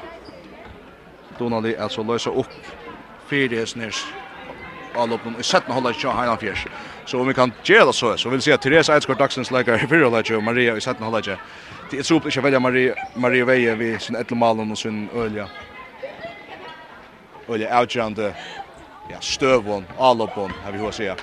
Donali 1.37 1.77
alltså 1.77 2.03
lösa 2.03 2.29
upp 2.29 2.47
för 3.27 3.47
det 3.47 3.69
snärs 3.69 4.05
all 4.95 5.13
upp 5.13 5.21
och 5.37 5.45
sätta 5.45 5.73
hålla 5.73 5.93
sig 5.93 6.09
här 6.09 6.27
han 6.27 6.37
fjärs. 6.37 6.67
Så 7.11 7.19
om 7.19 7.27
vi 7.27 7.33
kan 7.33 7.53
göra 7.63 7.85
det 7.85 7.93
så 7.93 8.17
så 8.17 8.29
vill 8.29 8.41
säga 8.41 8.57
Therese 8.57 8.89
Eidskort 8.89 9.17
dagsens 9.17 9.51
läkare 9.51 9.75
i 9.75 9.87
förra 9.87 10.09
läget 10.09 10.37
och 10.37 10.43
Maria 10.43 10.77
i 10.77 10.81
sjätte 10.81 11.03
halvlek. 11.03 11.39
Det 11.89 11.97
är 11.99 12.03
super 12.03 12.29
inte 12.29 12.41
välja 12.41 12.59
Maria 12.59 12.95
Maria 13.13 13.45
Veje 13.45 13.75
vi 13.75 13.99
sin 13.99 14.15
etlemalen 14.15 14.67
mål 14.67 14.71
och 14.71 14.77
sin 14.77 15.09
Ölja. 15.09 15.49
Ölja 17.47 17.79
outjande 17.79 18.33
ja 19.07 19.19
stövon 19.21 19.85
allopon 19.97 20.51
har 20.63 20.71
vi 20.71 20.79
hur 20.79 20.91
säga. 20.91 21.15